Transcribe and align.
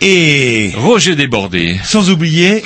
Et 0.00 0.72
Roger 0.76 1.14
Débordé. 1.16 1.76
sans 1.84 2.10
oublier 2.10 2.62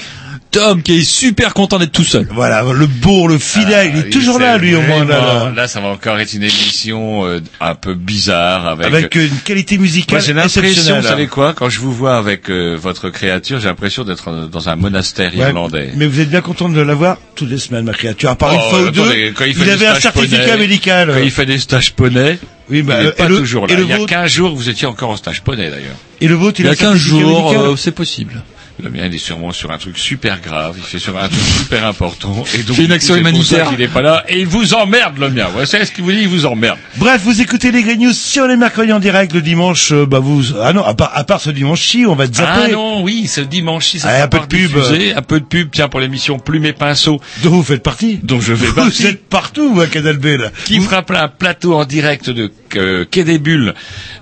Tom 0.50 0.82
qui 0.82 0.98
est 0.98 1.02
super 1.02 1.54
content 1.54 1.78
d'être 1.78 1.92
tout 1.92 2.04
seul. 2.04 2.28
voilà 2.30 2.62
le 2.62 2.86
bourg, 2.86 3.26
le 3.26 3.38
fidèle, 3.38 3.92
il 3.94 4.00
est 4.00 4.04
Ah, 4.08 4.12
toujours 4.12 4.38
là 4.38 4.58
lui 4.58 4.74
au 4.74 4.82
moins 4.82 5.02
là, 5.06 5.18
là. 5.18 5.52
Là, 5.56 5.66
ça 5.66 5.80
va 5.80 5.88
encore 5.88 6.18
être 6.20 6.34
une 6.34 6.42
émission 6.42 7.24
euh, 7.24 7.40
un 7.58 7.74
peu 7.74 7.94
bizarre 7.94 8.66
avec. 8.66 8.86
avec 8.86 9.14
une 9.14 9.34
qualité 9.46 9.78
musicale 9.78 10.18
Moi, 10.18 10.26
j'ai 10.26 10.34
l'impression, 10.34 10.96
vous 11.00 11.06
savez 11.06 11.26
quoi, 11.26 11.54
quand 11.54 11.70
je 11.70 11.80
vous 11.80 11.94
vois 11.94 12.18
avec 12.18 12.50
euh, 12.50 12.76
votre 12.78 13.08
créature, 13.08 13.60
j'ai 13.60 13.68
l'impression 13.68 14.04
d'être 14.04 14.28
euh, 14.28 14.46
dans 14.46 14.68
un 14.68 14.76
monastère 14.76 15.32
Ouais, 15.34 15.38
irlandais. 15.48 15.90
Mais 15.96 16.04
vous 16.06 16.20
êtes 16.20 16.28
bien 16.28 16.42
content 16.42 16.68
de 16.68 16.80
l'avoir 16.82 17.16
toutes 17.34 17.48
les 17.48 17.56
semaines, 17.58 17.86
ma 17.86 17.94
créature. 17.94 18.28
À 18.28 18.34
part 18.36 18.50
Oh, 18.52 18.58
une 18.62 18.70
fois 18.70 18.80
ou 18.82 18.90
deux, 18.90 19.30
quand 19.34 19.46
il, 19.46 19.54
fait 19.54 19.60
il 19.60 19.64
des 19.64 19.70
avait 19.70 19.86
un 19.86 20.00
certificat 20.00 20.36
poney, 20.44 20.56
médical. 20.58 21.10
Quand 21.14 21.22
il 21.24 21.30
fait 21.30 21.46
des 21.46 21.58
stages 21.58 21.94
poney, 21.94 22.38
Oui, 22.68 22.82
bah, 22.82 22.98
il 23.00 23.06
est 23.06 23.08
euh, 23.08 23.12
pas 23.12 23.28
le- 23.28 23.38
toujours 23.38 23.66
là. 23.66 23.72
et 23.72 23.76
le 23.78 23.84
il 23.84 23.88
y 23.88 23.92
a 23.94 23.96
vôtre 23.96 24.10
15 24.10 24.30
jours, 24.30 24.54
vous 24.54 24.68
étiez 24.68 24.86
encore 24.86 25.08
en 25.08 25.16
stage 25.16 25.40
poney 25.40 25.70
d'ailleurs. 25.70 25.96
Et 26.22 26.28
le 26.28 26.34
vôtre, 26.34 26.60
Il 26.60 26.64
il, 26.64 26.66
y 26.66 26.68
a 26.68 26.72
un 26.72 26.76
15 26.76 26.92
certificat 26.92 27.18
jours, 27.20 27.52
euh, 27.52 27.76
c'est 27.76 27.92
possible. 27.92 28.42
Le 28.82 28.88
mien, 28.90 29.02
il 29.06 29.14
est 29.14 29.18
sûrement 29.18 29.52
sur 29.52 29.70
un 29.70 29.76
truc 29.78 29.98
super 29.98 30.40
grave. 30.40 30.74
Il 30.78 30.82
fait 30.82 30.98
sur 30.98 31.16
un 31.16 31.28
truc 31.28 31.40
super 31.58 31.84
important. 31.86 32.42
Et 32.54 32.62
donc, 32.62 32.74
Fait 32.76 32.84
une 32.86 32.90
action 32.92 33.14
c'est 33.14 33.20
humanitaire. 33.20 33.68
qu'il 33.68 33.80
est 33.82 33.86
pas 33.86 34.00
là. 34.00 34.24
Et 34.28 34.40
il 34.40 34.46
vous 34.46 34.72
emmerde, 34.74 35.18
le 35.18 35.28
mien. 35.30 35.46
Vous 35.54 35.64
savez 35.66 35.84
ce 35.84 35.92
qu'il 35.92 36.02
vous 36.02 36.10
dit? 36.10 36.22
Il 36.22 36.28
vous 36.28 36.46
emmerde. 36.46 36.78
Bref, 36.96 37.20
vous 37.22 37.40
écoutez 37.42 37.70
les 37.70 37.82
Grey 37.82 37.96
News 37.96 38.14
sur 38.14 38.46
les 38.48 38.56
mercredis 38.56 38.92
en 38.92 38.98
direct. 38.98 39.34
Le 39.34 39.42
dimanche, 39.42 39.92
euh, 39.92 40.06
bah 40.06 40.20
vous, 40.20 40.42
ah 40.60 40.72
non, 40.72 40.84
à 40.84 40.94
part, 40.94 41.12
à 41.14 41.22
part 41.22 41.40
ce 41.40 41.50
dimanche-ci, 41.50 42.06
on 42.08 42.14
va 42.16 42.26
te 42.26 42.40
Ah 42.42 42.60
zapper. 42.60 42.72
non, 42.72 43.02
oui, 43.02 43.26
ce 43.28 43.42
dimanche, 43.42 43.92
ça 43.98 44.08
Allez, 44.08 44.16
sera 44.16 44.24
un 44.24 44.28
peu 44.28 44.38
de 44.40 44.46
pub. 44.46 44.72
diffusé. 44.72 45.14
Un 45.14 45.22
peu 45.22 45.38
de 45.38 45.44
pub, 45.44 45.68
tiens, 45.70 45.88
pour 45.88 46.00
l'émission 46.00 46.38
Plume 46.38 46.64
et 46.64 46.72
Pinceau, 46.72 47.20
dont 47.44 47.50
vous 47.50 47.62
faites 47.62 47.82
partie. 47.82 48.20
dont 48.22 48.40
je 48.40 48.54
vais 48.54 48.66
Vous 48.66 48.74
partie. 48.74 49.06
êtes 49.06 49.28
partout, 49.28 49.78
à 49.80 49.86
Canal 49.86 50.16
B, 50.16 50.24
là. 50.40 50.50
qui 50.64 50.80
fera 50.80 51.02
plein 51.02 51.24
un 51.24 51.28
plateau 51.28 51.74
en 51.74 51.84
direct 51.84 52.30
de 52.30 52.50
euh, 52.76 53.04
Quai 53.10 53.24
des 53.24 53.38
Bulles, 53.38 53.74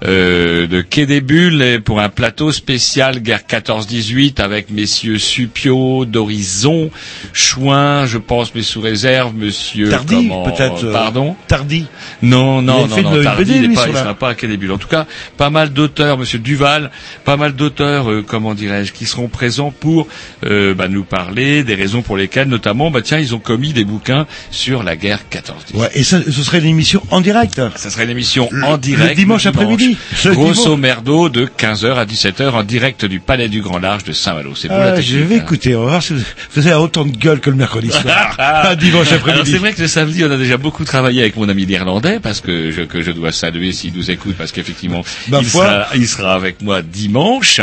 euh, 0.05 0.67
de 0.67 0.81
Quai 0.81 1.07
des 1.07 1.21
Bulles, 1.21 1.63
et 1.63 1.79
pour 1.81 2.01
un 2.01 2.09
plateau 2.09 2.53
spécial 2.53 3.21
guerre 3.21 3.43
14-18 3.49 4.41
avec 4.41 4.71
messieurs 4.71 5.19
Supio, 5.19 6.05
d'Horizon, 6.05 6.91
Chouin, 7.33 8.07
je 8.07 8.19
pense, 8.19 8.55
mais 8.55 8.63
sous 8.63 8.81
réserve, 8.81 9.35
monsieur 9.35 9.91
Tardy, 9.91 10.31
peut-être. 10.45 10.85
euh, 10.85 10.93
Pardon 10.93 11.37
Tardy. 11.49 11.87
Non, 12.23 12.63
non, 12.63 12.87
non, 12.87 13.03
non, 13.03 13.23
Tardy, 13.23 13.61
il 13.65 13.73
la- 13.75 13.87
sera 13.87 14.15
pas 14.15 14.31
à 14.31 14.35
Quai 14.35 14.49
des 14.49 14.57
Bulles. 14.57 14.73
En 14.73 14.79
tout 14.79 14.89
cas, 14.89 15.07
pas 15.37 15.51
mal 15.51 15.73
d'auteurs, 15.73 16.19
monsieur 16.19 16.39
Duval, 16.39 16.91
pas 17.25 17.37
mal 17.37 17.53
d'auteurs, 17.55 18.11
euh, 18.11 18.25
comment 18.27 18.55
dirais-je, 18.55 18.93
qui 18.93 19.07
seront 19.07 19.29
présents 19.29 19.71
pour 19.71 20.07
bah, 20.43 20.89
nous 20.89 21.05
parler 21.05 21.65
des 21.65 21.75
raisons 21.75 22.03
pour 22.03 22.17
lesquelles, 22.17 22.49
notamment, 22.49 22.91
bah 22.91 23.03
tiens, 23.03 23.19
ils 23.19 23.35
ont 23.35 23.39
commis 23.39 23.73
des 23.73 23.85
bouquins 23.85 24.27
sur 24.51 24.83
la 24.83 24.97
guerre 24.97 25.21
14-18. 25.31 25.77
Ouais, 25.77 25.89
et 25.95 26.03
ça, 26.05 26.21
ce 26.23 26.31
serait 26.43 26.59
une 26.59 26.67
émission 26.67 27.03
en 27.11 27.21
direct. 27.21 27.61
Ça 27.77 27.91
serait 27.91 28.05
une 28.05 28.11
émission 28.11 28.40
Le- 28.51 28.65
en 28.65 28.77
direct. 28.79 29.11
le 29.11 29.15
dimanche 29.15 29.47
après-midi. 29.47 29.97
Grosso 30.27 30.63
dimanche. 30.63 30.79
merdo 30.81 31.29
de 31.29 31.47
15h 31.47 31.95
à 31.97 32.05
17h 32.05 32.51
en 32.51 32.63
direct 32.63 33.05
du 33.05 33.21
Palais 33.21 33.49
du 33.49 33.61
Grand 33.63 33.79
Large 33.79 34.05
de 34.05 34.13
Saint-Malo. 34.13 34.55
C'est 34.55 34.71
Ah, 34.71 35.01
je 35.01 35.19
vais 35.19 35.37
hein. 35.37 35.39
écouter, 35.43 35.75
on 35.77 35.81
va 35.85 35.91
voir 35.91 36.03
si 36.03 36.15
vous, 36.15 36.23
vous 36.55 36.67
avez 36.67 36.77
autant 36.77 37.05
de 37.05 37.17
gueule 37.17 37.41
que 37.41 37.51
le 37.51 37.57
mercredi 37.57 37.91
soir. 37.91 38.35
ah, 38.39 38.75
dimanche 38.77 39.13
après-midi. 39.13 39.51
c'est 39.53 39.59
vrai 39.59 39.73
que 39.73 39.83
le 39.83 39.89
samedi, 39.89 40.25
on 40.25 40.31
a 40.31 40.37
déjà 40.37 40.57
beaucoup 40.57 40.85
travaillé 40.85 41.21
avec 41.23 41.37
mon 41.37 41.49
ami 41.49 41.67
l'Irlandais, 41.67 42.19
parce 42.21 42.41
que 42.41 42.71
je, 42.71 42.83
que 42.83 43.03
je 43.03 43.11
dois 43.11 43.33
saluer 43.33 43.73
s'il 43.73 43.93
nous 43.95 44.11
écoute, 44.11 44.35
parce 44.37 44.53
qu'effectivement, 44.53 45.03
il, 45.29 45.45
sera, 45.47 45.87
il 45.95 46.07
sera 46.09 46.35
avec 46.35 46.63
moi 46.63 46.83
dimanche. 46.83 47.61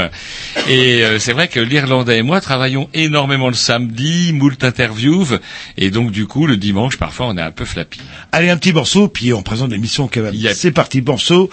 Et 0.70 1.04
euh, 1.04 1.20
c'est 1.20 1.34
vrai 1.34 1.48
que 1.48 1.60
l'Irlandais 1.60 2.18
et 2.20 2.22
moi 2.22 2.42
travaillons 2.42 2.90
énormément 2.94 3.48
le 3.48 3.54
samedi, 3.54 4.32
moult 4.34 4.64
interviews, 4.64 5.26
et 5.78 5.90
donc 5.92 6.12
du 6.12 6.26
coup, 6.28 6.48
le 6.48 6.58
dimanche, 6.58 6.98
parfois, 6.98 7.28
on 7.28 7.38
est 7.38 7.42
un 7.42 7.52
peu 7.52 7.66
flappy. 7.66 8.00
Allez, 8.32 8.50
un 8.50 8.58
petit 8.58 8.74
morceau, 8.74 9.08
puis 9.08 9.34
on 9.34 9.42
présente 9.42 9.72
l'émission 9.72 10.10
quand 10.12 10.22
même. 10.22 10.34
C'est 10.68 10.72
parti, 10.74 11.02
morceau. 11.02 11.50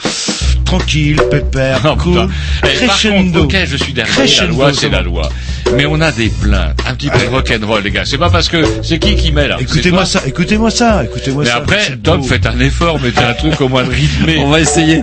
Tranquille, 0.64 1.22
pépère, 1.30 1.80
Oh, 1.84 1.94
cool. 2.02 2.28
Eh, 2.64 2.84
par 2.84 3.00
contre, 3.00 3.42
ok, 3.42 3.56
je 3.64 3.76
suis 3.76 3.92
derrière. 3.92 4.12
La 4.18 4.24
Crescendo, 4.24 4.54
loi, 4.56 4.72
c'est 4.74 4.88
la 4.88 5.02
loi. 5.02 5.28
Mais 5.76 5.86
on 5.86 6.00
a 6.00 6.10
des 6.10 6.30
plaintes. 6.30 6.80
Un 6.84 6.96
petit 6.96 7.10
peu 7.10 7.20
de 7.20 7.26
rock'n'roll, 7.26 7.84
les 7.84 7.92
gars. 7.92 8.04
C'est 8.04 8.18
pas 8.18 8.28
parce 8.28 8.48
que 8.48 8.64
c'est 8.82 8.98
qui 8.98 9.14
qui 9.14 9.30
met 9.30 9.46
là 9.46 9.58
Écoutez-moi 9.60 10.04
ça, 10.04 10.22
écoutez-moi 10.26 10.72
ça, 10.72 11.04
écoutez-moi 11.04 11.44
Mais 11.44 11.50
ça. 11.50 11.56
après, 11.58 11.80
C'est 11.86 12.02
Tom, 12.02 12.24
faites 12.24 12.46
un 12.46 12.58
effort, 12.58 13.00
mettez 13.00 13.22
un 13.22 13.34
truc 13.34 13.60
au 13.60 13.68
moins 13.68 13.84
rythmé. 13.84 14.38
On 14.40 14.48
va 14.48 14.58
essayer. 14.58 15.00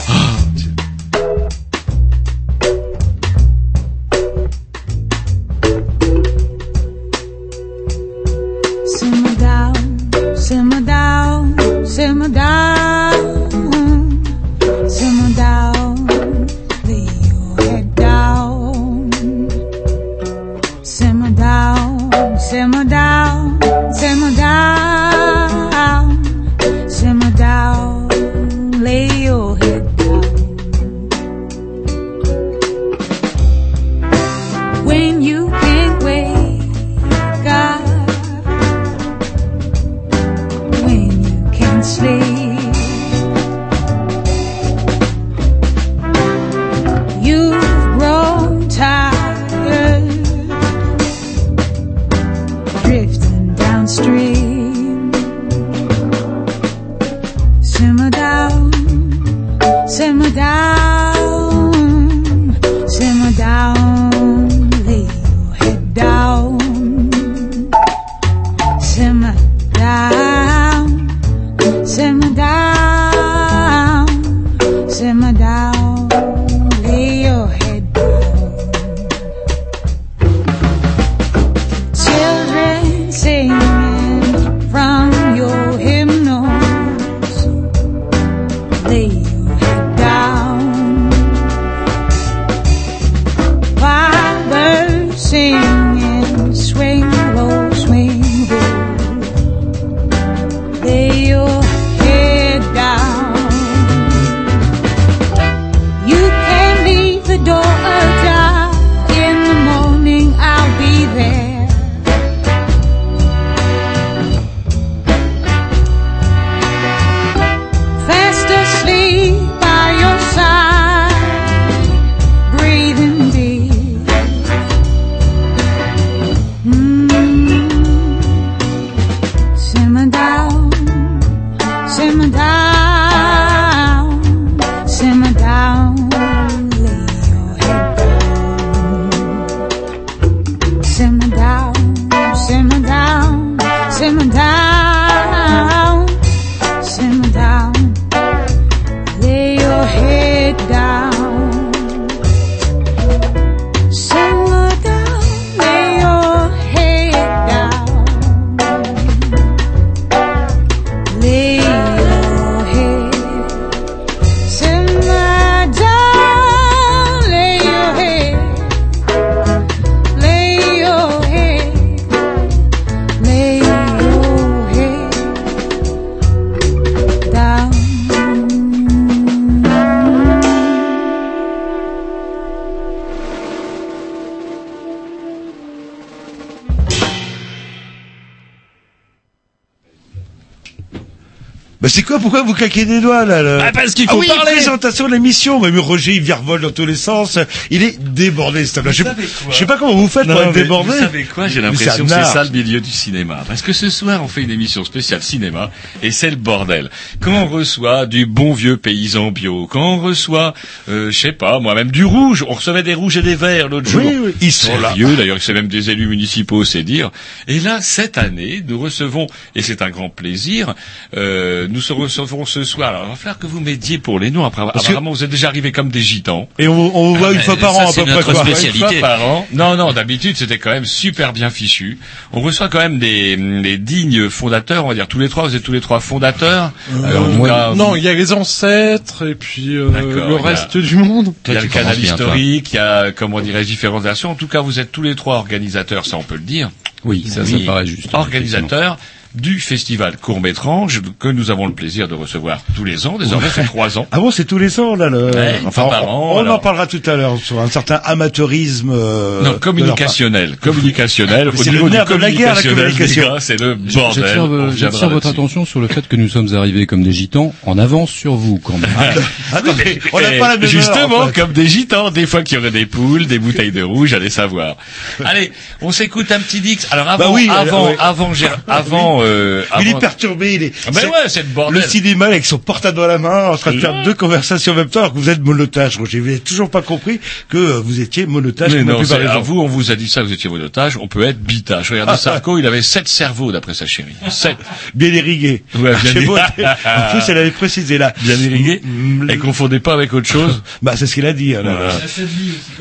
Bah 191.82 191.90
c'est 191.90 192.04
quoi 192.04 192.20
Pourquoi 192.20 192.44
vous 192.44 192.54
claquez 192.54 192.86
des 192.86 193.02
doigts 193.02 193.26
là, 193.26 193.42
là 193.42 193.64
Ah, 193.66 193.72
parce 193.72 193.94
qu'il 193.96 194.06
Ah 194.08 194.12
faut 194.14 194.20
oui, 194.20 194.28
parler. 194.28 194.52
présentation 194.52 195.08
de 195.08 195.14
l'émission. 195.14 195.60
Mais 195.60 195.70
Roger, 195.80 196.14
il 196.16 196.22
virevolte 196.22 196.62
dans 196.62 196.70
tous 196.72 196.86
les 196.86 196.96
sens. 196.96 197.40
Il 197.72 197.82
est 197.82 198.00
débordé, 198.00 198.66
ce 198.66 198.80
là 198.82 198.92
Je 198.92 199.04
je 199.50 199.56
sais 199.56 199.66
pas 199.66 199.78
comment 199.78 199.96
vous 199.96 200.08
faites 200.08 200.28
Non, 200.28 200.36
pour 200.36 200.44
être 200.44 200.54
débordé. 200.54 200.92
Vous 200.92 201.00
savez 201.00 201.24
quoi 201.24 201.48
J'ai 201.48 201.62
l'impression 201.62 202.06
que 202.06 202.10
c'est 202.12 202.24
ça 202.26 202.44
le 202.44 202.52
milieu 202.52 202.82
du 202.82 202.92
cinéma. 202.92 203.44
Parce 203.48 203.62
que 203.64 203.74
ce 203.74 203.90
soir, 203.90 204.24
on 204.24 204.28
fait 204.28 204.44
une 204.44 204.52
émission 204.52 204.84
spéciale 204.86 205.24
cinéma 205.24 205.72
et 206.04 206.12
c'est 206.12 206.30
le 206.30 206.36
bordel. 206.36 206.90
Quand 207.20 207.34
on 207.34 207.48
reçoit 207.48 208.06
du 208.06 208.26
bon 208.28 208.54
vieux 208.54 208.78
paysan 208.78 209.32
bio, 209.32 209.66
quand 209.66 209.96
on 209.96 209.98
reçoit, 210.02 210.54
euh, 210.90 211.10
je 211.10 211.18
sais 211.18 211.32
pas, 211.32 211.60
moi-même 211.60 211.90
du 211.90 212.06
rouge, 212.06 212.46
on 212.48 212.54
recevait 212.54 212.84
des 212.84 212.94
rouges 212.94 213.18
et 213.18 213.22
des 213.24 213.36
verts 213.36 213.70
l'autre 213.70 213.90
jour. 213.90 214.04
Oui, 214.06 214.18
oui, 214.26 214.36
ils 214.42 214.52
sont 214.52 214.78
là. 214.78 214.94
D'ailleurs, 215.18 215.38
c'est 215.42 215.54
même 215.54 215.68
des 215.68 215.90
élus 215.90 216.08
municipaux, 216.08 216.64
c'est 216.64 216.84
dire. 216.84 217.12
Et 217.48 217.60
là, 217.60 217.80
cette 217.82 218.18
année, 218.20 218.64
nous 218.68 218.80
recevons, 218.80 219.26
et 219.56 219.62
c'est 219.62 219.82
un 219.82 219.90
grand 219.90 220.10
plaisir, 220.10 220.76
euh, 221.18 221.68
nous 221.72 221.82
se 221.82 221.94
recevrons 221.94 222.46
ce 222.46 222.64
soir. 222.64 222.90
Alors, 222.90 223.04
il 223.06 223.10
va 223.10 223.16
falloir 223.16 223.40
que 223.40 223.48
vous 223.48 223.60
m'aidiez 223.60 223.98
pour 223.98 224.20
les 224.20 224.30
noms. 224.32 224.46
Après, 224.46 224.62
que- 224.64 224.78
apparemment, 224.78 225.12
vous 225.12 225.24
êtes 225.24 225.30
déjà 225.30 225.48
arrivés 225.48 225.72
comme 225.72 225.90
des 225.90 226.02
gitans. 226.02 226.48
Et 226.60 226.68
on, 226.68 226.96
on 226.96 227.10
vous 227.14 227.16
voit 227.16 227.30
Ah, 227.30 227.34
une 227.34 227.40
fois 227.42 227.56
par 227.58 227.74
ça, 227.74 227.80
an 227.86 227.90
à 227.90 227.92
c'est 227.92 228.02
peu 228.02 228.08
près 228.08 228.16
notre 228.16 228.34
quoi. 228.34 228.44
spécialité. 228.46 228.80
Une 228.96 229.00
fois 229.00 229.08
par 229.10 229.24
an. 229.26 229.48
Non, 229.54 229.76
non, 229.76 229.94
d'habitude 229.94 230.36
c'était 230.38 230.58
quand 230.60 230.72
même 230.72 230.86
super 230.86 231.34
bien 231.34 231.50
fichu. 231.50 231.98
On 232.34 232.42
reçoit 232.42 232.70
quand 232.70 232.80
même 232.80 233.00
des, 233.00 233.36
des 233.38 233.78
dignes 233.78 234.30
fondateurs, 234.30 234.86
on 234.86 234.90
va 234.90 234.94
dire 234.94 235.08
tous 235.08 235.20
les 235.20 235.30
trois, 235.30 235.48
vous 235.48 235.56
êtes 235.56 235.64
tous 235.64 235.72
les 235.74 235.82
trois 235.82 236.00
fondateurs. 236.00 236.72
Alors, 237.04 237.24
en 237.24 237.26
tout 237.26 237.32
moi, 237.38 237.48
cas, 237.50 237.74
Non, 237.76 237.96
il 237.96 238.04
y 238.04 238.08
a 238.08 238.14
les 238.14 238.34
ancêtres 238.34 239.28
et 239.30 239.36
puis 239.36 239.76
euh, 239.76 239.90
le 239.90 240.36
a- 240.38 240.42
reste 240.42 240.78
du 240.78 240.96
monde. 240.98 241.34
il 241.48 241.54
y 241.54 241.58
a 241.58 241.62
le 241.62 241.68
canal 241.68 242.00
historique, 242.00 242.74
il 242.74 242.76
y 242.76 242.80
a, 242.80 243.12
comment 243.12 243.40
dirais-je, 243.42 243.68
différentes 243.68 244.04
versions. 244.04 244.32
En 244.32 244.36
tout 244.36 244.48
cas, 244.48 244.62
vous 244.62 244.80
êtes 244.80 244.92
tous 244.92 245.02
les 245.02 245.16
trois 245.16 245.36
organisateurs, 245.38 246.06
ça 246.06 246.18
on 246.18 246.24
peut 246.24 246.36
le 246.36 246.42
dire. 246.42 246.70
Oui, 247.04 247.26
ça, 247.28 247.46
ça 247.46 247.54
Oui, 247.56 247.66
paraît 247.66 247.86
juste. 247.86 248.14
Organisateurs 248.14 248.98
du 249.36 249.60
festival 249.60 250.18
Court-Métrange 250.18 251.02
que 251.20 251.28
nous 251.30 251.52
avons 251.52 251.68
le 251.68 251.74
plaisir 251.74 252.08
de 252.08 252.16
recevoir 252.16 252.60
tous 252.76 252.84
les 252.84 253.08
ans. 253.08 253.18
Désormais, 253.20 253.48
c'est 253.54 253.64
trois 253.64 253.98
ans. 253.98 254.08
Ah 254.12 254.20
bon, 254.20 254.32
c'est 254.32 254.46
tous 254.46 254.58
les 254.58 254.80
ans 254.80 254.96
là. 254.96 255.10
Le... 255.10 255.26
Ouais, 255.32 255.60
par 255.74 255.88
on, 255.88 255.92
an, 256.40 256.46
on 256.46 256.48
en 256.50 256.60
parlera 256.60 256.88
tout 256.88 257.02
à 257.06 257.16
l'heure 257.16 257.38
sur 257.38 257.60
un 257.60 257.68
certain 257.70 258.00
amateurisme. 258.04 258.92
euh, 258.94 259.42
Non, 259.44 259.52
leur 259.52 259.60
communicationnel, 259.60 260.58
communicationnel. 260.58 261.50
Au 261.50 261.56
C'est 261.56 261.72
le 261.72 261.80
du 261.84 261.90
nerf 261.90 262.06
de 262.06 262.16
la 262.16 262.32
guerre, 262.32 262.56
la 262.56 262.62
communicationnel, 262.62 262.92
communication. 262.92 263.36
C'est 263.40 263.60
le 263.60 263.76
bordel. 263.76 264.78
J'attire 264.78 265.10
votre 265.10 265.28
attention 265.28 265.66
sur 265.66 265.80
le 265.80 265.88
fait 265.88 266.08
que 266.08 266.16
nous 266.16 266.28
sommes 266.30 266.54
arrivés 266.56 266.86
comme 266.86 267.04
des 267.04 267.14
gitans 267.14 267.54
en 267.66 267.78
avance 267.78 268.10
sur 268.12 268.36
vous 268.36 268.60
quand 268.64 268.78
même. 268.78 268.90
part. 268.92 269.14
Attendez, 269.54 270.00
on 270.14 270.20
n'a 270.22 270.36
Et 270.36 270.40
pas 270.40 270.48
la 270.50 270.54
même 270.56 270.64
heure, 270.64 270.70
Justement, 270.70 271.18
en 271.20 271.28
fait. 271.28 271.40
comme 271.40 271.54
des 271.54 271.68
gitans, 271.68 272.12
des 272.12 272.26
fois 272.26 272.44
qu'il 272.44 272.58
y 272.58 272.62
aurait 272.62 272.72
des 272.72 272.86
poules, 272.86 273.28
des 273.28 273.40
bouteilles 273.40 273.72
de 273.72 273.84
rouge, 273.84 274.14
allez 274.14 274.30
savoir. 274.30 274.76
Allez, 275.26 275.52
on 275.82 275.92
s'écoute 275.92 276.32
un 276.32 276.40
petit 276.40 276.60
Dix. 276.62 276.88
Alors 276.92 277.08
avant, 277.08 277.26
Bah 277.26 277.30
oui, 277.34 277.50
avant, 277.50 277.86
euh, 277.86 277.90
ouais. 277.92 277.96
avant, 278.00 278.32
avant, 278.68 279.21
euh, 279.22 279.64
Il 279.82 279.88
est 279.88 280.00
perturbé, 280.00 280.54
il 280.56 280.64
est. 280.64 280.74
Ah 280.88 280.92
ben 280.92 281.08
ouais, 281.08 281.28
c'est 281.28 281.42
le 281.44 281.48
bordel. 281.50 281.82
Le 281.82 281.88
cinéma 281.88 282.26
avec 282.26 282.46
son 282.46 282.58
portable 282.58 282.98
dans 282.98 283.08
la 283.08 283.18
main, 283.18 283.50
en 283.50 283.58
train 283.58 283.74
de 283.74 283.80
faire 283.80 284.04
deux 284.04 284.14
conversations 284.14 284.74
en 284.74 284.76
même 284.76 284.90
temps, 284.90 285.02
alors 285.02 285.14
que 285.14 285.20
vous 285.20 285.30
êtes 285.30 285.42
monotage. 285.42 285.98
Roger, 285.98 286.20
vous 286.20 286.28
n'avez 286.28 286.40
toujours 286.40 286.70
pas 286.70 286.82
compris 286.82 287.20
que 287.50 287.58
euh, 287.58 287.80
vous 287.80 288.00
étiez 288.02 288.26
monotage. 288.26 288.74
Mais 288.74 288.84
non, 288.84 289.00
à 289.00 289.04
gens. 289.04 289.42
vous, 289.42 289.60
on 289.62 289.68
vous 289.68 289.92
a 289.92 289.96
dit 289.96 290.08
ça, 290.08 290.24
vous 290.24 290.34
étiez 290.34 290.50
monotage, 290.50 290.98
on 290.98 291.08
peut 291.08 291.24
être 291.24 291.40
bitage. 291.42 291.92
Regardez 291.92 292.18
Sarko, 292.18 292.58
il 292.58 292.66
avait 292.66 292.82
sept 292.82 293.08
cerveaux 293.08 293.52
d'après 293.52 293.74
sa 293.74 293.86
chérie. 293.86 294.14
Sept. 294.30 294.58
Bien 294.96 295.10
irrigué. 295.10 295.64
Ouais, 295.76 295.94
bien 296.04 296.12
irrigué. 296.14 296.66
En 296.86 297.12
plus, 297.12 297.30
elle 297.30 297.38
avait 297.38 297.52
précisé 297.52 297.98
là. 297.98 298.14
Bien 298.22 298.36
irrigué. 298.36 298.82
Mm, 298.84 299.30
Et 299.30 299.38
confondez 299.38 299.80
pas 299.80 299.94
avec 299.94 300.14
autre 300.14 300.28
chose. 300.28 300.62
Bah, 300.82 300.94
c'est 300.96 301.06
ce 301.06 301.14
qu'il 301.14 301.26
a 301.26 301.34
dit. 301.34 301.54
Voilà. 301.54 301.90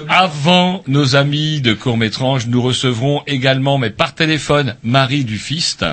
Avant 0.08 0.82
nos 0.86 1.16
amis 1.16 1.60
de 1.60 1.74
Court-Métrange, 1.74 2.46
nous 2.46 2.62
recevrons 2.62 3.22
également, 3.26 3.78
mais 3.78 3.90
par 3.90 4.14
téléphone, 4.14 4.74
Marie 4.82 5.24
Dufiste, 5.24 5.84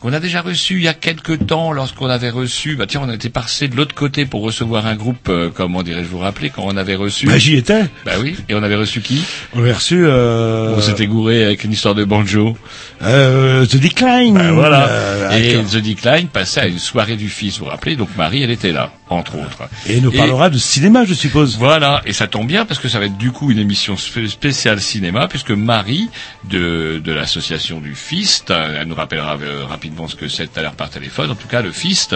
qu'on 0.00 0.12
a 0.12 0.20
déjà 0.20 0.40
reçu 0.40 0.76
il 0.76 0.82
y 0.82 0.88
a 0.88 0.94
quelque 0.94 1.32
temps 1.32 1.72
lorsqu'on 1.72 2.06
avait 2.08 2.30
reçu, 2.30 2.74
bah 2.76 2.86
tiens, 2.88 3.02
on 3.04 3.12
était 3.12 3.28
passé 3.28 3.68
de 3.68 3.76
l'autre 3.76 3.94
côté 3.94 4.24
pour 4.26 4.42
recevoir 4.42 4.86
un 4.86 4.94
groupe, 4.94 5.28
euh, 5.28 5.50
comment 5.54 5.82
dirais-je 5.82 6.08
vous 6.08 6.18
rappeler, 6.18 6.50
quand 6.50 6.62
on 6.66 6.76
avait 6.76 6.94
reçu. 6.94 7.26
Bah, 7.26 7.38
j'y 7.38 7.56
étais. 7.56 7.84
Bah 8.06 8.12
oui, 8.20 8.36
et 8.48 8.54
on 8.54 8.62
avait 8.62 8.76
reçu 8.76 9.00
qui 9.00 9.22
On 9.54 9.60
l'a 9.60 9.74
reçu. 9.74 10.04
Euh, 10.06 10.74
On 10.76 10.80
s'était 10.80 11.06
gouré 11.06 11.44
avec 11.44 11.64
une 11.64 11.72
histoire 11.72 11.94
de 11.94 12.04
banjo. 12.04 12.56
euh, 13.02 13.66
The 13.66 13.76
Decline. 13.76 14.34
Ben 14.34 14.52
voilà. 14.52 14.88
Euh, 14.88 15.30
et 15.30 15.62
The 15.64 15.76
Decline 15.82 16.28
passait 16.28 16.60
à 16.60 16.66
une 16.66 16.78
soirée 16.78 17.16
du 17.16 17.28
fils, 17.28 17.58
vous 17.58 17.64
vous 17.66 17.70
rappelez, 17.70 17.96
donc 17.96 18.08
Marie, 18.16 18.42
elle 18.42 18.50
était 18.50 18.72
là, 18.72 18.92
entre 19.10 19.34
autres. 19.36 19.68
et 19.86 20.00
nous 20.00 20.10
Et- 20.12 20.16
parlera 20.16 20.50
de 20.50 20.58
cinéma, 20.58 21.04
je 21.04 21.14
suppose. 21.14 21.56
Voilà, 21.58 22.02
et 22.06 22.12
ça 22.12 22.26
tombe 22.26 22.46
bien 22.46 22.64
parce 22.64 22.80
que 22.80 22.88
ça 22.88 22.98
va 22.98 23.06
être 23.06 23.16
du 23.18 23.32
coup 23.32 23.50
une 23.50 23.58
émission 23.58 23.96
spé- 23.96 24.28
spéciale 24.28 24.80
cinéma, 24.80 25.28
puisque 25.28 25.50
Marie 25.50 26.08
de, 26.48 27.00
de 27.04 27.12
l'association 27.12 27.80
du 27.80 27.94
FIST, 27.94 28.50
elle 28.50 28.86
nous 28.88 28.94
rappellera 28.94 29.36
euh, 29.42 29.64
rapidement 29.90 30.08
ce 30.08 30.14
que 30.14 30.28
c'est 30.28 30.46
tout 30.46 30.58
à 30.58 30.62
l'heure 30.62 30.72
par 30.74 30.88
téléphone, 30.90 31.30
en 31.30 31.34
tout 31.34 31.48
cas 31.48 31.62
le 31.62 31.72
FIST, 31.72 32.14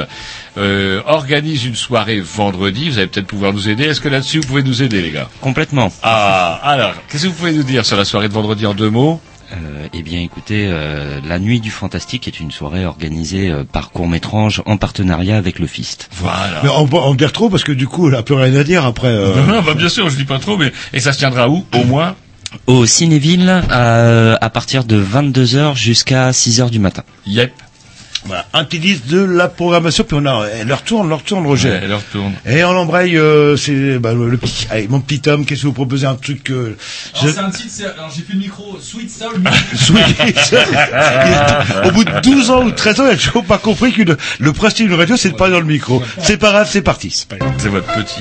euh, 0.58 1.00
organise 1.06 1.64
une 1.64 1.74
soirée 1.74 2.20
vendredi, 2.20 2.88
vous 2.88 2.98
allez 2.98 3.08
peut-être 3.08 3.26
pouvoir 3.26 3.52
nous 3.52 3.68
aider, 3.68 3.84
est-ce 3.84 4.00
que 4.00 4.08
là-dessus 4.08 4.40
vous 4.40 4.46
pouvez 4.46 4.62
nous 4.62 4.82
aider 4.82 5.02
les 5.02 5.10
gars 5.10 5.28
Complètement. 5.40 5.92
Ah, 6.02 6.60
alors, 6.62 6.94
qu'est-ce 7.08 7.24
que 7.24 7.28
vous 7.28 7.34
pouvez 7.34 7.52
nous 7.52 7.62
dire 7.64 7.84
sur 7.84 7.96
la 7.96 8.04
soirée 8.04 8.28
de 8.28 8.32
vendredi 8.32 8.64
en 8.66 8.74
deux 8.74 8.90
mots 8.90 9.20
Euh, 9.52 9.88
eh 9.92 10.02
bien, 10.02 10.20
écoutez, 10.20 10.66
euh, 10.68 11.20
la 11.28 11.38
Nuit 11.40 11.60
du 11.60 11.70
Fantastique 11.70 12.26
est 12.28 12.38
une 12.40 12.50
soirée 12.52 12.86
organisée 12.86 13.50
euh, 13.50 13.64
par 13.64 13.90
Court-Métrange 13.90 14.62
en 14.66 14.76
partenariat 14.76 15.36
avec 15.36 15.58
le 15.58 15.66
FIST. 15.66 16.08
Voilà. 16.12 16.60
Mais 16.62 16.68
on, 16.70 16.88
on 16.92 17.14
dire 17.14 17.32
trop 17.32 17.50
parce 17.50 17.62
que 17.64 17.72
du 17.72 17.86
coup, 17.88 18.08
on 18.08 18.12
a 18.14 18.22
plus 18.22 18.34
rien 18.36 18.54
à 18.54 18.64
dire 18.64 18.84
après. 18.86 19.08
euh. 19.08 19.34
Non, 19.34 19.54
non, 19.56 19.62
bah, 19.62 19.74
bien 19.74 19.88
sûr, 19.88 20.08
je 20.10 20.16
dis 20.16 20.24
pas 20.24 20.38
trop, 20.38 20.56
mais 20.56 20.72
et 20.92 21.00
ça 21.00 21.12
se 21.12 21.18
tiendra 21.18 21.48
où? 21.48 21.64
Au 21.74 21.84
moins? 21.84 22.14
Au 22.68 22.86
Cinéville, 22.86 23.62
euh, 23.72 24.36
à 24.40 24.48
partir 24.48 24.84
de 24.84 24.96
22h 25.02 25.76
jusqu'à 25.76 26.30
6h 26.30 26.70
du 26.70 26.78
matin. 26.78 27.02
Yep. 27.26 27.52
Voilà, 28.26 28.46
un 28.54 28.64
petit 28.64 28.78
disque 28.78 29.06
de 29.06 29.20
la 29.22 29.48
programmation, 29.48 30.02
puis 30.04 30.16
on 30.18 30.24
a, 30.24 30.46
elle 30.46 30.66
leur 30.68 30.82
tourne, 30.82 31.08
leur 31.10 31.22
tourne, 31.22 31.46
Roger. 31.46 31.68
Ouais, 31.70 31.80
elle 31.82 31.90
leur 31.90 32.02
tourne. 32.04 32.32
Et 32.46 32.64
on 32.64 32.70
embraye, 32.70 33.18
euh, 33.18 33.54
c'est 33.56 33.98
bah, 33.98 34.14
le 34.14 34.36
petit, 34.38 34.66
allez, 34.70 34.88
mon 34.88 35.00
petit 35.00 35.28
homme, 35.28 35.44
qu'est-ce 35.44 35.62
que 35.62 35.66
vous 35.66 35.72
proposez 35.74 36.06
un 36.06 36.14
truc 36.14 36.50
euh, 36.50 36.74
je- 37.14 37.20
Alors, 37.20 37.34
c'est 37.34 37.40
un 37.40 37.50
titre, 37.50 37.68
c'est- 37.70 37.84
alors 37.84 38.10
j'ai 38.16 38.22
fait 38.22 38.32
le 38.32 38.38
micro 38.38 38.78
Sweet 38.80 39.10
Soul. 39.10 39.42
Sweet. 39.76 40.54
Au 41.84 41.90
bout 41.90 42.04
de 42.04 42.20
12 42.22 42.50
ans 42.50 42.62
ou 42.64 42.70
13 42.70 43.00
ans, 43.00 43.04
il 43.08 43.12
a 43.12 43.16
toujours 43.16 43.44
pas 43.44 43.58
compris 43.58 43.92
que 43.92 44.02
le, 44.02 44.16
le 44.38 44.52
principe 44.54 44.88
d'une 44.88 44.96
radio, 44.98 45.16
c'est 45.18 45.30
de 45.30 45.36
parler 45.36 45.52
dans 45.52 45.60
le 45.60 45.66
micro. 45.66 46.02
C'est 46.18 46.38
pas 46.38 46.50
grave, 46.50 46.68
c'est 46.70 46.82
parti. 46.82 47.10
C'est 47.10 47.28
pas 47.28 47.36
grave. 47.36 47.52
C'est 47.58 47.68
votre 47.68 47.92
petit. 47.92 48.20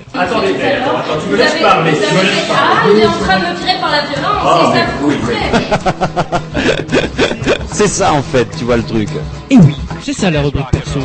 Attendez, 0.21 0.53
attends, 0.53 1.19
tu 1.23 1.29
me 1.31 1.37
laisses 1.37 1.55
parler. 1.61 1.91
Tu 1.93 2.15
me 2.15 2.21
laisses 2.21 2.47
parler. 2.47 2.73
Ah, 2.73 2.87
il 2.93 2.99
est 2.99 3.05
en 3.07 3.11
train 3.11 3.39
de 3.39 3.45
me 3.45 3.57
tirer 3.59 3.79
par 3.79 3.91
la 3.91 4.01
violence, 4.01 4.41
Ah, 4.43 4.73
c'est 4.73 4.79
ça 4.79 4.85
oui. 5.03 5.15
C'est 7.73 7.87
ça 7.87 8.13
en 8.13 8.21
fait, 8.21 8.47
tu 8.57 8.65
vois 8.65 8.77
le 8.77 8.83
truc. 8.83 9.07
Et 9.49 9.57
oui, 9.57 9.73
c'est 10.03 10.13
ça 10.13 10.29
la 10.29 10.41
rubrique 10.41 10.69
perso. 10.71 10.99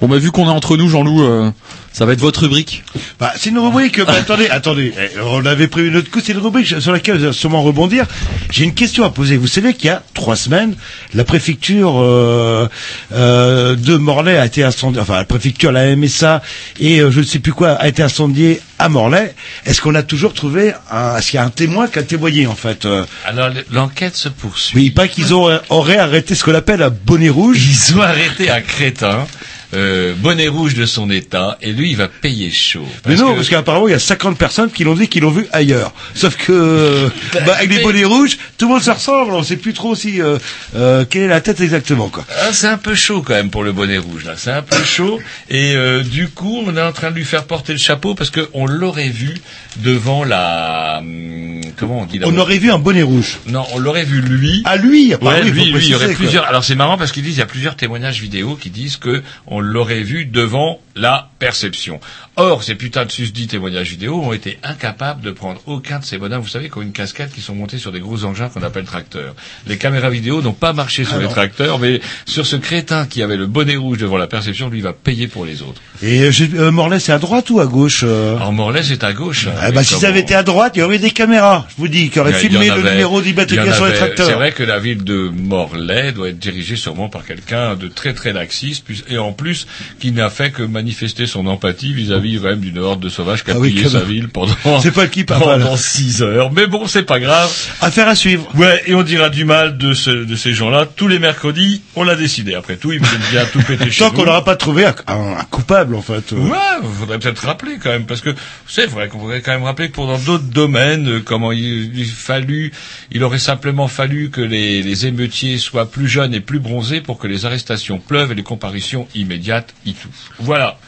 Bon 0.00 0.08
bah 0.08 0.18
vu 0.18 0.30
qu'on 0.30 0.44
est 0.46 0.50
entre 0.50 0.76
nous, 0.76 0.88
Jean-Loup, 0.88 1.22
euh, 1.22 1.50
ça 1.92 2.04
va 2.04 2.12
être 2.12 2.20
votre 2.20 2.40
rubrique. 2.42 2.84
Bah, 3.18 3.32
c'est 3.36 3.50
une 3.50 3.58
rubrique. 3.58 4.04
Bah, 4.04 4.12
attendez, 4.18 4.48
attendez. 4.48 4.92
Eh, 4.96 5.18
On 5.20 5.44
avait 5.46 5.66
prévu 5.66 5.90
notre 5.90 6.10
coup. 6.10 6.20
C'est 6.22 6.32
une 6.32 6.38
rubrique 6.38 6.66
sur 6.80 6.92
laquelle 6.92 7.16
vous 7.18 7.24
allez 7.24 7.32
sûrement 7.32 7.62
rebondir. 7.62 8.04
J'ai 8.50 8.64
une 8.64 8.74
question 8.74 9.02
à 9.04 9.10
poser. 9.10 9.36
Vous 9.36 9.46
savez 9.48 9.74
qu'il 9.74 9.86
y 9.86 9.90
a 9.90 10.02
trois 10.14 10.36
semaines, 10.36 10.76
la 11.18 11.24
préfecture 11.24 11.94
euh, 12.00 12.68
euh, 13.12 13.74
de 13.74 13.96
Morlaix 13.96 14.38
a 14.38 14.46
été 14.46 14.62
incendiée. 14.62 15.00
Enfin, 15.00 15.16
la 15.16 15.24
préfecture, 15.24 15.72
la 15.72 15.96
MSA 15.96 16.42
et 16.78 17.00
euh, 17.00 17.10
je 17.10 17.18
ne 17.18 17.24
sais 17.24 17.40
plus 17.40 17.52
quoi 17.52 17.72
a 17.72 17.88
été 17.88 18.04
incendiée 18.04 18.60
à 18.78 18.88
Morlaix. 18.88 19.34
Est-ce 19.66 19.80
qu'on 19.82 19.96
a 19.96 20.04
toujours 20.04 20.32
trouvé 20.32 20.72
un, 20.92 21.16
Est-ce 21.16 21.30
qu'il 21.32 21.38
y 21.38 21.40
a 21.40 21.44
un 21.44 21.50
témoin 21.50 21.88
qui 21.88 21.98
a 21.98 22.04
témoigné 22.04 22.46
en 22.46 22.54
fait 22.54 22.86
Alors 23.26 23.50
l'enquête 23.72 24.14
se 24.14 24.28
poursuit. 24.28 24.78
Oui, 24.78 24.90
pas 24.90 25.08
qu'ils 25.08 25.32
auraient 25.32 25.98
arrêté 25.98 26.36
ce 26.36 26.44
qu'on 26.44 26.54
appelle 26.54 26.82
un 26.84 26.90
bonnet 26.90 27.30
rouge. 27.30 27.58
Ils 27.66 27.96
ont 27.96 28.02
arrêté 28.02 28.48
un 28.48 28.60
crétin, 28.60 29.26
euh, 29.74 30.14
bonnet 30.16 30.48
rouge 30.48 30.74
de 30.74 30.86
son 30.86 31.10
état, 31.10 31.58
et 31.60 31.72
lui 31.72 31.90
il 31.90 31.96
va 31.96 32.08
payer 32.08 32.50
chaud. 32.50 32.86
Mais 33.06 33.16
non, 33.16 33.30
que- 33.32 33.36
parce 33.36 33.48
qu'apparemment 33.48 33.88
il 33.88 33.92
y 33.92 33.94
a 33.94 33.98
50 33.98 34.38
personnes 34.38 34.70
qui 34.70 34.84
l'ont 34.84 34.94
dit 34.94 35.08
qu'ils 35.08 35.22
l'ont 35.22 35.30
vu 35.30 35.46
ailleurs. 35.52 35.92
Sauf 36.14 36.36
que 36.36 36.52
euh, 36.52 37.08
bah, 37.46 37.56
avec 37.56 37.70
les 37.70 37.82
bonnets 37.82 38.04
rouges, 38.04 38.38
tout 38.56 38.66
le 38.66 38.74
monde 38.74 38.82
se 38.82 38.90
ressemble. 38.90 39.32
On 39.32 39.42
sait 39.42 39.56
plus 39.56 39.74
trop 39.74 39.94
si 39.94 40.20
euh, 40.22 40.38
euh, 40.76 41.04
quelle 41.08 41.22
est 41.22 41.28
la 41.28 41.40
tête 41.40 41.60
exactement 41.60 42.08
quoi. 42.08 42.24
Ah, 42.40 42.52
c'est 42.52 42.66
un 42.68 42.78
peu 42.78 42.94
chaud 42.94 43.22
quand 43.22 43.34
même 43.34 43.50
pour 43.50 43.64
le 43.64 43.72
bonnet 43.72 43.98
rouge 43.98 44.24
là, 44.24 44.34
c'est 44.36 44.50
un 44.52 44.62
peu 44.62 44.82
chaud 44.84 45.20
et 45.50 45.74
euh, 45.74 46.02
du 46.02 46.28
coup 46.28 46.62
on 46.66 46.76
est 46.76 46.82
en 46.82 46.92
train 46.92 47.10
de 47.10 47.16
lui 47.16 47.24
faire 47.24 47.44
porter 47.44 47.72
le 47.72 47.78
chapeau 47.78 48.14
parce 48.14 48.30
que 48.30 48.48
on 48.54 48.66
l'aurait 48.66 49.08
vu 49.10 49.34
devant 49.76 50.24
la 50.24 50.98
hum, 51.00 51.60
comment 51.76 52.00
on 52.00 52.04
dit 52.06 52.20
On 52.24 52.36
aurait 52.38 52.58
vu 52.58 52.70
un 52.70 52.78
bonnet 52.78 53.02
rouge. 53.02 53.38
Non, 53.46 53.64
on 53.74 53.78
l'aurait 53.78 54.04
vu 54.04 54.20
lui. 54.20 54.62
Lui, 54.82 55.14
ah, 55.14 55.24
Ouais, 55.24 55.42
lui, 55.42 55.64
lui, 55.72 55.84
il 55.84 55.90
y 55.90 55.94
aurait 55.94 56.14
plusieurs. 56.14 56.44
Alors 56.46 56.64
c'est 56.64 56.74
marrant 56.74 56.96
parce 56.96 57.12
qu'ils 57.12 57.22
disent 57.22 57.36
il 57.36 57.40
y 57.40 57.42
a 57.42 57.46
plusieurs 57.46 57.76
témoignages 57.76 58.20
vidéo 58.20 58.56
qui 58.60 58.70
disent 58.70 58.96
que 58.96 59.22
on 59.46 59.57
l'aurait 59.60 60.02
vu 60.02 60.24
devant 60.24 60.80
la 60.94 61.30
perception. 61.38 62.00
Or, 62.36 62.62
ces 62.62 62.74
putains 62.74 63.04
de 63.04 63.10
susdits 63.10 63.46
témoignages 63.46 63.90
vidéo 63.90 64.20
ont 64.22 64.32
été 64.32 64.58
incapables 64.62 65.22
de 65.22 65.30
prendre 65.30 65.60
aucun 65.66 65.98
de 65.98 66.04
ces 66.04 66.18
bonhommes, 66.18 66.40
vous 66.40 66.48
savez, 66.48 66.68
qui 66.68 66.78
ont 66.78 66.82
une 66.82 66.92
casquette, 66.92 67.32
qui 67.32 67.40
sont 67.40 67.54
montés 67.54 67.78
sur 67.78 67.92
des 67.92 68.00
gros 68.00 68.24
engins 68.24 68.48
qu'on 68.48 68.62
appelle 68.62 68.84
tracteurs. 68.84 69.34
Les 69.66 69.78
caméras 69.78 70.10
vidéo 70.10 70.42
n'ont 70.42 70.52
pas 70.52 70.72
marché 70.72 71.04
sur 71.04 71.14
Ah 71.14 71.18
les 71.18 71.24
non. 71.24 71.30
tracteurs, 71.30 71.78
mais 71.78 72.00
sur 72.26 72.46
ce 72.46 72.56
crétin 72.56 73.06
qui 73.06 73.22
avait 73.22 73.36
le 73.36 73.46
bonnet 73.46 73.76
rouge 73.76 73.98
devant 73.98 74.16
la 74.16 74.26
perception, 74.26 74.68
lui 74.68 74.80
va 74.80 74.92
payer 74.92 75.28
pour 75.28 75.44
les 75.44 75.62
autres. 75.62 75.80
Et 76.02 76.22
euh, 76.22 76.32
euh, 76.54 76.70
Morlaix, 76.70 77.00
c'est 77.00 77.12
à 77.12 77.18
droite 77.18 77.50
ou 77.50 77.60
à 77.60 77.66
gauche 77.66 78.02
euh 78.04 78.36
Alors 78.36 78.52
Morlaix 78.52 78.82
c'est 78.82 79.04
à 79.04 79.12
gauche. 79.12 79.48
Ah 79.60 79.70
bah 79.72 79.82
si 79.82 79.94
ça 79.94 80.08
avait 80.08 80.20
été 80.20 80.34
à 80.34 80.42
droite, 80.42 80.72
il 80.76 80.80
y 80.80 80.82
aurait 80.82 80.98
des 80.98 81.10
caméras, 81.10 81.66
je 81.70 81.74
vous 81.76 81.88
dis, 81.88 82.10
qui 82.10 82.20
auraient 82.20 82.32
filmé 82.32 82.68
le 82.68 82.82
numéro 82.82 83.20
d'immatriculation 83.20 83.84
sur 83.84 83.86
les 83.86 83.94
tracteurs. 83.94 84.26
C'est 84.26 84.34
vrai 84.34 84.52
que 84.52 84.62
la 84.62 84.78
ville 84.78 85.04
de 85.04 85.28
Morlaix 85.28 86.12
doit 86.12 86.28
être 86.28 86.38
dirigée 86.38 86.76
sûrement 86.76 87.08
par 87.08 87.24
quelqu'un 87.24 87.74
de 87.74 87.88
très 87.88 88.14
très 88.14 88.32
laxiste, 88.32 88.84
et 89.08 89.18
en 89.18 89.32
plus 89.32 89.66
qui 89.98 90.12
n'a 90.12 90.30
fait 90.30 90.50
que 90.50 90.62
manifester 90.62 91.26
son 91.28 91.46
empathie 91.46 91.92
vis-à-vis 91.92 92.40
même 92.40 92.58
d'une 92.58 92.78
horde 92.78 92.98
de 93.00 93.08
sauvages 93.08 93.44
qui 93.44 93.52
a 93.52 93.54
Ah 93.54 93.58
oui, 93.60 93.70
pillé 93.70 93.88
sa 93.88 94.00
ville 94.00 94.28
pendant 94.28 94.80
C'est 94.80 94.90
pas 94.90 95.02
le 95.04 95.08
qui 95.08 95.22
pas 95.22 95.38
pendant 95.38 95.70
mal. 95.70 95.78
six 95.78 96.22
heures. 96.22 96.50
Mais 96.50 96.66
bon, 96.66 96.88
c'est 96.88 97.04
pas 97.04 97.20
grave. 97.20 97.48
Affaire 97.80 98.08
à 98.08 98.16
suivre. 98.16 98.48
Ouais, 98.56 98.82
et 98.86 98.94
on 98.94 99.04
dira 99.04 99.28
du 99.30 99.44
mal 99.44 99.78
de, 99.78 99.92
ce- 99.94 100.10
de 100.24 100.34
ces 100.34 100.52
gens-là 100.52 100.86
tous 100.86 101.06
les 101.06 101.20
mercredis. 101.20 101.82
On 101.94 102.02
l'a 102.02 102.16
décidé. 102.16 102.54
Après 102.54 102.76
tout, 102.76 102.90
ils 102.90 102.98
veulent 102.98 103.30
bien 103.30 103.44
tout 103.52 103.62
péter 103.62 103.90
chez 103.92 104.00
Tant 104.00 104.10
nous. 104.10 104.16
qu'on 104.16 104.24
n'aura 104.24 104.42
pas 104.44 104.56
trouvé 104.56 104.84
un, 104.86 104.94
un- 105.06 105.36
un 105.38 105.44
coupable, 105.44 105.94
en 105.94 106.02
fait. 106.02 106.32
euh. 106.32 106.36
Ouais, 106.36 106.88
faudrait 106.98 107.18
peut-être 107.20 107.44
rappeler 107.46 107.76
quand 107.80 107.90
même, 107.90 108.06
parce 108.06 108.22
que 108.22 108.34
c'est 108.66 108.86
vrai 108.86 109.06
qu'on 109.08 109.18
pourrait 109.18 109.42
quand 109.42 109.52
même 109.52 109.64
rappeler 109.64 109.88
que 109.90 109.94
pour 109.94 110.06
dans 110.08 110.18
d'autres 110.18 110.44
domaines, 110.44 111.08
euh, 111.08 111.20
comment 111.24 111.52
il, 111.52 111.96
il 111.98 112.06
fallu, 112.06 112.72
il 113.12 113.22
aurait 113.22 113.38
simplement 113.38 113.86
fallu 113.88 114.30
que 114.30 114.40
les, 114.40 114.82
les 114.82 115.06
émeutiers 115.06 115.58
soient 115.58 115.90
plus 115.90 116.08
jeunes 116.08 116.32
et 116.34 116.40
plus 116.40 116.58
bronzés 116.58 117.00
pour 117.00 117.18
que 117.18 117.26
les 117.26 117.44
arrestations 117.46 117.98
pleuvent 117.98 118.32
et 118.32 118.34
les 118.34 118.42
comparutions 118.42 119.06
immédiates 119.14 119.74
y 119.84 119.92
touchent. 119.92 120.08
Voilà. 120.38 120.78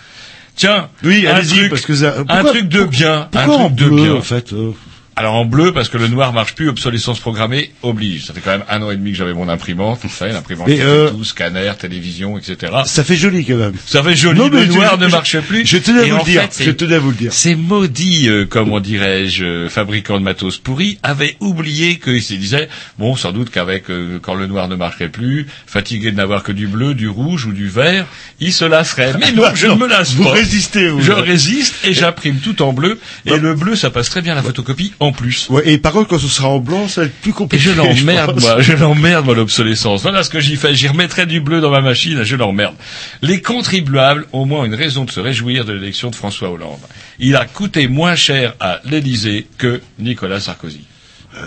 Tiens, 0.61 0.91
Oui, 1.05 1.27
un 1.27 1.37
allez-y, 1.37 1.57
truc, 1.57 1.71
parce 1.71 1.87
que 1.87 1.95
ça- 1.95 2.17
un 2.29 2.45
truc 2.45 2.69
de 2.69 2.85
bien, 2.85 3.21
un 3.23 3.25
Pourquoi 3.33 3.57
en 3.57 3.65
truc 3.69 3.75
de 3.79 3.85
bleu, 3.89 4.03
bien. 4.03 4.15
en 4.17 4.21
fait 4.21 4.53
euh 4.53 4.73
Alors 5.21 5.35
en 5.35 5.45
bleu 5.45 5.73
parce 5.73 5.91
que 5.91 5.99
le 5.99 6.09
noir 6.09 6.33
marche 6.33 6.55
plus, 6.55 6.71
obsolescence 6.71 7.21
programmée 7.21 7.73
oblige. 7.83 8.25
Ça 8.25 8.33
fait 8.33 8.41
quand 8.41 8.53
même 8.53 8.65
un 8.71 8.81
an 8.81 8.91
et 8.91 8.97
demi 8.97 9.11
que 9.13 9.19
j'avais 9.19 9.35
mon 9.35 9.51
imprimante, 9.51 9.99
vous 10.03 10.09
savez, 10.09 10.33
l'imprimante 10.33 10.71
euh, 10.71 11.11
tout, 11.11 11.25
scanner, 11.25 11.71
télévision, 11.79 12.39
etc. 12.39 12.73
Ça 12.87 13.05
fait 13.05 13.17
joli 13.17 13.45
quand 13.45 13.57
même. 13.57 13.75
Ça 13.85 14.03
fait 14.03 14.17
joli, 14.17 14.39
Non, 14.39 14.49
le 14.49 14.61
mais 14.61 14.67
noir 14.67 14.97
je- 14.99 15.05
ne 15.05 15.11
marche 15.11 15.39
plus. 15.41 15.67
je 15.67 15.77
tenais 15.77 16.09
à 16.11 16.15
vous 16.15 16.19
le 16.21 16.25
dire, 16.25 16.49
fait, 16.51 16.65
je 16.65 16.71
tenais 16.71 16.95
à 16.95 16.99
vous 17.01 17.11
le 17.11 17.17
dire. 17.17 17.35
Ces 17.35 17.55
maudits, 17.55 18.31
euh, 18.31 18.47
comment 18.49 18.81
dirais-je, 18.81 19.45
euh, 19.45 19.69
fabricants 19.69 20.19
de 20.19 20.25
matos 20.25 20.57
pourris 20.57 20.99
avaient 21.03 21.37
oublié 21.41 21.99
qu'ils 21.99 22.23
se 22.23 22.33
disaient, 22.33 22.71
bon, 22.99 23.15
sans 23.15 23.33
doute 23.33 23.51
qu'avec, 23.51 23.91
euh, 23.91 24.19
quand 24.23 24.35
le 24.35 24.47
noir 24.47 24.69
ne 24.69 24.77
marcherait 24.77 25.11
plus, 25.11 25.47
fatigué 25.67 26.13
de 26.13 26.17
n'avoir 26.17 26.43
que 26.43 26.53
du 26.53 26.67
bleu, 26.67 26.95
du 26.95 27.09
rouge 27.11 27.45
ou 27.45 27.53
du 27.53 27.69
vert, 27.69 28.07
ils 28.41 28.55
se 28.55 28.65
lasseraient. 28.65 29.13
Mais 29.21 29.33
non, 29.33 29.45
je 29.55 29.67
ne 29.67 29.75
me 29.75 29.87
lasse 29.87 30.13
Vous 30.15 30.25
pas. 30.25 30.33
résistez, 30.33 30.89
vous. 30.89 31.03
Je 31.03 31.13
résiste 31.13 31.75
et 31.85 31.93
j'imprime 31.93 32.37
tout 32.39 32.63
en 32.63 32.73
bleu. 32.73 32.99
Et 33.27 33.37
le 33.37 33.53
bleu, 33.55 33.77
ça 33.77 33.91
passe 33.91 34.09
très 34.09 34.23
bien 34.23 34.35
la 34.35 34.43
photocopie 34.43 34.95
en 34.99 35.10
plus. 35.13 35.49
Ouais, 35.51 35.63
et 35.69 35.79
par 35.79 35.93
contre, 35.93 36.09
quand 36.09 36.19
ce 36.19 36.29
sera 36.29 36.49
en 36.49 36.59
blanc, 36.59 36.89
ça 36.89 37.03
va 37.03 37.07
être 37.07 37.21
plus 37.21 37.31
Et 37.31 37.35
compliqué. 37.35 37.63
je 37.65 37.71
l'emmerde, 37.73 38.41
moi. 38.41 38.61
Je 38.61 38.73
l'emmerde, 38.73 39.25
moi, 39.25 39.35
l'obsolescence. 39.35 40.03
Voilà 40.03 40.23
ce 40.23 40.31
que 40.31 40.41
j'y 40.41 40.57
fais. 40.57 40.75
J'y 40.75 40.89
remettrai 40.89 41.27
du 41.27 41.41
bleu 41.41 41.61
dans 41.61 41.71
ma 41.71 41.81
machine 41.81 42.19
et 42.19 42.25
je 42.25 42.37
l'emmerde. 42.37 42.75
Les 43.23 43.41
contribuables 43.43 44.27
ont 44.33 44.41
au 44.41 44.45
moins 44.45 44.65
une 44.65 44.75
raison 44.75 45.05
de 45.05 45.11
se 45.11 45.21
réjouir 45.21 45.65
de 45.65 45.73
l'élection 45.73 46.11
de 46.11 46.15
François 46.15 46.51
Hollande. 46.51 46.79
Il 47.19 47.37
a 47.37 47.45
coûté 47.45 47.89
moins 47.89 48.15
cher 48.17 48.55
à 48.61 48.81
l'Élysée 48.85 49.47
que 49.59 49.81
Nicolas 49.99 50.41
Sarkozy. 50.41 50.81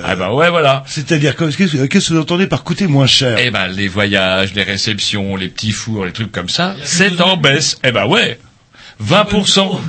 Ah 0.06 0.16
ben 0.16 0.32
ouais, 0.32 0.50
voilà. 0.50 0.84
C'est-à-dire, 0.88 1.36
qu'est-ce 1.36 1.58
que 1.58 1.86
qu'est-ce 1.88 2.10
que 2.10 2.14
vous 2.14 2.20
entendez 2.22 2.48
par 2.48 2.64
coûter 2.64 2.88
moins 2.88 3.06
cher? 3.08 3.38
Eh 3.40 3.52
ben, 3.52 3.68
les 3.68 3.88
voyages, 3.90 4.54
les 4.54 4.64
réceptions, 4.64 5.36
les 5.36 5.50
petits 5.50 5.72
fours, 5.74 6.06
les 6.06 6.14
trucs 6.14 6.32
comme 6.32 6.48
ça, 6.50 6.76
c'est 6.84 7.20
en 7.20 7.36
baisse. 7.36 7.80
Eh 7.84 7.92
ben 7.92 8.06
ouais. 8.06 8.40
20%. 9.04 9.80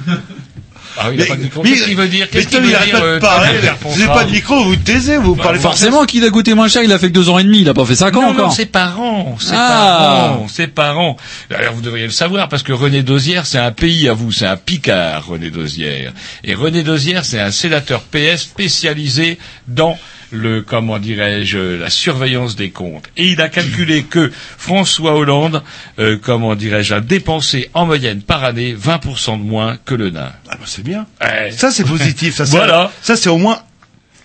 Ah 0.97 1.07
oui, 1.09 1.15
il 1.17 1.21
a 1.21 1.25
Mais- 1.25 1.29
pas 1.29 1.37
de 1.37 1.43
micro. 1.43 1.63
mais- 1.63 1.71
Qu'est-ce 1.71 1.85
qu'il 1.85 1.97
veut 1.97 2.09
dire? 2.09 2.31
Qu'est-ce 2.31 2.47
qu'il 2.49 2.61
veut 2.61 2.69
dire 2.69 2.79
pas 3.21 3.43
euh, 3.43 3.59
Vous 3.83 3.99
n'avez 3.99 4.13
pas 4.13 4.25
de 4.25 4.31
micro, 4.31 4.63
vous 4.65 4.77
taisez, 4.77 5.17
vous 5.17 5.35
parlez 5.37 5.59
pas. 5.59 5.63
Forcément 5.71 6.05
qu'il 6.05 6.25
a 6.25 6.31
coûté 6.31 6.55
moins 6.55 6.69
cher, 6.69 6.83
il 6.83 6.93
a 6.93 6.99
fait 6.99 7.09
que 7.09 7.13
deux 7.15 7.29
ans 7.29 7.39
et 7.39 7.45
demi, 7.45 7.61
il 7.61 7.69
a 7.69 7.75
pas 7.75 7.85
fait 7.85 7.97
cinq 7.97 8.17
ans 8.17 8.23
non, 8.23 8.29
encore. 8.29 8.49
Non, 8.49 8.55
c'est 8.55 8.67
par 8.67 9.01
an, 9.01 9.37
c'est 9.41 9.53
Ah. 9.55 9.97
par 9.99 10.33
an, 10.41 10.47
c'est 10.49 10.67
par 10.69 10.99
an. 10.99 11.17
Alors 11.55 11.75
vous 11.75 11.81
devriez 11.81 12.05
le 12.07 12.13
savoir 12.13 12.49
parce 12.49 12.63
que 12.63 12.73
René 12.73 13.03
Dosière, 13.03 13.47
c'est 13.47 13.59
un 13.59 13.73
pays 13.73 14.09
à 14.09 14.13
vous, 14.15 14.31
c'est 14.33 14.47
un 14.47 14.57
picard, 14.57 15.27
René 15.27 15.51
Dosière. 15.51 16.13
Et 16.45 16.55
René 16.55 16.83
Dosière, 16.83 17.25
c'est 17.25 17.41
un 17.41 17.51
sénateur 17.51 18.03
PS 18.03 18.43
spécialisé 18.43 19.39
dans 19.69 19.99
le, 20.31 20.63
comment 20.63 20.99
dirais-je, 20.99 21.59
la 21.59 21.91
surveillance 21.91 22.57
des 22.57 22.71
comptes. 22.71 23.05
Et 23.17 23.29
il 23.29 23.41
a 23.41 23.49
calculé 23.49 24.03
que 24.05 24.31
François 24.59 25.15
Hollande, 25.15 25.63
euh, 25.99 26.17
comment 26.21 26.55
dirais-je, 26.55 26.95
a 26.95 27.01
dépensé 27.01 27.71
en 27.75 27.87
moyenne 27.87 28.23
par 28.23 28.45
année 28.45 28.75
20% 28.75 29.39
de 29.39 29.45
moins 29.45 29.77
que 29.85 29.95
le 29.95 30.11
nain. 30.11 30.33
Ah 30.49 30.57
bah 30.57 30.65
c'est 30.67 30.85
bien. 30.85 31.07
Ouais. 31.21 31.51
Ça 31.53 31.71
c'est 31.71 31.85
positif. 31.85 32.37
Ça, 32.37 32.45
Voilà. 32.45 32.91
Ça 33.03 33.17
c'est 33.17 33.29
au 33.31 33.39
moins. 33.39 33.59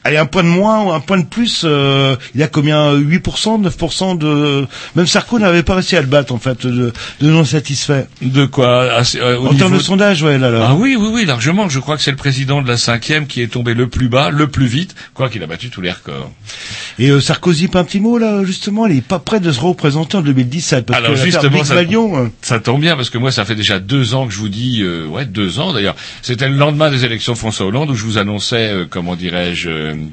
Allez, 0.04 0.18
un 0.18 0.26
point 0.26 0.44
de 0.44 0.48
moins 0.48 0.84
ou 0.84 0.92
un 0.92 1.00
point 1.00 1.18
de 1.18 1.26
plus, 1.26 1.64
euh, 1.66 2.16
il 2.34 2.40
y 2.40 2.44
a 2.44 2.48
combien 2.48 2.94
8%, 2.94 3.68
9% 3.68 4.18
de... 4.18 4.66
Même 4.96 5.08
Sarko 5.08 5.40
n'avait 5.40 5.64
pas 5.64 5.76
réussi 5.76 5.96
à 5.96 6.02
le 6.02 6.08
battre, 6.08 6.34
en 6.34 6.40
fait, 6.40 6.66
de, 6.66 6.94
de 7.22 7.30
non 7.30 7.44
satisfait. 7.46 8.08
De 8.22 8.46
quoi 8.46 9.04
euh, 9.16 9.38
En 9.38 9.54
termes 9.56 9.74
de 9.78 9.80
sondage, 9.82 10.24
ouais, 10.24 10.38
là, 10.38 10.50
là. 10.50 10.68
Ah 10.70 10.76
oui, 10.76 10.96
oui, 11.00 11.10
oui, 11.12 11.26
largement. 11.26 11.70
Je 11.70 11.80
crois 11.80 11.98
que 11.98 12.02
c'est 12.02 12.12
le 12.12 12.18
président 12.18 12.62
de 12.62 12.68
la 12.68 12.78
cinquième 12.78 13.28
qui 13.28 13.42
est 13.42 13.48
tombé 13.48 13.74
le 13.74 13.88
plus 13.88 14.10
bas, 14.10 14.30
le 14.30 14.48
plus 14.48 14.68
vite, 14.68 14.96
quoi 15.14 15.30
qu'il 15.30 15.44
a 15.44 15.48
battu 15.48 15.70
tous 15.70 15.82
les 15.82 15.92
records. 15.92 16.32
Et 16.98 17.10
euh, 17.10 17.20
Sarkozy, 17.20 17.68
pas 17.68 17.80
un 17.80 17.84
petit 17.84 18.00
mot, 18.00 18.18
là, 18.18 18.44
justement, 18.44 18.88
il 18.88 18.98
est 18.98 19.02
pas 19.02 19.20
prêt 19.20 19.40
de 19.40 19.52
se 19.52 19.60
représenter 19.60 20.18
en 20.18 20.22
2017, 20.22 20.86
parce 20.86 21.00
Alors 21.00 21.12
que 21.12 21.18
justement, 21.18 21.64
ça, 21.64 21.76
Valion, 21.76 22.26
euh, 22.26 22.28
ça 22.42 22.60
tombe 22.60 22.82
bien 22.82 22.96
parce 22.96 23.10
que 23.10 23.18
moi, 23.18 23.32
ça 23.32 23.46
fait 23.46 23.56
déjà 23.56 23.80
deux 23.80 24.14
ans 24.14 24.28
que 24.28 24.34
je 24.34 24.40
vous 24.40 24.50
dis, 24.50 24.82
euh, 24.82 25.06
ouais, 25.06 25.26
deux 25.26 25.60
ans 25.60 25.74
d'ailleurs. 25.74 25.96
C'était 26.22 26.50
le 26.50 26.56
lendemain 26.56 26.90
des 26.90 27.06
élections 27.06 27.34
de 27.34 27.38
François 27.38 27.66
Hollande 27.66 27.90
où 27.90 27.96
je 27.96 28.04
vous 28.04 28.18
annonçais, 28.18 28.70
euh, 28.70 28.86
comment 28.90 29.16
dirais-je, 29.16 29.89
euh, 29.90 30.10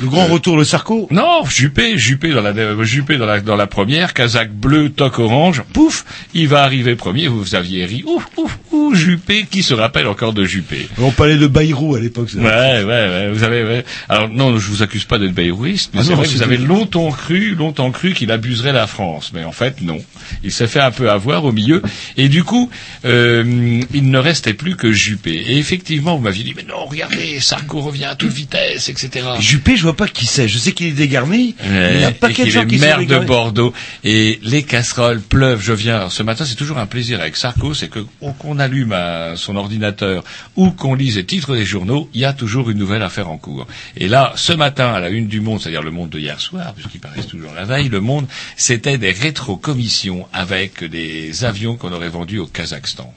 le 0.00 0.08
grand 0.08 0.26
retour 0.26 0.58
de 0.58 0.64
Sarko. 0.64 1.08
non, 1.10 1.44
Juppé, 1.48 1.96
Juppé 1.98 2.30
dans 2.30 2.42
la, 2.42 2.50
euh, 2.50 2.82
Juppé 2.84 3.16
dans 3.16 3.26
la, 3.26 3.40
dans 3.40 3.56
la 3.56 3.66
première, 3.66 4.14
Kazakh 4.14 4.52
bleu, 4.52 4.90
toc 4.90 5.18
orange, 5.18 5.62
pouf, 5.72 6.04
il 6.34 6.48
va 6.48 6.62
arriver 6.62 6.96
premier. 6.96 7.28
Vous, 7.28 7.40
vous 7.42 7.54
aviez 7.54 7.84
ri, 7.84 8.04
ouf, 8.06 8.26
ouf, 8.36 8.58
ouf, 8.70 8.96
Juppé, 8.96 9.46
qui 9.50 9.62
se 9.62 9.74
rappelle 9.74 10.06
encore 10.06 10.32
de 10.32 10.44
Juppé? 10.44 10.88
On 10.98 11.10
parlait 11.10 11.36
de 11.36 11.46
Bayrou 11.46 11.94
à 11.94 12.00
l'époque. 12.00 12.28
Ouais, 12.34 12.42
ouais, 12.42 12.84
ouais, 12.84 13.30
vous 13.32 13.42
avez, 13.44 13.64
ouais. 13.64 13.84
Alors 14.08 14.28
non, 14.28 14.58
je 14.58 14.68
vous 14.68 14.82
accuse 14.82 15.04
pas 15.04 15.18
d'être 15.18 15.34
bayrouiste, 15.34 15.90
mais 15.94 16.00
Ah 16.02 16.04
c'est 16.06 16.14
vrai 16.14 16.26
que 16.26 16.32
vous 16.32 16.42
avez 16.42 16.56
longtemps 16.58 17.10
cru, 17.10 17.54
longtemps 17.54 17.90
cru 17.90 18.12
qu'il 18.12 18.30
abuserait 18.30 18.72
la 18.72 18.86
France, 18.86 19.30
mais 19.34 19.44
en 19.44 19.52
fait 19.52 19.80
non. 19.80 19.98
Il 20.42 20.52
s'est 20.52 20.66
fait 20.66 20.80
un 20.80 20.90
peu 20.90 21.10
avoir 21.10 21.44
au 21.44 21.52
milieu, 21.52 21.82
et 22.16 22.28
du 22.28 22.44
coup, 22.44 22.70
euh, 23.04 23.80
il 23.92 24.10
ne 24.10 24.18
restait 24.18 24.54
plus 24.54 24.76
que 24.76 24.92
Juppé. 24.92 25.32
Et 25.32 25.58
effectivement, 25.58 26.16
vous 26.16 26.22
m'aviez 26.22 26.44
dit, 26.44 26.54
mais 26.56 26.64
non, 26.64 26.84
regardez, 26.86 27.40
Sarko 27.40 27.80
revient 27.80 28.04
à 28.04 28.14
toute 28.14 28.32
vitesse, 28.32 28.88
etc. 28.88 29.26
Juppé, 29.40 29.61
je 29.76 29.82
vois 29.82 29.96
pas 29.96 30.08
qui 30.08 30.26
c'est. 30.26 30.48
Je 30.48 30.58
sais 30.58 30.72
qu'il 30.72 30.86
est 30.88 30.92
dégarni. 30.92 31.54
mais 31.64 31.94
il 31.94 32.00
y 32.00 32.04
a 32.04 32.12
pas 32.12 32.30
qu'il 32.30 32.48
est 32.48 32.78
maire 32.78 33.04
de. 33.04 33.22
Bordeaux 33.22 33.72
et 34.04 34.40
les 34.42 34.62
casseroles 34.64 35.20
pleuvent. 35.20 35.60
Je 35.62 35.72
viens 35.72 36.10
ce 36.10 36.22
matin, 36.22 36.44
c'est 36.44 36.56
toujours 36.56 36.78
un 36.78 36.86
plaisir 36.86 37.20
avec 37.20 37.36
Sarko, 37.36 37.72
c'est 37.74 37.88
que 37.88 38.00
qu'on 38.38 38.58
allume 38.58 38.92
à 38.92 39.36
son 39.36 39.56
ordinateur 39.56 40.24
ou 40.56 40.70
qu'on 40.70 40.94
lise 40.94 41.16
les 41.16 41.24
titres 41.24 41.54
des 41.54 41.64
journaux, 41.64 42.08
il 42.14 42.20
y 42.20 42.24
a 42.24 42.32
toujours 42.32 42.70
une 42.70 42.78
nouvelle 42.78 43.02
affaire 43.02 43.30
en 43.30 43.38
cours. 43.38 43.66
Et 43.96 44.08
là, 44.08 44.32
ce 44.36 44.52
matin, 44.52 44.92
à 44.92 45.00
la 45.00 45.08
une 45.08 45.28
du 45.28 45.40
Monde, 45.40 45.60
c'est-à-dire 45.60 45.82
le 45.82 45.90
Monde 45.90 46.10
de 46.10 46.18
hier 46.18 46.40
soir, 46.40 46.72
puisqu'il 46.74 47.00
paraît 47.00 47.22
toujours 47.22 47.52
la 47.54 47.64
veille, 47.64 47.88
le 47.88 48.00
Monde, 48.00 48.26
c'était 48.56 48.98
des 48.98 49.12
rétrocommissions 49.12 50.26
avec 50.32 50.84
des 50.84 51.44
avions 51.44 51.76
qu'on 51.76 51.92
aurait 51.92 52.08
vendus 52.08 52.38
au 52.38 52.46
Kazakhstan. 52.46 53.12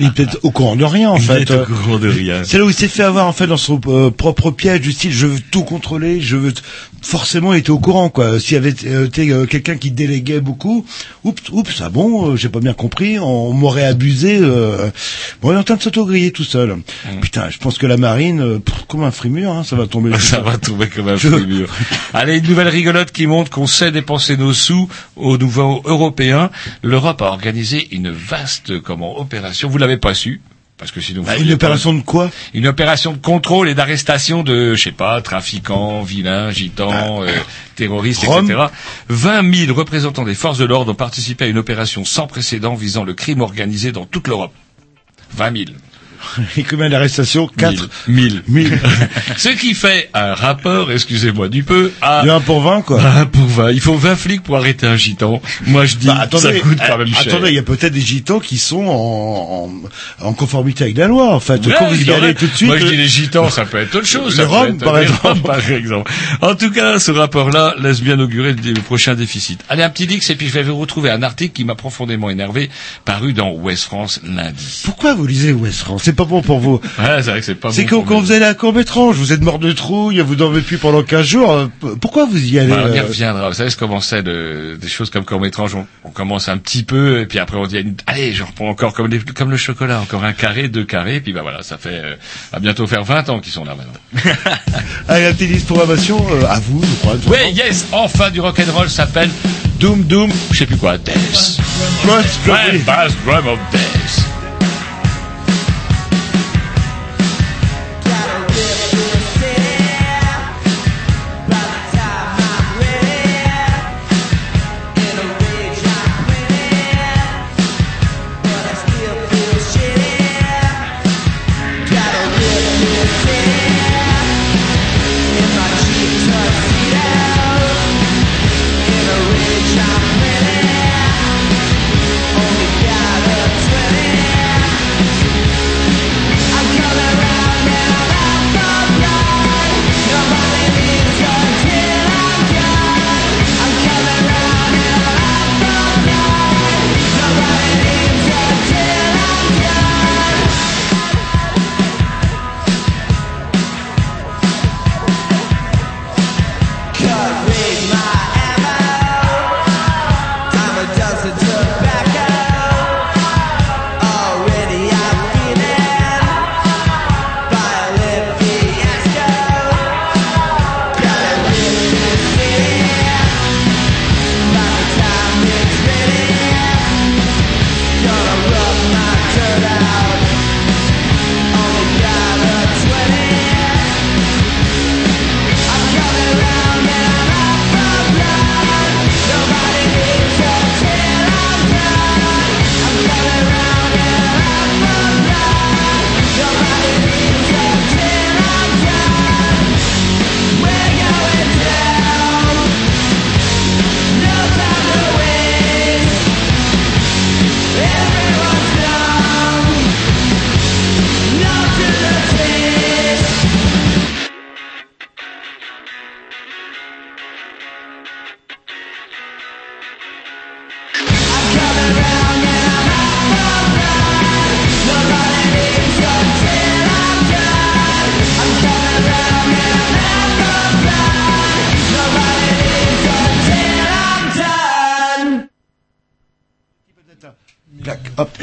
Il 0.00 0.06
est 0.06 0.10
peut-être 0.14 0.38
au 0.42 0.50
courant 0.50 0.76
de 0.76 0.84
rien, 0.84 1.10
en 1.10 1.16
il 1.16 1.22
fait. 1.22 1.42
est 1.42 1.50
au 1.50 1.64
courant 1.64 1.98
de 1.98 2.08
rien. 2.08 2.42
C'est 2.44 2.58
là 2.58 2.64
où 2.64 2.68
il 2.68 2.74
s'est 2.74 2.88
fait 2.88 3.02
avoir 3.02 3.26
en 3.26 3.32
fait 3.32 3.46
dans 3.46 3.56
son 3.56 3.80
euh, 3.86 4.10
propre 4.10 4.50
piège 4.50 4.80
du 4.80 4.92
style 4.92 5.12
je 5.12 5.26
veux 5.26 5.40
tout 5.50 5.62
contrôler, 5.64 6.20
je 6.20 6.36
veux 6.36 6.52
forcément 7.02 7.52
il 7.54 7.58
était 7.58 7.70
au 7.70 7.78
courant 7.78 8.08
quoi. 8.08 8.40
S'il 8.40 8.54
y 8.54 8.56
avait 8.56 8.74
euh, 8.86 9.06
été 9.06 9.30
euh, 9.30 9.46
quelqu'un 9.46 9.76
qui 9.76 9.90
déléguait 9.90 10.40
beaucoup, 10.40 10.84
oups 11.24 11.42
oups 11.52 11.80
ah 11.84 11.88
bon 11.90 12.30
euh, 12.32 12.36
j'ai 12.36 12.48
pas 12.48 12.60
bien 12.60 12.72
compris, 12.72 13.18
on 13.18 13.52
m'aurait 13.52 13.84
abusé. 13.84 14.38
Euh... 14.40 14.90
Bon 15.42 15.50
il 15.52 15.54
est 15.54 15.58
en 15.58 15.62
train 15.64 15.76
de 15.76 15.82
s'auto-griller 15.82 16.30
tout 16.32 16.44
seul. 16.44 16.76
Putain 17.20 17.50
je 17.50 17.58
pense 17.58 17.78
que 17.78 17.86
la 17.86 17.96
marine 17.96 18.60
pff, 18.60 18.84
comme 18.88 19.04
un 19.04 19.10
frimur 19.10 19.52
hein, 19.52 19.64
ça 19.64 19.76
va 19.76 19.86
tomber. 19.86 20.10
Ça 20.18 20.40
va 20.40 20.56
tomber 20.58 20.88
comme 20.88 21.08
un 21.08 21.16
Je- 21.16 21.28
fruit 21.28 21.46
mûr. 21.46 21.68
Allez, 22.14 22.38
une 22.38 22.46
nouvelle 22.48 22.68
rigolote 22.68 23.12
qui 23.12 23.26
montre 23.26 23.50
qu'on 23.50 23.66
sait 23.66 23.92
dépenser 23.92 24.36
nos 24.36 24.52
sous 24.52 24.88
au 25.16 25.36
nouveau 25.36 25.82
européen. 25.84 26.50
L'Europe 26.82 27.20
a 27.22 27.26
organisé 27.26 27.88
une 27.92 28.10
vaste 28.10 28.80
comment 28.80 29.20
opération. 29.20 29.53
Vous 29.62 29.78
l'avez 29.78 29.96
pas 29.96 30.14
su. 30.14 30.40
Parce 30.76 30.90
que 30.90 31.00
sinon, 31.00 31.20
vous 31.22 31.28
Bah, 31.28 31.36
une 31.36 31.46
pas- 31.46 31.54
opération 31.54 31.94
de 31.94 32.00
quoi? 32.02 32.30
Une 32.52 32.66
opération 32.66 33.12
de 33.12 33.18
contrôle 33.18 33.68
et 33.68 33.74
d'arrestation 33.74 34.42
de, 34.42 34.74
je 34.74 34.82
sais 34.82 34.90
pas, 34.92 35.22
trafiquants, 35.22 36.02
vilains, 36.02 36.50
gitans, 36.50 37.22
euh, 37.22 37.28
terroristes, 37.76 38.24
Rome. 38.24 38.46
etc. 38.50 38.64
20 39.08 39.54
000 39.66 39.72
représentants 39.78 40.24
des 40.24 40.34
forces 40.34 40.58
de 40.58 40.64
l'ordre 40.64 40.90
ont 40.90 40.96
participé 40.96 41.44
à 41.44 41.46
une 41.46 41.58
opération 41.58 42.04
sans 42.04 42.26
précédent 42.26 42.74
visant 42.74 43.04
le 43.04 43.14
crime 43.14 43.40
organisé 43.40 43.92
dans 43.92 44.04
toute 44.04 44.26
l'Europe. 44.26 44.52
20 45.30 45.56
000. 45.56 45.64
Et 46.56 46.62
combien 46.62 46.88
d'arrestations? 46.90 47.48
4 47.56 47.88
1000. 48.08 48.42
1000. 48.48 48.78
Ce 49.36 49.48
qui 49.50 49.74
fait 49.74 50.10
un 50.14 50.34
rapport, 50.34 50.90
excusez-moi 50.92 51.48
du 51.48 51.62
peu, 51.64 51.92
à... 52.02 52.22
Du 52.22 52.30
1 52.30 52.40
pour 52.40 52.60
20, 52.62 52.82
quoi. 52.82 53.00
à 53.02 53.20
1 53.20 53.26
pour 53.26 53.46
20. 53.46 53.70
Il 53.72 53.80
faut 53.80 53.94
20 53.96 54.16
flics 54.16 54.42
pour 54.42 54.56
arrêter 54.56 54.86
un 54.86 54.96
gitan. 54.96 55.40
Moi, 55.66 55.86
je 55.86 55.96
dis, 55.96 56.06
Bah, 56.06 56.18
attendez, 56.20 56.42
ça 56.42 56.60
coûte 56.60 56.78
quand 56.86 56.98
même 56.98 57.08
cher. 57.08 57.34
attendez, 57.34 57.48
il 57.50 57.54
y 57.54 57.58
a 57.58 57.62
peut-être 57.62 57.92
des 57.92 58.00
gitans 58.00 58.40
qui 58.40 58.58
sont 58.58 58.84
en, 58.84 59.70
en, 60.22 60.26
en 60.26 60.32
conformité 60.32 60.84
avec 60.84 60.96
la 60.96 61.06
loi, 61.08 61.34
en 61.34 61.40
fait. 61.40 61.64
Ouais, 61.66 61.74
Quand 61.78 61.88
vous 61.88 62.02
y 62.02 62.12
allez 62.12 62.34
tout 62.34 62.46
de 62.46 62.54
suite. 62.54 62.68
Moi, 62.68 62.78
je 62.78 62.86
dis 62.86 62.94
euh, 62.94 62.96
les 62.96 63.08
gitans, 63.08 63.50
ça 63.50 63.64
peut 63.64 63.78
être 63.78 63.94
autre 63.94 64.06
chose. 64.06 64.36
Par 64.36 64.94
les 64.96 65.02
exemple. 65.02 65.26
rhums, 65.26 65.42
par 65.42 65.58
exemple. 65.70 66.10
En 66.40 66.54
tout 66.54 66.70
cas, 66.70 66.98
ce 66.98 67.10
rapport-là 67.10 67.74
laisse 67.80 68.00
bien 68.00 68.18
augurer 68.20 68.52
le 68.54 68.80
prochain 68.80 69.14
déficit. 69.14 69.60
Allez, 69.68 69.82
un 69.82 69.90
petit 69.90 70.06
dix, 70.06 70.28
et 70.30 70.34
puis 70.36 70.48
je 70.48 70.52
vais 70.52 70.62
vous 70.62 70.76
retrouver 70.76 71.10
un 71.10 71.22
article 71.22 71.52
qui 71.54 71.64
m'a 71.64 71.74
profondément 71.74 72.30
énervé, 72.30 72.70
paru 73.04 73.32
dans 73.32 73.50
Ouest 73.52 73.84
France 73.84 74.20
lundi. 74.24 74.82
Pourquoi 74.84 75.14
vous 75.14 75.26
lisez 75.26 75.52
West 75.52 75.80
France? 75.80 76.02
C'est 76.14 76.16
pas 76.16 76.24
bon 76.24 76.42
pour 76.42 76.60
vous. 76.60 76.80
Ouais, 76.98 77.22
c'est 77.22 77.30
vrai 77.30 77.40
que 77.40 77.46
c'est 77.46 77.54
pas 77.56 77.70
C'est 77.72 77.82
bon 77.84 77.88
quand, 78.02 78.02
quand 78.14 78.20
vous 78.20 78.30
allez 78.32 78.44
à 78.44 78.54
Courbe-Étrange, 78.54 79.16
vous 79.16 79.32
êtes 79.32 79.42
mort 79.42 79.58
de 79.58 79.72
trouille, 79.72 80.20
vous 80.20 80.36
dormez 80.36 80.60
plus 80.60 80.78
pendant 80.78 81.02
15 81.02 81.26
jours. 81.26 81.50
euh, 81.52 81.66
Pourquoi 82.00 82.26
vous 82.26 82.38
y 82.42 82.58
allez 82.58 82.68
Bah, 82.70 82.84
on 82.88 82.92
y 82.94 82.98
euh, 82.98 83.02
reviendra. 83.02 83.48
Vous 83.48 83.54
savez, 83.54 83.70
je 83.70 83.76
commençais 83.76 84.22
de, 84.22 84.78
des 84.80 84.88
choses 84.88 85.10
comme 85.10 85.24
Comme 85.24 85.44
étrange. 85.44 85.74
On, 85.74 85.86
on 86.04 86.10
commence 86.10 86.48
un 86.48 86.56
petit 86.58 86.82
peu, 86.84 87.20
et 87.20 87.26
puis 87.26 87.38
après 87.38 87.56
on 87.56 87.66
dit, 87.66 87.78
allez, 88.06 88.32
je 88.32 88.44
reprends 88.44 88.68
encore 88.68 88.92
comme, 88.92 89.08
les- 89.08 89.18
comme 89.20 89.50
le 89.50 89.56
chocolat, 89.56 90.00
encore 90.00 90.22
un 90.24 90.32
carré, 90.32 90.68
deux 90.68 90.84
carrés, 90.84 91.16
et 91.16 91.20
puis 91.20 91.32
bah 91.32 91.42
voilà, 91.42 91.62
ça 91.62 91.76
fait, 91.78 92.00
euh, 92.04 92.14
va 92.52 92.60
bientôt 92.60 92.86
faire 92.86 93.02
20 93.04 93.28
ans 93.30 93.40
qu'ils 93.40 93.52
sont 93.52 93.64
là 93.64 93.74
maintenant. 93.74 94.32
Allez, 95.08 95.24
la 95.24 95.32
petite 95.32 95.50
liste 95.50 95.66
programmation, 95.66 96.24
euh, 96.30 96.46
à 96.48 96.60
vous, 96.60 96.80
je 96.82 96.94
crois. 97.00 97.14
Ouais, 97.32 97.50
yes, 97.52 97.86
enfin 97.92 98.30
du 98.30 98.40
rock'n'roll 98.40 98.88
s'appelle 98.88 99.30
Doom 99.80 100.04
Doom, 100.04 100.30
je 100.52 100.56
sais 100.58 100.66
plus 100.66 100.76
quoi, 100.76 100.96
Death. 100.98 101.58
Oui. 102.06 102.78
Bass 102.86 103.12
Drum 103.26 103.46
of 103.48 103.58
Death. 103.72 104.23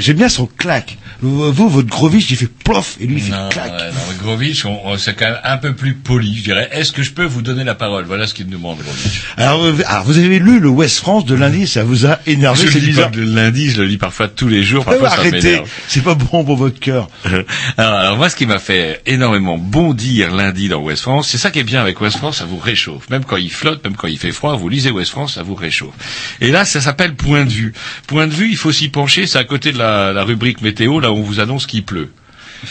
J'aime 0.01 0.17
bien 0.17 0.29
son 0.29 0.47
clac. 0.47 0.97
Vous, 1.21 1.69
votre 1.69 1.87
grovich, 1.87 2.31
il 2.31 2.35
fait 2.37 2.47
plof, 2.47 2.97
et 2.99 3.05
lui, 3.05 3.17
il 3.17 3.21
fait 3.21 3.31
Non, 3.31 3.49
clac. 3.49 3.71
ouais, 3.71 3.87
non, 3.91 4.23
Grovitch, 4.23 4.65
on, 4.65 4.79
on- 4.87 4.97
c'est 4.97 5.13
quand 5.13 5.25
même 5.25 5.39
un 5.43 5.57
peu 5.57 5.73
plus 5.75 5.93
poli, 5.93 6.35
je 6.35 6.43
dirais. 6.43 6.67
Est-ce 6.71 6.91
que 6.91 7.03
je 7.03 7.11
peux 7.11 7.25
vous 7.25 7.41
donner 7.43 7.63
la 7.63 7.75
parole? 7.75 8.05
Voilà 8.05 8.25
ce 8.25 8.33
qu'il 8.33 8.45
nous 8.47 8.53
demande, 8.57 8.79
Grovitch. 8.79 9.21
Alors, 9.37 9.63
alors, 9.85 10.03
vous 10.05 10.17
avez 10.17 10.39
lu 10.39 10.59
le 10.59 10.69
West 10.69 10.97
France 10.97 11.25
de 11.25 11.35
lundi, 11.35 11.67
ça 11.67 11.83
vous 11.83 12.07
a 12.07 12.19
énervé, 12.25 12.65
je 12.65 12.71
c'est 12.71 12.79
bizarre. 12.79 13.11
pas 13.11 13.17
le 13.17 13.23
lundi, 13.25 13.69
je 13.69 13.81
le 13.81 13.87
lis 13.87 13.97
parfois 13.97 14.27
tous 14.29 14.47
les 14.47 14.63
jours. 14.63 14.83
Parfois, 14.83 15.09
ça 15.09 15.15
arrêtez, 15.17 15.61
c'est 15.87 16.03
pas 16.03 16.15
bon 16.15 16.43
pour 16.43 16.55
votre 16.57 16.79
cœur. 16.79 17.07
alors, 17.77 17.93
alors, 17.99 18.17
moi, 18.17 18.29
ce 18.29 18.35
qui 18.35 18.47
m'a 18.47 18.57
fait 18.59 19.01
énormément 19.05 19.57
bondir 19.59 20.33
lundi 20.35 20.69
dans 20.69 20.81
West 20.81 21.03
France, 21.03 21.27
c'est 21.29 21.37
ça 21.37 21.51
qui 21.51 21.59
est 21.59 21.63
bien 21.63 21.81
avec 21.81 22.01
West 22.01 22.17
France, 22.17 22.39
ça 22.39 22.45
vous 22.45 22.57
réchauffe. 22.57 23.09
Même 23.11 23.25
quand 23.25 23.37
il 23.37 23.51
flotte, 23.51 23.83
même 23.83 23.95
quand 23.95 24.07
il 24.07 24.17
fait 24.17 24.31
froid, 24.31 24.55
vous 24.55 24.69
lisez 24.69 24.89
West 24.89 25.11
France, 25.11 25.35
ça 25.35 25.43
vous 25.43 25.55
réchauffe. 25.55 25.93
Et 26.41 26.49
là, 26.51 26.65
ça 26.65 26.81
s'appelle 26.81 27.13
Point 27.15 27.45
de 27.45 27.51
vue. 27.51 27.73
Point 28.07 28.25
de 28.27 28.33
vue, 28.33 28.49
il 28.49 28.57
faut 28.57 28.71
s'y 28.71 28.89
pencher, 28.89 29.27
c'est 29.27 29.37
à 29.37 29.43
côté 29.43 29.71
de 29.71 29.77
la, 29.77 30.13
la 30.13 30.23
rubrique 30.23 30.61
météo, 30.61 30.99
là 30.99 31.10
on 31.15 31.21
vous 31.21 31.39
annonce 31.39 31.65
qu'il 31.65 31.83
pleut. 31.83 32.11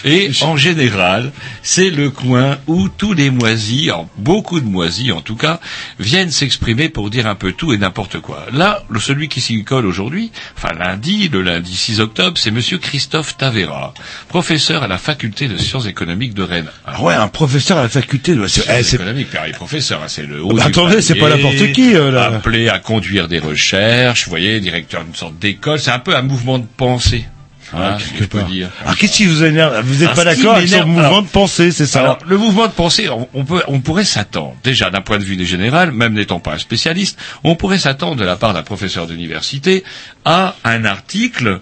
Et 0.04 0.30
en 0.42 0.56
général, 0.56 1.32
c'est 1.64 1.90
le 1.90 2.10
coin 2.10 2.58
où 2.68 2.88
tous 2.88 3.12
les 3.12 3.28
moisis, 3.30 3.90
en- 3.90 4.08
beaucoup 4.18 4.60
de 4.60 4.64
moisis 4.66 5.10
en 5.10 5.20
tout 5.20 5.34
cas, 5.34 5.58
viennent 5.98 6.30
s'exprimer 6.30 6.88
pour 6.88 7.10
dire 7.10 7.26
un 7.26 7.34
peu 7.34 7.50
tout 7.50 7.72
et 7.72 7.76
n'importe 7.76 8.20
quoi. 8.20 8.46
Là, 8.52 8.84
celui 9.00 9.26
qui 9.28 9.40
s'y 9.40 9.64
colle 9.64 9.86
aujourd'hui, 9.86 10.30
enfin 10.56 10.72
lundi, 10.78 11.28
le 11.28 11.42
lundi 11.42 11.74
6 11.74 11.98
octobre, 11.98 12.38
c'est 12.38 12.52
monsieur 12.52 12.78
Christophe 12.78 13.36
Tavera, 13.36 13.92
professeur 14.28 14.84
à 14.84 14.86
la 14.86 14.96
faculté 14.96 15.48
de 15.48 15.56
sciences 15.56 15.86
économiques 15.86 16.34
de 16.34 16.44
Rennes. 16.44 16.70
Ah 16.86 17.02
ouais, 17.02 17.14
un 17.14 17.26
professeur 17.26 17.76
à 17.78 17.82
la 17.82 17.88
faculté 17.88 18.36
de... 18.36 18.44
eh, 18.44 18.48
Sciences 18.48 18.92
économiques, 18.94 19.30
Pierre, 19.30 19.46
il 19.48 19.50
est 19.50 19.54
professeur, 19.54 20.00
hein, 20.04 20.06
c'est 20.08 20.24
le 20.24 20.40
haut 20.40 20.52
Bah, 20.52 20.66
attendez, 20.66 21.02
c'est 21.02 21.16
pas 21.16 21.30
n'importe 21.30 21.72
qui, 21.72 21.96
euh, 21.96 22.12
là. 22.12 22.26
Appelé 22.36 22.68
à 22.68 22.78
conduire 22.78 23.26
des 23.26 23.40
recherches, 23.40 24.26
vous 24.26 24.30
voyez, 24.30 24.60
directeur 24.60 25.02
d'une 25.02 25.16
sorte 25.16 25.36
d'école, 25.40 25.80
c'est 25.80 25.90
un 25.90 25.98
peu 25.98 26.14
un 26.14 26.22
mouvement 26.22 26.60
de 26.60 26.66
pensée. 26.76 27.24
Hein, 27.72 27.98
ce 27.98 28.12
que 28.12 28.24
je 28.24 28.28
peux 28.28 28.42
dire. 28.42 28.68
Alors, 28.82 28.96
qu'est-ce 28.96 29.16
qui 29.16 29.26
vous 29.26 29.44
énerve 29.44 29.80
Vous 29.84 30.02
n'êtes 30.04 30.14
pas 30.14 30.24
d'accord 30.24 30.54
avec 30.56 30.68
son 30.68 30.86
mouvement 30.86 31.00
alors- 31.00 31.22
de 31.22 31.28
pensée, 31.28 31.70
c'est 31.70 31.86
ça 31.86 32.00
Alors, 32.00 32.18
le 32.26 32.36
mouvement 32.36 32.66
de 32.66 32.72
pensée, 32.72 33.08
on, 33.08 33.28
on 33.34 33.44
peut, 33.44 33.62
on 33.68 33.80
pourrait 33.80 34.04
s'attendre, 34.04 34.54
déjà 34.64 34.90
d'un 34.90 35.00
point 35.00 35.18
de 35.18 35.24
vue 35.24 35.44
général, 35.44 35.92
même 35.92 36.14
n'étant 36.14 36.40
pas 36.40 36.54
un 36.54 36.58
spécialiste, 36.58 37.18
on 37.44 37.54
pourrait 37.56 37.78
s'attendre 37.78 38.16
de 38.16 38.24
la 38.24 38.36
part 38.36 38.54
d'un 38.54 38.62
professeur 38.62 39.06
d'université 39.06 39.84
à 40.24 40.54
un 40.64 40.84
article, 40.84 41.60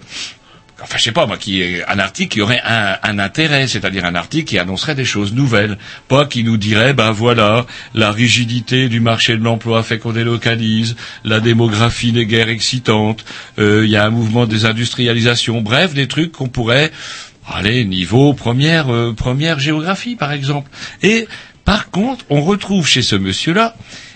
enfin 0.81 0.97
je 0.97 1.03
sais 1.03 1.11
pas 1.11 1.25
moi, 1.25 1.37
qui 1.37 1.61
est 1.61 1.83
un 1.87 1.99
article 1.99 2.33
qui 2.33 2.41
aurait 2.41 2.61
un, 2.65 2.97
un 3.03 3.19
intérêt, 3.19 3.67
c'est-à-dire 3.67 4.05
un 4.05 4.15
article 4.15 4.45
qui 4.45 4.57
annoncerait 4.57 4.95
des 4.95 5.05
choses 5.05 5.33
nouvelles, 5.33 5.77
pas 6.07 6.25
qui 6.25 6.43
nous 6.43 6.57
dirait, 6.57 6.93
ben 6.93 7.11
voilà, 7.11 7.65
la 7.93 8.11
rigidité 8.11 8.89
du 8.89 8.99
marché 8.99 9.37
de 9.37 9.43
l'emploi 9.43 9.83
fait 9.83 9.99
qu'on 9.99 10.13
délocalise, 10.13 10.95
la 11.23 11.39
démographie 11.39 12.13
n'est 12.13 12.25
guère 12.25 12.49
excitante, 12.49 13.25
euh, 13.59 13.85
il 13.85 13.91
y 13.91 13.97
a 13.97 14.05
un 14.05 14.09
mouvement 14.09 14.45
de 14.45 14.51
désindustrialisation, 14.51 15.61
bref, 15.61 15.93
des 15.93 16.07
trucs 16.07 16.31
qu'on 16.31 16.47
pourrait 16.49 16.91
Allez, 17.51 17.83
niveau 17.83 18.33
première, 18.33 18.93
euh, 18.93 19.13
première 19.13 19.59
géographie, 19.59 20.15
par 20.15 20.31
exemple. 20.31 20.69
Et 21.01 21.27
par 21.65 21.89
contre, 21.89 22.23
on 22.29 22.41
retrouve 22.41 22.87
chez 22.87 23.01
ce 23.01 23.15
monsieur-là 23.15 23.75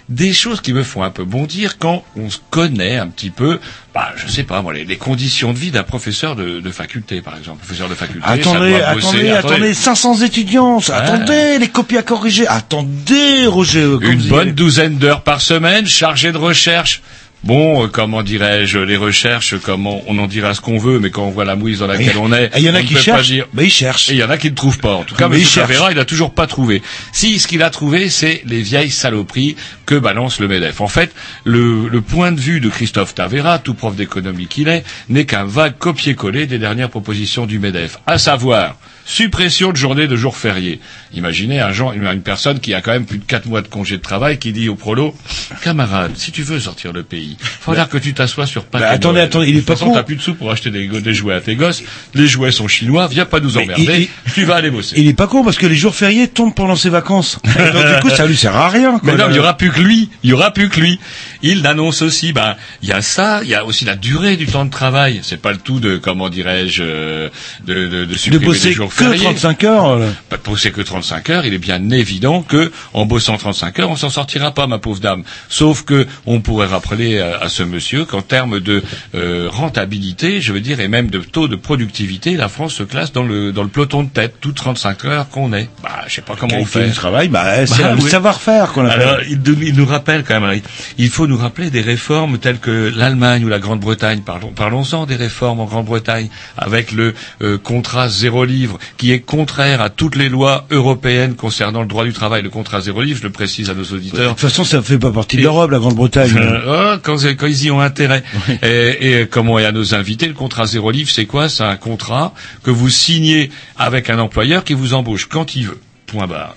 des 0.10 0.34
choses 0.34 0.60
qui 0.62 0.74
me 0.74 0.84
font 0.84 1.02
un 1.04 1.10
peu 1.10 1.24
bondir 1.24 1.78
quand 1.78 2.04
on 2.18 2.30
se 2.30 2.38
connaît 2.50 2.98
un 2.98 3.08
petit 3.08 3.30
peu, 3.30 3.60
bah, 3.94 4.10
je 4.18 4.28
sais 4.30 4.44
pas, 4.44 4.62
moi, 4.62 4.74
les, 4.74 4.84
les 4.84 4.98
conditions 4.98 5.54
de 5.54 5.58
vie 5.58 5.72
d'un 5.72 5.84
professeur 5.84 6.36
de, 6.36 6.60
de 6.60 6.72
faculté, 6.72 7.22
par 7.22 7.38
exemple. 7.38 7.60
Professeur 7.60 7.88
de 7.90 7.96
faculté, 7.96 8.22
ça 8.28 8.34
Attendez, 8.34 8.72
doit 8.72 8.94
bosser, 8.96 9.30
attendez, 9.30 9.30
attendez, 9.32 9.74
500 9.74 10.22
étudiants, 10.24 10.80
ça, 10.82 10.98
attendez, 10.98 11.58
les 11.60 11.70
copies 11.70 11.98
à 11.98 12.04
corriger, 12.04 12.46
attendez, 12.48 13.46
Roger. 13.48 13.80
euh, 13.84 14.00
Une 14.02 14.24
bonne 14.24 14.52
douzaine 14.52 14.98
d'heures 14.98 15.22
par 15.24 15.42
semaine, 15.42 15.86
chargé 15.88 16.32
de 16.32 16.38
recherche. 16.38 17.02
Bon, 17.44 17.84
euh, 17.84 17.88
comment 17.90 18.24
dirais-je, 18.24 18.80
les 18.80 18.96
recherches, 18.96 19.56
comment 19.62 20.02
on 20.08 20.18
en 20.18 20.28
dira 20.28 20.54
ce 20.54 20.62
qu'on 20.62 20.78
veut, 20.78 21.00
mais 21.00 21.10
quand 21.10 21.24
on 21.26 21.30
voit 21.30 21.44
la 21.44 21.58
mouise 21.58 21.80
dans 21.80 21.88
laquelle 21.88 22.16
Et- 22.16 22.18
on 22.18 22.32
est, 22.32 22.50
il 22.56 22.64
y 22.64 22.70
en 22.70 22.74
a 22.74 22.82
qui 22.82 22.96
cherchent, 22.96 23.28
dire. 23.28 23.48
mais 23.54 23.66
ils 23.66 23.70
cherchent. 23.70 24.10
Et 24.10 24.14
il 24.14 24.20
y 24.20 24.24
en 24.24 24.30
a 24.30 24.38
qui 24.38 24.50
ne 24.50 24.56
trouvent 24.56 24.80
pas. 24.80 24.94
En 24.94 25.04
tout 25.04 25.14
cas, 25.16 25.28
Mais 25.28 25.42
M. 25.42 25.48
il 25.92 26.00
a 26.00 26.06
toujours 26.06 26.34
pas 26.34 26.48
trouvé. 26.48 26.82
Si, 27.12 27.40
ce 27.40 27.48
qu'il 27.48 27.62
a 27.62 27.70
trouvé, 27.70 28.10
c'est 28.10 28.42
les 28.46 28.62
vieilles 28.62 28.92
saloperies 28.92 29.58
que 29.86 29.96
balance 29.96 30.40
le 30.40 30.48
MEDEF. 30.48 30.80
En 30.80 30.88
fait, 30.88 31.12
le, 31.44 31.90
le 31.90 32.02
point 32.02 32.32
de 32.32 32.40
vue 32.40 32.62
de 32.62 32.70
Christophe 32.70 33.14
Tavera, 33.14 33.60
tout 33.60 33.74
prof 33.74 33.94
d'économie 33.94 34.48
qu'il 34.48 34.70
est, 34.70 34.86
n'est 35.10 35.26
qu'un 35.26 35.44
vague 35.44 35.78
copier-coller 35.78 36.48
des 36.48 36.60
dernières 36.60 36.90
propositions 36.90 37.46
du 37.46 37.60
MEDEF. 37.60 38.00
À 38.08 38.18
savoir, 38.18 38.78
suppression 39.06 39.72
de 39.72 39.78
journée 39.78 40.08
de 40.08 40.16
jours 40.16 40.38
fériés. 40.38 40.80
Imaginez 41.14 41.60
un 41.60 41.72
genre, 41.72 41.94
une 41.94 42.22
personne 42.22 42.60
qui 42.60 42.74
a 42.74 42.82
quand 42.82 42.92
même 42.92 43.06
plus 43.06 43.20
de 43.20 43.24
quatre 43.24 43.46
mois 43.48 43.62
de 43.62 43.68
congé 43.68 43.98
de 43.98 44.02
travail 44.02 44.38
qui 44.38 44.52
dit 44.52 44.70
au 44.70 44.76
prolo, 44.76 45.16
camarade, 45.62 46.12
si 46.16 46.32
tu 46.32 46.44
veux 46.44 46.60
sortir 46.60 46.94
le 46.94 47.04
pays, 47.04 47.38
faudra 47.60 47.86
que 47.86 47.98
tu 47.98 48.14
t'assoies 48.14 48.46
sur 48.46 48.66
Pâques 48.66 48.82
Bah, 48.82 48.90
attendez, 48.90 49.16
Noël. 49.16 49.26
attendez, 49.28 49.50
il 49.50 49.58
est 49.58 49.62
pas 49.62 49.76
con. 49.76 49.94
t'as 49.94 50.04
plus 50.04 50.16
de 50.16 50.22
sous 50.22 50.36
pour 50.36 50.52
acheter 50.52 50.72
des, 50.72 51.14
jouets 51.14 51.36
à 51.36 51.42
tes 51.42 51.56
gosses. 51.56 51.84
Les 52.14 52.28
jouets 52.28 52.52
sont 52.52 52.68
chinois, 52.68 53.08
viens 53.08 53.26
pas 53.26 53.40
nous 53.40 53.58
emmerder. 53.58 54.10
Tu 54.34 54.46
vas 54.46 54.56
aller 54.56 54.72
bosser. 54.72 54.96
Il 54.98 55.08
est 55.08 55.14
pas 55.14 55.28
con 55.28 55.44
parce 55.44 55.58
que 55.58 55.68
les 55.68 55.76
jours 55.76 55.96
fériés 55.96 56.28
tombent 56.28 56.56
pendant 56.56 56.76
ses 56.76 56.90
vacances. 56.90 57.40
Donc 57.74 57.88
du 57.88 58.00
coup, 58.02 58.10
ça 58.10 58.26
lui 58.26 58.38
sert 58.38 58.56
à 58.56 58.70
rien. 58.70 59.00
quoi, 59.00 59.12
Mais 59.12 59.18
non, 59.18 59.30
il 59.30 59.36
y 59.36 59.40
aura 59.40 59.58
plus 59.58 59.72
que 59.72 59.82
lui. 59.82 60.10
Il 60.24 60.30
y 60.30 60.34
aura 60.34 60.52
plus 60.52 60.70
que 60.70 60.80
lui. 60.80 61.00
Il 61.42 61.66
annonce 61.68 62.02
aussi, 62.02 62.34
ben, 62.34 62.56
il 62.82 62.90
y 62.90 62.94
a 62.94 63.02
ça, 63.02 63.42
il 63.44 63.50
y 63.50 63.56
a 63.56 63.66
aussi 63.66 63.86
la 63.86 63.96
durée 63.96 64.38
du 64.38 64.46
temps 64.46 64.66
de 64.66 64.72
travail. 64.72 65.20
C'est 65.24 65.42
pas 65.42 65.52
le 65.52 65.58
tout 65.58 65.80
de, 65.80 65.98
comment 65.98 66.30
dirais-je, 66.30 66.84
euh, 66.84 67.30
de, 67.66 67.88
de, 67.88 68.06
de 68.06 68.14
supprimer 68.16 68.54
les 68.64 68.72
jours 68.72 68.93
que 68.96 69.04
fériés. 69.06 69.24
35 69.24 69.64
heures. 69.66 70.00
là. 70.00 70.08
Pas 70.30 70.38
de 70.38 70.70
que 70.70 70.82
35 70.82 71.30
heures, 71.30 71.46
il 71.46 71.54
est 71.54 71.58
bien 71.60 71.90
évident 71.90 72.42
que 72.42 72.72
en 72.94 73.06
bossant 73.06 73.38
35 73.38 73.80
heures, 73.80 73.90
on 73.90 73.96
s'en 73.96 74.10
sortira 74.10 74.52
pas, 74.54 74.68
ma 74.68 74.78
pauvre 74.80 75.00
dame. 75.00 75.24
Sauf 75.50 75.84
que 75.84 76.08
on 76.26 76.42
pourrait 76.42 76.68
rappeler 76.68 77.20
à, 77.20 77.38
à 77.40 77.50
ce 77.50 77.64
monsieur 77.64 78.06
qu'en 78.06 78.22
termes 78.22 78.60
de 78.60 78.84
euh, 79.16 79.48
rentabilité, 79.52 80.42
je 80.42 80.54
veux 80.54 80.62
dire, 80.62 80.80
et 80.80 80.88
même 80.88 81.10
de 81.10 81.20
taux 81.20 81.48
de 81.48 81.56
productivité, 81.56 82.36
la 82.38 82.50
France 82.50 82.74
se 82.76 82.84
classe 82.84 83.12
dans 83.12 83.24
le 83.24 83.52
dans 83.52 83.64
le 83.64 83.70
peloton 83.70 84.04
de 84.04 84.10
tête, 84.10 84.36
toutes 84.40 84.56
35 84.56 85.06
heures 85.06 85.30
qu'on 85.30 85.54
est. 85.54 85.70
Bah, 85.82 86.02
je 86.08 86.16
sais 86.16 86.22
pas 86.22 86.36
comment 86.40 86.56
on 86.58 86.66
fait. 86.66 86.88
du 86.88 86.94
travail, 86.94 87.28
bah, 87.30 87.66
c'est 87.66 87.82
Bah, 87.84 87.96
oui. 88.00 88.10
savoir-faire 88.10 88.72
qu'on 88.74 88.86
appelle. 88.86 89.02
Alors, 89.02 89.18
il, 89.30 89.40
nous- 89.46 89.62
il 89.62 89.76
nous 89.76 89.86
rappelle 89.86 90.24
quand 90.24 90.36
même, 90.36 90.44
alors, 90.44 90.56
il 90.98 91.10
faut 91.10 91.28
nous 91.28 91.38
rappeler 91.38 91.70
des 91.70 91.82
réformes 91.82 92.38
telles 92.38 92.60
que 92.60 92.92
l'Allemagne 92.96 93.44
ou 93.46 93.50
la 93.50 93.60
Grande-Bretagne. 93.60 94.22
Parlons, 94.26 94.52
parlons-en 94.56 95.06
des 95.06 95.16
réformes 95.16 95.60
en 95.60 95.66
Grande-Bretagne 95.66 96.30
avec 96.58 96.92
le 96.92 97.14
euh, 97.42 97.58
contrat 97.58 98.10
zéro 98.10 98.46
livre 98.46 98.78
qui 98.98 99.12
est 99.12 99.20
contraire 99.20 99.82
à 99.82 99.90
toutes 99.90 100.16
les 100.16 100.30
lois 100.30 100.66
européennes 100.72 101.36
concernant 101.36 101.82
le 101.82 101.88
droit 101.88 102.04
du 102.04 102.14
travail. 102.14 102.42
Le 102.42 102.50
contrat 102.50 102.82
zéro 102.82 103.02
livre, 103.02 103.20
je 103.20 103.24
le 103.24 103.32
précise 103.32 103.70
à 103.70 103.74
nos 103.74 103.84
De 103.84 103.94
auditeurs. 103.96 104.30
toute 104.32 104.40
façon, 104.40 104.64
ça 104.64 104.82
fait 104.82 104.98
pas 105.00 105.12
partie 105.12 105.38
de 105.38 105.42
l'Europe, 105.44 105.72
la 105.72 105.80
Grande-Bretagne. 105.80 106.34
Euh, 106.38 106.98
quand, 107.02 107.18
quand 107.38 107.48
ils 107.48 107.66
y 107.66 107.72
ont 107.72 107.82
intérêt. 107.82 108.24
Et, 108.62 109.22
et 109.22 109.28
comment 109.28 109.60
est 109.60 109.66
à 109.66 109.72
nos 109.72 109.94
invités, 109.96 110.28
le 110.28 110.34
contrat 110.34 110.66
zéro 110.66 110.92
livre, 110.92 111.10
c'est 111.10 111.26
quoi? 111.26 111.50
C'est 111.50 111.64
un 111.64 111.76
contrat 111.76 112.34
que 112.64 112.72
vous 112.72 112.90
signez 112.90 113.50
avec 113.78 114.10
un 114.10 114.20
employeur 114.20 114.64
qui 114.64 114.74
vous 114.74 114.94
embauche 114.94 115.28
quand 115.28 115.56
il 115.56 115.68
veut. 115.68 115.80
Point 116.08 116.28
barre. 116.28 116.56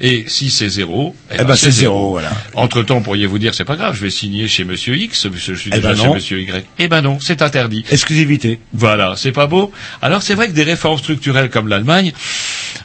Et 0.00 0.24
si 0.26 0.50
c'est 0.50 0.68
zéro, 0.68 1.14
Eh 1.32 1.44
ben, 1.44 1.54
c'est 1.54 1.70
zéro, 1.70 2.10
voilà. 2.10 2.30
Entre 2.54 2.82
temps, 2.82 3.00
pourriez 3.00 3.26
vous 3.26 3.38
dire, 3.38 3.54
c'est 3.54 3.64
pas 3.64 3.76
grave, 3.76 3.94
je 3.96 4.00
vais 4.02 4.10
signer 4.10 4.48
chez 4.48 4.64
Monsieur 4.64 4.96
X, 4.96 5.28
je 5.32 5.54
suis 5.54 5.70
Eh 5.72 5.76
déjà 5.76 5.94
ben 5.94 5.96
chez. 5.96 6.08
Monsieur 6.08 6.40
Y. 6.40 6.66
Eh 6.78 6.88
ben 6.88 7.00
non, 7.00 7.18
c'est 7.20 7.42
interdit. 7.42 7.84
Exclusivité. 7.90 8.58
Voilà, 8.72 9.14
c'est 9.16 9.32
pas 9.32 9.46
beau. 9.46 9.72
Alors 10.02 10.22
c'est 10.22 10.34
vrai 10.34 10.48
que 10.48 10.52
des 10.52 10.64
réformes 10.64 10.98
structurelles 10.98 11.50
comme 11.50 11.68
l'Allemagne, 11.68 12.12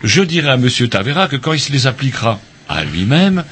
je 0.04 0.22
dirais 0.22 0.50
à 0.50 0.58
Monsieur 0.58 0.88
Tavera 0.88 1.28
que 1.28 1.36
quand 1.36 1.54
il 1.54 1.60
se 1.60 1.72
les 1.72 1.88
appliquera 1.88 2.40
à 2.68 2.84
lui-même, 2.84 3.44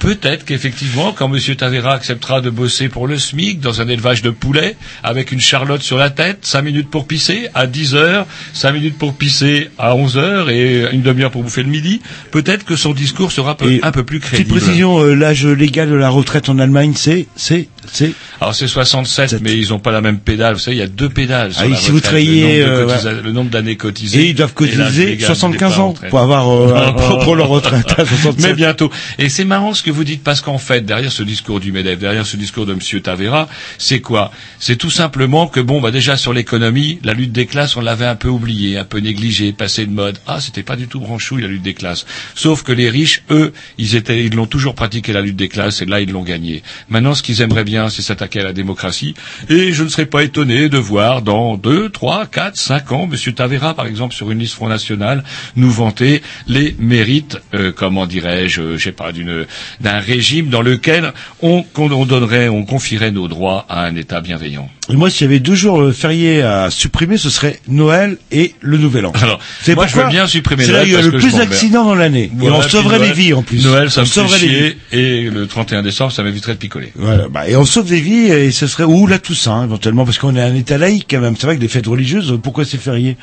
peut-être 0.00 0.44
qu'effectivement, 0.44 1.12
quand 1.12 1.28
Monsieur 1.28 1.54
Tavera 1.54 1.92
acceptera 1.92 2.40
de 2.40 2.50
bosser 2.50 2.88
pour 2.88 3.06
le 3.06 3.18
SMIC 3.18 3.60
dans 3.60 3.80
un 3.80 3.86
élevage 3.88 4.22
de 4.22 4.30
poulets, 4.30 4.74
avec 5.04 5.30
une 5.30 5.38
charlotte 5.40 5.82
sur 5.82 5.96
la 5.98 6.10
tête, 6.10 6.38
cinq 6.42 6.62
minutes 6.62 6.90
pour 6.90 7.06
pisser 7.06 7.48
à 7.54 7.66
10 7.68 7.94
heures, 7.94 8.26
cinq 8.52 8.72
minutes 8.72 8.98
pour 8.98 9.14
pisser 9.14 9.68
à 9.78 9.94
11 9.94 10.16
heures 10.18 10.50
et 10.50 10.86
une 10.92 11.02
demi-heure 11.02 11.30
pour 11.30 11.42
bouffer 11.44 11.62
le 11.62 11.68
midi, 11.68 12.00
peut-être 12.32 12.64
que 12.64 12.74
son 12.76 12.92
discours 12.92 13.30
sera 13.30 13.56
peu- 13.56 13.78
un 13.82 13.92
peu 13.92 14.02
plus 14.02 14.18
Petite 14.20 14.32
crédible. 14.34 14.58
précision, 14.60 14.98
euh, 15.00 15.14
l'âge 15.14 15.44
légal 15.46 15.88
de 15.90 15.94
la 15.94 16.08
retraite 16.08 16.48
en 16.48 16.58
Allemagne, 16.58 16.94
c'est, 16.96 17.26
c'est, 17.36 17.68
c'est. 17.86 18.12
Alors 18.40 18.54
c'est 18.54 18.68
67, 18.68 19.40
mais 19.40 19.56
ils 19.56 19.70
n'ont 19.70 19.78
pas 19.78 19.90
la 19.90 20.00
même 20.00 20.18
pédale. 20.18 20.54
Vous 20.54 20.60
savez, 20.60 20.76
il 20.76 20.80
y 20.80 20.82
a 20.82 20.86
deux 20.86 21.08
pédales. 21.08 21.52
sur 21.52 21.62
Ah, 21.62 21.68
la 21.68 21.76
si 21.76 21.90
vous 21.90 22.00
travaillez, 22.00 22.60
le 22.60 22.68
euh, 22.68 23.22
le 23.22 23.32
nombre 23.32 23.50
d'années 23.50 23.76
cotisées. 23.76 24.20
Et 24.20 24.28
ils 24.30 24.34
doivent 24.34 24.54
cotiser 24.54 25.06
légal 25.06 25.18
du 25.18 25.24
75 25.24 25.52
départ 25.52 25.80
en 25.80 25.88
ans 25.88 25.94
pour 26.08 26.18
avoir, 26.20 26.50
euh, 26.50 26.92
pour, 27.24 27.36
leur 27.36 27.48
retraite 27.48 27.86
à 27.98 28.04
67. 28.04 28.38
Mais 28.38 28.54
bientôt. 28.54 28.90
Et 29.18 29.28
c'est 29.28 29.44
marrant 29.44 29.74
ce 29.74 29.82
que 29.82 29.90
vous 29.90 30.04
dites 30.04 30.22
parce 30.22 30.40
qu'en 30.40 30.58
fait, 30.58 30.84
derrière 30.84 31.12
ce 31.12 31.22
discours 31.22 31.60
du 31.60 31.72
Medef, 31.72 31.98
derrière 31.98 32.26
ce 32.26 32.36
discours 32.36 32.66
de 32.66 32.74
Monsieur 32.74 33.00
Tavera, 33.00 33.48
c'est 33.78 34.00
quoi? 34.00 34.30
C'est 34.58 34.76
tout 34.76 34.90
simplement 34.90 35.46
que 35.46 35.60
bon, 35.60 35.80
bah 35.80 35.90
déjà 35.90 36.16
sur 36.16 36.32
l'économie, 36.32 36.98
la 37.04 37.14
lutte 37.14 37.32
des 37.32 37.46
classes, 37.46 37.76
on 37.76 37.80
l'avait 37.80 38.06
un 38.06 38.16
peu 38.16 38.28
oublié, 38.28 38.78
un 38.78 38.84
peu 38.84 38.98
négligé, 38.98 39.52
passé 39.52 39.86
de 39.86 39.92
mode. 39.92 40.18
Ah, 40.26 40.40
c'était 40.40 40.62
pas 40.62 40.76
du 40.76 40.86
tout 40.86 41.00
branchouille 41.00 41.42
la 41.42 41.48
lutte 41.48 41.62
des 41.62 41.74
classes. 41.74 42.06
Sauf 42.34 42.62
que 42.62 42.72
les 42.72 42.90
riches, 42.90 43.22
eux, 43.30 43.52
ils 43.78 43.96
étaient, 43.96 44.24
ils 44.24 44.34
l'ont 44.34 44.46
toujours 44.46 44.74
pratiqué 44.74 45.12
la 45.12 45.20
lutte 45.20 45.36
des 45.36 45.48
classes 45.48 45.82
et 45.82 45.86
là 45.86 46.00
ils 46.00 46.10
l'ont 46.10 46.22
gagnée. 46.22 46.62
Maintenant, 46.88 47.14
ce 47.14 47.22
qu'ils 47.22 47.42
aimeraient 47.42 47.64
bien, 47.64 47.69
c'est 47.90 48.02
s'attaquer 48.02 48.40
à 48.40 48.44
la 48.44 48.52
démocratie. 48.52 49.14
Et 49.48 49.72
je 49.72 49.82
ne 49.84 49.88
serais 49.88 50.06
pas 50.06 50.22
étonné 50.22 50.68
de 50.68 50.78
voir 50.78 51.22
dans 51.22 51.56
deux, 51.56 51.88
trois, 51.88 52.26
quatre, 52.26 52.56
cinq 52.56 52.92
ans, 52.92 53.06
Monsieur 53.06 53.32
Tavera, 53.32 53.74
par 53.74 53.86
exemple, 53.86 54.14
sur 54.14 54.30
une 54.30 54.38
liste 54.38 54.54
Front 54.54 54.68
National, 54.68 55.24
nous 55.56 55.70
vanter 55.70 56.22
les 56.46 56.74
mérites, 56.78 57.38
euh, 57.54 57.72
comment 57.74 58.06
dirais-je, 58.06 58.60
euh, 58.60 58.76
je 58.78 58.84
sais 58.84 58.92
pas, 58.92 59.12
d'une 59.12 59.46
d'un 59.80 59.98
régime 60.00 60.48
dans 60.48 60.62
lequel 60.62 61.12
on, 61.42 61.64
on 61.76 62.06
donnerait, 62.06 62.48
on 62.48 62.64
confierait 62.64 63.10
nos 63.10 63.28
droits 63.28 63.66
à 63.68 63.84
un 63.84 63.96
État 63.96 64.20
bienveillant. 64.20 64.68
Et 64.88 64.96
moi, 64.96 65.08
s'il 65.08 65.26
y 65.26 65.30
avait 65.30 65.38
deux 65.40 65.54
jours 65.54 65.80
euh, 65.80 65.92
fériés 65.92 66.42
à 66.42 66.68
supprimer, 66.70 67.16
ce 67.16 67.30
serait 67.30 67.60
Noël 67.68 68.18
et 68.32 68.54
le 68.60 68.76
Nouvel 68.76 69.06
An. 69.06 69.12
Alors, 69.22 69.38
C'est 69.62 69.74
moi, 69.74 69.86
je 69.86 69.96
veux 69.96 70.08
bien 70.08 70.26
supprimer 70.26 70.64
C'est 70.64 70.72
là 70.72 70.78
Noël 70.78 70.86
où 70.86 70.90
il 70.90 70.94
y 70.94 70.98
a 70.98 71.02
le 71.02 71.18
plus 71.18 71.34
d'accidents 71.36 71.84
dans 71.84 71.94
l'année. 71.94 72.30
Et 72.42 72.50
on 72.50 72.60
sauverait 72.62 72.98
Noël- 72.98 73.10
des 73.10 73.14
vies 73.14 73.32
en 73.34 73.42
plus. 73.42 73.64
Noël, 73.64 73.90
ça 73.90 74.00
on 74.00 74.04
me 74.04 74.08
fait 74.28 74.38
chier, 74.38 74.78
et 74.92 75.30
le 75.30 75.46
31 75.46 75.82
décembre, 75.82 76.10
ça 76.12 76.22
m'éviterait 76.22 76.54
de 76.54 76.58
picoler. 76.58 76.92
Voilà, 76.96 77.28
bah, 77.28 77.48
et 77.48 77.54
on 77.60 77.66
sauve 77.66 77.88
des 77.88 78.00
vies 78.00 78.32
et 78.32 78.52
ce 78.52 78.66
serait 78.66 78.84
ou 78.84 79.06
la 79.06 79.18
Toussaint 79.18 79.64
éventuellement 79.64 80.06
parce 80.06 80.18
qu'on 80.18 80.34
est 80.34 80.40
un 80.40 80.54
État 80.54 80.78
laïque 80.78 81.06
quand 81.10 81.20
même. 81.20 81.36
C'est 81.36 81.46
vrai 81.46 81.56
que 81.56 81.60
les 81.60 81.68
fêtes 81.68 81.86
religieuses, 81.86 82.38
pourquoi 82.42 82.64
c'est 82.64 82.78
férié? 82.78 83.18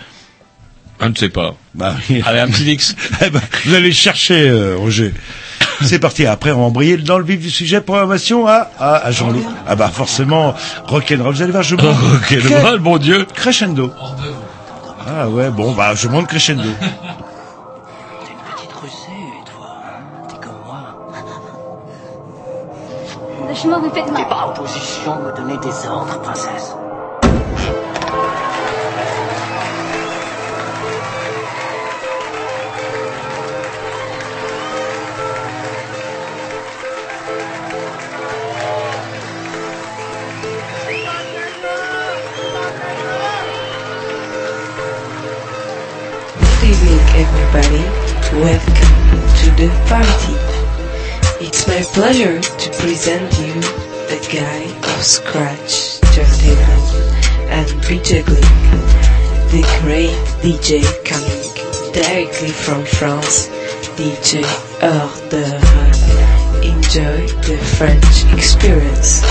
Je 1.02 1.08
ne 1.08 1.15
sais 1.15 1.30
pas. 1.30 1.56
Bah, 1.73 1.95
Allez, 2.26 2.39
un 2.39 2.47
petit 2.47 2.71
X. 2.71 2.95
Eh 3.26 3.32
ben, 3.32 3.41
vous 3.65 3.73
allez 3.73 3.91
chercher, 3.91 4.47
euh, 4.47 4.76
Roger. 4.78 5.12
C'est 5.82 5.97
parti. 5.97 6.28
Après, 6.28 6.52
on 6.52 6.60
va 6.60 6.65
embrayer 6.65 6.97
dans 6.97 7.17
le 7.17 7.26
vif 7.26 7.39
du 7.39 7.50
sujet. 7.50 7.82
Programmation 7.82 8.45
à, 8.47 8.69
à, 8.80 9.08
à 9.08 9.12
Jean-Loup. 9.12 9.45
Ah 9.67 9.76
bah 9.76 9.89
forcément, 9.93 10.54
rock'n'roll. 10.86 11.34
Vous 11.34 11.41
allez 11.41 11.52
voir, 11.52 11.63
je 11.63 11.76
monte. 11.76 11.84
Rock'n'roll, 12.30 12.80
mon 12.80 12.97
Dieu. 12.97 13.26
Crescendo. 13.34 13.91
Ah 15.08 15.30
ouais, 15.30 15.50
bon, 15.50 15.71
bah 15.71 15.93
je 15.95 16.08
monte 16.08 16.28
crescendo. 16.28 16.69
Lâchez-moi, 23.58 23.80
vous 23.80 23.89
faites 23.89 24.12
mal. 24.12 24.22
T'es 24.22 24.30
pas 24.30 24.46
en 24.46 24.54
position 24.54 25.15
de 25.15 25.22
me 25.24 25.36
donner 25.36 25.58
des 25.58 25.88
ordres, 25.88 26.22
princesse. 26.22 26.76
Good 46.62 46.70
evening, 46.70 47.00
everybody. 47.15 47.84
Welcome 48.39 49.24
to 49.39 49.50
the 49.58 49.67
party. 49.89 50.46
It's 51.39 51.67
my 51.67 51.82
pleasure 51.93 52.41
to 52.41 52.69
present 52.82 53.32
you 53.38 53.54
the 54.10 54.17
guy 54.34 54.63
of 54.89 55.04
scratch 55.04 56.00
turntable 56.12 56.97
and 57.54 57.67
rejuggling, 57.86 58.41
the 59.52 59.62
great 59.84 60.17
DJ 60.41 60.82
coming 61.06 61.93
directly 61.93 62.50
from 62.50 62.84
France, 62.86 63.50
DJ 63.97 64.41
hors 64.82 65.30
d'œuvre. 65.30 66.63
Enjoy 66.63 67.28
the 67.43 67.58
French 67.78 68.34
experience. 68.34 69.21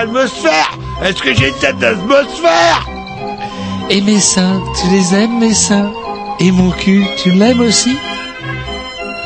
Est-ce 0.00 1.22
que 1.22 1.34
j'ai 1.34 1.48
une 1.48 1.54
tête 1.56 1.78
d'atmosphère? 1.78 2.88
Et 3.90 4.00
mes 4.00 4.18
seins, 4.18 4.62
tu 4.80 4.88
les 4.88 5.14
aimes 5.14 5.38
mes 5.40 5.52
seins? 5.52 5.92
Et 6.38 6.50
mon 6.52 6.70
cul, 6.70 7.04
tu 7.22 7.32
l'aimes 7.32 7.60
aussi? 7.60 7.98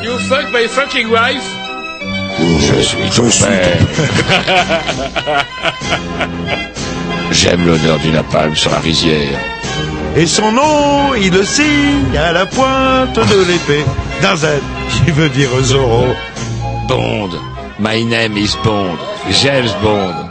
You 0.03 0.17
fuck 0.27 0.51
my 0.51 0.67
fucking 0.67 1.07
wife? 1.07 1.47
Je 2.59 2.81
suis 2.81 3.09
ton 3.09 3.29
père. 3.29 3.77
J'aime 7.31 7.65
l'odeur 7.65 7.97
du 7.99 8.09
napalm 8.09 8.53
sur 8.53 8.71
la 8.71 8.79
rizière. 8.79 9.39
Et 10.17 10.27
son 10.27 10.51
nom, 10.51 11.13
il 11.15 11.31
le 11.31 11.45
signe 11.45 12.17
à 12.17 12.33
la 12.33 12.45
pointe 12.45 13.15
de 13.15 13.45
l'épée 13.47 13.85
d'un 14.21 14.35
Z 14.35 14.47
qui 14.89 15.11
veut 15.11 15.29
dire 15.29 15.49
Zorro. 15.61 16.07
Bond. 16.89 17.29
My 17.79 18.03
name 18.03 18.37
is 18.37 18.57
Bond. 18.61 18.97
James 19.31 19.71
Bond. 19.81 20.24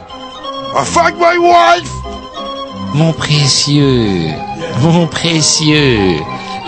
I 0.76 0.84
fuck 0.84 1.14
my 1.18 1.38
wife 1.38 1.90
Mon 2.94 3.12
précieux, 3.12 4.32
mon 4.80 5.06
précieux, 5.06 6.16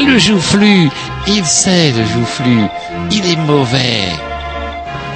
le 0.00 0.18
joufflu, 0.18 0.88
il 1.26 1.44
sait 1.44 1.92
le 1.92 2.04
joufflu, 2.04 2.66
il 3.10 3.26
est 3.32 3.36
mauvais. 3.36 4.08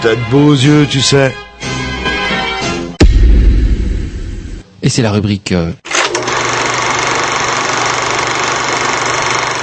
T'as 0.02 0.14
de 0.14 0.30
beaux 0.30 0.54
yeux, 0.54 0.86
tu 0.90 1.00
sais. 1.00 1.34
Et 4.82 4.88
c'est 4.88 5.02
la 5.02 5.10
rubrique 5.12 5.52
euh, 5.52 5.72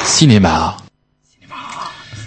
cinéma. 0.06 0.78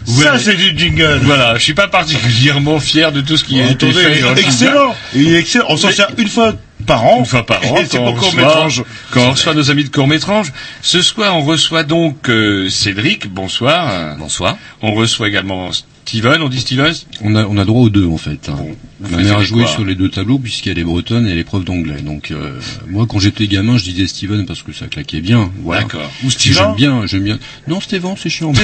Ça, 0.06 0.38
c'est 0.38 0.56
du 0.56 0.76
jingle. 0.76 1.20
Voilà, 1.22 1.54
je 1.56 1.62
suis 1.62 1.74
pas 1.74 1.88
particulièrement 1.88 2.80
fier 2.80 3.12
de 3.12 3.20
tout 3.20 3.36
ce 3.36 3.44
qui 3.44 3.60
a 3.60 3.66
été 3.70 3.88
Attendez, 3.90 4.04
fait. 4.14 4.20
dans 4.22 4.32
le 4.32 4.38
excellent. 4.38 4.94
Il 5.14 5.34
est 5.34 5.38
excellent. 5.38 5.66
On 5.68 5.76
s'en 5.76 5.90
sert 5.92 6.08
une 6.18 6.28
fois 6.28 6.52
par 6.90 7.04
an. 7.04 7.18
Une 7.20 7.24
fois 7.24 7.46
par 7.46 7.58
an, 7.64 7.74
quand, 7.90 7.98
on 7.98 8.14
pour 8.14 8.24
reçoit, 8.24 8.84
quand 9.12 9.20
on 9.20 9.30
reçoit 9.30 9.54
nos 9.54 9.70
amis 9.70 9.84
de 9.84 9.90
court-métrage. 9.90 10.52
Ce 10.82 11.02
soir, 11.02 11.36
on 11.36 11.42
reçoit 11.42 11.84
donc 11.84 12.28
euh, 12.28 12.68
Cédric, 12.68 13.28
bonsoir. 13.28 14.16
Bonsoir. 14.18 14.56
On 14.82 14.94
reçoit 14.94 15.28
également 15.28 15.70
Steven, 16.10 16.42
on 16.42 16.48
dit 16.48 16.58
Steven 16.58 16.92
On 17.22 17.36
a, 17.36 17.44
on 17.44 17.56
a 17.56 17.64
droit 17.64 17.82
aux 17.82 17.88
deux 17.88 18.04
en 18.08 18.16
fait. 18.18 18.48
hein. 18.48 18.56
vous 18.98 19.10
Ma 19.16 19.22
mère 19.22 19.38
a 19.38 19.44
joué 19.44 19.64
sur 19.68 19.84
les 19.84 19.94
deux 19.94 20.08
tableaux 20.08 20.40
puisqu'elle 20.40 20.76
est 20.76 20.82
bretonne 20.82 21.28
et 21.28 21.36
l'épreuve 21.36 21.62
d'anglais. 21.62 22.02
Donc 22.02 22.32
euh, 22.32 22.58
moi 22.88 23.06
quand 23.08 23.20
j'étais 23.20 23.46
gamin 23.46 23.78
je 23.78 23.84
disais 23.84 24.08
Steven 24.08 24.44
parce 24.44 24.64
que 24.64 24.72
ça 24.72 24.88
claquait 24.88 25.20
bien. 25.20 25.52
Voilà. 25.62 25.82
D'accord. 25.82 26.10
Ou 26.24 26.30
Steven 26.32 26.56
J'aime 26.56 26.74
bien, 26.74 27.06
j'aime 27.06 27.22
bien. 27.22 27.38
Non 27.68 27.80
Steven 27.80 28.16
c'est 28.20 28.28
chiant. 28.28 28.50
ouais, 28.52 28.58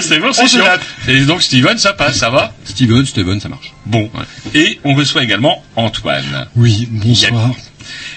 c'est 0.00 0.18
bon, 0.18 0.32
c'est 0.32 0.44
On 0.44 0.46
se 0.46 0.56
chiant. 0.56 0.64
Et 1.08 1.20
donc 1.26 1.42
Steven, 1.42 1.76
ça 1.76 1.92
passe, 1.92 2.16
ça 2.16 2.30
va 2.30 2.54
Steven, 2.64 3.04
Steven, 3.04 3.38
ça 3.38 3.50
marche. 3.50 3.74
Bon. 3.84 4.08
Et 4.54 4.80
on 4.84 4.94
reçoit 4.94 5.22
également 5.24 5.62
Antoine. 5.76 6.46
Oui, 6.56 6.88
bonsoir. 6.90 7.50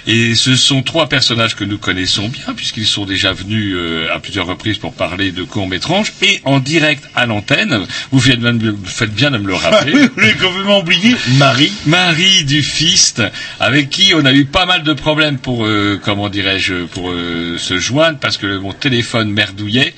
Et 0.08 0.34
ce 0.36 0.56
sont 0.56 0.82
trois 0.82 1.08
personnages 1.08 1.56
que 1.56 1.64
nous 1.64 1.78
connaissons 1.78 2.28
bien, 2.28 2.54
puisqu'ils 2.56 2.88
sont 2.88 3.06
déjà 3.06 3.34
venus 3.34 3.76
euh, 3.78 4.08
à 4.14 4.20
plusieurs 4.20 4.48
reprises 4.48 4.78
pour 4.80 4.94
parler 4.94 5.32
de 5.32 5.44
courts-métrages, 5.44 6.12
et 6.24 6.42
en 6.46 6.60
direct 6.60 7.04
à 7.16 7.26
l'antenne, 7.28 7.86
vous 8.12 8.20
faites 8.20 8.40
bien, 8.40 8.54
de 8.54 8.66
me- 8.66 8.72
vous 8.72 8.86
faites 8.86 9.14
bien 9.14 9.30
de 9.32 9.38
me 9.38 9.48
le 9.48 9.54
rappeler. 9.54 9.92
Ah 9.96 9.98
oui, 10.02 10.10
vous 10.16 10.20
l'avez 10.20 10.34
complètement 10.34 10.80
oublié, 10.80 11.16
Marie. 11.38 11.72
Marie 11.86 12.44
du 12.46 12.64
Fist, 12.64 13.22
avec 13.60 13.90
qui 13.90 14.14
on 14.16 14.26
a 14.26 14.34
eu 14.34 14.46
pas 14.46 14.66
mal 14.66 14.84
de 14.84 14.94
problèmes 14.94 15.38
pour, 15.38 15.66
euh, 15.66 16.00
comment 16.04 16.30
dirais-je, 16.30 16.86
pour 16.86 17.12
euh, 17.12 17.58
se 17.60 17.78
joindre, 17.78 18.18
parce 18.20 18.38
que 18.38 18.58
mon 18.58 18.74
téléphone 18.74 19.32
merdouillait, 19.32 19.94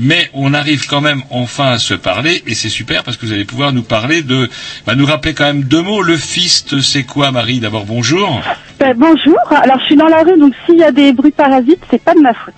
mais 0.00 0.28
on 0.34 0.52
arrive 0.52 0.86
quand 0.86 1.00
même 1.00 1.22
enfin 1.30 1.72
à 1.72 1.78
se 1.78 1.94
parler, 1.94 2.42
et 2.46 2.54
c'est 2.54 2.68
super, 2.68 3.04
parce 3.04 3.16
que 3.16 3.24
vous 3.24 3.32
allez 3.32 3.44
pouvoir 3.46 3.72
nous 3.72 3.82
parler 3.82 4.22
de, 4.22 4.50
bah, 4.86 4.94
nous 4.94 5.06
rappeler 5.06 5.32
quand 5.32 5.44
même 5.44 5.62
deux 5.64 5.82
mots. 5.82 6.02
Le 6.02 6.16
Fist, 6.18 6.80
c'est 6.82 7.04
quoi, 7.04 7.30
Marie? 7.32 7.60
D'abord, 7.60 7.86
bonjour. 7.86 8.42
Ben, 8.78 8.94
bonjour, 8.96 9.38
alors 9.54 9.78
je 9.80 9.84
suis 9.84 9.96
dans 9.96 10.06
la 10.08 10.22
rue, 10.22 10.38
donc 10.38 10.52
s'il 10.64 10.78
y 10.78 10.84
a 10.84 10.92
des 10.92 11.12
bruits 11.12 11.30
parasites, 11.32 11.82
c'est 11.90 12.02
pas 12.02 12.14
de 12.14 12.20
ma 12.20 12.34
faute. 12.34 12.54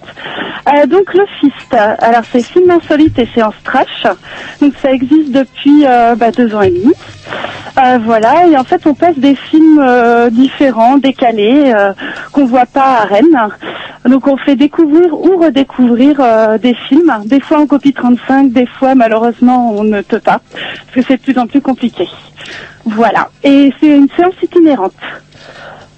Euh, 0.68 0.86
donc 0.86 1.14
le 1.14 1.24
FIST, 1.41 1.74
alors 1.74 2.22
c'est 2.30 2.43
film 2.43 2.70
insolite 2.70 3.18
et 3.18 3.28
séance 3.34 3.55
trash, 3.64 4.07
donc 4.61 4.74
ça 4.80 4.93
existe 4.93 5.32
depuis 5.32 5.84
euh, 5.86 6.14
bah, 6.14 6.30
deux 6.30 6.55
ans 6.55 6.62
et 6.62 6.70
demi. 6.70 6.93
Euh, 7.78 7.99
voilà, 8.05 8.47
et 8.47 8.57
en 8.57 8.64
fait 8.64 8.86
on 8.86 8.95
passe 8.95 9.16
des 9.18 9.34
films 9.34 9.78
euh, 9.80 10.30
différents, 10.30 10.99
décalés, 10.99 11.72
euh, 11.74 11.93
qu'on 12.32 12.45
voit 12.47 12.66
pas 12.66 13.03
à 13.03 13.05
Rennes. 13.05 13.49
Donc 14.05 14.26
on 14.26 14.36
fait 14.36 14.57
découvrir 14.57 15.12
ou 15.12 15.39
redécouvrir 15.39 16.16
euh, 16.20 16.59
des 16.59 16.74
films, 16.89 17.12
des 17.26 17.41
fois 17.41 17.59
en 17.61 17.66
copie 17.66 17.93
35, 17.93 18.53
des 18.53 18.66
fois 18.66 18.95
malheureusement 18.95 19.72
on 19.72 19.84
ne 19.84 20.01
peut 20.01 20.20
pas, 20.20 20.41
parce 20.53 20.95
que 20.95 21.03
c'est 21.03 21.16
de 21.18 21.22
plus 21.22 21.39
en 21.39 21.47
plus 21.47 21.61
compliqué. 21.61 22.09
Voilà, 22.84 23.28
et 23.45 23.72
c'est 23.78 23.97
une 23.97 24.09
séance 24.16 24.34
itinérante. 24.43 24.95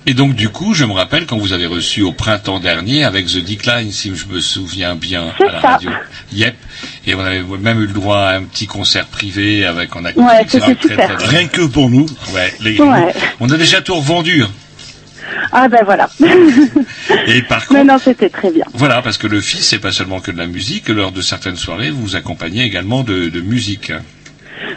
Et 0.07 0.14
donc 0.14 0.34
du 0.34 0.48
coup, 0.48 0.74
je 0.74 0.84
me 0.84 0.92
rappelle 0.92 1.26
quand 1.26 1.36
vous 1.36 1.53
avez 1.53 1.66
reçu 1.66 2.03
au 2.03 2.12
printemps 2.12 2.59
dernier 2.59 3.05
avec 3.05 3.26
The 3.26 3.36
Decline, 3.44 3.92
si 3.92 4.11
je 4.14 4.26
me 4.26 4.40
souviens 4.40 4.94
bien, 4.96 5.32
à 5.38 5.44
la 5.53 5.61
ça. 5.61 5.68
radio. 5.72 5.90
Yep. 6.32 6.55
Et 7.07 7.14
on 7.14 7.20
avait 7.20 7.42
même 7.42 7.82
eu 7.82 7.86
le 7.86 7.92
droit 7.92 8.18
à 8.18 8.36
un 8.36 8.42
petit 8.44 8.66
concert 8.66 9.07
privé 9.07 9.64
avec 9.66 9.94
en 9.94 10.05
acoustique. 10.05 10.30
Ouais, 10.32 10.44
c'était 10.48 10.61
très, 10.61 10.74
très, 10.74 10.88
super. 10.88 11.16
très- 11.18 11.26
Rien 11.28 11.48
que 11.48 11.62
pour 11.66 11.90
nous. 11.90 12.07
Ouais, 12.32 12.53
les- 12.61 12.80
Ouais. 12.80 13.12
On 13.40 13.51
a 13.51 13.57
déjà 13.59 13.82
tout 13.82 13.94
revendu. 13.94 14.42
hein. 14.42 14.51
Ah 15.53 15.68
ben 15.68 15.82
voilà. 15.84 16.09
Et 17.26 17.42
par 17.42 17.61
Mais 17.70 17.78
contre, 17.80 17.84
non, 17.92 17.98
c'était 18.03 18.30
très 18.30 18.51
bien. 18.51 18.64
voilà, 18.74 19.03
parce 19.03 19.18
que 19.18 19.26
le 19.26 19.40
fils, 19.40 19.66
c'est 19.68 19.78
pas 19.78 19.92
seulement 19.92 20.20
que 20.20 20.30
de 20.30 20.38
la 20.38 20.46
musique. 20.46 20.88
Lors 20.88 21.12
de 21.12 21.20
certaines 21.20 21.57
soirées, 21.57 21.90
vous 21.90 22.01
vous 22.03 22.16
accompagnez 22.16 22.64
également 22.64 23.03
de, 23.03 23.28
de 23.28 23.40
musique. 23.40 23.92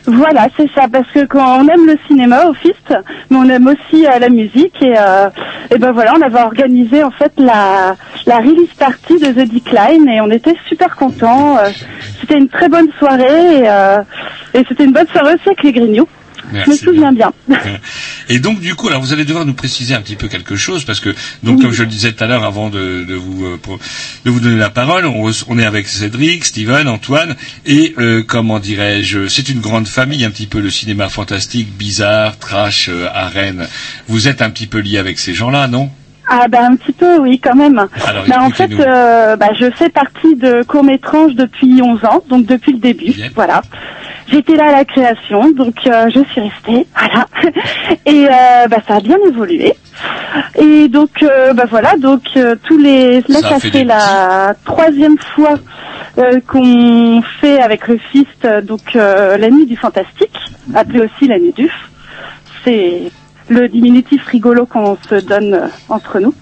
Voilà, 0.05 0.47
c'est 0.57 0.69
ça, 0.73 0.87
parce 0.91 1.09
que 1.11 1.25
quand 1.25 1.59
on 1.61 1.67
aime 1.67 1.85
le 1.85 1.97
cinéma 2.07 2.45
au 2.47 2.53
Fist, 2.53 2.93
mais 3.29 3.37
on 3.37 3.49
aime 3.49 3.67
aussi 3.67 4.05
euh, 4.05 4.19
la 4.19 4.29
musique 4.29 4.81
et, 4.81 4.93
euh, 4.97 5.29
et 5.71 5.77
ben 5.77 5.91
voilà, 5.91 6.13
on 6.17 6.21
avait 6.21 6.41
organisé 6.41 7.03
en 7.03 7.11
fait 7.11 7.31
la, 7.37 7.95
la 8.25 8.37
release 8.37 8.73
party 8.77 9.19
de 9.19 9.27
The 9.27 9.47
Decline 9.51 10.07
et 10.09 10.21
on 10.21 10.31
était 10.31 10.55
super 10.67 10.95
contents. 10.95 11.57
euh, 11.57 11.69
c'était 12.21 12.37
une 12.37 12.49
très 12.49 12.69
bonne 12.69 12.87
soirée 12.99 13.59
et, 13.59 13.63
euh, 13.67 13.97
et 14.53 14.63
c'était 14.67 14.85
une 14.85 14.93
bonne 14.93 15.07
soirée 15.07 15.33
aussi 15.35 15.47
avec 15.47 15.63
les 15.63 15.73
Grignoux. 15.73 16.07
Je 16.65 16.69
me 16.71 16.75
souviens 16.75 17.11
bien. 17.11 17.31
Et 18.29 18.39
donc 18.39 18.59
du 18.59 18.75
coup, 18.75 18.87
alors 18.87 19.01
vous 19.01 19.13
allez 19.13 19.25
devoir 19.25 19.45
nous 19.45 19.53
préciser 19.53 19.93
un 19.95 20.01
petit 20.01 20.15
peu 20.15 20.27
quelque 20.27 20.55
chose 20.55 20.85
parce 20.85 20.99
que 20.99 21.13
donc 21.43 21.61
comme 21.61 21.71
je 21.71 21.83
le 21.83 21.89
disais 21.89 22.11
tout 22.13 22.23
à 22.23 22.27
l'heure 22.27 22.43
avant 22.43 22.69
de, 22.69 23.03
de 23.03 23.15
vous 23.15 23.45
euh, 23.45 23.59
de 24.25 24.31
vous 24.31 24.39
donner 24.39 24.57
la 24.57 24.69
parole, 24.69 25.05
on, 25.05 25.31
on 25.47 25.59
est 25.59 25.65
avec 25.65 25.87
Cédric, 25.87 26.45
Steven, 26.45 26.87
Antoine 26.87 27.35
et 27.65 27.93
euh, 27.97 28.23
comment 28.25 28.59
dirais-je, 28.59 29.27
c'est 29.27 29.49
une 29.49 29.59
grande 29.59 29.87
famille 29.87 30.23
un 30.25 30.31
petit 30.31 30.47
peu 30.47 30.59
le 30.59 30.69
cinéma 30.69 31.09
fantastique, 31.09 31.75
bizarre, 31.77 32.37
trash, 32.37 32.89
euh, 32.89 33.07
arène. 33.13 33.67
Vous 34.07 34.27
êtes 34.27 34.41
un 34.41 34.49
petit 34.49 34.67
peu 34.67 34.79
lié 34.79 34.97
avec 34.97 35.19
ces 35.19 35.33
gens-là, 35.33 35.67
non? 35.67 35.89
Ah 36.27 36.47
ben 36.47 36.71
un 36.71 36.75
petit 36.75 36.93
peu, 36.93 37.17
oui, 37.19 37.39
quand 37.39 37.55
même. 37.55 37.85
Alors, 38.05 38.23
Ben, 38.25 38.39
en 38.39 38.49
fait, 38.49 38.71
euh, 38.71 39.35
bah, 39.35 39.49
je 39.59 39.69
fais 39.71 39.89
partie 39.89 40.35
de 40.35 40.63
Court 40.63 40.83
depuis 41.35 41.81
11 41.81 42.05
ans, 42.05 42.23
donc 42.29 42.45
depuis 42.45 42.71
le 42.71 42.79
début. 42.79 43.13
Voilà. 43.35 43.61
J'étais 44.27 44.55
là 44.55 44.67
à 44.67 44.71
la 44.71 44.85
création, 44.85 45.51
donc 45.51 45.75
euh, 45.85 46.09
je 46.13 46.23
suis 46.31 46.41
restée, 46.41 46.87
voilà. 46.97 47.27
Et 48.05 48.27
euh, 48.27 48.67
bah, 48.67 48.77
ça 48.87 48.95
a 48.95 48.99
bien 48.99 49.17
évolué. 49.27 49.73
Et 50.59 50.87
donc, 50.87 51.21
euh, 51.21 51.53
bah 51.53 51.65
voilà, 51.69 51.95
donc 51.97 52.23
euh, 52.35 52.55
tous 52.63 52.77
les, 52.77 53.21
là 53.27 53.39
Ça 53.41 53.59
fait 53.59 53.83
la 53.83 54.55
troisième 54.65 55.17
fois 55.17 55.55
euh, 56.17 56.39
qu'on 56.47 57.21
fait 57.41 57.59
avec 57.59 57.87
le 57.87 57.97
Fist, 58.11 58.45
euh, 58.45 58.61
donc 58.61 58.95
euh, 58.95 59.37
la 59.37 59.49
nuit 59.49 59.65
du 59.65 59.75
fantastique, 59.75 60.37
appelée 60.73 61.01
aussi 61.01 61.27
la 61.27 61.39
nuit 61.39 61.53
du. 61.53 61.71
C'est 62.63 63.11
le 63.49 63.67
diminutif 63.67 64.25
rigolo 64.27 64.65
qu'on 64.65 64.97
se 65.09 65.15
donne 65.15 65.69
entre 65.89 66.19
nous, 66.19 66.33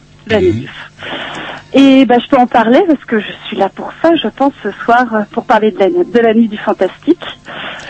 Et 1.74 2.06
bah, 2.06 2.16
je 2.20 2.28
peux 2.28 2.38
en 2.38 2.48
parler 2.48 2.82
parce 2.88 3.04
que 3.06 3.20
je 3.20 3.32
suis 3.48 3.56
là 3.58 3.70
pour 3.70 3.92
ça, 4.02 4.10
je 4.22 4.28
pense, 4.28 4.54
ce 4.62 4.70
soir, 4.84 5.06
euh, 5.14 5.20
pour 5.32 5.46
parler 5.46 5.72
de 5.72 5.80
la, 5.80 5.88
de 5.90 6.20
la 6.20 6.34
nuit 6.34 6.50
du 6.50 6.58
fantastique. 6.58 7.24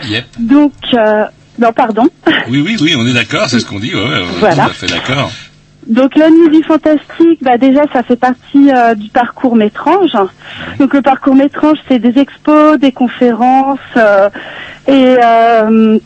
Yep. 0.04 0.24
Donc, 0.38 0.72
euh, 0.94 1.24
non, 1.58 1.72
pardon. 1.72 2.08
Oui, 2.48 2.62
oui, 2.64 2.76
oui, 2.80 2.94
on 2.96 3.06
est 3.06 3.12
d'accord, 3.12 3.48
c'est 3.48 3.58
ce 3.58 3.66
qu'on 3.66 3.80
dit. 3.80 3.94
Ouais, 3.94 4.00
ouais, 4.02 4.22
Voilà. 4.38 4.64
tout 4.64 4.70
à 4.70 4.74
fait 4.74 4.86
d'accord. 4.86 5.30
Donc 5.88 6.14
la 6.14 6.30
nuit 6.30 6.48
du 6.48 6.62
fantastique, 6.62 7.40
bah 7.42 7.58
déjà 7.58 7.82
ça 7.92 8.04
fait 8.04 8.14
partie 8.16 8.70
euh, 8.70 8.94
du 8.94 9.08
parcours 9.10 9.56
Métrange. 9.56 10.12
Donc 10.78 10.94
le 10.94 11.02
parcours 11.02 11.34
Métrange, 11.34 11.78
c'est 11.88 11.98
des 11.98 12.20
expos, 12.20 12.78
des 12.78 12.92
conférences 12.92 13.80
euh, 13.96 14.28
et 14.86 15.16
euh, 15.20 15.98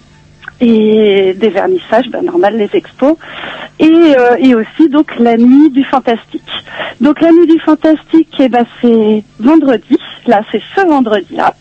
et 0.61 1.35
des 1.35 1.49
vernissages, 1.49 2.09
bah, 2.11 2.23
normal 2.23 2.57
les 2.57 2.71
expos, 2.75 3.17
et 3.79 3.91
euh, 3.91 4.37
et 4.39 4.55
aussi 4.55 4.89
donc 4.89 5.17
la 5.19 5.37
nuit 5.37 5.71
du 5.71 5.85
fantastique. 5.85 6.51
Donc 7.01 7.21
la 7.21 7.31
nuit 7.31 7.47
du 7.47 7.59
fantastique, 7.61 8.35
eh 8.39 8.49
ben 8.49 8.65
c'est 8.81 9.25
vendredi. 9.39 9.99
Là, 10.27 10.43
c'est 10.51 10.63
ce 10.75 10.81
vendredi-là. 10.87 11.55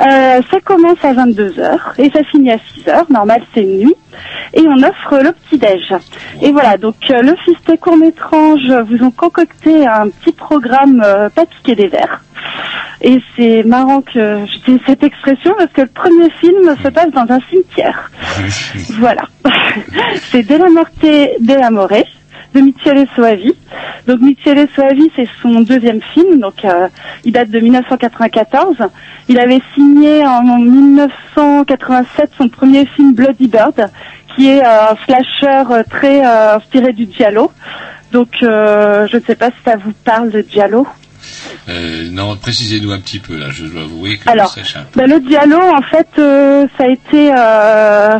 Euh, 0.00 0.42
ça 0.50 0.60
commence 0.62 1.02
à 1.02 1.14
22h 1.14 1.78
et 1.98 2.10
ça 2.10 2.22
finit 2.24 2.50
à 2.50 2.56
6h. 2.56 3.10
Normal, 3.10 3.42
c'est 3.54 3.64
nuit. 3.64 3.94
Et 4.52 4.62
on 4.66 4.76
offre 4.82 5.22
le 5.22 5.32
petit-déj. 5.32 5.94
Et 6.42 6.52
voilà, 6.52 6.76
donc 6.76 6.96
euh, 7.10 7.22
le 7.22 7.34
Fisté 7.36 7.78
Court 7.78 7.96
Métrange 7.96 8.70
vous 8.88 9.02
ont 9.02 9.10
concocté 9.10 9.86
un 9.86 10.10
petit 10.10 10.32
programme 10.32 11.02
euh, 11.04 11.30
pas 11.30 11.46
piqué 11.46 11.74
des 11.74 11.88
verres. 11.88 12.22
Et 13.02 13.20
c'est 13.36 13.62
marrant 13.62 14.00
que 14.00 14.44
dise 14.66 14.80
cette 14.86 15.02
expression 15.02 15.54
parce 15.56 15.72
que 15.72 15.82
le 15.82 15.88
premier 15.88 16.30
film 16.40 16.74
se 16.82 16.88
passe 16.88 17.10
dans 17.10 17.26
un 17.28 17.40
cimetière. 17.50 18.10
Voilà. 18.98 19.22
c'est 20.30 20.42
Della 20.42 20.70
Morte 20.70 21.06
della 21.40 21.70
More 21.70 21.88
de 22.56 22.60
Michele 22.60 23.06
Soavi. 23.14 23.54
Donc 24.06 24.20
Michele 24.20 24.66
Soavi, 24.74 25.10
c'est 25.14 25.28
son 25.42 25.60
deuxième 25.60 26.00
film, 26.14 26.40
donc 26.40 26.64
euh, 26.64 26.88
il 27.24 27.32
date 27.32 27.50
de 27.50 27.60
1994. 27.60 28.76
Il 29.28 29.38
avait 29.38 29.60
signé 29.74 30.24
en 30.24 30.42
1987 30.42 32.30
son 32.38 32.48
premier 32.48 32.86
film 32.86 33.14
Bloody 33.14 33.48
Bird, 33.48 33.90
qui 34.34 34.48
est 34.48 34.64
euh, 34.64 34.90
un 34.90 34.96
slasher 35.04 35.64
euh, 35.70 35.82
très 35.88 36.24
euh, 36.24 36.56
inspiré 36.56 36.92
du 36.92 37.06
giallo. 37.10 37.52
Donc 38.12 38.28
euh, 38.42 39.06
je 39.08 39.16
ne 39.16 39.22
sais 39.22 39.34
pas 39.34 39.50
si 39.50 39.56
ça 39.64 39.76
vous 39.76 39.92
parle 40.04 40.30
de 40.30 40.44
giallo. 40.48 40.86
Euh, 41.68 42.08
non, 42.10 42.36
précisez-nous 42.36 42.92
un 42.92 43.00
petit 43.00 43.18
peu 43.18 43.36
là. 43.36 43.46
Je 43.50 43.66
dois 43.66 43.82
avouer 43.82 44.18
que 44.18 44.28
Alors, 44.28 44.54
je 44.56 44.78
un 44.78 44.82
peu. 44.82 45.00
Ben, 45.00 45.10
le 45.10 45.20
Diallo, 45.20 45.58
en 45.58 45.82
fait, 45.82 46.08
euh, 46.18 46.66
ça 46.76 46.84
a 46.84 46.88
été, 46.88 47.32
euh, 47.36 48.18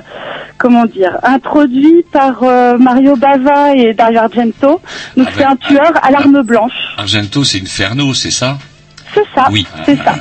comment 0.59 0.87
dire, 0.87 1.19
introduit 1.23 2.05
par 2.13 2.43
Mario 2.79 3.17
Bava 3.17 3.75
et 3.75 3.95
Dario 3.95 4.21
Argento. 4.21 4.81
Donc 5.17 5.29
c'est 5.37 5.45
un 5.45 5.57
tueur 5.57 5.93
à 6.03 6.11
l'arme 6.11 6.43
blanche. 6.43 6.73
Argento, 6.97 7.45
c'est 7.45 7.61
Inferno, 7.61 8.15
c'est 8.15 8.31
ça? 8.31 8.59
C'est 9.15 9.27
ça. 9.35 9.49
Oui. 9.51 9.67
C'est 9.85 9.97
ça. 9.97 10.15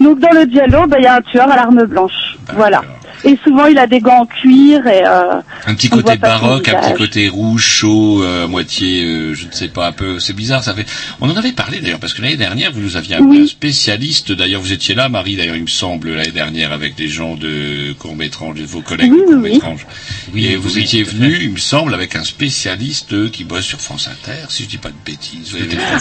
Donc 0.00 0.18
dans 0.18 0.32
le 0.32 0.46
Diallo, 0.46 0.86
ben, 0.86 0.96
il 0.98 1.04
y 1.04 1.06
a 1.06 1.16
un 1.16 1.20
tueur 1.22 1.50
à 1.50 1.56
l'arme 1.56 1.84
blanche. 1.84 2.36
Voilà. 2.54 2.82
Et 3.24 3.38
souvent, 3.44 3.66
il 3.66 3.78
a 3.78 3.86
des 3.86 4.00
gants 4.00 4.20
en 4.22 4.26
cuir 4.26 4.86
et 4.86 5.02
euh, 5.06 5.40
Un 5.66 5.74
petit 5.74 5.88
côté 5.90 6.16
baroque, 6.16 6.68
un 6.68 6.80
petit 6.80 6.94
côté 6.94 7.28
rouge, 7.28 7.62
chaud, 7.64 8.22
euh, 8.22 8.44
à 8.44 8.46
moitié, 8.46 9.04
euh, 9.04 9.34
je 9.34 9.46
ne 9.46 9.52
sais 9.52 9.68
pas, 9.68 9.88
un 9.88 9.92
peu. 9.92 10.18
C'est 10.18 10.32
bizarre, 10.34 10.62
ça 10.64 10.74
fait. 10.74 10.86
On 11.20 11.28
en 11.30 11.36
avait 11.36 11.52
parlé 11.52 11.80
d'ailleurs 11.80 11.98
parce 12.00 12.14
que 12.14 12.22
l'année 12.22 12.36
dernière, 12.36 12.72
vous 12.72 12.80
nous 12.80 12.96
aviez 12.96 13.16
appelé 13.16 13.42
un 13.42 13.46
spécialiste. 13.46 14.32
D'ailleurs, 14.32 14.60
vous 14.60 14.72
étiez 14.72 14.94
là, 14.94 15.08
Marie. 15.08 15.36
D'ailleurs, 15.36 15.56
il 15.56 15.62
me 15.62 15.66
semble 15.68 16.14
l'année 16.14 16.30
dernière 16.30 16.72
avec 16.72 16.94
des 16.94 17.08
gens 17.08 17.36
de 17.36 17.92
Courmétrange, 17.98 18.56
de 18.56 18.64
vos 18.64 18.80
collègues 18.80 19.12
Oui, 19.12 19.20
de 19.30 19.36
oui. 19.36 20.46
Et 20.46 20.56
vous 20.56 20.78
étiez 20.78 21.02
venu, 21.02 21.38
il 21.42 21.50
me 21.52 21.58
semble, 21.58 21.94
avec 21.94 22.16
un 22.16 22.24
spécialiste 22.24 23.12
euh, 23.12 23.28
qui 23.28 23.44
bosse 23.44 23.64
sur 23.64 23.80
France 23.80 24.08
Inter, 24.08 24.46
si 24.48 24.64
je 24.64 24.68
dis 24.68 24.78
pas 24.78 24.88
de 24.88 24.94
bêtises. 25.04 25.56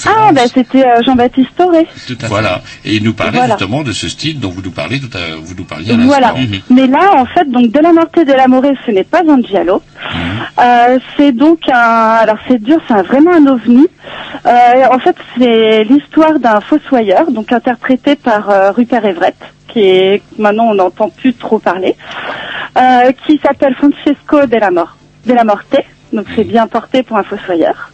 Ah, 0.05 0.31
ben 0.33 0.47
c'était 0.53 0.85
euh, 0.85 1.01
Jean-Baptiste 1.05 1.49
Toré. 1.57 1.85
Voilà. 2.27 2.61
Et 2.85 2.95
il 2.95 3.03
nous 3.03 3.13
parlait 3.13 3.37
Voilà. 3.39 3.57
justement 3.57 3.83
de 3.83 3.91
ce 3.91 4.07
style 4.09 4.39
dont 4.39 4.49
vous 4.49 4.61
nous 4.61 4.71
parlez 4.71 4.99
tout 4.99 5.09
à, 5.17 5.35
vous 5.35 5.53
nous 5.55 5.63
parliez 5.65 5.91
à 5.91 5.97
Voilà. 5.97 6.33
l'instant. 6.33 6.57
Mais 6.69 6.87
là, 6.87 7.08
en 7.15 7.25
fait, 7.25 7.49
donc 7.49 7.71
de 7.71 7.79
la 7.79 7.93
Morte 7.93 8.19
de 8.19 8.33
la 8.33 8.47
Morée, 8.47 8.73
ce 8.85 8.91
n'est 8.91 9.03
pas 9.03 9.21
un 9.27 9.41
giallo. 9.41 9.81
Euh, 10.59 10.99
c'est 11.15 11.31
donc 11.31 11.59
un. 11.69 12.17
Alors 12.21 12.37
c'est 12.47 12.61
dur, 12.61 12.79
c'est 12.87 13.01
vraiment 13.03 13.31
un 13.31 13.47
ovni. 13.47 13.87
Euh, 14.45 14.85
en 14.91 14.99
fait, 14.99 15.15
c'est 15.37 15.83
l'histoire 15.83 16.39
d'un 16.39 16.61
fossoyeur, 16.61 17.31
donc 17.31 17.51
interprété 17.51 18.15
par 18.15 18.49
euh, 18.49 18.71
Rupert 18.71 19.05
Everett, 19.05 19.37
qui 19.67 19.81
est 19.81 20.21
maintenant 20.37 20.67
on 20.71 20.75
n'entend 20.75 21.09
plus 21.09 21.33
trop 21.33 21.59
parler, 21.59 21.95
euh, 22.77 23.11
qui 23.25 23.39
s'appelle 23.43 23.75
Francesco 23.75 24.45
della 24.45 24.71
Mor 24.71 24.95
della 25.25 25.43
Morte. 25.43 25.77
Donc 26.13 26.25
c'est 26.35 26.43
bien 26.43 26.67
porté 26.67 27.03
pour 27.03 27.17
un 27.17 27.23
fossoyeur. 27.23 27.91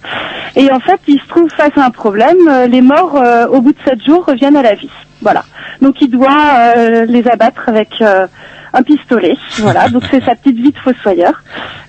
Et 0.56 0.72
en 0.72 0.80
fait, 0.80 1.00
il 1.08 1.20
se 1.20 1.28
trouve 1.28 1.50
face 1.50 1.78
à 1.78 1.86
un 1.86 1.90
problème. 1.90 2.38
euh, 2.50 2.68
Les 2.68 2.82
morts, 2.82 3.18
euh, 3.18 3.46
au 3.48 3.62
bout 3.62 3.74
de 3.74 3.78
sept 3.86 4.04
jours, 4.06 4.26
reviennent 4.26 4.56
à 4.56 4.62
la 4.62 4.76
vie. 4.76 4.90
Voilà. 5.22 5.44
Donc 5.82 6.02
il 6.02 6.10
doit 6.10 6.30
euh, 6.78 7.06
les 7.06 7.28
abattre 7.28 7.64
avec 7.68 7.90
euh, 8.02 8.26
un 8.74 8.82
pistolet. 8.84 9.36
Voilà. 9.60 9.90
Donc 9.94 10.04
c'est 10.10 10.24
sa 10.24 10.36
petite 10.36 10.56
vie 10.58 10.72
de 10.72 10.78
fossoyeur. 10.78 11.34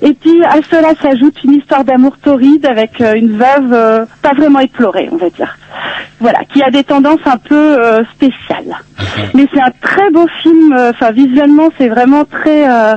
Et 0.03 0.15
puis 0.15 0.43
à 0.45 0.57
cela 0.69 0.95
s'ajoute 1.01 1.43
une 1.45 1.53
histoire 1.55 1.85
d'amour 1.85 2.17
torride 2.19 2.67
avec 2.67 3.01
euh, 3.01 3.15
une 3.15 3.37
veuve 3.37 3.73
euh, 3.73 4.05
pas 4.23 4.33
vraiment 4.35 4.61
éplorée, 4.61 5.09
on 5.13 5.17
va 5.17 5.31
dire. 5.31 5.57
Voilà, 6.19 6.41
qui 6.53 6.63
a 6.63 6.71
des 6.71 6.83
tendances 6.83 7.21
un 7.27 7.37
peu 7.37 7.55
euh, 7.81 8.03
spéciales. 8.15 8.77
Mais 9.35 9.47
c'est 9.55 9.61
un 9.61 9.71
très 9.81 10.11
beau 10.11 10.27
film. 10.43 10.75
Enfin 10.91 11.13
visuellement, 11.13 11.69
c'est 11.79 11.89
vraiment 11.89 12.25
très 12.25 12.69
euh, 12.69 12.97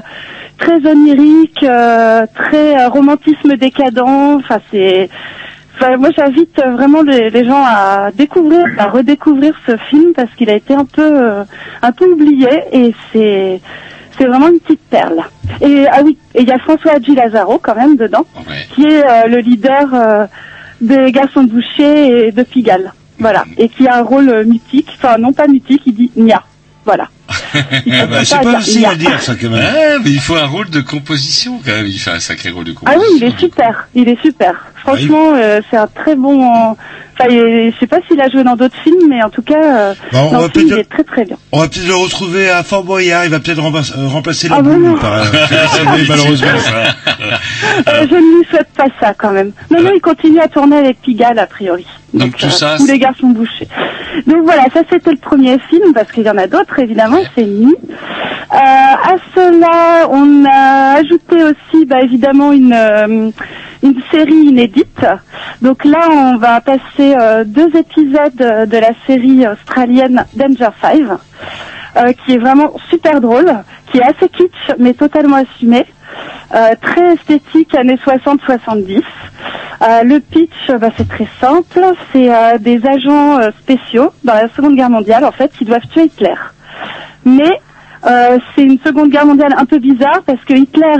très 0.60 0.86
onirique, 0.86 1.64
euh, 1.64 2.26
très 2.36 2.78
euh, 2.78 2.89
romantisme 2.89 3.55
décadent. 3.55 3.99
Enfin 3.99 4.60
c'est 4.72 5.10
Enfin, 5.82 5.95
moi, 5.95 6.10
j'invite 6.14 6.60
euh, 6.60 6.72
vraiment 6.72 7.03
les, 7.03 7.30
les 7.30 7.45
gens 7.45 7.64
à 7.66 8.12
découvrir, 8.12 8.66
à 8.78 8.88
redécouvrir 8.88 9.53
ce 9.66 9.78
film 9.78 10.12
parce 10.14 10.30
qu'il 10.36 10.49
a 10.49 10.55
été 10.55 10.74
un 10.74 10.84
peu, 10.84 11.01
euh, 11.01 11.43
un 11.82 11.91
peu 11.93 12.05
oublié 12.05 12.49
et 12.74 12.93
c'est, 13.14 13.62
c'est 14.18 14.26
vraiment 14.26 14.49
une 14.49 14.60
petite 14.60 14.82
perle. 14.89 15.22
Et 15.62 15.86
ah 15.89 16.01
oui, 16.03 16.18
et 16.36 16.41
il 16.41 16.49
y 16.49 16.51
a 16.51 16.60
François 16.60 16.95
Hadji 16.95 17.16
Lazaro 17.16 17.60
quand 17.60 17.76
même 17.76 17.95
dedans, 17.95 18.26
qui 18.76 18.88
est 18.88 19.05
euh, 19.05 19.28
le 19.28 19.38
leader 19.38 19.88
euh, 19.93 20.26
des 20.82 21.14
Garçons 21.14 21.43
de 21.43 21.51
Boucher 21.51 22.28
et 22.28 22.32
de 22.34 22.43
Pigalle. 22.43 22.91
Voilà, 23.18 23.45
et 23.57 23.70
qui 23.70 23.88
a 23.88 23.99
un 23.99 24.03
rôle 24.03 24.45
mythique, 24.45 24.89
enfin 24.97 25.18
non 25.18 25.32
pas 25.32 25.47
mythique, 25.47 25.84
il 25.86 25.93
dit 25.93 26.12
Nia. 26.18 26.43
Voilà. 26.84 27.07
Ah 27.53 28.05
bah, 28.05 28.25
c'est 28.25 28.41
pas 28.41 28.53
facile 28.53 28.86
à 28.86 28.95
dire 28.95 29.21
ça 29.21 29.36
quand 29.39 29.49
même. 29.49 30.01
Mais 30.03 30.11
il 30.11 30.19
faut 30.19 30.36
un 30.36 30.45
rôle 30.45 30.69
de 30.69 30.82
composition 30.82 31.59
quand 31.65 31.71
même. 31.71 31.88
Il 31.88 31.99
fait 31.99 32.11
un 32.11 32.19
sacré 32.19 32.49
rôle 32.49 32.65
de 32.65 32.73
Ah 32.86 32.93
composition. 32.93 33.03
oui, 33.13 33.17
il 33.21 33.23
est 33.27 33.39
super, 33.39 33.88
il 33.95 34.09
est 34.09 34.21
super. 34.21 34.53
Franchement, 34.77 35.34
euh, 35.36 35.61
c'est 35.69 35.77
un 35.77 35.88
très 35.88 36.15
bon. 36.15 36.41
Enfin, 37.21 37.30
il- 37.30 37.73
je 37.73 37.80
sais 37.80 37.88
pas 37.88 37.97
s'il 38.07 38.19
a 38.21 38.30
joué 38.30 38.45
dans 38.45 38.55
d'autres 38.55 38.77
films, 38.82 39.07
mais 39.09 39.21
en 39.21 39.30
tout 39.30 39.41
cas, 39.41 39.61
euh, 39.61 39.93
Bah, 40.13 40.19
on 40.23 40.32
dans 40.32 40.39
va 40.39 40.45
le 40.47 40.51
film, 40.57 40.67
il 40.71 40.80
est 40.80 40.89
très 40.89 41.03
très 41.03 41.25
bien. 41.25 41.36
On 41.51 41.59
va 41.59 41.67
peut-être 41.67 41.86
le 41.88 41.95
retrouver 41.95 42.49
à 42.49 42.63
Fort 42.63 42.86
Boyard, 42.86 43.25
il 43.25 43.30
va 43.32 43.39
peut-être 43.41 43.61
remplacer, 43.61 43.93
euh, 43.97 44.07
remplacer 44.07 44.47
la 44.47 44.55
Ah 44.55 44.61
boule, 44.61 44.82
non. 44.82 44.95
par- 44.97 45.15
euh, 45.15 45.25
malheureusement. 46.07 46.47
Euh, 47.88 48.07
je 48.09 48.15
ne 48.15 48.39
lui 48.39 48.47
souhaite 48.49 48.69
pas 48.75 48.88
ça 49.01 49.13
quand 49.17 49.32
même. 49.32 49.51
Non, 49.69 49.82
non, 49.82 49.91
il 49.93 49.99
continue 50.01 50.39
à 50.39 50.47
tourner 50.47 50.77
avec 50.77 51.01
Pigalle 51.01 51.39
a 51.39 51.45
priori. 51.47 51.86
Donc 52.13 52.38
tout 52.38 52.45
Euh, 52.47 52.49
ça, 52.49 52.75
tous 52.77 52.88
les 52.88 52.97
garçons 52.97 53.27
bouchés. 53.27 53.67
Donc 54.25 54.43
voilà, 54.43 54.63
ça 54.73 54.82
c'était 54.89 55.11
le 55.11 55.17
premier 55.17 55.57
film 55.69 55.93
parce 55.93 56.11
qu'il 56.11 56.23
y 56.23 56.30
en 56.30 56.38
a 56.38 56.47
d'autres 56.47 56.80
évidemment, 56.80 57.18
Nu. 57.38 57.76
Euh, 58.51 58.55
à 58.55 59.15
cela, 59.36 60.07
on 60.09 60.43
a 60.45 60.97
ajouté 60.99 61.43
aussi 61.43 61.86
bah, 61.86 62.01
évidemment 62.01 62.51
une 62.51 62.74
euh, 62.74 63.30
une 63.84 64.01
série 64.11 64.34
inédite. 64.34 65.05
Donc 65.61 65.86
là, 65.86 66.07
on 66.09 66.38
va 66.38 66.59
passer 66.59 67.15
euh, 67.15 67.43
deux 67.45 67.70
épisodes 67.76 68.36
de 68.36 68.78
la 68.78 68.91
série 69.05 69.47
australienne 69.47 70.26
Danger 70.36 70.70
Five, 70.82 71.17
euh, 71.97 72.11
qui 72.13 72.34
est 72.34 72.38
vraiment 72.38 72.74
super 72.89 73.22
drôle, 73.22 73.51
qui 73.91 73.99
est 73.99 74.03
assez 74.03 74.28
kitsch 74.30 74.72
mais 74.80 74.93
totalement 74.93 75.38
assumé. 75.38 75.86
Très 76.82 77.13
esthétique 77.13 77.76
années 77.76 77.99
60-70. 78.03 79.03
Euh, 79.82 80.03
le 80.03 80.20
pitch, 80.20 80.72
bah, 80.82 80.89
c'est 80.97 81.07
très 81.07 81.28
simple. 81.39 81.86
C'est 82.11 82.59
des 82.59 82.82
agents 82.88 83.39
spéciaux 83.61 84.11
dans 84.24 84.34
la 84.34 84.49
Seconde 84.55 84.76
Guerre 84.76 84.89
mondiale, 84.89 85.24
en 85.24 85.32
fait, 85.32 85.51
qui 85.55 85.65
doivent 85.65 85.88
tuer 85.93 86.05
Hitler. 86.05 86.34
Mais 87.25 87.59
euh, 88.05 88.38
c'est 88.55 88.63
une 88.63 88.80
Seconde 88.86 89.09
Guerre 89.09 89.25
mondiale 89.25 89.53
un 89.57 89.65
peu 89.65 89.80
bizarre 89.80 90.21
parce 90.25 90.43
que 90.45 90.53
Hitler 90.53 90.95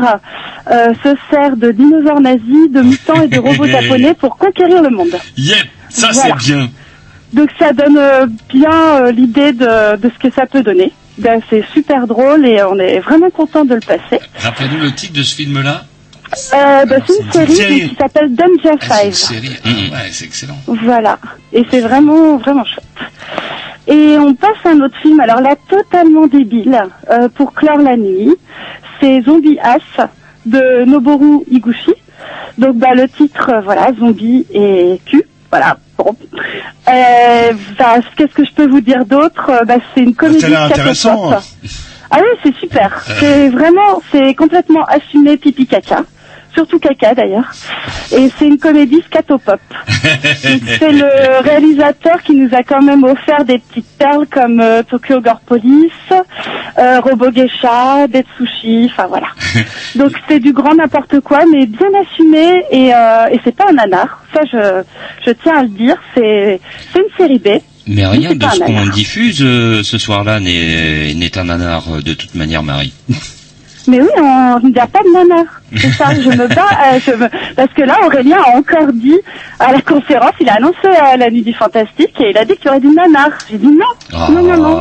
euh, 0.69 0.93
se 1.03 1.15
sert 1.32 1.55
de 1.55 1.71
dinosaures 1.71 2.19
nazis, 2.21 2.69
de 2.71 2.82
mutants 2.82 3.21
et 3.21 3.27
de 3.27 3.39
robots 3.39 3.65
japonais 3.82 4.13
pour 4.13 4.38
conquérir 4.38 4.82
le 4.82 4.89
monde. 4.89 5.15
Yep, 5.38 5.55
ça 5.89 6.09
Voilà. 6.11 6.36
c'est 6.39 6.45
bien. 6.45 6.69
Donc 7.34 7.49
ça 7.59 7.71
donne 7.73 7.97
euh, 7.97 8.25
bien 8.53 9.11
l'idée 9.11 9.53
de, 9.53 9.95
de 9.97 10.09
ce 10.09 10.27
que 10.27 10.34
ça 10.34 10.45
peut 10.45 10.63
donner. 10.63 10.91
Ben, 11.19 11.41
c'est 11.49 11.63
super 11.73 12.07
drôle 12.07 12.45
et 12.45 12.63
on 12.63 12.77
est 12.80 12.99
vraiment 12.99 13.30
content 13.30 13.65
de 13.65 13.75
le 13.75 13.82
passer. 13.82 14.21
Rappelez-nous 14.39 14.82
le 14.82 14.91
titre 14.93 15.13
de 15.13 15.23
ce 15.23 15.36
film-là. 15.36 15.84
Euh, 16.53 16.86
ben, 16.86 17.01
c'est 17.07 17.17
une 17.23 17.32
série, 17.32 17.55
série. 17.55 17.89
qui 17.89 17.95
s'appelle 17.95 18.34
Danger 18.36 18.77
Ah, 18.82 18.95
c'est 19.01 19.05
une 19.07 19.13
série. 19.13 19.57
Ah, 19.65 19.69
ouais, 19.69 20.09
c'est 20.11 20.25
excellent. 20.25 20.57
Voilà. 20.67 21.17
Et 21.53 21.65
c'est 21.71 21.82
vraiment, 21.82 22.38
vraiment 22.38 22.65
chouette. 22.65 22.86
Et 23.88 24.17
on 24.19 24.36
passe 24.36 24.57
à 24.65 24.69
un 24.69 24.82
autre 24.82 24.97
film, 25.01 25.19
alors 25.19 25.41
là, 25.41 25.55
totalement 25.67 26.27
débile, 26.27 26.80
euh, 27.09 27.27
pour 27.30 27.53
clore 27.53 27.80
la 27.80 27.97
nuit. 27.97 28.36
C'est 29.01 29.21
Zombie 29.23 29.57
Ass 29.59 30.07
de 30.45 30.86
Noboru 30.86 31.43
Higuchi. 31.49 31.93
Donc, 32.57 32.75
bah, 32.77 32.93
le 32.93 33.07
titre, 33.09 33.49
euh, 33.51 33.61
voilà, 33.61 33.91
Zombie 33.99 34.45
et 34.53 34.99
cul. 35.05 35.23
Voilà. 35.49 35.77
Bon. 35.97 36.15
Euh, 36.88 37.51
bah, 37.80 37.95
qu'est-ce 38.15 38.34
que 38.34 38.45
je 38.45 38.51
peux 38.53 38.67
vous 38.67 38.82
dire 38.82 39.05
d'autre? 39.05 39.49
Euh, 39.49 39.65
bah, 39.65 39.77
C'est 39.95 40.01
une 40.01 40.13
comédie 40.13 40.53
intéressant. 40.53 41.32
Ah 42.11 42.17
oui, 42.21 42.39
c'est 42.43 42.55
super. 42.55 43.03
C'est 43.19 43.49
vraiment, 43.49 44.01
c'est 44.11 44.34
complètement 44.36 44.84
assumé 44.86 45.38
pipi 45.38 45.65
caca. 45.67 46.03
Surtout 46.54 46.80
caca 46.80 47.14
d'ailleurs. 47.14 47.52
Et 48.12 48.30
c'est 48.38 48.47
une 48.47 48.58
comédie 48.58 49.02
scatopop. 49.06 49.60
C'est 50.41 50.91
le 50.91 51.43
réalisateur 51.43 52.22
qui 52.24 52.34
nous 52.34 52.50
a 52.54 52.64
quand 52.64 52.82
même 52.82 53.04
offert 53.04 53.45
des 53.45 53.60
petites 53.60 53.97
perles 53.97 54.26
comme 54.28 54.60
euh, 54.60 54.82
Tokyo 54.84 55.22
Gore 55.22 55.41
Police, 55.41 55.91
euh, 56.78 57.00
Robo 57.02 57.30
Geisha, 57.32 58.08
Dead 58.08 58.26
Sushi, 58.38 58.89
enfin 58.91 59.08
voilà. 59.08 59.28
Donc 59.95 60.12
c'est 60.28 60.39
du 60.39 60.54
grand 60.54 60.76
n'importe 60.76 61.20
quoi, 61.20 61.41
mais 61.52 61.66
bien 61.66 61.88
assumé 62.02 62.64
et, 62.72 62.93
euh, 62.93 63.28
et 63.32 63.39
c'est 63.43 63.56
pas 63.56 63.66
un 63.70 63.74
nanar. 63.74 64.24
Ça 64.34 64.41
je, 64.52 64.84
je 65.26 65.32
tiens 65.32 65.60
à 65.60 65.64
le 65.64 65.70
dire, 65.70 65.95
c'est 66.16 66.60
une 66.95 67.18
série 67.18 67.39
B. 67.39 67.60
Mais 67.88 68.06
rien 68.06 68.36
de 68.36 68.43
ce 68.43 68.60
qu'on 68.60 68.86
diffuse 68.88 69.38
ce 69.38 69.97
soir-là 69.97 70.39
n'est 70.39 71.38
un 71.38 71.43
nanar 71.43 72.02
de 72.04 72.14
toute 72.14 72.36
manière, 72.36 72.64
Marie. 72.64 72.93
Mais 73.88 74.01
oui, 74.01 74.07
on 74.17 74.59
il 74.63 74.71
n'y 74.71 74.80
a 74.80 74.88
pas 74.88 74.99
de 74.99 75.11
nanar. 75.13 75.45
C'est 75.75 75.91
ça, 75.93 76.13
je 76.13 76.30
me 76.30 76.47
bats, 76.47 76.67
euh, 76.93 76.99
je 77.05 77.11
me... 77.11 77.27
parce 77.55 77.71
que 77.73 77.84
là, 77.84 77.97
Aurélien 78.05 78.38
a 78.43 78.57
encore 78.57 78.91
dit 78.93 79.17
à 79.59 79.71
la 79.71 79.82
conférence, 79.82 80.32
il 80.41 80.49
a 80.49 80.55
annoncé 80.55 80.88
à 80.88 81.15
la 81.15 81.30
nuit 81.30 81.43
du 81.43 81.53
fantastique 81.53 82.19
et 82.19 82.32
il 82.32 82.38
a 82.38 82.43
dit 82.45 82.55
qu'il 82.55 82.65
y 82.65 82.69
aurait 82.69 82.80
du 82.80 82.88
nanar. 82.88 83.30
J'ai 83.49 83.57
dit 83.57 83.67
non, 83.67 84.30
non, 84.32 84.41
non, 84.43 84.57
non, 84.57 84.80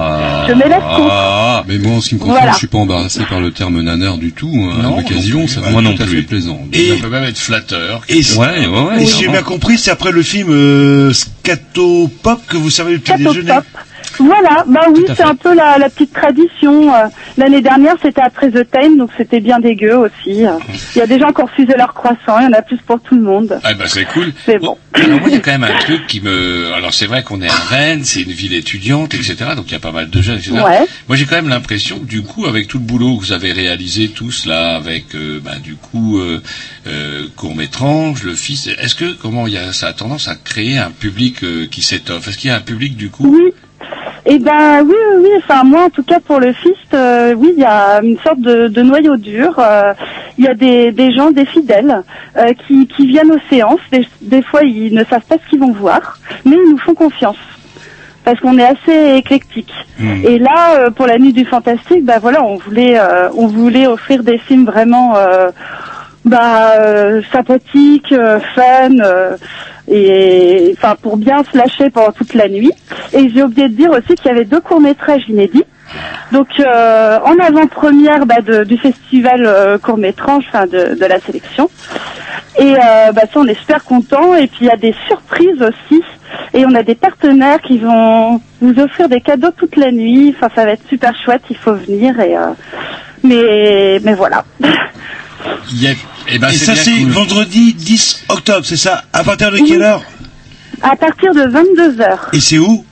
je 0.49 0.53
me 0.55 0.62
laisse 0.62 0.96
contre. 0.96 1.09
Ah, 1.12 1.62
mais 1.68 1.78
moi, 1.78 1.96
en 1.96 2.01
ce 2.01 2.09
qui 2.11 2.14
me 2.16 2.20
concerne, 2.20 2.38
Voilà. 2.38 2.53
je 2.53 2.59
suis 2.59 2.66
pas 2.66 2.78
embarrassé 2.78 3.20
par 3.28 3.40
le 3.40 3.51
terme 3.51 3.80
nanar 3.82 4.16
du 4.18 4.32
tout. 4.32 4.51
Hein. 4.55 4.82
Non, 4.82 4.96
L'occasion, 4.96 5.40
non 5.40 5.46
ça 5.46 5.61
va 5.61 5.70
Moi 5.70 5.80
être 5.82 5.88
non 5.90 5.94
tout 5.96 6.03
à 6.03 6.07
fait 6.07 6.22
plaisant. 6.22 6.61
Et- 6.72 6.88
Ça 6.88 6.94
peut 7.03 7.09
même 7.11 7.24
être 7.24 7.38
flatteur. 7.38 8.01
Et, 8.09 8.20
Ouais, 8.36 8.66
ouais, 8.66 8.80
ouais. 8.82 9.03
et 9.03 9.07
si 9.07 9.22
j'ai 9.22 9.28
bien 9.28 9.42
compris, 9.42 9.78
c'est 9.78 9.90
après 9.90 10.11
le 10.12 10.22
film 10.22 10.49
euh, 10.51 11.12
Scato 11.12 12.09
Pop 12.22 12.40
que 12.49 12.57
vous 12.57 12.70
servez 12.70 12.92
le 12.94 12.99
petit 12.99 13.16
déjeuner. 13.22 13.53
Pop. 13.53 13.64
Voilà, 14.19 14.64
bah 14.66 14.87
oui, 14.95 15.05
c'est 15.16 15.23
un 15.23 15.35
peu 15.35 15.55
la, 15.55 15.79
la 15.79 15.89
petite 15.89 16.12
tradition. 16.12 16.93
Euh, 16.95 17.07
L'année 17.37 17.61
dernière, 17.61 17.95
c'était 18.03 18.21
après 18.21 18.51
The 18.51 18.66
Time, 18.71 18.99
donc 18.99 19.11
c'était 19.16 19.41
bien 19.41 19.61
dégueu 19.61 19.97
aussi. 19.97 20.45
Euh, 20.45 20.53
Il 20.95 20.99
y 20.99 21.03
a 21.03 21.07
des 21.07 21.19
gens 21.19 21.33
qui 21.33 21.41
ont 21.43 21.47
refusé 21.47 21.75
leur 21.77 21.95
croissant, 21.95 22.39
il 22.41 22.45
y 22.45 22.47
en 22.47 22.53
a 22.53 22.62
plus 22.62 22.79
pour 22.79 23.01
tout 23.01 23.14
le 23.14 23.23
monde. 23.23 23.61
Ah 23.62 23.75
bah 23.75 23.85
c'est 23.87 24.05
cool. 24.07 24.33
C'est 24.45 24.59
bon. 24.59 24.77
Alors 24.95 25.21
moi 25.21 25.29
il 25.29 25.35
y 25.35 25.37
a 25.37 25.41
quand 25.41 25.53
même 25.53 25.64
un 25.64 25.79
truc 25.79 26.07
qui 26.07 26.21
me... 26.21 26.73
Alors 26.75 26.93
c'est 26.93 27.07
vrai 27.07 27.23
qu'on 27.23 27.41
est 27.43 27.49
à 27.49 27.53
Rennes, 27.55 28.03
c'est 28.05 28.23
une 28.23 28.33
ville 28.33 28.55
étudiante, 28.55 29.14
etc. 29.14 29.37
Donc 29.55 29.66
il 29.69 29.73
y 29.73 29.77
a 29.77 29.81
pas 29.81 29.93
mal 29.93 30.11
de 30.11 30.21
jeunes, 30.23 30.39
etc. 30.39 30.53
Ouais. 30.53 30.87
Moi 31.09 31.16
j'ai 31.16 31.25
quand 31.25 31.37
même 31.37 31.49
l'impression 31.49 31.99
que 32.01 32.05
du 32.07 32.23
coup 32.23 32.47
avec 32.47 32.66
tout 32.66 32.79
le 32.79 32.85
boulot 32.85 33.16
que 33.19 33.25
vous 33.27 33.33
avez 33.33 33.53
réalisé 33.53 34.09
tous 34.09 34.47
là, 34.47 34.75
avec 34.77 35.14
euh, 35.14 35.41
bah, 35.43 35.57
du 35.62 35.77
coup 35.77 36.19
euh, 36.19 36.43
euh, 36.87 37.27
court 37.37 37.55
métrage, 37.55 38.23
le 38.25 38.35
fils, 38.35 38.66
est-ce 38.66 38.95
que 38.95 39.12
comment 39.12 39.47
il 39.47 39.53
y 39.55 39.59
a 39.59 39.73
ça 39.73 39.89
a 39.89 39.93
tendance 39.93 40.27
à 40.29 40.35
créer 40.35 40.79
un 40.79 40.91
public 40.91 41.45
euh, 41.45 41.66
qui 41.71 41.83
s'étoffe? 41.83 42.27
Est-ce 42.29 42.39
qu'il 42.39 42.49
y 42.49 42.53
a 42.53 42.57
un 42.57 42.61
public 42.61 42.97
du 42.97 43.11
coup 43.11 43.27
Oui. 43.33 43.53
Eh 44.27 44.39
ben 44.39 44.83
oui, 44.85 44.95
oui, 44.95 45.23
oui. 45.25 45.31
Enfin 45.39 45.64
moi, 45.64 45.85
en 45.85 45.91
tout 45.91 46.03
cas 46.03 46.21
pour 46.21 46.41
le 46.41 46.53
Fist, 46.53 46.93
euh, 46.95 47.35
oui, 47.35 47.53
il 47.57 47.61
y 47.61 47.64
a 47.64 48.01
une 48.03 48.19
sorte 48.19 48.41
de, 48.41 48.69
de 48.69 48.83
noyau 48.83 49.16
dur. 49.16 49.55
Euh, 49.59 49.93
Il 50.39 50.45
y 50.45 50.49
a 50.49 50.55
des, 50.55 50.93
des 50.93 51.12
gens, 51.12 51.31
des 51.33 51.47
fidèles, 51.47 52.03
euh, 52.37 52.53
qui, 52.66 52.87
qui 52.87 53.07
viennent 53.07 53.33
aux 53.33 53.41
séances. 53.51 53.81
Des, 53.91 54.07
des 54.21 54.43
fois, 54.43 54.62
ils 54.62 54.95
ne 54.95 55.03
savent 55.05 55.27
pas 55.29 55.37
ce 55.43 55.49
qu'ils 55.51 55.59
vont 55.61 55.73
voir, 55.73 56.19
mais 56.45 56.57
ils 56.57 56.71
nous 56.71 56.79
font 56.79 56.95
confiance 56.95 57.37
parce 58.25 58.39
qu'on 58.41 58.59
est 58.59 58.64
assez 58.77 59.16
éclectique. 59.16 59.73
Et 60.25 60.39
là, 60.39 60.75
euh, 60.81 60.91
pour 60.91 61.07
la 61.07 61.19
nuit 61.19 61.33
du 61.33 61.47
fantastique, 61.47 62.05
bah 62.05 62.19
voilà, 62.21 62.45
on 62.45 62.57
voulait, 62.57 62.99
euh, 62.99 63.31
on 63.35 63.47
voulait 63.47 63.87
offrir 63.87 64.23
des 64.23 64.37
films 64.39 64.66
vraiment, 64.66 65.16
euh, 65.16 65.51
bah, 66.27 66.73
euh, 66.79 67.23
sympathiques, 67.33 68.12
euh, 68.12 68.39
fun, 68.55 68.99
euh, 69.01 69.37
et 69.91 70.74
enfin 70.76 70.95
pour 71.01 71.16
bien 71.16 71.43
se 71.51 71.57
lâcher 71.57 71.91
pendant 71.91 72.12
toute 72.12 72.34
la 72.34 72.49
nuit. 72.49 72.72
Et 73.12 73.30
j'ai 73.30 73.43
oublié 73.43 73.68
de 73.68 73.74
dire 73.74 73.91
aussi 73.91 74.14
qu'il 74.14 74.26
y 74.26 74.30
avait 74.34 74.45
deux 74.45 74.61
courts 74.61 74.80
métrages 74.80 75.22
inédits. 75.28 75.64
Donc 76.32 76.49
euh, 76.61 77.18
en 77.24 77.39
avant-première 77.39 78.26
bah, 78.26 78.43
de- 78.45 78.64
du 78.64 78.76
festival 78.76 79.43
euh, 79.47 79.78
court 79.78 79.97
métrage, 79.97 80.45
enfin 80.49 80.66
de, 80.66 80.95
de 81.01 81.07
la 81.07 81.18
sélection. 81.20 81.70
Et 82.59 82.74
euh, 82.74 83.12
bah, 83.12 83.22
ça 83.32 83.41
on 83.41 83.47
est 83.47 83.59
super 83.59 83.82
contents. 83.84 84.34
Et 84.34 84.47
puis 84.49 84.59
il 84.62 84.66
y 84.66 84.70
a 84.70 84.76
des 84.76 84.95
surprises 85.07 85.62
aussi. 85.62 86.03
Et 86.53 86.66
on 86.66 86.74
a 86.74 86.82
des 86.82 86.95
partenaires 86.95 87.61
qui 87.62 87.78
vont 87.78 88.41
vous 88.61 88.78
offrir 88.78 89.09
des 89.09 89.22
cadeaux 89.22 89.51
toute 89.57 89.76
la 89.76 89.91
nuit. 89.91 90.34
Enfin 90.36 90.49
ça 90.55 90.64
va 90.66 90.72
être 90.72 90.86
super 90.89 91.14
chouette. 91.24 91.43
Il 91.49 91.57
faut 91.57 91.72
venir. 91.74 92.20
Et 92.20 92.36
euh, 92.36 92.49
mais 93.24 93.99
mais 94.05 94.12
voilà. 94.14 94.45
Eh 96.31 96.39
ben 96.39 96.49
Et 96.51 96.55
ça 96.55 96.74
c'est 96.76 96.93
cool. 96.93 97.11
vendredi 97.11 97.74
10 97.74 98.24
octobre, 98.29 98.64
c'est 98.64 98.76
ça? 98.76 99.05
À 99.12 99.24
partir 99.24 99.51
de 99.51 99.57
Oui. 99.59 99.68
quelle 99.68 99.83
heure? 99.83 100.03
À 100.83 100.95
partir 100.97 101.35
de 101.35 101.41
22 101.51 101.97
h 102.03 102.16
Et 102.33 102.41
c'est 102.41 102.59
où? 102.59 102.85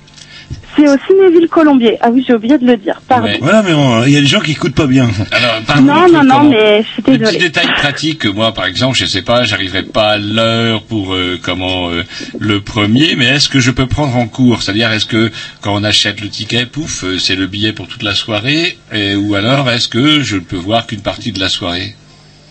C'est 0.76 0.86
au 0.88 0.96
Cinéville 1.08 1.48
Colombier. 1.48 1.96
Ah 2.02 2.10
oui, 2.10 2.22
j'ai 2.26 2.34
oublié 2.34 2.58
de 2.58 2.66
le 2.66 2.76
dire. 2.76 3.00
Pardon. 3.08 3.24
Ouais. 3.28 3.38
Voilà, 3.40 3.62
mais 3.62 3.72
bon, 3.72 4.02
il 4.04 4.12
y 4.12 4.16
a 4.18 4.20
des 4.20 4.26
gens 4.26 4.40
qui 4.40 4.50
écoutent 4.50 4.74
pas 4.74 4.86
bien. 4.86 5.08
Alors, 5.32 5.62
par 5.66 5.80
Non, 5.80 6.06
non, 6.12 6.22
non, 6.22 6.36
comment- 6.38 6.50
mais 6.50 6.82
je 6.82 6.88
suis 6.92 7.02
petit 7.02 7.38
détail 7.38 7.66
pratique 7.72 8.18
que 8.18 8.28
moi, 8.28 8.52
par 8.52 8.66
exemple, 8.66 8.94
je 8.98 9.06
sais 9.06 9.22
pas, 9.22 9.44
j'arriverai 9.44 9.84
pas 9.84 10.10
à 10.10 10.18
l'heure 10.18 10.82
pour 10.82 11.14
euh, 11.14 11.38
comment 11.42 11.88
euh, 11.90 12.02
le 12.38 12.60
premier, 12.60 13.16
mais 13.16 13.24
est-ce 13.26 13.48
que 13.48 13.58
je 13.58 13.70
peux 13.70 13.86
prendre 13.86 14.14
en 14.16 14.26
cours? 14.26 14.62
C'est-à-dire, 14.62 14.92
est-ce 14.92 15.06
que 15.06 15.30
quand 15.62 15.74
on 15.74 15.82
achète 15.82 16.20
le 16.20 16.28
ticket, 16.28 16.66
pouf, 16.66 17.04
euh, 17.04 17.18
c'est 17.18 17.36
le 17.36 17.46
billet 17.46 17.72
pour 17.72 17.88
toute 17.88 18.02
la 18.02 18.14
soirée, 18.14 18.76
et, 18.92 19.14
ou 19.14 19.34
alors 19.34 19.70
est-ce 19.70 19.88
que 19.88 20.20
je 20.20 20.34
ne 20.36 20.40
peux 20.40 20.56
voir 20.56 20.86
qu'une 20.86 21.00
partie 21.00 21.32
de 21.32 21.40
la 21.40 21.48
soirée? 21.48 21.96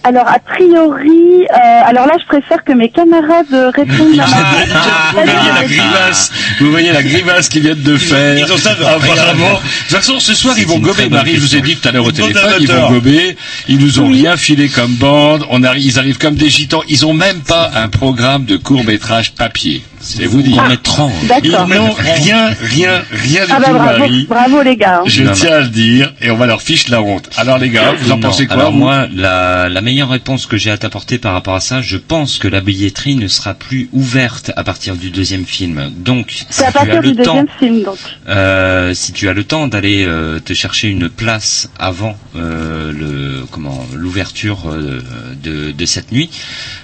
Alors, 0.07 0.27
a 0.27 0.37
priori, 0.37 1.47
euh, 1.49 1.81
alors 1.89 2.05
là, 2.05 2.13
je 2.21 2.25
préfère 2.27 2.63
que 2.63 2.73
mes 2.73 2.89
camarades 2.89 3.51
euh, 3.53 3.71
répondent 3.73 4.19
à 4.19 4.25
Vous 4.25 5.19
voyez 5.23 5.51
la 5.55 5.63
grimace, 5.63 6.31
vous 6.59 6.69
voyez 6.69 6.91
la 6.91 7.01
grimace 7.01 7.49
qu'ils 7.49 7.63
viennent 7.63 7.81
de 7.81 7.97
faire. 7.97 8.37
ils 8.37 8.51
ont 8.53 8.57
ça 8.57 8.75
de- 8.75 8.83
Apparemment. 8.83 9.53
De 9.55 9.59
toute 9.87 9.97
façon, 9.97 10.19
ce 10.19 10.35
soir, 10.35 10.53
ils 10.59 10.67
vont 10.67 10.77
gober. 10.77 11.09
Marie, 11.09 11.35
je 11.35 11.41
vous 11.41 11.55
ai 11.55 11.61
dit 11.61 11.75
tout 11.77 11.87
à 11.87 11.91
l'heure 11.91 12.05
au 12.05 12.11
téléphone, 12.11 12.53
ils 12.59 12.67
vont 12.67 12.89
gober. 12.89 13.35
Ils 13.67 13.79
nous 13.79 13.99
ont 13.99 14.07
rien 14.07 14.37
filé 14.37 14.69
comme 14.69 14.93
bande. 14.93 15.43
On 15.49 15.63
arrive, 15.63 15.85
ils 15.85 15.97
arrivent 15.99 16.19
comme 16.19 16.35
des 16.35 16.49
gitans. 16.49 16.81
Ils 16.87 17.05
ont 17.07 17.13
même 17.13 17.41
pas 17.41 17.71
un 17.75 17.87
programme 17.89 18.45
de 18.45 18.57
court 18.57 18.83
métrage 18.83 19.31
papier. 19.33 19.83
C'est 20.07 20.25
vous 20.25 20.41
dire. 20.41 20.63
Ils 20.69 21.27
D'accord. 21.27 21.67
n'ont 21.67 21.91
rien, 21.93 22.49
rien, 22.61 23.01
rien 23.11 23.45
du 23.45 23.51
Ah 23.51 23.59
bah 23.59 23.65
tout, 23.67 23.73
bravo, 23.73 23.99
Marie. 23.99 24.25
bravo 24.29 24.61
les 24.61 24.77
gars. 24.77 24.99
hein. 24.99 25.03
Je 25.07 25.23
tiens 25.33 25.53
à 25.55 25.59
le 25.61 25.67
dire, 25.69 26.13
et 26.21 26.29
on 26.31 26.37
va 26.37 26.45
leur 26.45 26.61
fiche 26.61 26.87
la 26.89 27.01
honte. 27.01 27.29
Alors 27.37 27.57
les 27.57 27.69
gars, 27.69 27.93
vous 27.99 28.11
en 28.11 28.15
Non, 28.17 28.21
pensez 28.21 28.45
quoi 28.45 28.55
Alors 28.55 28.71
moi, 28.71 29.07
la, 29.13 29.67
la 29.67 29.81
meilleure 29.81 30.09
réponse 30.09 30.45
que 30.45 30.57
j'ai 30.57 30.69
à 30.71 30.77
t'apporter 30.77 31.17
par 31.17 31.33
rapport 31.33 31.55
à 31.55 31.59
ça, 31.59 31.81
je 31.81 31.97
pense 31.97 32.37
que 32.37 32.47
la 32.47 32.61
billetterie 32.61 33.15
ne 33.15 33.27
sera 33.27 33.53
plus 33.55 33.89
ouverte 33.93 34.51
à 34.55 34.63
partir 34.63 34.95
du 34.95 35.09
deuxième 35.09 35.45
film. 35.45 35.91
Donc, 35.97 36.31
si 36.31 36.45
C'est 36.49 36.65
à 36.65 36.71
tu 36.71 36.77
as 36.77 36.81
partir 36.81 37.01
du 37.01 37.09
le 37.13 37.15
temps, 37.23 37.43
deuxième 37.43 37.47
film 37.59 37.83
donc. 37.83 37.97
euh, 38.29 38.93
si 38.93 39.11
tu 39.11 39.27
as 39.27 39.33
le 39.33 39.43
temps 39.43 39.67
d'aller 39.67 40.05
euh, 40.05 40.39
te 40.39 40.53
chercher 40.53 40.87
une 40.89 41.09
place 41.09 41.69
avant 41.79 42.15
euh, 42.35 42.91
le 42.91 43.45
comment 43.51 43.85
l'ouverture 43.95 44.69
euh, 44.69 45.01
de, 45.43 45.71
de 45.71 45.85
cette 45.85 46.11
nuit, 46.11 46.29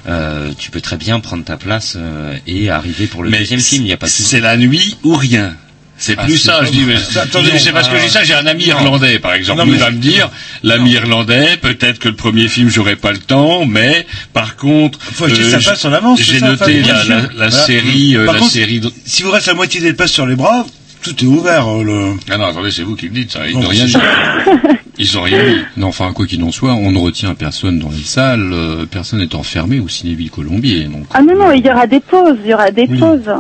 euh, 0.08 0.52
tu 0.58 0.72
peux 0.72 0.82
très 0.82 0.98
bien 0.98 1.20
prendre 1.20 1.44
ta 1.44 1.58
place 1.58 1.96
euh, 1.98 2.36
et 2.48 2.70
arriver 2.70 3.08
pour 3.08 3.24
le 3.24 3.30
Mais 3.30 3.40
deuxième 3.40 3.60
film. 3.60 3.84
Il 3.84 3.86
n'y 3.86 3.94
a 3.94 3.98
pas 3.98 4.08
de 4.08 4.12
souci. 4.12 4.24
C'est 4.24 4.40
la 4.40 4.58
nuit 4.58 4.98
ou 5.04 5.16
rien. 5.16 5.56
C'est 5.98 6.16
Ah, 6.18 6.24
plus 6.26 6.38
ça, 6.38 6.62
je 6.66 6.72
dis, 6.72 6.82
mais 6.84 6.96
attendez, 7.20 7.52
Non, 7.52 7.60
c'est 7.60 7.72
parce 7.72 7.88
que 7.88 7.96
je 7.96 8.06
dis 8.06 8.10
ça, 8.10 8.24
j'ai 8.24 8.34
un 8.34 8.48
ami 8.48 8.64
non. 8.66 8.70
irlandais, 8.72 9.20
par 9.20 9.34
exemple. 9.34 9.60
Non, 9.60 9.66
il 9.68 9.74
mais- 9.74 9.78
va 9.78 9.92
me 9.92 10.00
dire, 10.00 10.32
l'ami 10.64 10.94
irlandais, 10.94 11.58
peut-être 11.62 12.00
que 12.00 12.10
le 12.10 12.16
premier 12.16 12.48
film, 12.48 12.70
j'aurai 12.70 12.96
pas 12.96 13.12
le 13.12 13.20
temps, 13.20 13.68
mais, 13.68 14.08
par 14.34 14.56
contre, 14.56 14.98
Faut 15.00 15.26
acheter 15.26 15.48
sa 15.52 15.60
j- 15.60 15.66
place 15.66 15.86
en 15.86 15.94
avance. 15.94 16.20
j'ai 16.20 16.40
ça, 16.40 16.48
noté 16.48 16.82
la, 16.82 17.04
la, 17.04 17.16
la 17.22 17.28
Voilà. 17.34 17.52
série, 17.52 18.16
euh, 18.18 18.26
Par 18.26 18.34
la 18.34 18.40
contre, 18.40 18.52
série, 18.52 18.82
Si 19.06 19.22
vous 19.22 19.30
reste 19.30 19.46
la 19.46 19.54
moitié 19.54 19.80
des 19.80 19.94
places 19.94 20.12
sur 20.12 20.26
les 20.26 20.36
bras, 20.36 20.66
tout 21.04 21.16
est 21.24 21.28
ouvert. 21.28 21.68
euh, 21.68 21.84
le... 21.84 22.14
ah 22.32 22.38
non, 22.40 22.46
attendez, 22.46 22.72
c'est 22.72 22.82
vous 22.82 22.96
qui 22.96 23.08
me 23.08 23.14
dites 23.14 23.32
ça, 23.34 23.48
ils 23.48 23.54
Non, 23.60 23.68
rien 23.68 23.86
dit. 23.86 23.94
Ils 25.02 25.18
ont 25.18 25.24
rien. 25.24 25.66
Non, 25.78 25.88
enfin, 25.88 26.14
quoi 26.14 26.26
qu'il 26.28 26.44
en 26.44 26.52
soit, 26.52 26.74
on 26.74 26.92
ne 26.92 27.00
retient 27.00 27.34
personne 27.34 27.80
dans 27.80 27.90
les 27.90 28.04
salles, 28.04 28.52
euh, 28.54 28.86
personne 28.86 29.20
n'est 29.20 29.34
enfermé 29.36 29.80
au 29.80 29.88
Cinéville 29.88 30.30
Colombier. 30.30 30.84
Donc, 30.86 31.06
Ah 31.14 31.22
non 31.22 31.36
non, 31.36 31.52
il 31.52 31.66
y 31.66 31.70
aura 31.72 31.88
des 31.88 32.00
pauses, 32.00 32.38
il 32.44 32.52
y 32.52 32.54
aura 32.54 32.70
des 32.72 32.88
pauses. 32.88 33.32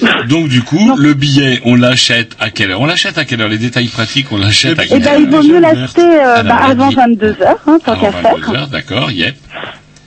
Donc, 0.28 0.48
du 0.48 0.62
coup, 0.62 0.96
le 0.96 1.12
billet, 1.14 1.60
on 1.64 1.74
l'achète 1.74 2.32
à 2.38 2.50
quelle 2.50 2.70
heure? 2.70 2.80
On 2.80 2.86
l'achète 2.86 3.18
à 3.18 3.24
quelle 3.24 3.40
heure? 3.42 3.48
Les 3.48 3.58
détails 3.58 3.88
pratiques, 3.88 4.28
on 4.30 4.36
l'achète 4.38 4.78
à 4.78 4.84
Eh 4.84 4.88
quelle 4.88 5.02
ben 5.02 5.12
heure? 5.14 5.20
il 5.20 5.28
vaut 5.28 5.42
mieux 5.42 5.60
l'acheter 5.60 6.02
euh, 6.02 6.42
bah, 6.44 6.56
avant 6.68 6.88
vie- 6.88 6.94
22 6.94 7.36
heures, 7.42 7.58
hein, 7.66 7.78
tant 7.84 7.96
qu'à 7.98 8.12
faire. 8.12 8.36
22 8.36 8.54
heures, 8.56 8.68
d'accord, 8.68 9.10
yep. 9.10 9.34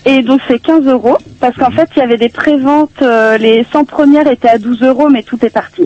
Et 0.05 0.23
donc 0.23 0.41
c'est 0.47 0.57
15 0.59 0.85
euros 0.87 1.17
parce 1.39 1.55
Mhm. 1.57 1.63
qu'en 1.63 1.71
fait 1.71 1.89
il 1.95 1.99
y 1.99 2.01
avait 2.01 2.17
des 2.17 2.29
préventes, 2.29 2.89
euh, 3.03 3.37
les 3.37 3.63
100 3.71 3.85
premières 3.85 4.25
étaient 4.25 4.49
à 4.49 4.57
12 4.57 4.81
euros, 4.81 5.09
mais 5.09 5.21
tout 5.21 5.37
est 5.45 5.51
parti. 5.51 5.83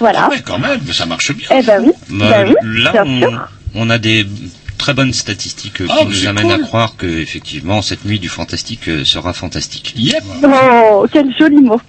Voilà. 0.00 0.20
Ah 0.24 0.30
ouais, 0.30 0.40
quand 0.42 0.58
même, 0.58 0.80
ça 0.92 1.04
marche 1.04 1.34
bien. 1.34 1.46
Eh 1.54 1.62
ben 1.62 1.82
oui, 1.84 1.92
Bah, 2.08 2.36
oui, 2.46 2.54
là, 2.82 2.92
bien 2.92 3.04
on, 3.04 3.18
sûr. 3.20 3.48
On 3.74 3.90
a 3.90 3.98
des 3.98 4.26
très 4.78 4.94
bonnes 4.94 5.12
statistiques 5.12 5.82
Ah, 5.88 5.98
qui 5.98 6.04
mais 6.06 6.10
nous 6.14 6.26
amènent 6.26 6.50
à 6.52 6.58
croire 6.58 6.96
que 6.96 7.06
effectivement 7.06 7.82
cette 7.82 8.04
nuit 8.04 8.18
du 8.18 8.28
fantastique 8.28 8.88
euh, 8.88 9.04
sera 9.04 9.32
fantastique. 9.32 9.94
Yep. 9.96 10.22
Oh, 10.44 11.06
quel 11.12 11.34
joli 11.36 11.60
mot. 11.60 11.80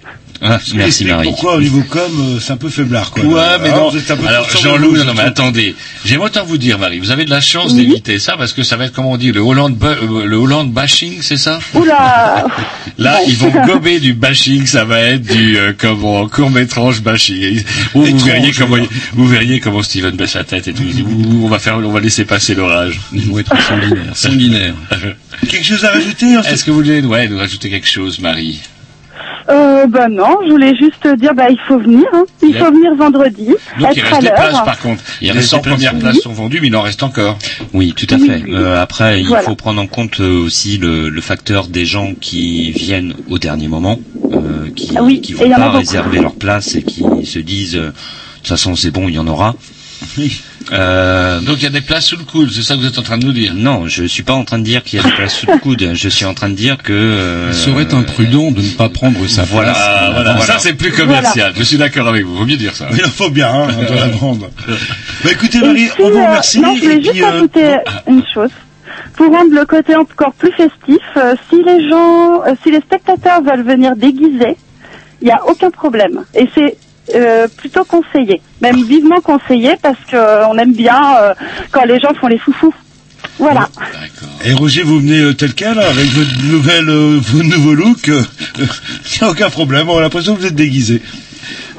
Ah, 0.42 0.58
merci 0.74 1.04
Marie. 1.04 1.28
Pourquoi 1.28 1.56
au 1.56 1.60
niveau 1.60 1.82
com, 1.82 2.00
euh, 2.18 2.40
c'est 2.40 2.52
un 2.52 2.56
peu 2.56 2.70
faiblard, 2.70 3.10
quoi. 3.10 3.22
Ouais, 3.24 3.58
mais 3.62 3.68
Alors, 3.68 3.92
non. 3.92 4.26
Alors, 4.26 4.48
Jean-Loup, 4.48 4.92
loup, 4.92 4.96
non, 4.96 5.04
non, 5.04 5.14
mais 5.14 5.22
attendez. 5.22 5.74
J'aimerais 6.04 6.26
autant 6.26 6.44
vous 6.44 6.56
dire, 6.56 6.78
Marie, 6.78 6.98
vous 6.98 7.10
avez 7.10 7.26
de 7.26 7.30
la 7.30 7.42
chance 7.42 7.74
d'éviter 7.74 8.18
ça 8.18 8.36
parce 8.38 8.54
que 8.54 8.62
ça 8.62 8.76
va 8.76 8.86
être, 8.86 8.92
comment 8.94 9.12
on 9.12 9.16
dit, 9.18 9.32
le 9.32 9.40
Holland, 9.40 9.74
bu- 9.76 9.86
euh, 9.86 10.24
le 10.24 10.36
Holland 10.36 10.70
bashing, 10.72 11.20
c'est 11.20 11.36
ça? 11.36 11.58
Oula 11.74 12.46
Là, 12.98 13.18
ils 13.26 13.36
vont 13.36 13.50
gober 13.66 14.00
du 14.00 14.14
bashing, 14.14 14.64
ça 14.66 14.84
va 14.84 15.00
être 15.00 15.22
du, 15.22 15.58
euh, 15.58 15.72
comment, 15.76 16.26
court-métrange 16.28 17.02
bashing. 17.02 17.62
Vous, 17.94 18.04
vous 18.06 18.18
verriez 18.18 18.52
comment, 18.52 18.76
vous 19.12 19.26
verriez 19.26 19.60
comment 19.60 19.82
Steven 19.82 20.16
baisse 20.16 20.34
la 20.34 20.44
tête 20.44 20.68
et 20.68 20.72
tout. 20.72 20.82
On 21.42 21.48
va 21.48 21.58
faire, 21.58 21.76
on 21.76 21.92
va 21.92 22.00
laisser 22.00 22.24
passer 22.24 22.54
l'orage. 22.54 22.98
ils 23.12 23.26
vont 23.26 23.38
être 23.38 23.54
sanguinaires. 23.62 24.04
sanguinaires. 24.16 24.74
Quelque 25.48 25.64
chose 25.66 25.84
à 25.84 25.90
rajouter 25.90 26.34
Est-ce 26.50 26.64
que 26.64 26.70
vous 26.70 26.78
voulez, 26.78 27.00
ouais, 27.02 27.28
nous 27.28 27.38
rajouter 27.38 27.68
quelque 27.70 27.88
chose, 27.88 28.18
Marie? 28.20 28.58
Euh, 29.50 29.86
bah 29.86 30.08
non, 30.08 30.38
je 30.46 30.50
voulais 30.50 30.74
juste 30.76 31.06
dire, 31.18 31.34
bah 31.34 31.50
il 31.50 31.58
faut 31.66 31.78
venir, 31.78 32.04
hein. 32.12 32.24
il 32.42 32.54
faut 32.54 32.70
venir 32.70 32.94
vendredi, 32.94 33.46
Donc, 33.80 33.96
il 33.96 34.00
reste 34.02 34.14
à 34.14 34.20
des 34.20 34.30
places, 34.30 34.64
par 34.64 34.78
contre. 34.78 35.02
Il 35.20 35.26
les 35.26 35.32
reste 35.32 35.48
100 35.48 35.56
des 35.56 35.62
places. 35.62 35.74
premières 35.74 35.98
places 35.98 36.20
sont 36.20 36.32
vendues, 36.32 36.58
mais 36.60 36.68
il 36.68 36.76
en 36.76 36.82
reste 36.82 37.02
encore. 37.02 37.36
Oui, 37.72 37.92
tout 37.96 38.06
à 38.10 38.16
Oui, 38.16 38.26
fait. 38.28 38.42
oui. 38.44 38.52
Euh, 38.54 38.80
après, 38.80 39.22
Voilà. 39.22 39.42
il 39.42 39.46
faut 39.46 39.56
prendre 39.56 39.80
en 39.80 39.86
compte 39.86 40.20
euh, 40.20 40.44
aussi 40.44 40.78
le, 40.78 41.08
le 41.08 41.20
facteur 41.20 41.66
des 41.66 41.84
gens 41.86 42.12
qui 42.20 42.70
viennent 42.72 43.14
au 43.28 43.38
dernier 43.38 43.66
moment, 43.68 43.98
euh, 44.32 44.68
qui 44.76 44.92
Ah 44.96 45.02
oui, 45.02 45.20
qui 45.20 45.32
et 45.32 45.34
vont 45.34 45.50
pas 45.50 45.58
beaucoup. 45.66 45.78
réserver 45.78 46.20
leur 46.20 46.34
place 46.34 46.74
et 46.76 46.82
qui 46.82 47.04
se 47.24 47.38
disent 47.40 47.76
euh, 47.76 47.86
de 47.88 47.92
toute 48.38 48.46
façon 48.48 48.76
c'est 48.76 48.90
bon, 48.90 49.08
il 49.08 49.14
y 49.14 49.18
en 49.18 49.26
aura. 49.26 49.54
Euh, 50.72 51.40
Donc, 51.40 51.56
il 51.58 51.64
y 51.64 51.66
a 51.66 51.70
des 51.70 51.80
places 51.80 52.06
sous 52.06 52.16
le 52.16 52.24
coude, 52.24 52.50
c'est 52.52 52.62
ça 52.62 52.74
que 52.74 52.80
vous 52.80 52.86
êtes 52.86 52.98
en 52.98 53.02
train 53.02 53.18
de 53.18 53.24
nous 53.26 53.32
dire? 53.32 53.52
non, 53.54 53.86
je 53.88 54.04
suis 54.04 54.22
pas 54.22 54.34
en 54.34 54.44
train 54.44 54.58
de 54.58 54.64
dire 54.64 54.82
qu'il 54.84 54.98
y 54.98 55.02
a 55.02 55.04
des 55.04 55.12
places 55.14 55.34
sous 55.34 55.46
le 55.46 55.58
coude. 55.58 55.90
Je 55.94 56.08
suis 56.08 56.24
en 56.24 56.34
train 56.34 56.48
de 56.48 56.54
dire 56.54 56.78
que 56.78 56.92
euh, 56.92 57.48
Il 57.50 57.54
serait 57.54 57.92
imprudent 57.94 58.50
de 58.50 58.60
ne 58.62 58.70
pas 58.70 58.88
prendre 58.88 59.26
sa 59.26 59.42
Voilà. 59.44 59.72
place. 59.72 59.84
Ah, 59.88 60.10
voilà. 60.12 60.38
Ça, 60.40 60.58
c'est 60.58 60.74
plus 60.74 60.92
commercial. 60.92 61.52
Je 61.56 61.62
suis 61.62 61.76
d'accord 61.78 62.08
avec 62.08 62.24
vous. 62.24 62.36
Vaut 62.36 62.46
mieux 62.46 62.56
dire 62.56 62.74
ça. 62.74 62.86
Il 62.92 63.04
en 63.04 63.08
faut 63.08 63.30
bien, 63.30 63.52
hein, 63.52 63.68
de 63.88 63.94
la 63.94 64.08
prendre. 64.08 64.48
Bah 65.22 65.30
écoutez, 65.32 65.60
Marie, 65.60 65.88
puis, 65.94 66.02
on 66.04 66.10
vous 66.10 66.16
euh, 66.18 66.26
remercie. 66.26 66.60
non, 66.60 66.74
je 66.76 66.80
voulais 66.80 66.96
et 66.96 67.02
juste 67.02 67.10
puis, 67.12 67.22
euh, 67.22 67.28
ajouter 67.28 67.76
une 68.08 68.22
chose. 68.32 68.48
Pour 69.16 69.30
rendre 69.30 69.52
le 69.52 69.66
côté 69.66 69.94
encore 69.94 70.32
plus 70.32 70.50
festif, 70.52 71.02
euh, 71.18 71.34
si 71.50 71.62
les 71.62 71.88
gens, 71.90 72.42
euh, 72.46 72.54
si 72.62 72.70
les 72.70 72.78
spectateurs 72.80 73.42
veulent 73.42 73.62
venir 73.66 73.96
déguisés, 73.96 74.56
il 75.20 75.26
n'y 75.26 75.30
a 75.30 75.44
aucun 75.46 75.70
problème. 75.70 76.24
Et 76.34 76.48
c'est 76.54 76.78
euh, 77.14 77.48
plutôt 77.48 77.84
conseillé, 77.84 78.40
même 78.60 78.82
vivement 78.84 79.20
conseillé, 79.20 79.76
parce 79.82 79.98
que 80.10 80.16
euh, 80.16 80.58
aime 80.58 80.72
bien 80.72 81.16
euh, 81.20 81.34
quand 81.70 81.84
les 81.84 81.98
gens 81.98 82.14
font 82.14 82.28
les 82.28 82.38
foufous. 82.38 82.74
Voilà. 83.38 83.68
Et 84.44 84.52
Roger, 84.52 84.82
vous 84.82 85.00
venez 85.00 85.20
euh, 85.20 85.34
tel 85.34 85.54
quel, 85.54 85.78
avec 85.78 86.06
votre 86.06 86.44
nouvelle, 86.44 86.88
euh, 86.88 87.18
vos 87.28 87.42
nouveaux 87.42 87.74
looks. 87.74 88.08
Il 89.16 89.24
a 89.24 89.30
aucun 89.30 89.50
problème. 89.50 89.88
On 89.88 89.98
a 89.98 90.02
l'impression 90.02 90.34
que 90.34 90.40
vous 90.40 90.46
êtes 90.46 90.54
déguisé. 90.54 91.00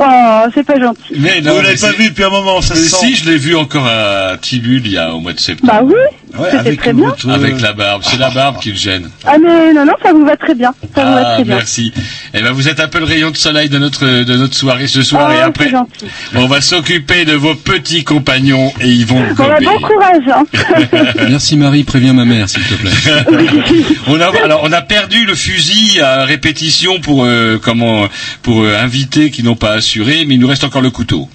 Oh, 0.04 0.50
c'est 0.54 0.66
pas 0.66 0.80
gentil. 0.80 1.00
Mais 1.18 1.42
vous 1.42 1.62
l'avez 1.62 1.76
pas 1.78 1.92
vu 1.92 2.10
depuis 2.10 2.24
un 2.24 2.30
moment, 2.30 2.62
ça 2.62 2.74
Mais 2.74 2.82
se 2.82 2.90
sent. 2.90 3.06
si, 3.06 3.16
je 3.16 3.30
l'ai 3.30 3.38
vu 3.38 3.56
encore 3.56 3.86
à 3.88 4.38
Tibul 4.42 4.82
il 4.84 4.92
y 4.92 4.98
a 4.98 5.14
au 5.14 5.20
mois 5.20 5.34
de 5.34 5.40
septembre. 5.40 5.72
Bah 5.74 5.82
oui, 5.84 5.94
Ouais, 6.40 6.46
c'était 6.46 6.58
avec 6.60 6.80
très 6.80 6.94
bien. 6.94 7.06
votre, 7.08 7.30
Avec 7.30 7.60
la 7.60 7.74
barbe. 7.74 8.02
C'est 8.06 8.18
la 8.18 8.30
barbe 8.30 8.60
qui 8.62 8.70
le 8.72 8.78
gêne. 8.78 9.10
Ah 9.26 9.34
mais 9.38 9.74
non, 9.74 9.86
non, 9.86 9.94
ça 10.02 10.14
vous 10.14 10.26
va 10.26 10.38
très 10.38 10.56
bien. 10.56 10.74
Ça 10.96 11.04
vous 11.06 11.14
va 11.14 11.24
Ah, 11.26 11.34
très 11.36 11.44
bien. 11.44 11.56
merci. 11.58 11.92
Eh 12.34 12.42
ben, 12.42 12.52
vous 12.54 12.70
êtes 12.70 12.80
un 12.80 12.88
peu 12.88 13.00
le 13.00 13.06
rayon 13.06 13.32
de 13.32 13.38
soleil 13.38 13.68
de 13.70 13.78
notre, 13.78 14.06
de 14.24 14.36
notre 14.38 14.56
soirée 14.56 14.88
ce 14.88 15.04
soir. 15.04 15.28
Oh, 15.30 15.34
et 15.38 15.42
après, 15.42 15.70
gentil. 15.70 16.06
on 16.36 16.48
va 16.48 16.62
s'occuper 16.62 17.26
de 17.26 17.34
vos 17.34 17.54
petits 17.56 18.04
compagnons 18.06 18.72
et 18.80 18.88
ils 18.88 19.06
vont 19.06 19.20
Bon, 19.36 19.46
bah, 19.48 19.58
bon 19.62 19.78
courage. 19.80 20.24
Hein. 20.34 20.46
Merci 21.30 21.58
Marie, 21.58 21.84
préviens 21.84 22.14
ma 22.14 22.24
mère, 22.26 22.48
s'il 22.50 22.64
te 22.64 22.74
plaît. 22.76 22.92
on 24.08 24.20
a, 24.22 24.32
alors, 24.44 24.62
on 24.64 24.72
a 24.72 24.82
perdu 24.82 25.26
le 25.26 25.36
fusil 25.36 26.00
à 26.00 26.24
répétition 26.24 27.00
pour, 27.02 27.26
euh, 27.26 27.60
comment, 27.62 28.08
pour 28.42 28.64
euh, 28.64 28.78
invités 28.82 29.32
qui 29.32 29.44
n'ont 29.44 29.56
pas 29.58 29.74
assuré, 29.74 29.91
mais 30.00 30.36
il 30.36 30.40
nous 30.40 30.48
reste 30.48 30.64
encore 30.64 30.82
le 30.82 30.92
couteau. 30.92 31.28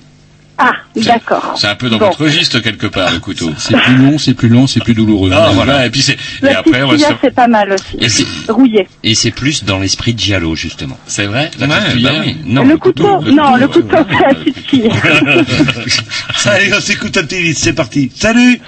Ah, 0.59 0.73
d'accord. 0.97 1.53
C'est 1.59 1.67
un 1.67 1.75
peu 1.75 1.91
dans 1.91 1.99
Bon. 1.99 2.07
votre 2.07 2.23
registre 2.23 2.61
quelque 2.61 2.87
part, 2.87 3.13
le 3.13 3.19
couteau. 3.19 3.53
C'est 3.59 3.77
plus 3.77 3.95
long, 3.97 4.17
c'est 4.17 4.33
plus 4.33 4.49
lent, 4.49 4.67
c'est 4.67 4.81
plus 4.83 4.95
douloureux. 4.95 5.31
Ah, 5.35 5.51
voilà. 5.53 5.85
Et 5.85 5.91
puis 5.91 6.01
c'est, 6.01 6.15
et 6.15 6.17
La 6.41 6.61
après, 6.61 6.83
c'est 7.21 7.35
pas 7.35 7.47
mal 7.47 7.73
aussi. 7.73 7.99
et 7.99 8.09
c'est 8.09 8.25
Rouillé. 8.51 8.89
et 9.05 9.15
c'est 9.15 9.33
plus 9.33 9.65
dans 9.65 9.79
l'esprit 9.79 10.15
de 10.15 10.19
Giallo 10.19 10.55
justement. 10.57 10.97
C'est 11.07 11.27
vrai? 11.27 11.51
La 11.59 11.67
Ouais, 11.67 11.75
bah 12.03 12.11
oui. 12.25 12.39
Non, 12.47 12.65
le, 12.65 12.79
couteau, 12.79 13.21
non, 13.21 13.57
le 13.57 13.69
couteau, 13.69 13.97
c'est 14.09 14.27
la 14.27 14.35
petite 14.35 14.67
fille. 14.67 14.91
Allez, 16.47 16.73
on 16.75 16.81
s'écoute 16.81 17.17
un 17.19 17.25
petit 17.25 17.43
vite, 17.43 17.59
c'est 17.59 17.75
parti. 17.75 18.11
Salut 18.15 18.59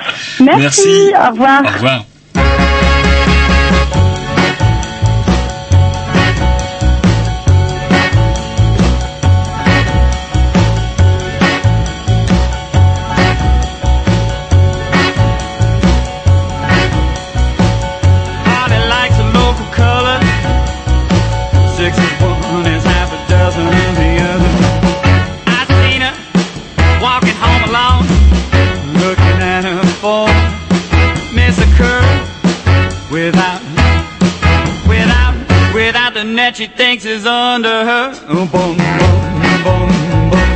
Merci, 0.40 0.60
Merci. 0.60 0.88
au 1.26 1.30
revoir. 1.30 1.62
Au 1.64 1.68
revoir. 1.72 2.04
Net 36.38 36.56
she 36.56 36.68
thinks 36.68 37.04
is 37.04 37.26
under 37.26 37.84
her. 37.84 38.04
Boom, 38.28 38.46
boom, 38.48 38.76
boom, 39.64 40.30
boom. 40.30 40.47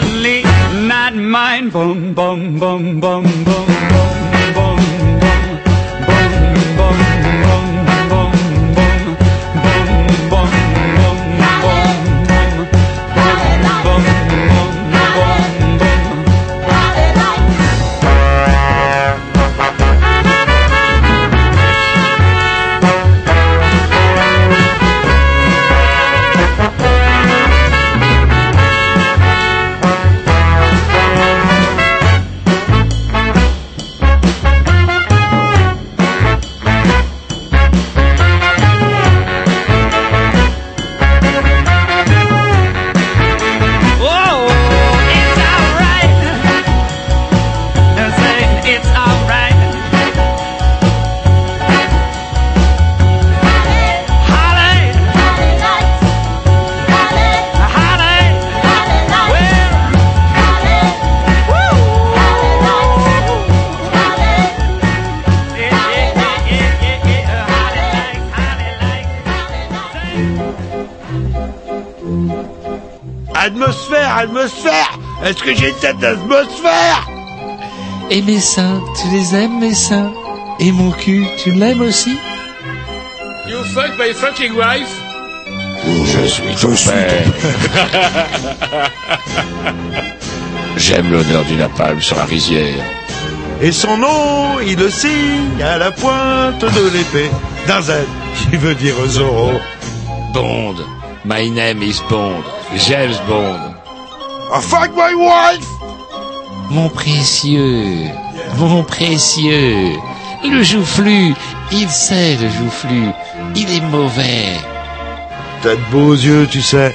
suddenly 0.00 0.42
not 0.86 1.14
mine. 1.14 1.70
Boom, 1.70 2.14
boom, 2.14 2.58
boom, 2.58 3.00
boom, 3.00 3.44
boom. 3.44 3.77
Est-ce 75.28 75.42
que 75.42 75.54
j'ai 75.54 75.68
une 75.68 75.74
tête 75.74 75.98
d'atmosphère? 75.98 77.06
Et 78.08 78.22
mes 78.22 78.40
seins, 78.40 78.80
tu 78.98 79.08
les 79.14 79.34
aimes 79.34 79.58
mes 79.60 79.74
seins? 79.74 80.10
Et 80.58 80.72
mon 80.72 80.90
cul, 80.90 81.26
tu 81.36 81.50
l'aimes 81.50 81.82
aussi? 81.82 82.16
You 83.46 83.62
fuck 83.74 83.90
my 83.98 84.14
fucking 84.14 84.52
wife? 84.52 84.88
Je 85.84 86.26
suis 86.26 86.54
ton 86.58 86.74
père. 86.90 87.26
J'aime 90.78 91.12
l'honneur 91.12 91.44
du 91.44 91.56
napalm 91.56 92.00
sur 92.00 92.16
la 92.16 92.24
rizière. 92.24 92.82
Et 93.60 93.70
son 93.70 93.98
nom, 93.98 94.58
il 94.66 94.78
le 94.78 94.88
signe 94.88 95.62
à 95.62 95.76
la 95.76 95.90
pointe 95.90 96.64
de 96.64 96.88
l'épée 96.88 97.30
d'un 97.66 97.82
Z, 97.82 97.92
qui 98.48 98.56
veut 98.56 98.74
dire 98.74 98.94
Zorro. 99.06 99.60
Bond. 100.32 100.76
My 101.26 101.50
name 101.50 101.82
is 101.82 102.00
Bond. 102.08 102.44
James 102.78 103.16
Bond. 103.28 103.67
Oh, 104.50 104.60
fuck 104.60 104.90
my 104.96 105.14
wife 105.14 105.68
Mon 106.70 106.88
précieux. 106.88 108.08
Mon 108.56 108.82
précieux. 108.82 109.92
Le 110.42 110.62
joufflu. 110.62 111.34
Il 111.70 111.88
sait 111.90 112.36
le 112.36 112.48
joufflu. 112.48 113.10
Il 113.54 113.70
est 113.70 113.82
mauvais. 113.82 114.54
T'as 115.62 115.76
de 115.76 115.80
beaux 115.90 116.14
yeux, 116.14 116.46
tu 116.50 116.62
sais. 116.62 116.94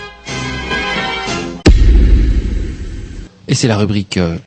Et 3.48 3.54
c'est 3.54 3.68
la 3.68 3.78
rubrique 3.78 4.18
euh, 4.18 4.38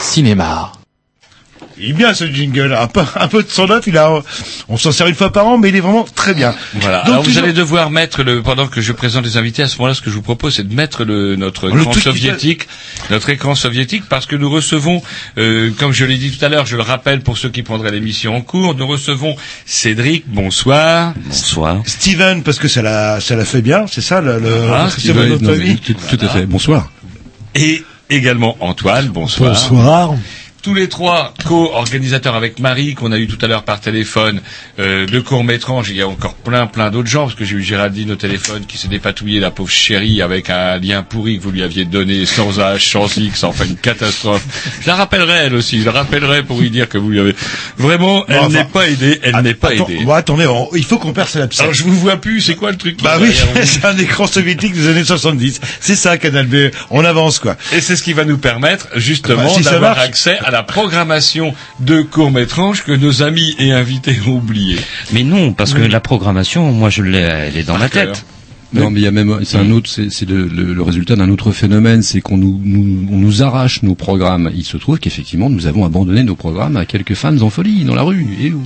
cinéma. 0.00 0.72
Il 1.82 1.90
est 1.90 1.92
bien 1.94 2.12
ce 2.14 2.30
jingle, 2.30 2.74
un 2.78 2.86
peu, 2.86 3.02
un 3.16 3.28
peu 3.28 3.42
de 3.42 3.48
son 3.50 3.70
œuf, 3.70 3.84
il 3.86 3.96
a, 3.96 4.22
on 4.68 4.76
s'en 4.76 4.92
sert 4.92 5.06
une 5.06 5.14
fois 5.14 5.32
par 5.32 5.46
an, 5.46 5.56
mais 5.58 5.70
il 5.70 5.76
est 5.76 5.80
vraiment 5.80 6.04
très 6.14 6.34
bien. 6.34 6.54
Voilà. 6.74 6.98
Donc, 6.98 7.06
Alors 7.08 7.22
vous 7.22 7.28
toujours- 7.28 7.44
allez 7.44 7.52
devoir 7.52 7.90
mettre 7.90 8.22
le 8.22 8.42
pendant 8.42 8.66
que 8.66 8.80
je 8.80 8.92
présente 8.92 9.24
les 9.24 9.36
invités 9.36 9.62
à 9.62 9.68
ce 9.68 9.76
moment-là, 9.78 9.94
ce 9.94 10.02
que 10.02 10.10
je 10.10 10.14
vous 10.14 10.22
propose, 10.22 10.56
c'est 10.56 10.68
de 10.68 10.74
mettre 10.74 11.04
le 11.04 11.36
notre 11.36 11.68
Le 11.68 11.80
écran 11.80 11.92
soviétique, 11.94 12.68
notre 13.10 13.30
écran 13.30 13.54
soviétique, 13.54 14.04
parce 14.08 14.26
que 14.26 14.36
nous 14.36 14.50
recevons, 14.50 15.02
euh, 15.38 15.70
comme 15.78 15.92
je 15.92 16.04
l'ai 16.04 16.16
dit 16.18 16.30
tout 16.36 16.44
à 16.44 16.48
l'heure, 16.48 16.66
je 16.66 16.76
le 16.76 16.82
rappelle 16.82 17.20
pour 17.22 17.38
ceux 17.38 17.48
qui 17.48 17.62
prendraient 17.62 17.90
l'émission 17.92 18.36
en 18.36 18.42
cours, 18.42 18.74
nous 18.74 18.86
recevons 18.86 19.34
Cédric. 19.64 20.24
Bonsoir. 20.26 21.14
Bonsoir. 21.26 21.78
Steven, 21.86 22.42
parce 22.42 22.58
que 22.58 22.68
ça 22.68 22.82
l'a, 22.82 23.20
ça 23.20 23.36
l'a 23.36 23.44
fait 23.44 23.62
bien, 23.62 23.86
c'est 23.90 24.00
ça, 24.02 24.20
le, 24.20 24.38
le 24.38 24.54
Ah, 24.72 24.88
c'est 24.90 25.00
Steven, 25.00 25.38
non, 25.40 25.48
avis 25.50 25.76
Tout, 25.78 25.94
tout 25.94 26.18
à 26.20 26.28
fait. 26.28 26.46
Bonsoir. 26.46 26.90
Et 27.54 27.82
également 28.10 28.56
Antoine. 28.60 29.08
Bonsoir. 29.08 29.50
Bonsoir. 29.52 30.14
Tous 30.62 30.74
les 30.74 30.88
trois 30.88 31.32
co-organisateurs 31.46 32.34
avec 32.34 32.58
Marie 32.58 32.94
qu'on 32.94 33.12
a 33.12 33.18
eu 33.18 33.26
tout 33.26 33.38
à 33.44 33.48
l'heure 33.48 33.62
par 33.62 33.80
téléphone 33.80 34.40
euh, 34.78 35.06
de 35.06 35.20
court 35.20 35.44
métrage. 35.44 35.88
Il 35.90 35.96
y 35.96 36.02
a 36.02 36.08
encore 36.08 36.34
plein 36.34 36.66
plein 36.66 36.90
d'autres 36.90 37.08
gens 37.08 37.24
parce 37.24 37.34
que 37.34 37.44
j'ai 37.44 37.56
eu 37.56 37.62
Géraldine 37.62 38.10
au 38.12 38.16
téléphone 38.16 38.64
qui 38.66 38.76
s'est 38.78 38.88
dépatouillée 38.88 39.40
la 39.40 39.50
pauvre 39.50 39.70
chérie 39.70 40.20
avec 40.22 40.50
un 40.50 40.78
lien 40.78 41.02
pourri 41.02 41.38
que 41.38 41.42
vous 41.42 41.50
lui 41.50 41.62
aviez 41.62 41.84
donné 41.84 42.26
sans 42.26 42.58
H, 42.58 42.90
sans 42.90 43.16
X, 43.16 43.44
enfin 43.44 43.64
une 43.64 43.76
catastrophe. 43.76 44.42
Je 44.82 44.86
la 44.86 44.96
rappellerai 44.96 45.32
elle 45.46 45.54
aussi. 45.54 45.80
Je 45.80 45.86
la 45.86 45.92
rappellerai 45.92 46.42
pour 46.42 46.60
lui 46.60 46.70
dire 46.70 46.88
que 46.88 46.98
vous 46.98 47.10
lui 47.10 47.20
avez 47.20 47.34
vraiment. 47.78 48.24
Elle 48.28 48.38
enfin, 48.38 48.48
n'est 48.50 48.64
pas 48.64 48.88
aidée. 48.88 49.18
Elle 49.22 49.36
n'est 49.42 49.54
pas 49.54 49.74
aidée. 49.74 50.04
bon, 50.04 50.12
attendez, 50.12 50.46
on- 50.46 50.68
il 50.74 50.84
faut 50.84 50.98
qu'on 50.98 51.12
perce 51.12 51.36
l'abcès. 51.36 51.62
Alors 51.62 51.74
je 51.74 51.84
vous 51.84 51.94
vois 51.98 52.16
plus. 52.20 52.40
C'est 52.40 52.54
quoi 52.56 52.70
le 52.70 52.76
truc 52.76 53.02
Bah 53.02 53.18
oui, 53.20 53.34
c'est 53.64 53.84
un 53.84 53.96
écran 53.98 54.26
soviétique 54.26 54.74
des 54.74 54.88
années 54.88 55.04
70. 55.04 55.60
C'est 55.80 55.96
ça, 55.96 56.18
Canal 56.18 56.46
B. 56.46 56.70
On 56.90 57.04
avance, 57.04 57.38
quoi. 57.38 57.56
Et 57.72 57.80
c'est 57.80 57.96
ce 57.96 58.02
qui 58.02 58.12
va 58.12 58.24
nous 58.24 58.38
permettre 58.38 58.88
justement 58.96 59.44
Bah, 59.44 59.50
si 59.54 59.62
d'avoir 59.62 59.98
accès 59.98 60.38
à 60.38 60.49
la 60.50 60.62
programmation 60.62 61.54
de 61.80 62.02
courts-métrages 62.02 62.84
que 62.84 62.92
nos 62.92 63.22
amis 63.22 63.54
et 63.58 63.72
invités 63.72 64.18
ont 64.26 64.36
oublié. 64.36 64.76
Mais 65.12 65.22
non, 65.22 65.52
parce 65.52 65.74
que 65.74 65.80
la 65.82 66.00
programmation, 66.00 66.72
moi 66.72 66.90
je 66.90 67.02
l'ai, 67.02 67.18
elle 67.20 67.56
est 67.56 67.64
dans 67.64 67.78
ma 67.78 67.88
cœur. 67.88 68.12
tête. 68.12 68.24
Non, 68.72 68.90
mais 68.90 69.00
il 69.00 69.02
y 69.04 69.06
a 69.06 69.10
même, 69.10 69.40
c'est 69.44 69.58
un 69.58 69.70
autre, 69.70 69.88
c'est 69.90 70.28
le, 70.28 70.82
résultat 70.82 71.16
d'un 71.16 71.28
autre 71.30 71.50
phénomène, 71.52 72.02
c'est 72.02 72.20
qu'on 72.20 72.36
nous, 72.36 72.60
nous, 72.62 73.06
on 73.12 73.16
nous 73.16 73.42
arrache 73.42 73.82
nos 73.82 73.94
programmes. 73.94 74.50
Il 74.54 74.64
se 74.64 74.76
trouve 74.76 74.98
qu'effectivement, 74.98 75.50
nous 75.50 75.66
avons 75.66 75.84
abandonné 75.84 76.22
nos 76.22 76.36
programmes 76.36 76.76
à 76.76 76.86
quelques 76.86 77.14
fans 77.14 77.36
en 77.40 77.50
folie 77.50 77.84
dans 77.84 77.94
la 77.94 78.02
rue. 78.02 78.26
Et 78.40 78.52
où 78.52 78.62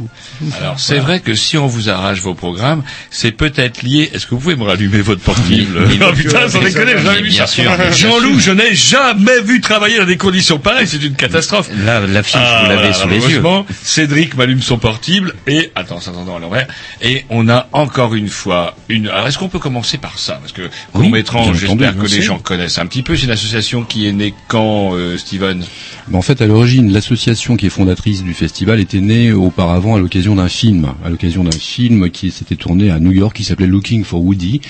Alors 0.61 0.79
c'est 0.79 0.99
vrai 0.99 1.21
que 1.21 1.35
si 1.35 1.57
on 1.57 1.67
vous 1.67 1.89
arrache 1.89 2.21
vos 2.21 2.35
programmes, 2.35 2.83
c'est 3.11 3.33
peut-être 3.33 3.83
lié. 3.83 4.11
Est-ce 4.13 4.27
que 4.27 4.35
vous 4.35 4.41
pouvez 4.41 4.57
me 4.57 4.65
rallumer 4.65 5.01
votre 5.01 5.21
portable? 5.23 5.45
Mais- 5.89 5.99
Oh 6.05 6.13
putain, 6.15 6.49
sans 6.49 6.61
déconner, 6.61 6.93
j'ai 6.99 7.05
jamais 7.05 7.23
vu 7.23 7.33
ça. 7.33 7.47
Jean-Loup, 7.93 8.39
je 8.39 8.51
n'ai 8.51 8.75
jamais 8.75 9.41
vu 9.43 9.61
travailler 9.61 9.99
dans 9.99 10.05
des 10.07 10.17
conditions 10.19 10.59
pareilles. 10.59 10.87
C'est 10.87 11.03
une 11.03 11.15
catastrophe. 11.15 11.71
Là, 11.85 12.01
l'affiche, 12.07 12.37
Ah, 12.39 12.61
vous 12.63 12.69
l'avez 12.71 12.91
voilà, 12.91 12.95
sous 12.95 13.09
les 13.09 13.33
yeux. 13.35 13.43
Cédric 13.83 14.37
m'allume 14.37 14.61
son 14.61 14.79
portable 14.79 15.35
et 15.47 15.71
attends, 15.75 15.99
attendons 15.99 16.37
à 16.37 16.41
l'envers. 16.41 16.67
Et 17.03 17.25
on 17.31 17.49
a 17.49 17.69
encore 17.73 18.15
une 18.15 18.29
fois 18.29 18.77
une. 18.89 19.09
Alors 19.09 19.27
est-ce 19.29 19.39
qu'on 19.39 19.49
peut 19.49 19.59
commencer 19.59 19.94
par 19.99 20.19
ça 20.19 20.35
parce 20.35 20.53
que 20.53 20.63
Oui, 20.95 21.03
Court-Métrange, 21.03 21.59
bien 21.59 21.69
j'espère 21.69 21.97
que 21.97 22.07
les 22.07 22.23
gens 22.23 22.39
connaissent 22.39 22.79
un 22.79 22.87
petit 22.87 23.03
peu. 23.03 23.17
C'est 23.17 23.25
une 23.27 23.33
association 23.33 23.83
qui 23.85 24.07
est 24.07 24.13
née 24.13 24.35
quand, 24.49 24.95
euh, 24.95 25.17
Steven? 25.19 25.65
Ben, 26.09 26.19
en 26.19 26.23
fait, 26.23 26.41
à 26.43 26.47
l'origine, 26.47 26.93
l'association 26.93 27.57
qui 27.57 27.67
est 27.67 27.71
fondatrice 27.71 28.23
du 28.23 28.35
festival 28.35 28.81
était 28.81 29.01
née 29.01 29.33
auparavant 29.33 29.95
à 29.97 29.99
l'occasion 29.99 30.35
d'un 30.35 30.49
film, 30.49 30.89
à 31.05 31.11
l'occasion 31.11 31.45
d'un 31.45 31.51
film 31.59 32.11
qui 32.11 32.31
s'était 32.31 32.57
tourné 32.57 32.91
à 32.91 32.99
New 33.01 33.13
York, 33.13 33.37
qui 33.37 33.45
s'appelait 33.45 33.67
Looking 33.67 34.05
for 34.05 34.23
Woody. 34.23 34.61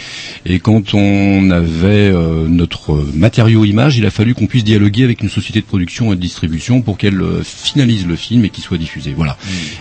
Et 0.47 0.59
quand 0.59 0.95
on 0.95 1.51
avait 1.51 2.11
euh, 2.13 2.47
notre 2.49 3.05
matériau 3.15 3.65
image, 3.65 3.97
il 3.97 4.07
a 4.07 4.11
fallu 4.11 4.35
qu'on 4.35 4.47
puisse 4.47 4.65
dialoguer 4.65 5.05
avec 5.05 5.23
une 5.23 5.29
société 5.31 5.61
de 5.61 5.67
production 5.67 6.13
et 6.13 6.17
de 6.17 6.21
distribution 6.21 6.83
pour 6.83 6.99
qu'elle 6.99 7.21
euh, 7.21 7.43
finalise 7.45 8.07
le 8.07 8.17
film 8.17 8.45
et 8.45 8.51
qu'il 8.51 8.65
soit 8.65 8.79
diffusé. 8.79 9.13
Voilà. 9.17 9.37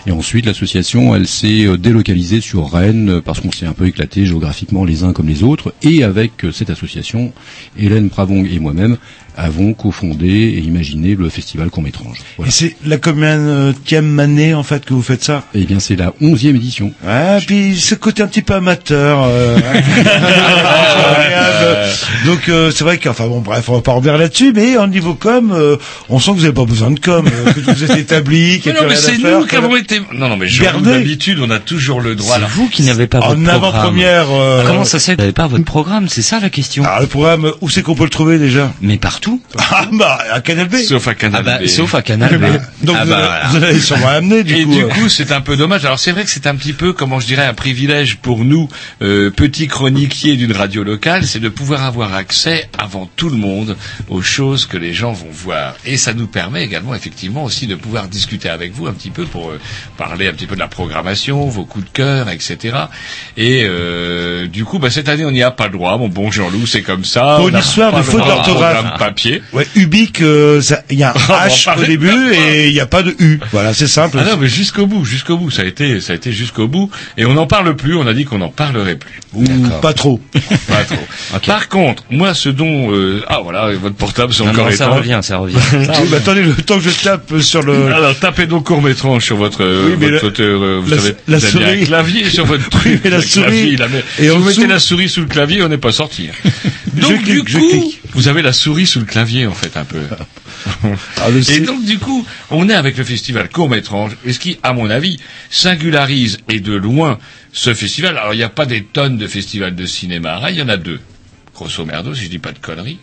Et 0.06 0.10
ensuite, 0.10 0.46
l'association, 0.46 1.14
elle 1.14 1.26
s'est 1.26 1.66
délocalisée 1.78 2.40
sur 2.40 2.70
Rennes 2.70 3.20
parce 3.24 3.40
qu'on 3.40 3.52
s'est 3.52 3.66
un 3.66 3.72
peu 3.72 3.86
éclaté 3.86 4.26
géographiquement 4.26 4.84
les 4.84 5.02
uns 5.04 5.12
comme 5.12 5.28
les 5.28 5.33
Et 5.82 6.02
avec 6.04 6.44
euh, 6.44 6.52
cette 6.52 6.70
association, 6.70 7.32
Hélène 7.78 8.10
Pravong 8.10 8.46
et 8.46 8.58
moi-même, 8.58 8.96
avons 9.36 9.72
cofondé 9.74 10.26
et 10.28 10.58
imaginé 10.60 11.14
le 11.14 11.28
festival 11.28 11.70
Court-Métrange. 11.70 12.18
Et 12.46 12.50
c'est 12.50 12.76
la 12.86 12.96
communième 12.98 14.18
année 14.20 14.54
en 14.54 14.62
fait 14.62 14.84
que 14.84 14.94
vous 14.94 15.02
faites 15.02 15.24
ça? 15.24 15.44
Eh 15.54 15.64
bien, 15.64 15.80
c'est 15.80 15.96
la 15.96 16.12
onzième 16.20 16.56
édition. 16.56 16.92
Ah, 17.06 17.38
puis 17.46 17.76
ce 17.78 17.94
côté 17.94 18.22
un 18.22 18.26
petit 18.26 18.42
peu 18.42 18.54
amateur. 18.54 19.24
euh, 19.24 19.58
agréable. 21.16 21.92
Donc 22.26 22.48
euh, 22.48 22.70
c'est 22.70 22.84
vrai 22.84 22.98
qu'enfin 22.98 23.26
bon 23.26 23.40
bref, 23.40 23.68
on 23.68 23.74
va 23.74 23.80
pas 23.82 23.92
revenir 23.92 24.18
là-dessus, 24.18 24.52
mais 24.54 24.76
en 24.76 24.86
niveau 24.88 25.14
com, 25.14 25.52
euh, 25.52 25.76
on 26.08 26.18
sent 26.18 26.32
que 26.32 26.36
vous 26.36 26.42
n'avez 26.42 26.52
pas 26.54 26.64
besoin 26.64 26.90
de 26.90 27.00
com, 27.00 27.26
euh, 27.26 27.52
que 27.52 27.60
vous 27.60 27.84
êtes 27.84 27.96
établi, 27.98 28.60
Mais 28.66 28.72
non, 28.72 28.80
mais 28.88 28.96
c'est 28.96 29.18
nous 29.18 29.46
qui 29.46 29.56
avons 29.56 29.76
été. 29.76 30.00
Non, 30.12 30.28
non, 30.28 30.36
mais 30.36 30.46
d'habitude, 30.82 31.38
on 31.40 31.50
a 31.50 31.58
toujours 31.58 32.00
le 32.00 32.14
droit. 32.14 32.36
Alors, 32.36 32.48
Vous 32.50 32.68
qui 32.68 32.82
n'avez 32.82 33.06
pas 33.06 33.18
En 33.20 33.28
votre 33.34 33.42
programme. 33.42 33.54
avant-première, 33.64 34.26
euh, 34.30 34.60
Ah, 34.62 34.66
Comment 34.68 34.84
ça 34.84 34.98
se 34.98 35.06
fait 35.06 35.12
que 35.12 35.16
vous 35.18 35.22
n'avez 35.22 35.32
pas 35.32 35.46
votre 35.46 35.64
programme? 35.64 36.08
C'est 36.08 36.22
ça 36.22 36.40
la 36.40 36.50
question. 36.50 36.84
Alors 36.84 37.00
le 37.00 37.06
programme, 37.06 37.52
où 37.60 37.68
c'est 37.68 37.82
qu'on 37.82 37.94
peut 37.94 38.04
le 38.04 38.10
trouver 38.10 38.38
déjà? 38.38 38.72
Mais 38.80 38.96
partout. 38.98 39.23
Ah 39.58 39.86
bah 39.92 40.18
à 40.32 40.40
Canal 40.40 40.68
B. 40.68 40.76
Sauf 40.76 41.08
à 41.08 41.14
Canal 41.14 41.42
Ah 41.46 41.50
bah, 41.58 41.58
B. 41.62 41.66
sauf 41.66 41.94
à 41.94 42.02
Canal 42.02 42.38
B. 42.38 42.44
Donc 42.84 42.96
Ah 42.98 43.04
vous, 43.04 43.10
bah, 43.10 43.32
allez- 43.32 43.58
vous 43.58 43.64
allez 43.64 43.80
sûrement 43.80 44.08
amener 44.08 44.42
du 44.44 44.54
et 44.54 44.64
coup. 44.64 44.74
du 44.74 44.84
euh. 44.84 44.88
coup, 44.88 45.08
c'est 45.08 45.32
un 45.32 45.40
peu 45.40 45.56
dommage. 45.56 45.84
Alors 45.84 45.98
c'est 45.98 46.12
vrai 46.12 46.24
que 46.24 46.30
c'est 46.30 46.46
un 46.46 46.54
petit 46.56 46.72
peu, 46.72 46.92
comment 46.92 47.20
je 47.20 47.26
dirais, 47.26 47.44
un 47.46 47.54
privilège 47.54 48.16
pour 48.18 48.44
nous, 48.44 48.68
euh, 49.02 49.30
petits 49.30 49.68
chroniquiers 49.68 50.36
d'une 50.36 50.52
radio 50.52 50.82
locale, 50.84 51.24
c'est 51.26 51.40
de 51.40 51.48
pouvoir 51.48 51.82
avoir 51.84 52.14
accès 52.14 52.68
avant 52.78 53.08
tout 53.16 53.30
le 53.30 53.36
monde 53.36 53.76
aux 54.08 54.22
choses 54.22 54.66
que 54.66 54.76
les 54.76 54.92
gens 54.92 55.12
vont 55.12 55.28
voir. 55.30 55.74
Et 55.84 55.96
ça 55.96 56.12
nous 56.14 56.26
permet 56.26 56.64
également, 56.64 56.94
effectivement, 56.94 57.44
aussi 57.44 57.66
de 57.66 57.74
pouvoir 57.74 58.08
discuter 58.08 58.48
avec 58.48 58.72
vous 58.72 58.86
un 58.86 58.92
petit 58.92 59.10
peu 59.10 59.24
pour 59.24 59.50
euh, 59.50 59.60
parler 59.96 60.28
un 60.28 60.32
petit 60.32 60.46
peu 60.46 60.54
de 60.54 60.60
la 60.60 60.68
programmation, 60.68 61.46
vos 61.48 61.64
coups 61.64 61.84
de 61.86 61.90
cœur, 61.90 62.28
etc. 62.30 62.76
Et 63.36 63.62
euh, 63.64 64.46
du 64.46 64.64
coup, 64.64 64.78
bah, 64.78 64.90
cette 64.90 65.08
année, 65.08 65.24
on 65.24 65.30
n'y 65.30 65.42
a 65.42 65.50
pas 65.50 65.66
le 65.66 65.72
droit. 65.72 65.96
Mon 65.98 66.08
bon 66.08 66.30
Jean-Loup, 66.30 66.66
c'est 66.66 66.82
comme 66.82 67.04
ça. 67.04 67.36
Pour 67.36 67.46
On 67.46 67.48
une 67.48 67.58
histoire 67.58 67.92
de 67.92 67.98
le 67.98 68.02
faute 68.02 68.24
d'orthographe. 68.26 68.98
Papier. 69.14 69.42
Ouais, 69.52 69.66
Ubique, 69.76 70.20
euh, 70.22 70.60
ça- 70.60 70.82
il 70.90 70.98
y 70.98 71.02
a 71.04 71.10
un 71.10 71.14
On 71.28 71.32
H 71.48 71.62
au 71.62 71.64
parler 71.64 71.86
début 71.88 72.10
et 72.34 72.68
il 72.68 72.72
n'y 72.72 72.80
a 72.80 72.86
pas 72.86 73.02
de 73.02 73.14
U. 73.18 73.38
Voilà, 73.52 73.72
c'est 73.72 73.86
simple. 73.86 74.18
Ah 74.20 74.24
non, 74.24 74.36
mais 74.38 74.48
jusqu'au 74.48 74.86
bout, 74.86 75.04
jusqu'au 75.04 75.36
bout, 75.36 75.50
ça 75.50 75.62
a 75.62 75.64
été, 75.64 76.00
ça 76.00 76.12
a 76.12 76.16
été 76.16 76.32
jusqu'au 76.32 76.66
bout, 76.68 76.90
et 77.16 77.24
on 77.24 77.34
n'en 77.34 77.46
parle 77.46 77.74
plus. 77.76 77.94
On 77.96 78.06
a 78.06 78.12
dit 78.14 78.24
qu'on 78.24 78.38
n'en 78.38 78.48
parlerait 78.48 78.96
plus. 78.96 79.20
Ou 79.34 79.44
pas 79.80 79.92
trop. 79.92 80.20
Pas 80.68 80.84
trop. 80.84 81.38
Par 81.46 81.68
contre, 81.68 82.02
moi, 82.10 82.34
ce 82.34 82.48
dont, 82.48 82.92
euh, 82.92 83.22
ah 83.28 83.40
voilà, 83.42 83.72
votre 83.72 83.96
portable, 83.96 84.32
c'est 84.32 84.42
encore 84.42 84.70
non, 84.70 84.76
ça 84.76 84.88
revient, 84.88 85.20
ça 85.22 85.38
revient. 85.38 85.56
Oui, 85.72 85.86
mais 86.10 86.16
attendez, 86.16 86.42
le 86.42 86.54
temps 86.54 86.76
que 86.78 86.84
je 86.84 86.90
tape 86.90 87.40
sur 87.40 87.62
le. 87.62 87.92
Alors, 87.92 88.18
tapez 88.18 88.46
donc 88.46 88.64
court 88.66 88.82
métrange 88.82 89.24
sur 89.24 89.36
votre, 89.36 89.62
euh, 89.62 89.86
Oui, 89.90 89.96
mais 89.98 90.10
votre, 90.18 90.40
la- 90.42 90.48
euh, 90.48 90.80
vous 90.82 90.90
la- 90.90 90.96
savez, 90.98 91.14
la 91.28 91.38
vous 91.38 91.44
avez 91.44 91.52
souris- 91.52 91.82
un 91.82 91.84
clavier 91.84 92.30
sur 92.30 92.46
votre 92.46 92.68
truc. 92.70 92.82
Oui, 92.86 93.00
mais 93.04 93.10
la 93.10 93.20
souris- 93.22 93.42
clavier, 93.42 93.64
il 93.72 93.82
a 93.82 93.88
mis- 93.88 93.96
et 94.18 94.24
si 94.24 94.30
en 94.30 94.38
vous 94.38 94.44
mettez 94.48 94.66
la 94.66 94.78
souris 94.78 95.08
sous 95.08 95.20
le 95.20 95.26
clavier, 95.26 95.62
on 95.62 95.68
n'est 95.68 95.78
pas 95.78 95.92
sorti. 95.92 96.28
Je 96.96 97.00
Donc, 97.00 97.22
clique, 97.22 97.44
du 97.44 97.58
coup, 97.58 97.92
vous 98.12 98.28
avez 98.28 98.42
la 98.42 98.52
souris 98.52 98.86
sous 98.86 99.00
le 99.00 99.04
clavier, 99.06 99.46
en 99.46 99.52
fait, 99.54 99.76
un 99.76 99.84
peu. 99.84 100.00
Ah, 101.18 101.28
Et 101.50 101.60
donc, 101.60 101.84
du 101.84 101.98
coup, 101.98 102.26
on 102.50 102.68
est 102.70 102.74
avec 102.74 102.96
le 102.96 103.04
festival 103.04 103.48
Court-Métrange, 103.50 104.16
et 104.24 104.32
ce 104.32 104.38
qui, 104.38 104.58
à 104.62 104.72
mon 104.72 104.88
avis, 104.88 105.18
singularise 105.50 106.38
et 106.48 106.60
de 106.60 106.72
loin 106.74 107.18
ce 107.52 107.74
festival. 107.74 108.16
Alors, 108.16 108.32
il 108.34 108.38
n'y 108.38 108.42
a 108.42 108.48
pas 108.48 108.64
des 108.66 108.82
tonnes 108.82 109.18
de 109.18 109.26
festivals 109.26 109.74
de 109.74 109.86
cinéma 109.86 110.38
Rennes, 110.38 110.54
il 110.54 110.58
y 110.60 110.62
en 110.62 110.68
a 110.68 110.76
deux. 110.76 111.00
Grosso 111.54 111.84
merdo, 111.84 112.14
si 112.14 112.24
je 112.24 112.30
dis 112.30 112.38
pas 112.38 112.52
de 112.52 112.58
conneries. 112.58 112.98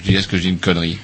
Je 0.00 0.10
dis, 0.10 0.16
est-ce 0.16 0.28
que 0.28 0.36
je 0.36 0.42
dis 0.42 0.48
une 0.48 0.58
connerie? 0.58 0.98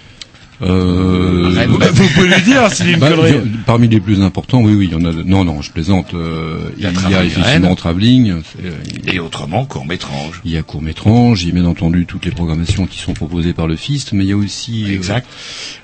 Euh. 0.62 1.50
Bah, 1.78 1.88
vous 1.92 2.08
pouvez 2.14 2.28
lui 2.28 2.42
dire, 2.42 2.68
c'est 2.70 2.92
une 2.92 2.98
Bah, 2.98 3.10
connerie. 3.10 3.32
a- 3.34 3.42
parmi 3.66 3.88
les 3.88 4.00
plus 4.00 4.20
importants, 4.22 4.60
oui, 4.62 4.74
oui, 4.74 4.90
il 4.90 4.92
y 4.92 4.94
en 4.94 5.04
a. 5.08 5.12
Non, 5.24 5.44
non, 5.44 5.62
je 5.62 5.70
plaisante. 5.70 6.12
euh, 6.14 6.70
Il 6.76 6.78
y 6.78 6.82
il 6.82 6.86
a 6.86 6.90
y 6.90 6.94
Travelling 6.94 7.26
effectivement. 7.30 7.74
Travelling. 7.74 8.30
euh, 8.30 8.70
il 8.94 9.06
y 9.06 9.10
a- 9.10 9.14
Et 9.14 9.18
autrement, 9.20 9.64
Court-Métrange. 9.64 10.40
Il 10.44 10.50
y 10.52 10.56
a 10.56 10.62
court 10.62 10.82
métrange, 10.82 11.42
il 11.42 11.48
y 11.48 11.50
a 11.52 11.54
bien 11.54 11.64
entendu 11.64 12.06
toutes 12.06 12.24
les 12.24 12.30
programmations 12.30 12.86
qui 12.86 12.98
sont 12.98 13.14
proposées 13.14 13.52
par 13.52 13.66
le 13.66 13.76
FIST, 13.76 14.12
mais 14.12 14.24
il 14.24 14.28
y 14.30 14.32
a 14.32 14.36
aussi 14.36 14.84
euh, 14.88 14.94
Exact. 14.94 15.26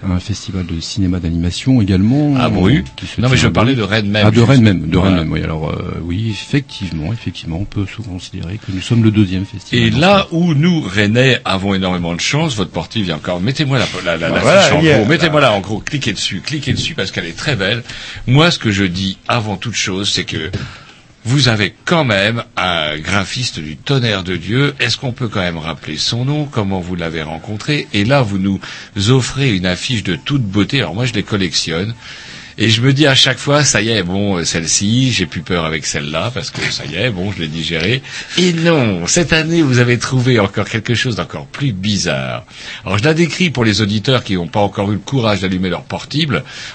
un 0.09 0.19
festival 0.21 0.67
de 0.67 0.81
cinéma 0.81 1.19
d'animation 1.21 1.81
également. 1.81 2.37
À 2.37 2.47
euh, 2.47 2.49
Bru. 2.51 2.85
qui 2.97 3.07
se 3.07 3.21
Non, 3.21 3.29
mais 3.31 3.37
je 3.37 3.49
parlais 3.49 3.75
de 3.75 3.83
Rennes 3.83 4.09
même, 4.11 4.27
Ah, 4.27 4.31
de 4.31 4.41
Rennes 4.41 4.63
même, 4.63 4.89
de 4.89 4.99
Rennes 4.99 5.15
même, 5.17 5.33
oui. 5.33 5.43
Alors, 5.43 5.73
oui, 6.03 6.29
effectivement, 6.31 7.13
effectivement, 7.13 7.59
on 7.61 7.65
peut 7.65 7.87
se 7.87 8.03
considérer 8.03 8.59
que 8.59 8.73
nous 8.73 8.81
sommes 8.81 9.03
le 9.03 9.11
deuxième 9.11 9.45
festival. 9.45 9.87
Et 9.87 9.91
là 9.91 10.27
où 10.33 10.55
nous, 10.55 10.81
Rennais, 10.83 11.41
avons 11.45 11.75
énormément 11.75 12.15
de 12.15 12.21
chance, 12.21 12.55
votre 12.57 12.71
portive 12.71 13.07
vient 13.07 13.17
encore. 13.17 13.41
Mettez-moi 13.41 13.79
la, 13.79 13.87
la, 14.05 14.17
la, 14.17 14.29
Bah 14.29 14.35
la 14.37 14.41
voilà, 14.41 14.66
en 14.75 14.83
gros. 14.83 15.05
Mettez-moi 15.07 15.41
là 15.41 15.53
en 15.53 15.61
gros. 15.61 15.81
Cliquez 15.81 16.13
dessus. 16.13 16.41
Cliquez 16.41 16.73
dessus 16.73 16.95
parce 16.95 17.11
qu'elle 17.11 17.27
est 17.27 17.37
très 17.37 17.57
belle. 17.57 17.83
Moi, 18.27 18.51
ce 18.51 18.59
que 18.59 18.71
je 18.71 18.85
dis 18.85 19.19
avant 19.29 19.57
toute 19.57 19.75
chose, 19.75 20.11
c'est 20.11 20.25
que 20.25 20.51
vous 21.25 21.49
avez 21.49 21.75
quand 21.85 22.05
même 22.05 22.45
un 22.57 22.97
graphiste 22.99 23.59
du 23.59 23.77
tonnerre 23.77 24.23
de 24.23 24.37
Dieu. 24.37 24.75
Est-ce 24.79 24.97
qu'on 24.97 25.13
peut 25.13 25.29
quand 25.29 25.41
même 25.41 25.59
rappeler 25.59 25.97
son 25.97 26.25
nom 26.25 26.45
Comment 26.45 26.79
vous 26.79 26.95
l'avez 26.95 27.23
rencontré? 27.23 27.89
Et 27.93 28.05
là, 28.05 28.23
vous 28.23 28.39
nous 28.39 28.61
offrez 29.09 29.55
une 29.55 29.67
affiche 29.67 30.05
de 30.05 30.15
toute 30.15 30.43
beauté. 30.43 30.79
Alors 30.79 30.95
moi, 30.95 31.05
je 31.05 31.15
les 31.15 31.25
collectionne. 31.25 31.95
Et 32.59 32.71
je 32.71 32.81
me 32.81 32.93
dis 32.93 33.07
à 33.07 33.15
chaque 33.15 33.39
fois, 33.39 33.65
ça 33.65 33.83
y 33.83 33.91
est, 33.91 34.03
bon, 34.03 34.43
celle-ci, 34.45 35.13
j'ai 35.13 35.27
plus 35.27 35.43
peur 35.43 35.67
avec 35.67 35.85
celle-là, 35.85 36.31
parce 36.33 36.51
que 36.51 36.63
ça 36.71 36.85
y 36.87 36.95
est, 36.95 37.11
bon, 37.11 37.31
je 37.33 37.41
l'ai 37.41 37.49
digérée. 37.49 38.03
Et 38.39 38.53
non, 38.55 39.07
cette 39.07 39.33
année, 39.35 39.61
vous 39.61 39.79
avez 39.79 39.99
trouvé 39.99 40.41
encore 40.41 40.69
quelque 40.69 40.95
chose 40.95 41.17
d'encore 41.17 41.47
plus 41.47 41.73
bizarre. 41.73 42.45
Alors, 42.85 42.97
je 42.97 43.05
la 43.05 43.13
décris 43.13 43.51
pour 43.51 43.65
les 43.65 43.83
auditeurs 43.83 44.25
qui 44.25 44.35
n'ont 44.35 44.49
pas 44.49 44.61
encore 44.61 44.91
eu 44.91 44.95
le 44.95 45.01
courage 45.01 45.41
d'allumer 45.41 45.69
leur 45.69 45.83
portable 45.83 46.07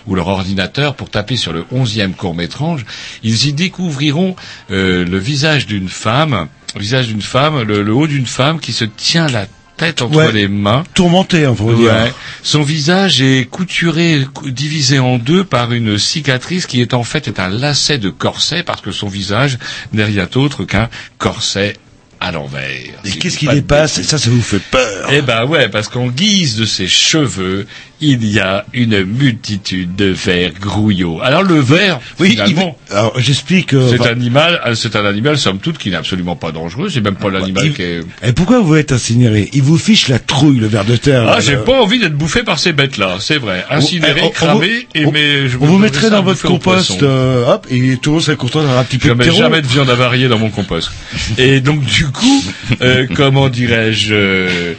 ou 0.07 0.15
leur 0.15 0.27
ordinateur 0.27 0.95
pour 0.95 1.09
taper 1.09 1.38
sur 1.38 1.53
le 1.53 1.65
onzième 1.71 2.13
court-métrange. 2.13 2.86
Ils 3.23 3.47
y 3.47 3.53
découvriront 3.53 4.36
euh, 4.71 5.05
le 5.05 5.17
visage 5.17 5.65
d'une 5.65 5.89
femme, 5.89 6.47
le 6.75 6.82
visage 6.82 7.07
d'une 7.07 7.21
femme, 7.21 7.61
le, 7.61 7.93
haut 7.93 8.07
d'une 8.07 8.25
femme 8.25 8.59
qui 8.59 8.73
se 8.73 8.86
tient 8.86 9.27
la 9.27 9.47
tête 9.82 10.01
entre 10.03 10.15
Ouais. 10.15 10.32
les 10.32 10.47
mains. 10.47 10.84
Tourmenté, 10.93 11.47
on 11.47 11.55
pourrait 11.55 11.75
dire. 11.75 12.13
Son 12.43 12.61
visage 12.61 13.19
est 13.21 13.49
couturé, 13.49 14.27
cou- 14.32 14.51
divisé 14.51 14.99
en 14.99 15.17
deux 15.17 15.43
par 15.43 15.73
une 15.73 15.97
cicatrice 15.97 16.67
qui 16.67 16.82
est 16.82 16.93
en 16.93 17.03
fait 17.03 17.27
est 17.27 17.39
un 17.39 17.49
lacet 17.49 17.97
de 17.97 18.11
corset 18.11 18.61
parce 18.61 18.82
que 18.82 18.91
son 18.91 19.07
visage 19.07 19.57
n'est 19.91 20.03
rien 20.03 20.27
d'autre 20.32 20.65
qu'un 20.65 20.88
corset 21.17 21.77
à 22.19 22.32
l'envers. 22.32 22.69
Et 23.03 23.11
qu'est-ce 23.13 23.39
qui 23.39 23.47
dépasse? 23.47 23.99
ça, 24.03 24.19
ça 24.19 24.29
vous 24.29 24.43
fait 24.43 24.59
peur. 24.69 25.09
Eh 25.11 25.23
ben 25.23 25.45
ouais, 25.45 25.67
parce 25.69 25.88
qu'en 25.88 26.07
guise 26.09 26.55
de 26.57 26.65
ses 26.65 26.88
cheveux, 26.88 27.65
il 28.01 28.25
y 28.27 28.39
a 28.39 28.65
une 28.73 29.03
multitude 29.05 29.95
de 29.95 30.05
vers 30.07 30.51
grouillots. 30.59 31.19
Alors 31.21 31.43
le 31.43 31.59
ver, 31.59 31.99
Oui, 32.19 32.31
finalement, 32.31 32.77
il- 32.89 32.95
alors 32.95 33.19
j'explique. 33.19 33.73
euh, 33.73 33.89
c'est 33.89 34.05
animal, 34.07 34.59
euh, 34.65 34.75
c'est 34.75 34.95
un 34.95 35.05
animal 35.05 35.37
somme 35.37 35.59
toute 35.59 35.77
qui 35.77 35.89
n'est 35.91 35.95
absolument 35.97 36.35
pas 36.35 36.51
dangereux. 36.51 36.89
C'est 36.89 37.01
même 37.01 37.15
pas 37.15 37.29
l'animal 37.29 37.67
il- 37.67 37.73
qui 37.73 37.81
est. 37.83 37.99
Et 38.23 38.33
pourquoi 38.33 38.59
vous 38.59 38.75
êtes 38.75 38.91
incinéré? 38.91 39.49
Il 39.53 39.61
vous 39.63 39.77
fiche 39.77 40.07
la 40.07 40.19
trouille, 40.19 40.57
le 40.59 40.67
ver 40.67 40.83
de 40.85 40.95
terre. 40.95 41.23
Ah, 41.27 41.35
là, 41.35 41.39
j'ai 41.39 41.57
pas 41.57 41.81
envie 41.81 41.99
d'être 41.99 42.15
bouffé 42.17 42.43
par 42.43 42.59
ces 42.59 42.73
bêtes-là, 42.73 43.17
c'est 43.19 43.37
vrai. 43.37 43.63
Incinéré, 43.69 44.13
Eh, 44.17 44.23
on- 44.23 44.27
on 44.27 44.31
cramé, 44.31 44.67
vous- 44.67 44.99
et 44.99 45.05
on- 45.05 45.11
mais 45.11 45.47
je 45.47 45.57
On 45.61 45.65
vous 45.65 45.77
mettrait 45.77 46.09
dans 46.09 46.23
votre 46.23 46.41
compost, 46.41 47.03
euh, 47.03 47.45
hop, 47.53 47.67
et 47.69 47.97
tout 48.01 48.09
le 48.09 48.13
monde 48.15 48.21
serait 48.23 48.35
content 48.37 48.61
d'avoir 48.61 48.79
un 48.79 48.83
petit 48.83 48.97
peu 48.97 49.09
Je 49.09 49.13
de 49.13 49.23
terreau. 49.23 49.37
jamais 49.37 49.61
de 49.61 49.67
viande 49.67 49.89
avariée 49.89 50.27
dans 50.27 50.39
mon 50.39 50.49
compost. 50.49 50.91
Et 51.37 51.59
donc 51.61 51.83
du 51.83 52.05
coup, 52.07 52.43
euh, 52.81 53.05
comment 53.15 53.47
dirais-je 53.49 54.73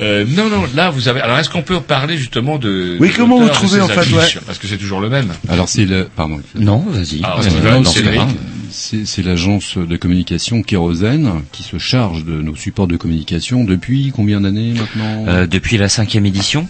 euh, 0.00 0.24
non, 0.28 0.48
non, 0.48 0.64
là 0.74 0.90
vous 0.90 1.08
avez. 1.08 1.20
Alors 1.20 1.38
est-ce 1.38 1.50
qu'on 1.50 1.62
peut 1.62 1.80
parler 1.80 2.16
justement 2.16 2.58
de. 2.58 2.96
Oui, 3.00 3.10
de 3.10 3.14
comment 3.16 3.38
vous 3.40 3.48
trouvez, 3.48 3.80
en 3.80 3.88
fait, 3.88 4.10
ouais. 4.14 4.40
Parce 4.46 4.58
que 4.58 4.66
c'est 4.66 4.78
toujours 4.78 5.00
le 5.00 5.08
même. 5.08 5.32
Alors 5.48 5.68
c'est 5.68 5.84
le, 5.84 6.04
pardon. 6.04 6.40
Non, 6.54 6.84
vas-y. 6.88 7.20
Ah, 7.24 7.38
Euh, 7.38 8.26
c'est 8.70 9.22
l'agence 9.22 9.76
de 9.78 9.96
communication 9.96 10.62
Kérosène 10.62 11.42
qui 11.52 11.62
se 11.62 11.78
charge 11.78 12.24
de 12.24 12.40
nos 12.42 12.54
supports 12.54 12.86
de 12.86 12.96
communication 12.96 13.64
depuis 13.64 14.12
combien 14.14 14.40
d'années 14.40 14.74
maintenant? 14.74 15.24
Euh, 15.28 15.46
depuis 15.46 15.78
la 15.78 15.88
cinquième 15.88 16.26
édition. 16.26 16.68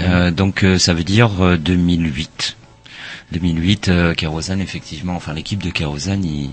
Euh, 0.00 0.30
donc 0.30 0.64
euh, 0.64 0.78
ça 0.78 0.92
veut 0.94 1.04
dire 1.04 1.30
euh, 1.40 1.56
2008. 1.56 2.56
2008, 3.32 3.88
euh, 3.88 4.14
Kérosène, 4.14 4.60
effectivement, 4.60 5.14
enfin 5.14 5.34
l'équipe 5.34 5.62
de 5.62 5.70
Kérosène, 5.70 6.24
euh, 6.24 6.46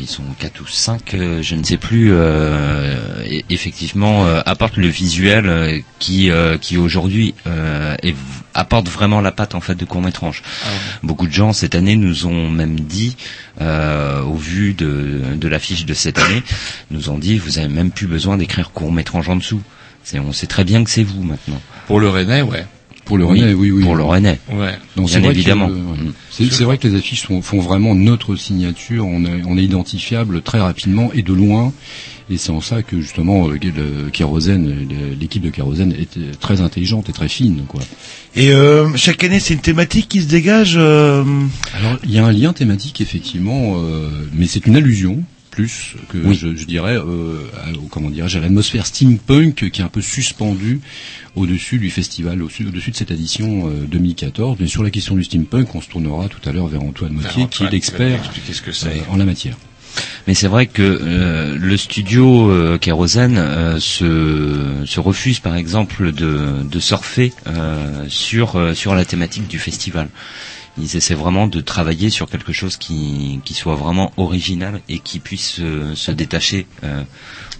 ils 0.00 0.06
sont 0.08 0.22
quatre 0.38 0.60
ou 0.62 0.66
cinq, 0.66 1.14
euh, 1.14 1.42
je 1.42 1.54
ne 1.54 1.62
sais 1.62 1.76
plus, 1.76 2.10
euh, 2.12 2.96
effectivement, 3.50 4.26
euh, 4.26 4.40
apportent 4.46 4.76
le 4.76 4.88
visuel 4.88 5.46
euh, 5.46 5.78
qui, 5.98 6.30
euh, 6.30 6.56
qui 6.58 6.76
aujourd'hui 6.78 7.34
euh, 7.46 7.94
apporte 8.54 8.88
vraiment 8.88 9.20
la 9.20 9.32
patte 9.32 9.54
en 9.54 9.60
fait 9.60 9.74
de 9.74 9.84
court 9.84 10.00
métrage. 10.00 10.42
Beaucoup 11.02 11.26
de 11.26 11.32
gens 11.32 11.52
cette 11.52 11.74
année 11.74 11.96
nous 11.96 12.26
ont 12.26 12.50
même 12.50 12.80
dit, 12.80 13.16
euh, 13.60 14.22
au 14.22 14.36
vu 14.36 14.74
de, 14.74 15.20
de 15.36 15.48
l'affiche 15.48 15.84
de 15.84 15.94
cette 15.94 16.18
année, 16.18 16.42
nous 16.90 17.10
ont 17.10 17.18
dit, 17.18 17.38
vous 17.38 17.58
avez 17.58 17.68
même 17.68 17.90
plus 17.90 18.06
besoin 18.06 18.36
d'écrire 18.36 18.70
court 18.70 18.92
métrage 18.92 19.28
en 19.28 19.36
dessous. 19.36 19.62
On 20.14 20.32
sait 20.32 20.46
très 20.46 20.64
bien 20.64 20.84
que 20.84 20.90
c'est 20.90 21.02
vous 21.02 21.22
maintenant. 21.22 21.60
Pour 21.86 21.98
le 22.00 22.08
Rennais, 22.08 22.42
ouais. 22.42 22.66
Pour 23.04 23.18
le 23.18 23.26
Rennais, 23.26 23.52
oui, 23.52 23.70
oui. 23.70 23.82
Pour 23.82 23.96
le 23.96 24.02
Rennais. 24.04 24.38
Ouais. 24.52 24.72
C'est 24.96 25.02
Bien 25.02 25.18
vrai 25.20 25.28
que, 25.28 25.38
évidemment. 25.38 25.68
euh, 25.70 26.10
c'est 26.30 26.64
vrai 26.64 26.78
que 26.78 26.88
les 26.88 26.96
affiches 26.96 27.26
sont- 27.26 27.42
font 27.42 27.60
vraiment 27.60 27.94
notre 27.94 28.34
signature. 28.36 29.06
On 29.06 29.24
est, 29.24 29.42
on 29.46 29.58
est 29.58 29.64
identifiable 29.64 30.40
très 30.42 30.60
rapidement 30.60 31.10
et 31.12 31.22
de 31.22 31.32
loin. 31.34 31.72
Et 32.30 32.38
c'est 32.38 32.52
en 32.52 32.62
ça 32.62 32.82
que 32.82 32.98
justement 33.02 33.48
euh, 33.50 33.58
le 33.62 34.08
Kérosène, 34.10 34.88
l'équipe 35.20 35.42
de 35.42 35.50
Kérosène 35.50 35.92
est 35.92 36.38
très 36.40 36.62
intelligente 36.62 37.10
et 37.10 37.12
très 37.12 37.28
fine, 37.28 37.64
quoi. 37.68 37.82
Et 38.34 38.50
euh, 38.54 38.88
chaque 38.96 39.22
année, 39.24 39.38
c'est 39.40 39.52
une 39.52 39.60
thématique 39.60 40.08
qui 40.08 40.22
se 40.22 40.26
dégage. 40.28 40.74
euh, 40.78 41.22
Alors 41.78 41.98
il 42.04 42.10
y 42.10 42.18
a 42.18 42.24
un 42.24 42.32
lien 42.32 42.54
thématique 42.54 43.02
effectivement, 43.02 43.74
euh, 43.76 44.08
mais 44.34 44.46
c'est 44.46 44.64
une 44.66 44.76
allusion 44.76 45.22
plus 45.54 45.94
que 46.08 46.18
Oui. 46.18 46.34
je, 46.34 46.56
je 46.56 46.64
dirais, 46.66 46.96
euh, 46.96 47.38
à, 47.62 47.68
comment 47.90 48.10
dirais-je, 48.10 48.38
à 48.38 48.40
l'atmosphère 48.40 48.86
steampunk 48.86 49.70
qui 49.70 49.80
est 49.80 49.84
un 49.84 49.88
peu 49.88 50.00
suspendue 50.02 50.80
au-dessus 51.36 51.78
du 51.78 51.90
festival, 51.90 52.42
au-dessus, 52.42 52.66
au-dessus 52.66 52.90
de 52.90 52.96
cette 52.96 53.12
édition 53.12 53.68
euh, 53.68 53.86
2014. 53.86 54.56
Mais 54.60 54.66
sur 54.66 54.82
la 54.82 54.90
question 54.90 55.14
du 55.14 55.22
steampunk, 55.24 55.74
on 55.74 55.80
se 55.80 55.88
tournera 55.88 56.28
tout 56.28 56.46
à 56.48 56.52
l'heure 56.52 56.66
vers 56.66 56.82
Antoine 56.82 57.12
Mottier, 57.12 57.44
Antoine, 57.44 57.48
qui 57.48 57.64
est 57.64 57.70
l'expert 57.70 58.20
ce 58.52 58.62
que 58.62 58.72
c'est. 58.72 58.88
euh, 58.88 59.10
en 59.12 59.16
la 59.16 59.24
matière. 59.24 59.56
Mais 60.26 60.34
c'est 60.34 60.48
vrai 60.48 60.66
que 60.66 60.82
euh, 60.82 61.56
le 61.56 61.76
studio 61.76 62.50
euh, 62.50 62.78
Kérosène 62.78 63.36
euh, 63.38 63.78
se, 63.78 64.82
se 64.84 64.98
refuse 64.98 65.38
par 65.38 65.54
exemple 65.54 66.10
de, 66.12 66.62
de 66.68 66.80
surfer 66.80 67.32
euh, 67.46 68.04
sur, 68.08 68.56
euh, 68.56 68.74
sur 68.74 68.96
la 68.96 69.04
thématique 69.04 69.46
du 69.46 69.60
festival. 69.60 70.08
Ils 70.76 70.96
essaient 70.96 71.14
vraiment 71.14 71.46
de 71.46 71.60
travailler 71.60 72.10
sur 72.10 72.28
quelque 72.28 72.52
chose 72.52 72.76
qui, 72.76 73.40
qui 73.44 73.54
soit 73.54 73.76
vraiment 73.76 74.12
original 74.16 74.80
et 74.88 74.98
qui 74.98 75.20
puisse 75.20 75.58
euh, 75.60 75.94
se 75.94 76.10
détacher. 76.10 76.66
euh. 76.82 77.02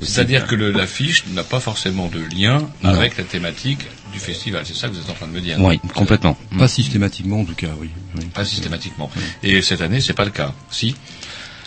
C'est-à-dire 0.01 0.47
que 0.49 0.57
le- 0.57 0.73
l'affiche 0.73 1.25
n'a 1.33 1.45
pas 1.45 1.61
forcément 1.61 2.09
de 2.09 2.19
lien 2.37 2.69
Non. 2.83 2.91
avec 2.91 3.17
la 3.17 3.23
thématique 3.23 3.79
du 4.13 4.19
festival. 4.19 4.63
C'est 4.67 4.75
ça 4.75 4.89
que 4.89 4.95
vous 4.95 5.01
êtes 5.01 5.11
en 5.11 5.15
train 5.15 5.29
de 5.29 5.33
me 5.33 5.41
dire. 5.41 5.57
Oui, 5.61 5.79
complètement. 5.95 6.37
Pas 6.59 6.67
systématiquement 6.69 7.41
en 7.41 7.45
tout 7.45 7.55
cas, 7.55 7.69
oui. 7.81 7.89
oui. 8.19 8.25
Pas 8.35 8.45
systématiquement. 8.45 9.09
Et 9.45 9.63
cette 9.63 9.81
année, 9.81 10.01
c'est 10.01 10.13
pas 10.13 10.25
le 10.25 10.31
cas. 10.33 10.53
Si. 10.71 10.97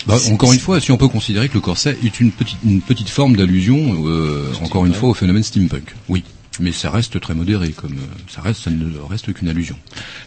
Bah, 0.06 0.18
encore 0.32 0.54
une 0.54 0.60
fois, 0.60 0.80
si 0.80 0.92
on 0.92 0.98
peut 0.98 1.08
considérer 1.08 1.48
que 1.50 1.54
le 1.56 1.60
corset 1.62 1.98
est 2.04 2.20
une 2.20 2.32
petite, 2.32 2.60
une 2.66 2.82
petite 2.82 3.10
forme 3.10 3.36
d'allusion, 3.36 4.06
euh, 4.08 4.52
encore 4.64 4.86
une 4.86 4.94
fois, 4.94 5.10
au 5.10 5.14
phénomène 5.14 5.44
steampunk. 5.44 5.96
Oui. 6.10 6.24
Mais 6.60 6.72
ça 6.72 6.90
reste 6.90 7.20
très 7.20 7.34
modéré, 7.34 7.70
comme 7.70 7.94
euh, 7.94 8.24
ça 8.34 8.42
reste, 8.42 8.64
ça 8.64 8.72
ne 8.72 8.86
reste 9.10 9.32
qu'une 9.34 9.48
allusion. 9.50 9.76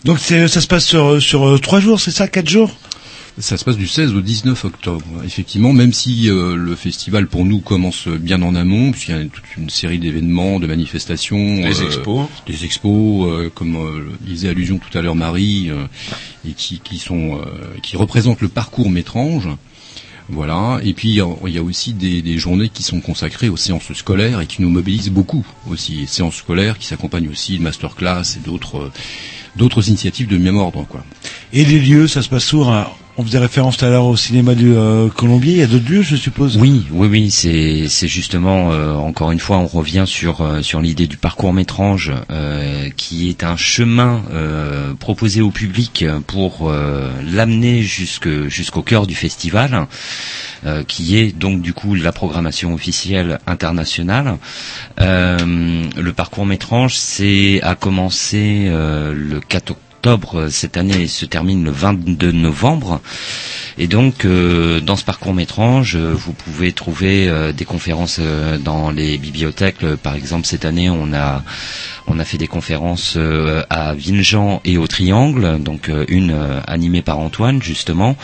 Donc 0.05 0.19
c'est, 0.19 0.49
ça 0.49 0.61
se 0.61 0.67
passe 0.67 0.85
sur, 0.87 1.21
sur 1.21 1.47
euh, 1.47 1.59
trois 1.59 1.81
jours, 1.81 2.01
c'est 2.01 2.11
ça, 2.13 2.29
quatre 2.29 2.49
jours? 2.49 2.71
Ça 3.39 3.57
se 3.57 3.65
passe 3.65 3.77
du 3.77 3.87
16 3.87 4.15
au 4.15 4.21
19 4.21 4.65
octobre. 4.65 5.05
Effectivement, 5.25 5.73
même 5.73 5.93
si 5.93 6.29
euh, 6.29 6.57
le 6.57 6.75
festival 6.75 7.27
pour 7.27 7.45
nous 7.45 7.61
commence 7.61 8.07
bien 8.09 8.43
en 8.43 8.55
amont, 8.55 8.91
puisqu'il 8.91 9.15
y 9.17 9.19
a 9.19 9.25
toute 9.25 9.57
une 9.57 9.71
série 9.71 9.99
d'événements, 9.99 10.59
de 10.61 10.67
manifestations, 10.67 11.63
euh, 11.63 11.69
expos. 11.87 12.27
des 12.47 12.65
expos, 12.65 13.27
euh, 13.29 13.49
comme 13.55 13.77
euh, 13.77 14.11
disait 14.21 14.49
allusion 14.51 14.79
tout 14.79 14.97
à 14.99 15.01
l'heure 15.01 15.15
Marie, 15.15 15.71
euh, 15.71 15.85
et 16.47 16.53
qui, 16.53 16.81
qui 16.81 16.99
sont, 16.99 17.37
euh, 17.39 17.45
qui 17.83 17.97
représentent 17.97 18.41
le 18.43 18.49
parcours 18.49 18.91
métrange. 18.91 19.49
Voilà. 20.31 20.81
Et 20.83 20.95
puis 20.95 21.09
il 21.11 21.15
y 21.17 21.21
a- 21.21 21.63
aussi 21.63 21.93
des, 21.93 22.39
journées 22.39 22.69
qui 22.69 22.83
sont 22.83 23.01
consacrées 23.01 23.49
aux 23.49 23.57
séances 23.57 23.93
scolaires 23.93 24.41
et 24.41 24.47
qui 24.47 24.63
nous 24.63 24.71
mobilisent 24.71 25.11
beaucoup 25.11 25.45
aussi. 25.69 26.07
Séances 26.07 26.37
scolaires 26.37 26.79
qui 26.79 26.87
s'accompagnent 26.87 27.29
aussi 27.29 27.59
de 27.59 27.63
masterclass 27.63 28.37
et 28.37 28.41
d'autres 28.41 28.79
euh, 28.79 28.93
d'autres 29.57 29.89
initiatives 29.89 30.29
de 30.29 30.39
même 30.39 30.57
ordre, 30.57 30.87
quoi. 30.89 31.05
Et 31.53 31.65
les 31.65 31.81
lieux, 31.81 32.07
ça 32.07 32.23
se 32.23 32.29
passe 32.29 32.55
hein 32.55 32.87
On 33.17 33.25
faisait 33.25 33.39
référence 33.39 33.77
tout 33.77 33.85
à 33.85 33.91
l'heure 33.91 34.07
au 34.07 34.17
cinéma 34.17 34.55
du 34.55 34.73
euh, 34.75 35.09
Colombier, 35.09 35.53
il 35.53 35.59
y 35.59 35.63
a 35.63 35.67
d'autres 35.67 35.91
lieux, 35.91 36.03
je 36.03 36.17
suppose? 36.17 36.57
Oui, 36.57 36.87
oui, 36.93 37.09
oui, 37.09 37.31
c'est 37.31 38.09
justement 38.09 38.73
euh, 38.73 38.95
encore 38.95 39.33
une 39.33 39.41
fois 39.41 39.59
on 39.59 39.67
revient 39.67 40.05
sur 40.07 40.41
euh, 40.41 40.63
sur 40.63 40.81
l'idée 40.81 41.07
du 41.07 41.17
parcours 41.17 41.53
métrange 41.53 42.13
qui 42.97 43.29
est 43.29 43.45
un 43.45 43.57
chemin 43.57 44.23
proposé 44.99 45.41
au 45.41 45.51
public 45.51 46.05
pour 46.27 46.73
l'amener 46.73 47.83
jusqu'au 47.83 48.83
cœur 48.83 49.07
du 49.07 49.15
festival. 49.15 49.87
qui 50.87 51.17
est 51.17 51.37
donc 51.37 51.61
du 51.63 51.73
coup 51.73 51.95
la 51.95 52.13
programmation 52.13 52.73
officielle 52.75 53.39
internationale. 53.47 54.37
Le 54.99 56.11
parcours 56.11 56.47
métrange, 56.47 56.95
c'est 56.97 57.61
a 57.63 57.75
commencé 57.75 58.69
le 58.71 59.41
4 59.41 59.71
octobre 59.73 59.90
cette 60.51 60.77
année 60.77 61.07
se 61.07 61.27
termine 61.27 61.65
le 61.65 61.71
22 61.71 62.33
novembre. 62.33 63.01
Et 63.79 63.87
donc, 63.87 64.25
euh, 64.25 64.81
dans 64.81 64.97
ce 64.97 65.05
parcours 65.05 65.33
métrange, 65.35 65.97
euh, 65.97 66.13
vous 66.15 66.33
pouvez 66.33 66.73
trouver 66.73 67.29
euh, 67.29 67.53
des 67.53 67.65
conférences 67.65 68.19
euh, 68.21 68.59
dans 68.59 68.91
les 68.91 69.17
bibliothèques. 69.19 69.83
Euh, 69.83 69.97
Par 69.97 70.15
exemple, 70.17 70.47
cette 70.47 70.65
année, 70.65 70.91
on 70.91 71.13
a 71.15 71.43
on 72.11 72.19
a 72.19 72.25
fait 72.25 72.39
des 72.39 72.49
conférences 72.49 73.15
euh, 73.17 73.63
à 73.71 73.95
Vinjean 73.95 74.61
et 74.65 74.79
au 74.79 74.87
Triangle, 74.89 75.63
donc 75.63 75.89
euh, 75.89 76.05
une 76.09 76.33
euh, 76.33 76.61
animée 76.67 77.03
par 77.03 77.19
Antoine 77.19 77.63
justement, 77.63 78.17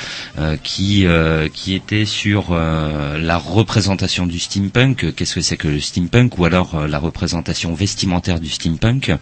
qui 0.62 1.06
qui 1.52 1.74
était 1.74 2.04
sur 2.04 2.54
la 2.54 3.38
représentation 3.38 4.26
du 4.26 4.38
steampunk. 4.38 5.14
Qu'est-ce 5.14 5.34
que 5.36 5.40
c'est 5.40 5.56
que 5.56 5.68
le 5.68 5.80
steampunk 5.80 6.38
ou 6.38 6.44
alors 6.44 6.86
la 6.86 6.98
représentation 6.98 7.74
vestimentaire 7.74 8.40
du 8.40 8.48
steampunk? 8.48 9.12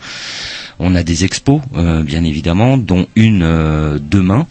On 0.78 0.94
a 0.94 1.02
des 1.02 1.24
expos, 1.24 1.60
bien 1.72 2.24
évidemment, 2.24 2.76
dont 2.78 3.06
une 3.16 3.40
demain 3.98 4.46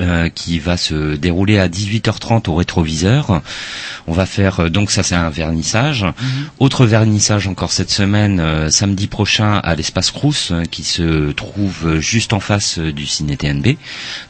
euh, 0.00 0.28
qui 0.28 0.58
va 0.58 0.76
se 0.76 1.16
dérouler 1.16 1.58
à 1.58 1.68
18h30 1.68 2.48
au 2.48 2.54
rétroviseur. 2.54 3.42
On 4.06 4.12
va 4.12 4.26
faire 4.26 4.60
euh, 4.60 4.68
donc 4.68 4.90
ça 4.90 5.02
c'est 5.02 5.14
un 5.14 5.30
vernissage. 5.30 6.04
Autre 6.58 6.86
vernissage 6.86 7.46
encore 7.48 7.72
cette 7.72 7.90
semaine, 7.90 8.40
euh, 8.40 8.70
samedi 8.70 9.06
prochain 9.06 9.54
à 9.62 9.74
l'espace 9.74 10.10
Crous 10.10 10.50
euh, 10.50 10.64
qui 10.64 10.84
se 10.84 11.32
trouve 11.32 11.98
juste 11.98 12.32
en 12.32 12.40
face 12.40 12.78
du 12.78 13.06
ciné 13.06 13.36
TNB. 13.36 13.76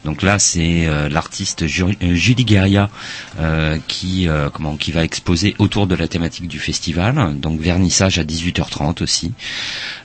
Donc 0.05 0.21
là 0.21 0.39
c'est 0.39 0.87
l'artiste 1.09 1.67
Ju- 1.67 1.97
Julie 2.01 2.45
Guerria 2.45 2.89
euh, 3.39 3.77
qui 3.87 4.27
euh, 4.27 4.49
comment 4.51 4.75
qui 4.75 4.91
va 4.91 5.03
exposer 5.03 5.55
autour 5.59 5.87
de 5.87 5.95
la 5.95 6.07
thématique 6.07 6.47
du 6.47 6.59
festival. 6.59 7.39
Donc 7.39 7.59
vernissage 7.59 8.17
à 8.19 8.23
18h30 8.23 9.03
aussi. 9.03 9.31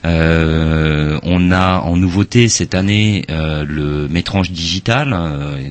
Euh, 0.05 1.19
on 1.23 1.51
a 1.51 1.79
en 1.79 1.97
nouveauté 1.97 2.47
cette 2.49 2.75
année 2.75 3.25
euh, 3.29 3.65
le 3.67 4.07
Métrange 4.07 4.51
Digital 4.51 5.13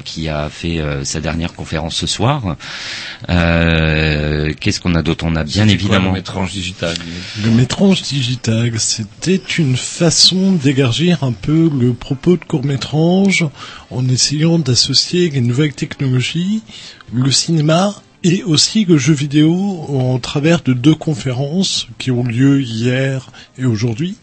qui 0.05 0.29
a 0.29 0.49
fait 0.49 0.79
euh, 0.79 1.05
sa 1.05 1.21
dernière 1.21 1.55
conférence 1.55 1.95
ce 1.97 2.07
soir. 2.07 2.57
Euh, 3.29 4.53
Qu'est-ce 4.61 4.81
qu'on 4.81 4.95
a 4.95 5.03
d'autre? 5.03 5.25
On 5.27 5.37
a 5.37 5.45
bien 5.45 5.65
quoi, 5.65 5.73
évidemment. 5.73 6.09
le 6.09 6.15
métrange 6.15 6.53
digital? 6.53 6.97
Le 7.43 7.51
métrange 7.51 8.03
digital, 8.03 8.73
c'était 8.79 9.41
une 9.59 9.77
façon 9.77 10.53
d'élargir 10.53 11.25
un 11.25 11.33
peu 11.33 11.71
le 11.73 11.93
propos 11.93 12.37
de 12.37 12.45
court-métrange 12.45 13.47
en 13.91 14.09
essayant 14.09 14.59
d'associer 14.59 15.31
les 15.31 15.41
nouvelles 15.41 15.75
technologies, 15.75 16.63
le 17.13 17.31
cinéma 17.31 17.95
et 18.29 18.43
aussi 18.43 18.85
le 18.85 18.99
jeu 18.99 19.15
vidéo 19.15 19.55
au 19.89 20.19
travers 20.19 20.61
de 20.63 20.75
deux 20.75 20.95
conférences 20.95 21.89
qui 21.97 22.11
ont 22.11 22.23
lieu 22.23 22.61
hier 22.61 23.31
et 23.57 23.65
aujourd'hui. 23.65 24.17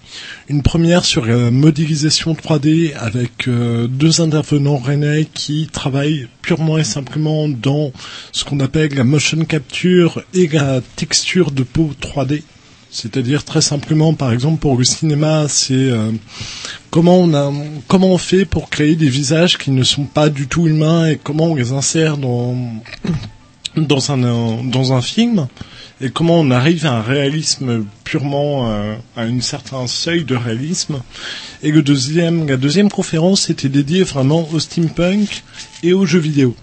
Une 0.47 0.61
première 0.61 1.05
sur 1.05 1.25
la 1.25 1.49
modélisation 1.49 2.33
3D 2.33 2.93
avec 2.95 3.47
euh, 3.47 3.87
deux 3.87 4.21
intervenants 4.21 4.77
rennais 4.77 5.25
qui 5.33 5.69
travaillent 5.71 6.27
purement 6.43 6.77
et 6.77 6.83
simplement 6.83 7.49
dans 7.49 7.91
ce 8.31 8.43
qu'on 8.43 8.59
appelle 8.59 8.93
la 8.93 9.03
motion 9.03 9.43
capture 9.43 10.21
et 10.35 10.47
la 10.49 10.81
texture 10.95 11.49
de 11.49 11.63
peau 11.63 11.89
3D. 11.99 12.43
C'est-à-dire 12.91 13.43
très 13.43 13.61
simplement, 13.61 14.13
par 14.13 14.31
exemple, 14.31 14.59
pour 14.59 14.77
le 14.77 14.83
cinéma, 14.83 15.47
c'est 15.49 15.73
euh, 15.73 16.11
comment 16.91 17.17
on 17.17 17.33
a, 17.33 17.51
comment 17.87 18.13
on 18.13 18.19
fait 18.19 18.45
pour 18.45 18.69
créer 18.69 18.95
des 18.95 19.09
visages 19.09 19.57
qui 19.57 19.71
ne 19.71 19.83
sont 19.83 20.05
pas 20.05 20.29
du 20.29 20.47
tout 20.47 20.67
humains 20.67 21.07
et 21.07 21.19
comment 21.21 21.45
on 21.45 21.55
les 21.55 21.71
insère 21.71 22.17
dans 22.17 22.55
dans 23.77 24.11
un 24.11 24.63
dans 24.63 24.93
un 24.93 25.01
film 25.01 25.47
et 26.01 26.09
comment 26.09 26.39
on 26.39 26.51
arrive 26.51 26.85
à 26.85 26.93
un 26.93 27.01
réalisme 27.01 27.85
purement 28.03 28.69
euh, 28.69 28.95
à 29.15 29.21
un 29.21 29.39
certain 29.41 29.87
seuil 29.87 30.25
de 30.25 30.35
réalisme. 30.35 31.01
Et 31.63 31.71
le 31.71 31.81
deuxième, 31.81 32.47
la 32.47 32.57
deuxième 32.57 32.89
conférence 32.89 33.49
était 33.49 33.69
dédiée 33.69 34.03
vraiment 34.03 34.47
au 34.51 34.59
steampunk 34.59 35.43
et 35.83 35.93
aux 35.93 36.05
jeux 36.05 36.19
vidéo. 36.19 36.55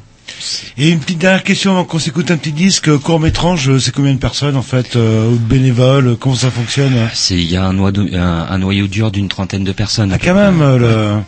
Et 0.79 0.91
une 0.91 1.01
petite 1.01 1.19
dernière 1.19 1.45
question 1.45 1.73
avant 1.73 1.85
qu'on 1.85 1.99
s'écoute 1.99 2.31
un 2.31 2.37
petit 2.37 2.53
disque, 2.53 2.97
court 2.99 3.21
métrange, 3.21 3.79
c'est 3.79 3.93
combien 3.93 4.15
de 4.15 4.19
personnes 4.19 4.57
en 4.57 4.63
fait, 4.63 4.97
euh, 4.97 5.35
bénévoles, 5.37 6.17
comment 6.19 6.35
ça 6.35 6.51
fonctionne? 6.51 6.93
C'est 7.13 7.35
il 7.35 7.51
y 7.51 7.57
a 7.57 7.65
un 7.65 7.73
noyau, 7.73 8.07
un, 8.15 8.47
un 8.49 8.59
noyau 8.59 8.87
dur 8.87 9.11
d'une 9.11 9.29
trentaine 9.29 9.65
de 9.65 9.73
personnes. 9.73 10.13
Ah, 10.13 10.19
quand 10.19 10.35
même, 10.35 10.63
euh, 10.63 10.79
le... 11.17 11.23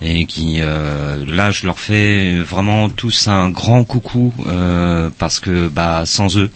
et 0.00 0.26
qui 0.26 0.56
euh, 0.60 1.24
là 1.26 1.50
je 1.50 1.66
leur 1.66 1.78
fais 1.78 2.38
vraiment 2.40 2.88
tous 2.88 3.28
un 3.28 3.50
grand 3.50 3.84
coucou 3.84 4.32
euh, 4.46 5.10
parce 5.18 5.40
que 5.40 5.68
bah 5.68 6.02
sans 6.06 6.36
eux 6.38 6.50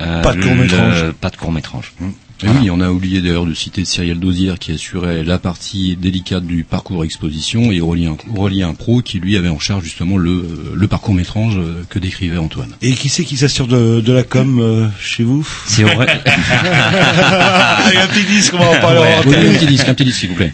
euh, 0.00 0.22
Pas 0.22 0.32
de 0.34 0.42
court-métrage. 0.42 1.02
le- 1.04 1.12
pas 1.12 1.30
de 1.30 1.36
court 1.36 1.50
métrage 1.52 1.92
Et 2.44 2.46
oui, 2.46 2.70
on 2.70 2.80
a 2.80 2.88
oublié 2.90 3.20
d'ailleurs 3.20 3.46
de 3.46 3.52
citer 3.54 3.84
Cyril 3.84 4.20
Dosière 4.20 4.60
qui 4.60 4.70
assurait 4.70 5.24
la 5.24 5.38
partie 5.40 5.96
délicate 5.96 6.44
du 6.46 6.62
parcours 6.62 7.04
exposition 7.04 7.72
et 7.72 7.80
Aurélien, 7.80 8.16
Aurélien 8.36 8.72
Pro 8.74 9.02
qui 9.02 9.18
lui 9.18 9.36
avait 9.36 9.48
en 9.48 9.58
charge 9.58 9.82
justement 9.82 10.16
le, 10.16 10.72
le 10.72 10.86
parcours 10.86 11.14
métrange 11.14 11.56
euh, 11.58 11.82
que 11.90 11.98
décrivait 11.98 12.38
Antoine. 12.38 12.70
Et 12.80 12.92
qui 12.92 13.08
c'est 13.08 13.24
qui 13.24 13.36
s'assure 13.36 13.66
de, 13.66 14.00
de 14.00 14.12
la 14.12 14.22
com 14.22 14.60
euh, 14.60 14.86
chez 15.00 15.24
vous? 15.24 15.44
C'est 15.66 15.82
vrai. 15.82 16.06
Allez, 17.84 17.96
un 17.98 18.06
petit 18.06 18.24
disque, 18.24 18.54
on 18.54 18.58
va 18.58 18.70
en 18.70 18.80
parler 18.80 18.98
en 19.00 19.28
Oui, 19.28 19.34
un 19.34 19.52
petit 19.54 19.66
disque, 19.66 19.88
un 19.88 19.94
petit 19.94 20.04
disque 20.04 20.18
s'il 20.20 20.28
vous 20.30 20.36
plaît. 20.36 20.52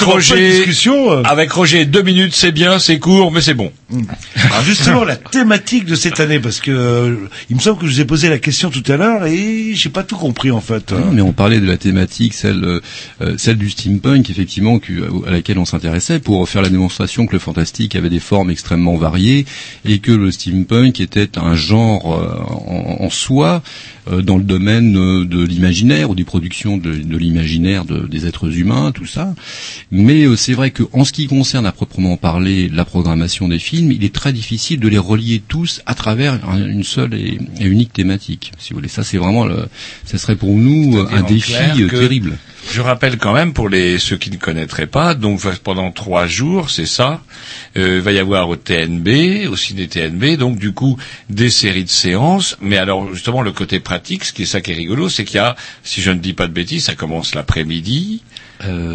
Roger, 0.00 0.62
euh. 0.88 1.22
avec 1.24 1.52
Roger, 1.52 1.84
deux 1.84 2.02
minutes, 2.02 2.34
c'est 2.34 2.52
bien, 2.52 2.78
c'est 2.78 2.98
court, 2.98 3.30
mais 3.32 3.40
c'est 3.40 3.54
bon. 3.54 3.70
Alors 4.44 4.62
justement 4.64 5.04
la 5.04 5.16
thématique 5.16 5.84
de 5.84 5.94
cette 5.94 6.18
année, 6.20 6.38
parce 6.40 6.60
que 6.60 6.70
euh, 6.70 7.16
il 7.50 7.56
me 7.56 7.60
semble 7.60 7.78
que 7.78 7.86
je 7.86 7.92
vous 7.92 8.00
ai 8.00 8.04
posé 8.04 8.28
la 8.28 8.38
question 8.38 8.70
tout 8.70 8.82
à 8.90 8.96
l'heure 8.96 9.26
et 9.26 9.72
j'ai 9.74 9.90
pas 9.90 10.02
tout 10.02 10.16
compris 10.16 10.50
en 10.50 10.60
fait. 10.60 10.92
Non, 10.92 11.10
mais 11.12 11.20
on 11.22 11.32
parlait 11.32 11.60
de 11.60 11.66
la 11.66 11.76
thématique, 11.76 12.32
celle, 12.34 12.64
euh, 12.64 13.34
celle 13.36 13.56
du 13.56 13.68
steampunk, 13.70 14.30
effectivement, 14.30 14.78
que- 14.78 15.26
à 15.26 15.30
laquelle 15.30 15.58
on 15.58 15.64
s'intéressait 15.66 16.20
pour 16.20 16.48
faire 16.48 16.62
la 16.62 16.70
démonstration 16.70 17.26
que 17.26 17.32
le 17.32 17.38
fantastique 17.38 17.94
avait 17.96 18.10
des 18.10 18.20
formes 18.20 18.50
extrêmement 18.50 18.96
variées 18.96 19.44
et 19.84 19.98
que 19.98 20.12
le 20.12 20.30
steampunk 20.30 21.00
était 21.00 21.38
un 21.38 21.54
genre 21.54 22.14
euh, 22.14 23.00
en, 23.00 23.04
en 23.04 23.10
soi 23.10 23.62
dans 24.10 24.36
le 24.36 24.42
domaine 24.44 24.96
euh, 24.96 25.24
de 25.24 25.44
l'imaginaire 25.44 26.10
ou 26.10 26.14
des 26.14 26.24
productions 26.24 26.76
de, 26.76 26.92
de 26.92 27.16
l'imaginaire 27.16 27.84
de- 27.84 28.06
des 28.06 28.26
êtres 28.26 28.56
humains, 28.58 28.90
tout 28.92 29.06
ça. 29.06 29.34
Mais 29.90 30.24
euh, 30.24 30.34
c'est 30.36 30.54
vrai 30.54 30.70
qu'en 30.72 31.04
ce 31.04 31.12
qui 31.12 31.26
concerne 31.28 31.66
à 31.66 31.72
proprement 31.72 32.16
parler 32.16 32.68
la 32.68 32.84
programmation 32.84 33.48
des 33.48 33.58
films, 33.60 33.92
il 33.92 34.02
est 34.04 34.12
très 34.14 34.32
difficile 34.32 34.80
de 34.80 34.88
les 34.88 34.98
relier 34.98 35.40
tous 35.46 35.82
à 35.86 35.94
travers 35.94 36.40
un- 36.48 36.66
une 36.66 36.82
seule 36.84 37.14
et, 37.14 37.38
unique 37.60 37.92
thématique. 37.92 38.52
Si 38.58 38.70
vous 38.72 38.78
voulez, 38.78 38.88
ça 38.88 39.04
c'est 39.04 39.18
vraiment 39.18 39.44
le, 39.46 39.66
ça 40.04 40.18
serait 40.18 40.36
pour 40.36 40.56
nous 40.56 40.98
euh, 40.98 41.06
un 41.12 41.22
défi 41.22 41.52
euh, 41.82 41.88
terrible. 42.00 42.38
Je 42.70 42.80
rappelle 42.80 43.18
quand 43.18 43.32
même 43.32 43.52
pour 43.52 43.68
les 43.68 43.98
ceux 43.98 44.16
qui 44.16 44.30
ne 44.30 44.36
connaîtraient 44.36 44.86
pas, 44.86 45.14
donc 45.14 45.40
pendant 45.58 45.90
trois 45.90 46.26
jours, 46.26 46.70
c'est 46.70 46.86
ça, 46.86 47.20
euh, 47.76 47.96
il 47.96 48.02
va 48.02 48.12
y 48.12 48.18
avoir 48.18 48.48
au 48.48 48.56
TNB, 48.56 49.48
au 49.50 49.56
ciné 49.56 49.88
TNB, 49.88 50.36
donc 50.36 50.58
du 50.58 50.72
coup 50.72 50.96
des 51.28 51.50
séries 51.50 51.84
de 51.84 51.90
séances. 51.90 52.56
Mais 52.60 52.78
alors 52.78 53.12
justement 53.12 53.42
le 53.42 53.52
côté 53.52 53.80
pratique, 53.80 54.24
ce 54.24 54.32
qui 54.32 54.42
est 54.42 54.46
ça 54.46 54.60
qui 54.60 54.70
est 54.70 54.74
rigolo, 54.74 55.08
c'est 55.08 55.24
qu'il 55.24 55.36
y 55.36 55.40
a, 55.40 55.56
si 55.82 56.00
je 56.00 56.10
ne 56.12 56.18
dis 56.18 56.32
pas 56.32 56.46
de 56.46 56.52
bêtises, 56.52 56.84
ça 56.84 56.94
commence 56.94 57.34
l'après-midi. 57.34 58.22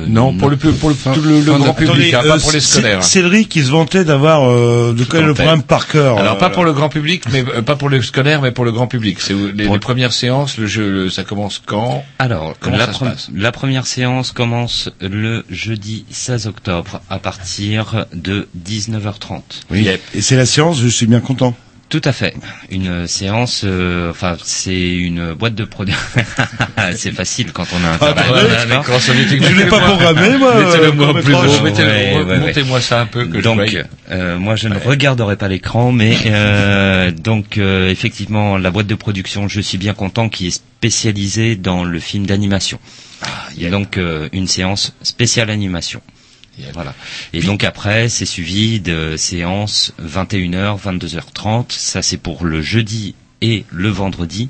Non, 0.07 0.34
pour 0.34 0.49
le 0.49 0.57
pour 0.57 0.89
le, 0.89 0.95
le, 1.22 1.39
le 1.41 1.57
grand 1.57 1.74
public, 1.74 2.13
hein, 2.13 2.22
pas 2.28 2.39
pour 2.39 2.51
les 2.51 2.59
scolaires. 2.59 3.03
C'est 3.03 3.20
Cédric 3.22 3.49
qui 3.49 3.63
se 3.63 3.70
vantait 3.72 4.05
d'avoir 4.05 4.49
euh, 4.49 4.93
de 4.93 5.03
connaître 5.03 5.28
le 5.28 5.34
programme 5.34 5.63
par 5.63 5.88
cœur. 5.88 6.18
Alors 6.18 6.34
euh, 6.36 6.39
pas 6.39 6.49
pour 6.49 6.63
le 6.63 6.74
grand 6.74 6.89
public, 6.89 7.24
mais 7.32 7.43
euh, 7.55 7.61
pas 7.61 7.76
pour 7.76 7.89
le 7.89 8.01
scolaire, 8.01 8.41
mais 8.41 8.51
pour 8.51 8.65
le 8.65 8.72
grand 8.72 8.88
public. 8.88 9.20
C'est 9.20 9.34
où- 9.34 9.47
les, 9.53 9.68
les 9.68 9.80
premières 9.80 10.13
séances, 10.13 10.57
le 10.57 10.68
jeu, 10.68 10.89
le- 10.89 11.09
ça 11.09 11.24
commence 11.24 11.61
quand 11.65 12.03
Alors, 12.20 12.55
comment 12.59 12.78
la, 12.78 12.86
ça 12.88 12.93
se 12.93 12.99
passe 12.99 13.30
la 13.36 13.51
première 13.51 13.86
séance 13.88 14.32
commence 14.32 14.89
le 15.01 15.43
jeudi 15.49 16.05
16 16.11 16.47
octobre 16.47 17.01
à 17.09 17.20
partir 17.20 18.05
de 18.13 18.47
19h30. 18.68 19.41
Oui. 19.72 19.88
Et 20.13 20.22
c'est 20.22 20.36
la 20.38 20.45
séance, 20.45 20.80
je 20.80 20.88
suis 20.88 21.07
bien 21.07 21.20
content. 21.20 21.55
Tout 21.89 22.01
à 22.03 22.11
fait. 22.11 22.33
Une 22.69 23.07
séance, 23.07 23.61
euh, 23.63 24.11
enfin, 24.11 24.35
c'est 24.43 24.91
une 24.93 25.33
boîte 25.33 25.55
de 25.55 25.63
production. 25.63 26.01
c'est 26.95 27.13
facile 27.13 27.53
quand 27.53 27.65
on 27.73 27.83
a 27.85 27.91
un 27.91 27.97
Ah, 28.01 28.13
bah, 28.13 28.23
n'était 29.13 29.38
que 29.38 29.45
Je 29.45 29.55
l'ai 29.55 29.65
pas 29.67 29.79
programmé, 29.79 30.38
moi, 30.38 30.55
Mettez-le 30.65 30.88
euh, 30.88 31.21
plus. 31.21 31.33
Mettez-le- 31.63 31.88
Ouais, 31.88 32.15
ouais, 32.17 32.23
ouais. 32.23 32.39
montez-moi 32.39 32.81
ça 32.81 32.99
un 33.01 33.05
peu 33.05 33.25
que 33.25 33.38
Donc, 33.38 33.77
euh, 34.11 34.38
moi, 34.38 34.57
je 34.57 34.67
ne 34.67 34.77
regarderai 34.77 35.38
pas 35.38 35.47
l'écran, 35.47 35.93
mais 35.93 36.17
euh, 36.25 37.11
donc 37.11 37.57
euh, 37.57 37.89
effectivement, 37.89 38.57
la 38.57 38.69
boîte 38.69 38.88
de 38.88 38.95
production, 38.95 39.47
je 39.47 39.61
suis 39.61 39.77
bien 39.77 39.93
content, 39.93 40.27
qui 40.27 40.47
est 40.47 40.51
spécialisée 40.51 41.55
dans 41.55 41.85
le 41.85 41.99
film 41.99 42.25
d'animation. 42.25 42.79
Il 43.55 43.63
y 43.63 43.65
a 43.65 43.69
donc 43.69 43.97
euh, 43.97 44.27
une 44.33 44.47
séance 44.47 44.93
spéciale 45.03 45.49
animation. 45.49 46.01
Voilà. 46.74 46.93
Et 47.34 47.41
donc 47.41 47.64
après, 47.64 48.10
c'est 48.10 48.26
suivi 48.26 48.80
de 48.80 49.16
séances 49.18 49.93
21h, 50.01 50.80
22h30. 50.80 51.72
Ça, 51.72 52.01
c'est 52.01 52.18
pour 52.18 52.45
le 52.45 52.62
jeudi 52.62 53.16
et 53.41 53.66
le 53.72 53.89
vendredi. 53.89 54.49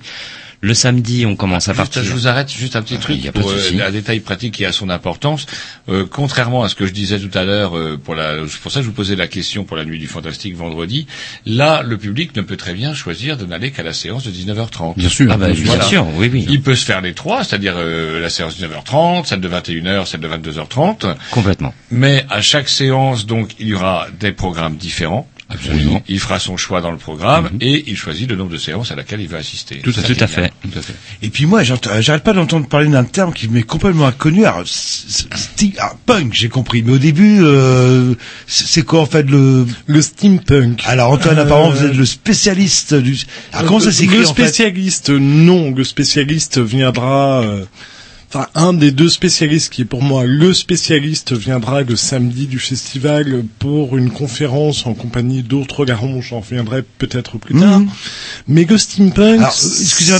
Le 0.61 0.73
samedi, 0.73 1.25
on 1.27 1.35
commence 1.35 1.67
à 1.67 1.73
Juste, 1.73 1.77
partir. 1.77 2.03
je 2.03 2.11
vous 2.11 2.27
arrête 2.27 2.51
juste 2.51 2.75
un 2.75 2.81
petit 2.81 2.97
truc 2.97 3.15
Il 3.17 3.23
y 3.25 3.27
a 3.27 3.31
pas 3.31 3.41
pour 3.41 3.51
euh, 3.51 3.85
un 3.87 3.91
détail 3.91 4.19
pratique 4.21 4.55
qui 4.55 4.65
a 4.65 4.71
son 4.71 4.89
importance. 4.89 5.45
Euh, 5.87 6.05
contrairement 6.09 6.63
à 6.63 6.69
ce 6.69 6.73
que 6.73 6.87
je 6.87 6.91
disais 6.93 7.19
tout 7.19 7.35
à 7.37 7.43
l'heure, 7.43 7.77
euh, 7.77 7.95
pour 8.03 8.15
la, 8.15 8.37
c'est 8.47 8.59
pour 8.59 8.71
ça 8.71 8.79
que 8.79 8.83
je 8.85 8.89
vous 8.89 8.95
posais 8.95 9.15
la 9.15 9.27
question 9.27 9.65
pour 9.65 9.77
la 9.77 9.85
nuit 9.85 9.99
du 9.99 10.07
fantastique 10.07 10.55
vendredi. 10.55 11.05
Là, 11.45 11.83
le 11.83 11.97
public 11.97 12.35
ne 12.35 12.41
peut 12.41 12.57
très 12.57 12.73
bien 12.73 12.95
choisir 12.95 13.37
de 13.37 13.45
n'aller 13.45 13.69
qu'à 13.69 13.83
la 13.83 13.93
séance 13.93 14.23
de 14.25 14.31
19h30. 14.31 14.95
Bien 14.97 15.09
sûr. 15.09 15.31
Ah 15.31 15.37
bah, 15.37 15.49
bien 15.51 15.63
Voilà. 15.65 15.83
sûr, 15.83 16.07
oui, 16.15 16.29
oui. 16.33 16.45
Il 16.49 16.61
peut 16.63 16.75
se 16.75 16.85
faire 16.85 17.01
les 17.01 17.13
trois, 17.13 17.43
c'est-à-dire 17.43 17.75
euh, 17.77 18.19
la 18.19 18.29
séance 18.29 18.57
de 18.57 18.65
19h30, 18.65 19.25
celle 19.25 19.41
de 19.41 19.49
21h, 19.49 20.07
celle 20.07 20.21
de 20.21 20.27
22h30. 20.27 21.15
Complètement. 21.29 21.73
Mais 21.91 22.25
à 22.31 22.41
chaque 22.41 22.67
séance, 22.69 23.27
donc, 23.27 23.51
il 23.59 23.67
y 23.67 23.73
aura 23.75 24.07
des 24.19 24.31
programmes 24.31 24.75
différents. 24.77 25.27
Absolument. 25.49 26.03
Il 26.09 26.19
fera 26.19 26.39
son 26.39 26.57
choix 26.57 26.81
dans 26.81 26.91
le 26.91 26.97
programme 26.97 27.49
et 27.61 27.85
il 27.87 27.95
choisit 27.95 28.29
le 28.29 28.35
nombre 28.35 28.51
de 28.51 28.57
séances 28.57 28.91
à 28.91 28.95
laquelle 28.95 29.21
il 29.21 29.27
veut 29.29 29.37
assister. 29.37 29.77
Tout 29.77 29.93
à 29.97 30.01
fait. 30.01 30.13
Tout 30.15 30.23
à 30.23 30.27
fait. 30.27 30.51
Tout 30.61 30.77
à 30.77 30.81
fait. 30.81 30.93
Et 31.21 31.29
puis 31.29 31.45
moi, 31.45 31.63
j'entends- 31.63 32.01
j'arrête 32.01 32.23
pas 32.23 32.33
d'entendre 32.33 32.67
parler 32.67 32.89
d'un 32.89 33.05
terme 33.05 33.31
qui 33.33 33.47
m'est 33.47 33.63
complètement 33.63 34.07
inconnu. 34.07 34.45
Alors, 34.45 34.63
ah, 35.79 35.93
punk, 36.05 36.33
j'ai 36.33 36.49
compris. 36.49 36.83
Mais 36.83 36.91
au 36.93 36.97
début, 36.97 37.39
euh, 37.41 38.13
c'est 38.45 38.83
quoi 38.83 39.01
en 39.01 39.05
fait 39.05 39.23
le 39.29 39.65
le 39.85 40.01
steampunk 40.01 40.81
Alors 40.85 41.11
Antoine, 41.11 41.39
Euh, 41.39 41.43
apparemment, 41.43 41.69
vous 41.69 41.85
êtes 41.85 41.95
le 41.95 42.05
spécialiste 42.05 42.93
du. 42.93 43.17
Alors 43.53 43.67
comment 43.67 43.79
ça 43.79 43.91
s'écrit 43.91 44.17
Le 44.17 44.27
en 44.27 44.33
fait? 44.33 44.43
spécialiste, 44.47 45.09
non. 45.09 45.71
Le 45.73 45.83
spécialiste 45.83 46.59
viendra. 46.59 47.41
euh, 47.43 47.63
Enfin, 48.29 48.47
un 48.55 48.73
des 48.73 48.91
deux 48.91 49.07
spécialistes 49.07 49.71
qui 49.71 49.83
est 49.83 49.85
pour 49.85 50.01
moi 50.03 50.25
le 50.25 50.53
spécialiste 50.53 51.31
viendra 51.31 51.81
le 51.83 51.95
samedi 51.95 52.45
du 52.47 52.59
festival 52.59 53.43
pour 53.57 53.97
une 53.97 54.09
conférence 54.11 54.85
en 54.85 54.93
compagnie 54.93 55.43
d'autres 55.43 55.85
garons. 55.85 56.19
J'en 56.21 56.41
reviendrai 56.41 56.83
peut-être 56.97 57.37
plus 57.37 57.57
tard. 57.57 57.79
Mhm. 57.79 57.89
Mais 58.49 58.65
le 58.65 58.77
steampunk, 58.77 59.41
excusez-moi, 59.41 60.19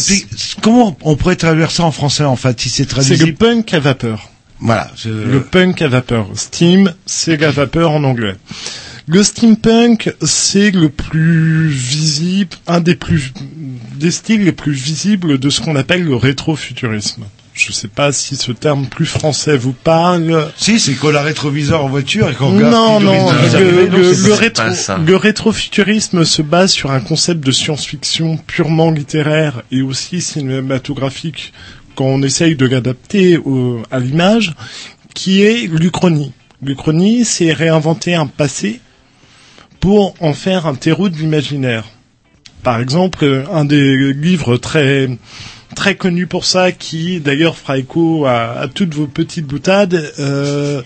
comment 0.62 0.98
on 1.02 1.16
pourrait 1.18 1.36
traduire 1.36 1.70
ça 1.72 1.84
en 1.84 1.92
français 1.92 2.24
en 2.24 2.38
fait 2.38 2.60
si 2.62 2.70
c'est 2.70 2.84
c'est 2.84 2.86
traduisible 2.90 3.30
le 3.32 3.36
punk 3.36 3.74
à 3.74 3.80
vapeur. 3.80 4.30
Voilà. 4.60 4.90
c'est- 4.96 5.10
Le 5.10 5.42
punk 5.44 5.82
à 5.82 5.90
vapeur. 5.90 6.30
Steam, 6.36 6.94
c'est 7.06 7.36
la 7.38 7.52
vapeur 7.52 7.92
en 7.92 8.04
anglais. 8.06 8.36
Le 9.10 9.24
steampunk, 9.24 10.14
c'est 10.22 10.72
le 10.72 10.90
plus 10.90 11.68
visible, 11.70 12.56
un 12.68 12.80
des 12.82 12.96
plus, 12.96 13.34
des 13.96 14.12
styles 14.12 14.44
les 14.44 14.52
plus 14.52 14.72
visibles 14.74 15.38
de 15.38 15.50
ce 15.50 15.62
qu'on 15.62 15.76
appelle 15.76 16.04
le 16.04 16.16
rétrofuturisme. 16.16 17.24
Je 17.58 17.72
sais 17.72 17.88
pas 17.88 18.12
si 18.12 18.36
ce 18.36 18.52
terme 18.52 18.86
plus 18.86 19.08
français 19.08 19.58
vous 19.58 19.74
parle. 19.74 20.52
Si, 20.58 20.80
c'est 20.80 20.94
qu'on 20.94 21.16
a 21.16 21.22
rétroviseur 21.24 21.84
en 21.84 21.90
voiture 21.90 22.30
et 22.30 22.36
qu'on 22.36 22.56
regarde. 22.56 22.72
Non, 22.72 23.00
non, 23.00 23.32
le, 23.60 23.88
le- 23.88 24.28
le 24.28 24.34
rétro, 24.34 24.64
le 25.06 25.16
rétrofuturisme 25.16 26.24
se 26.24 26.42
base 26.44 26.72
sur 26.72 26.92
un 26.92 27.00
concept 27.00 27.44
de 27.44 27.52
science-fiction 27.52 28.38
purement 28.38 28.92
littéraire 28.92 29.64
et 29.72 29.82
aussi 29.82 30.22
cinématographique 30.22 31.52
quand 31.96 32.06
on 32.06 32.22
essaye 32.22 32.56
de 32.56 32.68
l'adapter 32.68 33.40
à 33.90 34.00
l'image, 34.00 34.54
qui 35.16 35.42
est 35.42 35.66
l'Uchronie. 35.68 36.34
L'Uchronie, 36.62 37.26
c'est 37.26 37.54
réinventer 37.54 38.14
un 38.14 38.28
passé 38.28 38.82
pour 39.80 40.14
en 40.20 40.34
faire 40.34 40.68
un 40.68 40.76
terreau 40.76 41.10
de 41.10 41.18
l'imaginaire. 41.18 41.86
Par 42.62 42.80
exemple, 42.80 43.46
un 43.52 43.66
des 43.66 44.14
livres 44.14 44.58
très 44.58 45.10
très 45.76 45.96
connu 45.96 46.28
pour 46.28 46.46
ça, 46.46 46.72
qui 46.72 47.20
d'ailleurs 47.20 47.58
fera 47.58 47.78
écho 47.78 48.26
à, 48.26 48.68
toutes 48.74 48.94
vos 48.94 49.08
petites 49.08 49.46
boutades. 49.46 50.14
Euh, 50.20 50.82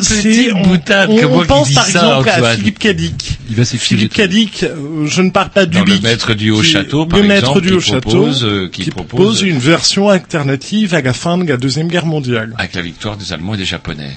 c'est- 0.00 0.52
on, 0.52 1.44
pense 1.44 1.72
par 1.72 1.84
ça, 1.86 2.18
exemple 2.18 2.28
à 2.30 2.54
Philippe 2.56 2.78
Cadic. 2.78 3.38
Il 3.50 3.56
va. 3.56 3.64
Philippe 3.64 4.12
Cadic, 4.14 4.62
euh, 4.62 5.06
je 5.06 5.22
ne 5.22 5.30
parle 5.30 5.50
pas 5.50 5.66
du 5.66 5.78
Dans 5.78 5.84
le 5.84 5.98
maître 6.00 6.34
du 6.34 6.50
haut 6.50 6.62
château, 6.62 7.06
par 7.06 7.18
le 7.20 7.26
maître 7.26 7.48
exemple, 7.50 7.60
du 7.62 7.68
qui 7.68 7.74
haut 7.74 7.80
château, 7.80 8.00
propose, 8.10 8.44
euh, 8.44 8.68
qui 8.70 8.82
qui 8.84 8.90
propose- 8.90 9.08
propose 9.08 9.42
une 9.42 9.58
version 9.58 10.08
alternative 10.08 10.94
à 10.94 11.02
la 11.02 11.12
fin 11.12 11.38
de 11.38 11.44
la 11.48 11.56
deuxième 11.56 11.88
guerre 11.88 12.06
mondiale. 12.06 12.54
Avec 12.58 12.74
la 12.74 12.82
victoire 12.82 13.16
des 13.16 13.32
Allemands 13.32 13.54
et 13.54 13.58
des 13.58 13.64
Japonais. 13.64 14.10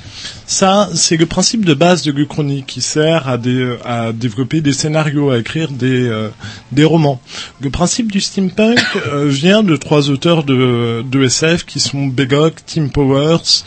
Ça, 0.45 0.89
c'est 0.93 1.17
le 1.17 1.25
principe 1.25 1.65
de 1.65 1.73
base 1.73 2.03
de 2.03 2.11
l'Uchronie 2.11 2.63
qui 2.67 2.81
sert 2.81 3.27
à, 3.27 3.37
des, 3.37 3.75
à 3.85 4.11
développer 4.13 4.61
des 4.61 4.73
scénarios, 4.73 5.31
à 5.31 5.37
écrire 5.39 5.69
des, 5.69 6.07
euh, 6.07 6.29
des 6.71 6.83
romans. 6.83 7.21
Le 7.61 7.69
principe 7.69 8.11
du 8.11 8.19
steampunk 8.21 8.79
euh, 9.13 9.27
vient 9.27 9.63
de 9.63 9.75
trois 9.75 10.09
auteurs 10.09 10.43
de, 10.43 11.03
de 11.09 11.23
SF 11.23 11.65
qui 11.65 11.79
sont 11.79 12.07
Begok, 12.07 12.55
Tim 12.65 12.87
Powers 12.89 13.63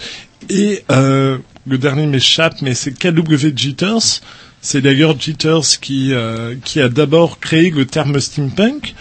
et 0.51 0.85
euh, 0.90 1.39
le 1.66 1.78
dernier 1.78 2.07
m'échappe, 2.07 2.61
mais 2.62 2.74
c'est 2.74 2.93
KW 2.93 3.57
Jitters. 3.57 4.20
C'est 4.61 4.81
d'ailleurs 4.81 5.19
Jitters 5.19 5.78
qui, 5.81 6.12
euh, 6.12 6.55
qui 6.65 6.81
a 6.81 6.89
d'abord 6.89 7.39
créé 7.39 7.70
le 7.70 7.85
terme 7.85 8.19
steampunk. 8.20 8.95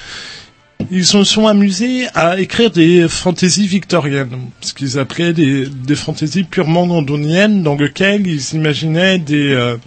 Ils 0.92 1.06
se 1.06 1.24
sont 1.24 1.48
amusés 1.48 2.08
à 2.14 2.40
écrire 2.40 2.70
des 2.70 3.08
fantaisies 3.08 3.68
victoriennes, 3.68 4.50
ce 4.60 4.74
qu'ils 4.74 5.00
appelaient 5.00 5.32
des, 5.32 5.68
des 5.68 5.96
fantaisies 5.96 6.44
purement 6.44 6.86
londoniennes, 6.86 7.64
dans 7.64 7.76
lesquelles 7.76 8.28
ils 8.28 8.54
imaginaient 8.54 9.20
des, 9.20 9.54
euh, 9.54 9.78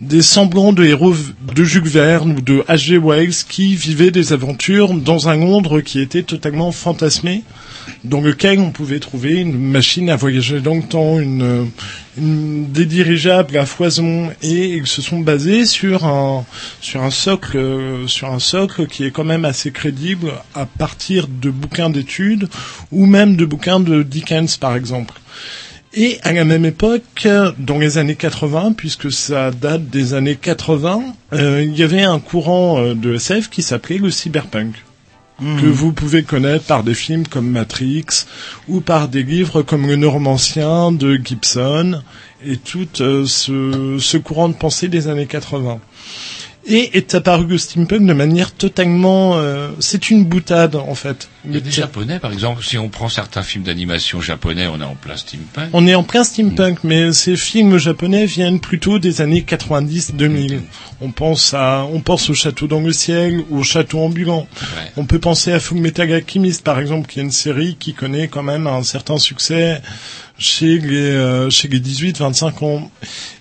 des 0.00 0.20
semblants 0.20 0.74
de 0.74 0.84
héros 0.84 1.14
de 1.54 1.64
Jules 1.64 1.88
Verne 1.88 2.32
ou 2.32 2.40
de 2.42 2.62
H.G. 2.68 2.98
Wells 2.98 3.34
qui 3.48 3.74
vivaient 3.76 4.10
des 4.10 4.34
aventures 4.34 4.92
dans 4.92 5.28
un 5.30 5.36
Londres 5.36 5.80
qui 5.80 6.00
était 6.00 6.22
totalement 6.22 6.70
fantasmé, 6.70 7.44
dans 8.04 8.20
lequel 8.20 8.58
on 8.58 8.72
pouvait 8.72 8.98
trouver 9.00 9.36
une 9.40 9.56
machine 9.58 10.10
à 10.10 10.16
voyager 10.16 10.60
dans 10.60 10.74
le 10.74 10.82
temps, 10.82 11.18
une, 11.18 11.70
une- 12.18 12.70
des 12.70 12.84
dirigeables 12.84 13.56
à 13.56 13.64
foison, 13.64 14.30
et 14.42 14.74
ils 14.74 14.86
se 14.86 15.00
sont 15.00 15.20
basés 15.20 15.64
sur 15.64 16.04
un 16.04 16.44
sur 16.82 17.02
un 17.02 17.10
socle 17.10 17.56
euh, 17.56 18.06
sur 18.06 18.30
un 18.30 18.38
socle 18.38 18.86
qui 18.86 19.04
est 19.04 19.10
quand 19.10 19.24
même 19.24 19.46
assez 19.46 19.70
crédible 19.70 20.32
à 20.54 20.66
partir 20.66 21.26
de 21.26 21.48
bouquins 21.48 21.88
d'études 21.88 22.48
ou 22.92 23.06
même 23.06 23.36
de 23.36 23.46
bouquins 23.46 23.80
de 23.80 24.02
Dickens 24.02 24.58
par 24.58 24.76
exemple. 24.76 25.14
Et 25.98 26.18
à 26.22 26.32
la 26.32 26.44
même 26.44 26.66
époque, 26.66 27.26
dans 27.58 27.78
les 27.78 27.96
années 27.96 28.16
80, 28.16 28.74
puisque 28.76 29.10
ça 29.10 29.50
date 29.50 29.88
des 29.88 30.12
années 30.12 30.36
80, 30.36 31.02
euh, 31.32 31.64
il 31.64 31.74
y 31.74 31.82
avait 31.82 32.02
un 32.02 32.18
courant 32.18 32.78
euh, 32.78 32.94
de 32.94 33.14
SF 33.14 33.48
qui 33.48 33.62
s'appelait 33.62 33.98
le 33.98 34.10
cyberpunk. 34.10 34.74
Mhm. 35.38 35.60
que 35.60 35.66
vous 35.66 35.92
pouvez 35.92 36.22
connaître 36.22 36.64
par 36.64 36.82
des 36.82 36.94
films 36.94 37.26
comme 37.26 37.50
Matrix 37.50 38.24
ou 38.68 38.80
par 38.80 39.08
des 39.08 39.22
livres 39.22 39.60
comme 39.60 39.86
Le 39.86 39.96
Neuromancien 39.96 40.92
de 40.92 41.20
Gibson 41.22 42.00
et 42.42 42.56
tout 42.56 42.88
euh, 43.02 43.26
ce, 43.26 43.98
ce 44.00 44.16
courant 44.16 44.48
de 44.48 44.54
pensée 44.54 44.88
des 44.88 45.08
années 45.08 45.26
80. 45.26 45.78
Et 46.68 46.96
est 46.98 47.14
apparu 47.14 47.46
le 47.46 47.58
steampunk 47.58 48.06
de 48.06 48.12
manière 48.12 48.52
totalement... 48.52 49.36
euh, 49.36 49.70
c'est 49.78 50.10
une 50.10 50.24
boutade 50.24 50.74
en 50.74 50.94
fait. 50.94 51.28
Il 51.44 51.54
y 51.54 51.56
a 51.56 51.60
des 51.60 51.70
japonais, 51.70 52.18
par 52.18 52.32
exemple, 52.32 52.64
si 52.64 52.76
on 52.76 52.88
prend 52.88 53.08
certains 53.08 53.42
films 53.42 53.62
d'animation 53.64 54.20
japonais, 54.20 54.66
on 54.66 54.80
est 54.80 54.84
en 54.84 54.96
plein 54.96 55.16
steampunk. 55.16 55.68
On 55.72 55.86
est 55.86 55.94
en 55.94 56.02
plein 56.02 56.24
steampunk, 56.24 56.78
mais 56.82 57.12
ces 57.12 57.36
films 57.36 57.78
japonais 57.78 58.26
viennent 58.26 58.58
plutôt 58.58 58.98
des 58.98 59.20
années 59.20 59.44
90-2000. 59.46 60.60
On 61.00 61.12
pense 61.12 61.54
à, 61.54 61.86
on 61.92 62.00
pense 62.00 62.30
au 62.30 62.34
château 62.34 62.66
dans 62.66 62.80
le 62.80 62.92
ciel, 62.92 63.44
ou 63.50 63.58
au 63.58 63.62
château 63.62 64.00
ambulant. 64.00 64.48
On 64.96 65.04
peut 65.04 65.20
penser 65.20 65.52
à 65.52 65.60
Fullmetal 65.60 66.12
Alchemist, 66.12 66.64
par 66.64 66.80
exemple, 66.80 67.08
qui 67.08 67.20
est 67.20 67.22
une 67.22 67.30
série 67.30 67.76
qui 67.78 67.94
connaît 67.94 68.26
quand 68.26 68.42
même 68.42 68.66
un 68.66 68.82
certain 68.82 69.18
succès 69.18 69.80
chez 70.38 70.78
les, 70.78 70.96
euh, 70.96 71.50
chez 71.50 71.68
les 71.68 71.80
18-25 71.80 72.64
ans. 72.64 72.90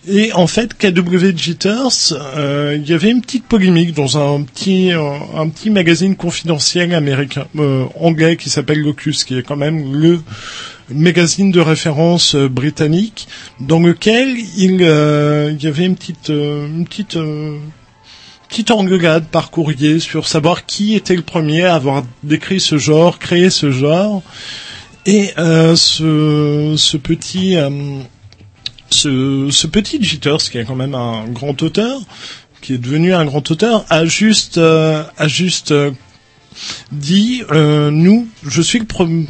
Et 0.08 0.32
en 0.34 0.48
fait, 0.48 0.74
KW 0.78 1.36
Jitters, 1.36 2.14
euh, 2.14 2.78
il 2.80 2.88
y 2.88 2.94
avait 2.94 3.12
une 3.12 3.22
petite 3.22 3.46
polémique 3.46 3.94
dans 3.94 4.18
un 4.18 4.44
petit, 4.44 4.94
euh, 4.94 5.02
un 5.36 5.50
petit 5.50 5.70
magazine 5.70 6.16
confidentiel 6.16 6.94
américain, 6.94 7.48
euh, 7.58 7.86
anglais 8.00 8.38
qui 8.38 8.50
s'appelle 8.50 8.80
Locus, 8.80 9.24
qui 9.24 9.38
est 9.38 9.44
quand 9.44 9.58
même 9.58 9.94
le 9.94 10.22
magazine 10.90 11.52
de 11.52 11.60
référence 11.60 12.36
euh, 12.36 12.48
britannique, 12.48 13.28
dans 13.60 13.80
lequel 13.80 14.38
il, 14.58 14.78
euh, 14.82 15.52
il 15.52 15.64
y 15.64 15.68
avait 15.68 15.86
une 15.86 15.96
petite, 15.96 16.30
une 16.30 16.86
petite, 16.86 17.18
petite 18.48 18.72
engueulade 18.72 19.26
par 19.28 19.50
courrier 19.50 20.00
sur 20.00 20.28
savoir 20.28 20.66
qui 20.66 20.96
était 20.96 21.16
le 21.16 21.24
premier 21.24 21.64
à 21.64 21.76
avoir 21.76 22.04
décrit 22.24 22.60
ce 22.60 22.78
genre, 22.78 23.20
créé 23.20 23.50
ce 23.50 23.72
genre. 23.72 24.24
Et 25.06 25.32
euh, 25.38 25.76
ce, 25.76 26.74
ce 26.78 26.98
petit, 26.98 27.56
euh, 27.58 27.70
ce, 28.90 29.50
ce 29.52 29.68
petit 29.68 30.02
Jitters, 30.04 30.38
qui 30.38 30.58
est 30.58 30.66
quand 30.66 30.76
même 30.76 30.96
un 30.96 31.26
grand 31.28 31.62
auteur, 31.62 32.00
qui 32.62 32.74
est 32.74 32.78
devenu 32.78 33.14
un 33.14 33.26
grand 33.26 33.50
auteur, 33.52 33.86
a 33.90 34.06
juste, 34.06 34.58
euh, 34.58 35.04
a 35.18 35.28
juste 35.28 35.72
euh, 35.72 35.92
dit, 36.92 37.44
euh, 37.52 37.92
nous, 37.92 38.28
je 38.48 38.62
suis 38.62 38.82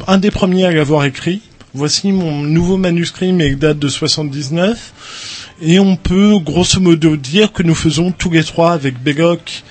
un 0.06 0.18
des 0.18 0.30
premiers 0.30 0.64
à 0.64 0.72
l'avoir 0.72 1.04
écrit. 1.04 1.42
Voici 1.74 2.10
mon 2.10 2.40
nouveau 2.42 2.78
manuscrit, 2.78 3.34
mais 3.34 3.48
il 3.48 3.58
date 3.58 3.78
de 3.78 3.88
79. 3.88 5.52
Et 5.60 5.78
on 5.78 5.96
peut 5.96 6.38
grosso 6.38 6.80
modo 6.80 7.16
dire 7.16 7.52
que 7.52 7.62
nous 7.62 7.74
faisons 7.74 8.12
tous 8.12 8.30
les 8.30 8.44
trois 8.44 8.72
avec 8.72 9.02
Begok 9.02 9.62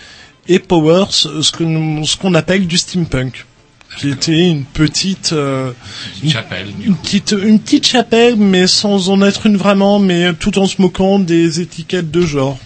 et 0.48 0.60
Powers 0.60 1.12
ce 1.12 1.64
nous- 1.64 2.06
ce 2.06 2.18
qu'on 2.18 2.36
appelle 2.36 2.68
du 2.68 2.78
steampunk, 2.78 3.46
qui 3.98 4.10
était 4.10 4.50
une 4.50 4.64
petite, 4.66 5.32
euh, 5.34 5.72
Une 6.24 6.30
chapelle. 6.30 6.68
une 6.86 6.96
petite, 6.96 7.36
une 7.38 7.60
petite 7.60 7.88
chapelle, 7.88 8.36
mais 8.36 8.68
sans 8.68 9.10
en 9.10 9.22
être 9.22 9.46
une 9.46 9.58
vraiment, 9.58 10.00
mais 10.00 10.34
tout 10.34 10.58
en 10.60 10.66
se 10.66 10.82
moquant 10.82 11.20
des 11.20 11.62
étiquettes 11.62 12.12
de 12.12 12.22
genre. 12.22 12.58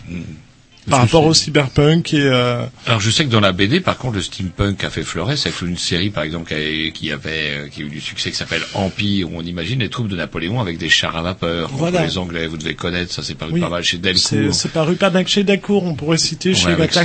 Par 0.90 0.99
rapport 0.99 1.26
au 1.26 1.34
cyberpunk 1.34 2.14
et 2.14 2.22
euh, 2.22 2.66
Alors 2.88 2.99
je 2.99 3.10
sais 3.11 3.26
que 3.26 3.30
dans 3.30 3.40
la 3.40 3.52
BD, 3.52 3.80
par 3.80 3.98
contre, 3.98 4.16
le 4.16 4.22
steampunk 4.22 4.84
a 4.84 4.90
fait 4.90 5.03
fleurir. 5.03 5.38
C'est 5.38 5.61
une 5.61 5.78
série, 5.78 6.10
par 6.10 6.24
exemple, 6.24 6.53
qui, 6.94 7.11
avait, 7.11 7.30
euh, 7.52 7.68
qui 7.68 7.82
a 7.82 7.86
eu 7.86 7.90
du 7.90 8.02
succès, 8.02 8.32
qui 8.32 8.38
s'appelle 8.38 8.64
Empire, 8.74 9.30
où 9.32 9.38
on 9.38 9.41
imagine 9.44 9.80
les 9.80 9.90
troupes 9.90 10.07
de 10.07 10.16
Napoléon 10.16 10.60
avec 10.60 10.78
des 10.78 10.90
chars 10.90 11.16
à 11.16 11.22
vapeur. 11.22 11.70
Voilà. 11.74 12.06
Les 12.06 12.18
Anglais, 12.18 12.48
vous 12.48 12.57
devez 12.57 12.74
connaître, 12.76 13.14
ça 13.14 13.22
c'est 13.24 13.36
paru 13.36 13.52
Oui. 13.53 13.60
pas 13.61 13.70
mal 13.70 13.84
chez 13.84 13.98
Delcourt. 13.98 14.53
c'est 14.53 14.72
paru 14.72 14.95
pas 14.95 15.10
mal 15.10 15.28
chez 15.28 15.44
Dacour, 15.44 15.84
on 15.84 15.94
pourrait 15.95 16.18
citer 16.18 16.53
chez 16.53 16.66
Ouais, 16.66 16.72
la 16.78 16.84
avec 16.84 16.98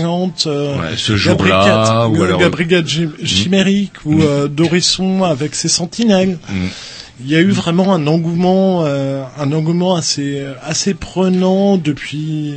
euh, 0.46 0.78
Ouais, 0.78 0.96
ce 0.96 1.16
jour-là, 1.16 1.36
Brigade- 1.36 2.10
ou 2.18 2.22
alors- 2.22 2.40
la 2.40 2.48
Brigade 2.50 2.86
Gy- 2.88 3.08
Chimérique, 3.24 4.04
ou 4.04 4.14
Mm. 4.14 4.22
euh, 4.22 4.48
Dorisson 4.48 5.22
avec 5.24 5.54
ses 5.54 5.68
sentinelles. 5.68 6.38
Mm. 6.48 6.54
Il 7.20 7.30
y 7.30 7.36
a 7.36 7.40
eu 7.40 7.50
vraiment 7.52 7.94
un 7.94 8.06
engouement, 8.08 8.82
euh, 8.84 9.22
un 9.38 9.52
engouement 9.52 9.94
assez, 9.94 10.42
assez 10.62 10.94
prenant 10.94 11.76
depuis, 11.76 12.54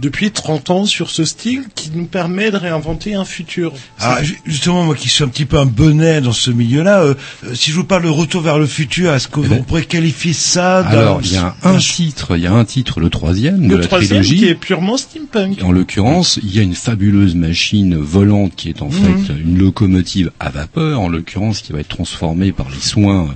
depuis 0.00 0.30
30 0.30 0.70
ans 0.70 0.84
sur 0.86 1.10
ce 1.10 1.24
style 1.24 1.64
qui 1.74 1.90
nous 1.94 2.06
permet 2.06 2.50
de 2.50 2.56
réinventer 2.56 3.14
un 3.14 3.24
futur. 3.24 3.72
Ah, 4.00 4.22
ju- 4.22 4.38
justement, 4.46 4.84
moi 4.84 4.94
qui 4.94 5.08
suis 5.08 5.22
un 5.22 5.28
petit 5.28 5.44
peu 5.44 5.58
un 5.58 5.66
bonnet 5.66 6.20
dans 6.20 6.32
ce 6.32 6.50
milieu-là, 6.50 7.02
euh, 7.02 7.14
euh, 7.44 7.54
si 7.54 7.70
je 7.70 7.76
vous 7.76 7.84
parle 7.84 8.04
de 8.04 8.08
Retour 8.08 8.40
vers 8.42 8.58
le 8.58 8.66
futur, 8.66 9.12
est-ce 9.12 9.28
qu'on 9.28 9.42
on 9.50 9.62
pourrait 9.62 9.84
qualifier 9.84 10.32
ça 10.32 10.82
d'un... 10.82 10.90
Eh 10.92 10.96
Alors, 10.96 11.20
il 11.22 11.32
y 11.32 11.36
a 11.36 11.54
un 11.62 11.76
titre, 11.78 12.36
il 12.36 12.42
y 12.42 12.46
a 12.46 12.52
un 12.52 12.64
titre, 12.64 13.00
le 13.00 13.10
troisième 13.10 13.66
de 13.68 13.74
Le 13.74 13.80
la 13.82 13.86
troisième 13.86 14.22
trilogie. 14.22 14.38
qui 14.38 14.48
est 14.48 14.54
purement 14.54 14.96
steampunk. 14.96 15.62
En 15.62 15.72
l'occurrence, 15.72 16.38
il 16.42 16.54
y 16.54 16.58
a 16.58 16.62
une 16.62 16.74
fabuleuse 16.74 17.34
machine 17.34 17.96
volante 17.96 18.54
qui 18.56 18.70
est 18.70 18.80
en 18.82 18.88
Mhm. 18.88 18.92
fait 19.26 19.32
une 19.44 19.58
locomotive 19.58 20.30
à 20.40 20.48
vapeur, 20.50 21.00
en 21.00 21.08
l'occurrence 21.08 21.60
qui 21.60 21.72
va 21.72 21.80
être 21.80 21.88
transformée 21.88 22.52
par 22.52 22.68
les 22.70 22.80
soins 22.80 23.28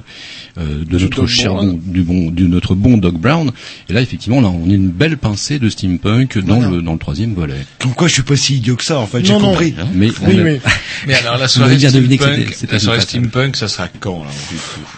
euh, 0.58 0.84
de 0.84 0.96
Du 0.96 1.04
notre 1.04 1.26
cher 1.26 1.52
Brown. 1.52 1.72
bon, 1.72 1.80
du 1.92 2.02
bon, 2.02 2.30
de 2.30 2.46
notre 2.46 2.74
bon 2.74 2.96
Doc 2.96 3.14
Brown. 3.16 3.52
Et 3.90 3.92
là, 3.92 4.00
effectivement, 4.00 4.40
là, 4.40 4.48
on 4.48 4.70
a 4.70 4.72
une 4.72 4.88
belle 4.88 5.18
pincée 5.18 5.58
de 5.58 5.68
steampunk 5.68 6.38
dans 6.46 6.54
Voilà. 6.56 6.70
le 6.70 6.82
dans 6.82 6.92
le 6.94 6.98
troisième 6.98 7.34
volet. 7.34 7.66
Comme 7.80 7.94
quoi, 7.94 8.08
je 8.08 8.14
suis 8.14 8.22
pas 8.22 8.36
si 8.36 8.56
idiot 8.56 8.76
que 8.76 8.84
ça, 8.84 8.98
en 8.98 9.06
fait, 9.06 9.24
j'ai 9.24 9.32
Non, 9.32 9.40
non. 9.40 9.50
compris. 9.50 9.74
Mais 9.94 10.08
Oui, 10.22 10.40
a- 10.40 10.42
oui. 10.42 10.60
Mais 11.06 11.14
alors 11.14 11.36
la 11.38 11.48
soirée 11.48 11.78
steampunk, 11.78 12.56
la 12.70 12.78
soirée 12.78 13.00
steampunk, 13.00 13.56
ça 13.56 13.68
sera 13.68 13.88
quand 14.00 14.24
là, 14.24 14.30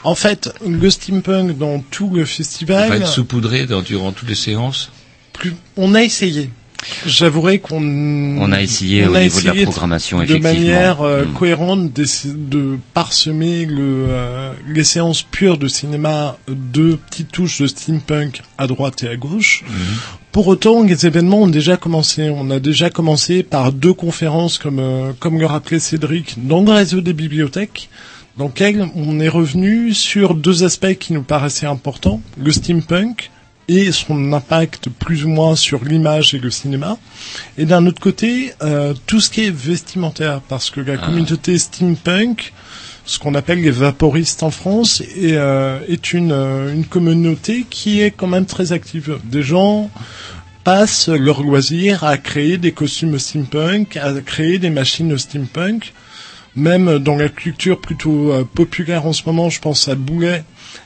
En 0.04 0.14
fait, 0.14 0.50
le 0.66 0.88
steampunk 0.90 1.58
dans 1.58 1.80
tout 1.90 2.10
le 2.14 2.24
Ça 2.26 2.34
festival, 2.36 2.88
va 2.88 2.96
être 2.96 3.08
saupoudré 3.08 3.66
dans- 3.66 3.82
durant 3.82 4.12
toutes 4.12 4.28
les 4.28 4.34
séances. 4.34 4.90
plus, 5.32 5.54
on 5.76 5.94
a 5.94 6.02
essayé. 6.02 6.50
J'avouerai 7.06 7.58
qu'on 7.58 7.82
On 8.38 8.52
a 8.52 8.62
essayé 8.62 9.04
on 9.06 9.10
au 9.10 9.14
a 9.16 9.20
niveau 9.22 9.40
de 9.40 9.46
la 9.46 9.54
programmation, 9.64 10.18
de 10.18 10.24
effectivement. 10.24 10.52
manière 10.52 11.00
euh, 11.02 11.24
Mm. 11.24 11.32
cohérente 11.32 11.92
de 11.92 12.78
parsemer 12.94 13.64
le, 13.66 14.06
euh, 14.08 14.52
les 14.68 14.84
séances 14.84 15.22
pures 15.22 15.58
de 15.58 15.66
cinéma 15.68 16.36
de 16.48 16.94
petites 17.10 17.32
touches 17.32 17.60
de 17.60 17.66
steampunk 17.66 18.42
à 18.58 18.66
droite 18.68 19.02
et 19.02 19.08
à 19.08 19.16
gauche. 19.16 19.64
Pour 20.30 20.46
autant, 20.46 20.84
les 20.84 21.04
événements 21.06 21.42
ont 21.42 21.48
déjà 21.48 21.76
commencé. 21.76 22.30
On 22.30 22.48
a 22.50 22.60
déjà 22.60 22.90
commencé 22.90 23.42
par 23.42 23.72
deux 23.72 23.92
conférences, 23.94 24.58
comme 24.58 24.78
euh, 24.78 25.12
comme 25.18 25.38
le 25.40 25.46
rappelait 25.46 25.80
Cédric, 25.80 26.46
dans 26.46 26.62
le 26.62 26.70
réseau 26.70 27.00
des 27.00 27.12
bibliothèques, 27.12 27.88
dans 28.36 28.46
lequel 28.46 28.86
on 28.94 29.18
est 29.18 29.28
revenu 29.28 29.92
sur 29.94 30.34
deux 30.36 30.62
aspects 30.62 30.94
qui 30.94 31.12
nous 31.12 31.24
paraissaient 31.24 31.66
importants 31.66 32.20
le 32.40 32.52
steampunk 32.52 33.30
et 33.68 33.92
son 33.92 34.32
impact 34.32 34.88
plus 34.88 35.24
ou 35.24 35.28
moins 35.28 35.54
sur 35.54 35.84
l'image 35.84 36.34
et 36.34 36.38
le 36.38 36.50
cinéma. 36.50 36.96
Et 37.58 37.66
d'un 37.66 37.86
autre 37.86 38.00
côté, 38.00 38.52
euh, 38.62 38.94
tout 39.06 39.20
ce 39.20 39.28
qui 39.30 39.44
est 39.44 39.50
vestimentaire, 39.54 40.40
parce 40.48 40.70
que 40.70 40.80
la 40.80 40.94
Ah. 40.94 41.06
communauté 41.06 41.58
steampunk, 41.58 42.52
ce 43.04 43.18
qu'on 43.18 43.34
appelle 43.34 43.60
les 43.60 43.70
vaporistes 43.70 44.42
en 44.42 44.50
France, 44.50 45.00
est, 45.00 45.34
euh, 45.34 45.78
est 45.88 46.12
une, 46.12 46.32
euh, 46.32 46.72
une 46.74 46.84
communauté 46.86 47.66
qui 47.68 48.00
est 48.00 48.10
quand 48.10 48.26
même 48.26 48.46
très 48.46 48.72
active. 48.72 49.18
Des 49.24 49.42
gens 49.42 49.90
passent 50.64 51.08
leur 51.08 51.42
loisir 51.42 52.04
à 52.04 52.18
créer 52.18 52.58
des 52.58 52.72
costumes 52.72 53.18
steampunk, 53.18 53.96
à 53.96 54.12
créer 54.24 54.58
des 54.58 54.70
machines 54.70 55.16
steampunk. 55.16 55.92
Même 56.56 56.98
dans 56.98 57.14
la 57.16 57.28
culture 57.28 57.80
plutôt 57.80 58.32
euh, 58.32 58.44
populaire 58.44 59.06
en 59.06 59.12
ce 59.12 59.22
moment, 59.26 59.48
je 59.48 59.60
pense 59.60 59.88
à 59.88 59.94
Boulet. 59.94 60.42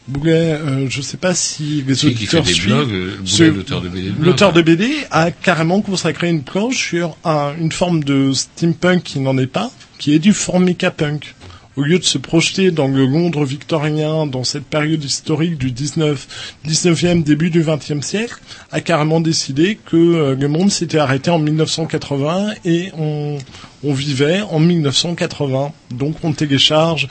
Boulet, 0.09 0.33
euh, 0.55 0.87
je 0.89 1.01
sais 1.01 1.17
pas 1.17 1.35
si 1.35 1.85
les 1.87 1.95
Qui- 1.95 2.15
qui 2.15 2.27
fait 2.27 2.39
auditeurs 2.39 2.43
des 2.43 2.53
suivent. 2.53 2.75
blogs, 2.75 2.93
euh, 2.93 3.11
Ce- 3.25 3.43
l'auteur 3.45 3.81
de 3.81 3.89
BD 3.89 4.13
L'auteur 4.21 4.53
de 4.53 4.63
BD 4.63 4.91
a 5.11 5.31
carrément 5.31 5.81
consacré 5.81 6.29
une 6.29 6.43
planche 6.43 6.77
sur 6.77 7.17
un- 7.25 7.53
une 7.61 7.71
forme 7.73 8.03
de 8.03 8.33
steampunk 8.33 9.03
qui 9.05 9.21
n'en 9.21 9.39
est 9.39 9.47
pas, 9.47 9.71
qui 9.99 10.15
est 10.15 10.19
du 10.19 10.33
formica 10.33 10.91
punk. 10.91 11.35
Au 11.77 11.83
lieu 11.83 11.99
de 11.99 12.05
se 12.05 12.19
projeter 12.19 12.71
dans 12.71 12.87
le 12.89 13.07
Londres 13.07 13.47
victorien, 13.47 14.27
dans 14.27 14.45
cette 14.45 14.65
période 14.67 15.03
historique 15.03 15.57
du 15.57 15.71
19, 15.71 16.27
19e, 16.65 17.23
début 17.23 17.49
du 17.49 17.63
20e 17.63 18.03
siècle, 18.03 18.35
a 18.73 18.81
carrément 18.83 19.21
décidé 19.23 19.79
que 19.87 19.97
euh, 19.97 20.35
le 20.39 20.49
monde 20.49 20.71
s'était 20.71 20.99
arrêté 20.99 21.31
en 21.31 21.39
1980 21.39 22.51
et 22.67 22.91
on, 22.99 23.39
on 23.85 23.93
vivait 23.93 24.43
en 24.51 24.59
1980. 24.59 25.73
Donc 25.91 26.17
on 26.23 26.33
télécharge, 26.33 27.09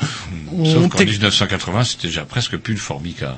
on 0.58 0.66
Sauf 0.66 0.90
qu'en 0.90 0.98
té- 0.98 1.06
1980, 1.06 1.84
c'était 1.84 2.08
déjà 2.08 2.24
presque 2.26 2.58
plus 2.58 2.74
le 2.74 2.80
Formica. 2.80 3.38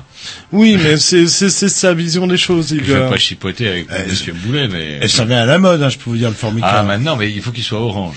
Oui, 0.52 0.78
mais 0.82 0.96
c'est 0.96 1.26
sa 1.26 1.92
vision 1.94 2.26
des 2.26 2.36
choses. 2.38 2.70
Il, 2.70 2.84
Je 2.84 2.92
vais 2.92 3.00
euh, 3.00 3.10
pas 3.10 3.18
chipoter 3.18 3.68
avec 3.68 3.90
Euh, 3.90 4.06
Monsieur 4.08 4.32
Boulet, 4.32 4.68
mais... 4.68 5.00
Et 5.02 5.08
ça 5.08 5.24
vient 5.24 5.38
à 5.42 5.46
la 5.46 5.58
mode, 5.58 5.82
hein, 5.82 5.88
je 5.90 5.98
peux 5.98 6.10
vous 6.10 6.16
dire, 6.16 6.28
le 6.28 6.34
Formica. 6.34 6.66
Ah, 6.66 6.82
maintenant, 6.82 7.16
mais 7.16 7.30
il 7.30 7.42
faut 7.42 7.50
qu'il 7.50 7.62
soit 7.64 7.80
orange. 7.80 8.16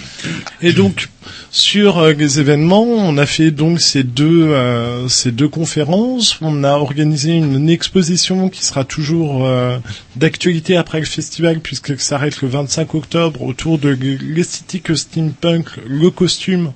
Et 0.61 0.72
donc 0.73 1.10
sur 1.52 1.98
euh, 1.99 2.14
les 2.14 2.39
événements, 2.39 2.84
on 2.84 3.18
a 3.18 3.26
fait 3.26 3.52
donc 3.52 3.81
ces 3.81 4.03
deux 4.03 4.48
euh, 4.48 5.07
ces 5.10 5.31
deux 5.31 5.49
conférences. 5.49 6.38
On 6.41 6.64
a 6.64 6.72
organisé 6.73 7.34
une, 7.34 7.56
une 7.56 7.69
exposition 7.69 8.48
qui 8.49 8.64
sera 8.64 8.84
toujours 8.85 9.45
euh, 9.45 9.77
d'actualité 10.15 10.77
après 10.77 10.99
le 10.99 11.06
festival 11.06 11.60
puisque 11.60 11.99
ça 11.99 12.18
s'arrête 12.18 12.41
le 12.41 12.48
25 12.48 12.95
octobre 12.95 13.41
autour 13.44 13.77
de 13.77 13.89
l'esthétique 14.22 14.89
steampunk, 15.10 15.70
le 15.88 16.10
costume, 16.10 16.72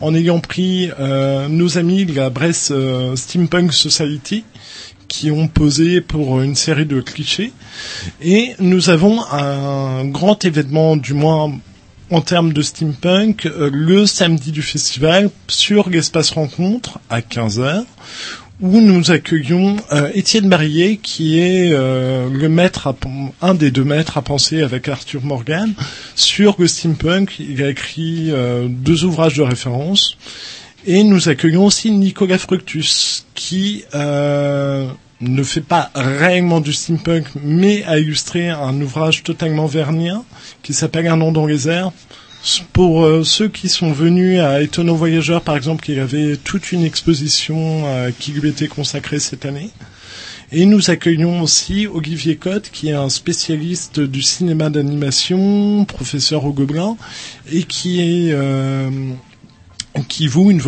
en 0.00 0.14
ayant 0.14 0.40
pris 0.40 0.90
euh, 0.98 1.48
nos 1.48 1.78
amis 1.78 2.04
de 2.04 2.14
la 2.14 2.30
Brest 2.30 2.70
euh, 2.70 3.14
Steampunk 3.16 3.72
Society 3.72 4.44
qui 5.06 5.30
ont 5.30 5.48
posé 5.48 6.00
pour 6.00 6.40
une 6.40 6.56
série 6.56 6.86
de 6.86 7.00
clichés. 7.00 7.52
Et 8.20 8.54
nous 8.58 8.90
avons 8.90 9.22
un 9.30 10.04
grand 10.06 10.44
événement, 10.44 10.96
du 10.96 11.14
moins 11.14 11.52
en 12.10 12.20
termes 12.20 12.52
de 12.52 12.62
steampunk, 12.62 13.46
euh, 13.46 13.70
le 13.72 14.06
samedi 14.06 14.50
du 14.50 14.62
festival 14.62 15.30
sur 15.46 15.88
l'espace 15.88 16.30
rencontre 16.30 16.98
à 17.10 17.20
15h 17.20 17.84
où 18.60 18.80
nous 18.80 19.10
accueillons 19.10 19.76
euh, 19.92 20.10
Étienne 20.14 20.48
Marillet, 20.48 20.96
qui 20.96 21.40
est 21.40 21.72
euh, 21.72 22.28
le 22.30 22.48
maître, 22.48 22.86
à, 22.86 22.96
un 23.42 23.54
des 23.54 23.70
deux 23.70 23.84
maîtres 23.84 24.16
à 24.16 24.22
penser 24.22 24.62
avec 24.62 24.88
Arthur 24.88 25.22
Morgan 25.24 25.74
sur 26.14 26.56
le 26.58 26.66
steampunk. 26.66 27.38
Il 27.40 27.62
a 27.62 27.70
écrit 27.70 28.30
euh, 28.30 28.66
deux 28.68 29.04
ouvrages 29.04 29.36
de 29.36 29.42
référence. 29.42 30.16
Et 30.86 31.02
nous 31.02 31.28
accueillons 31.28 31.64
aussi 31.64 31.90
Nicolas 31.90 32.38
Fructus, 32.38 33.26
qui 33.34 33.84
euh, 33.94 34.86
ne 35.20 35.42
fait 35.42 35.62
pas 35.62 35.90
réellement 35.94 36.60
du 36.60 36.72
steampunk, 36.72 37.24
mais 37.42 37.82
a 37.84 37.98
illustré 37.98 38.50
un 38.50 38.78
ouvrage 38.80 39.22
totalement 39.22 39.66
vernien 39.66 40.24
qui 40.62 40.74
s'appelle 40.74 41.06
Un 41.08 41.20
an 41.22 41.32
dans 41.32 41.46
les 41.46 41.68
airs. 41.68 41.90
Pour 42.72 43.04
euh, 43.04 43.24
ceux 43.24 43.48
qui 43.48 43.68
sont 43.70 43.92
venus 43.92 44.40
à 44.40 44.60
Étonnant 44.60 44.94
Voyageur, 44.94 45.40
par 45.40 45.56
exemple, 45.56 45.90
y 45.90 45.98
avait 45.98 46.36
toute 46.36 46.72
une 46.72 46.84
exposition 46.84 47.84
euh, 47.86 48.10
qui 48.18 48.32
lui 48.32 48.50
était 48.50 48.68
consacrée 48.68 49.18
cette 49.18 49.46
année. 49.46 49.70
Et 50.52 50.66
nous 50.66 50.90
accueillons 50.90 51.40
aussi 51.40 51.86
Olivier 51.86 52.36
Cotte, 52.36 52.70
qui 52.70 52.90
est 52.90 52.94
un 52.94 53.08
spécialiste 53.08 53.98
du 53.98 54.20
cinéma 54.20 54.68
d'animation, 54.68 55.86
professeur 55.86 56.44
au 56.44 56.52
Gobelin, 56.52 56.96
et 57.50 57.62
qui 57.62 58.00
est 58.00 58.32
euh, 58.32 58.90
qui 60.08 60.26
voue 60.26 60.50
une 60.50 60.60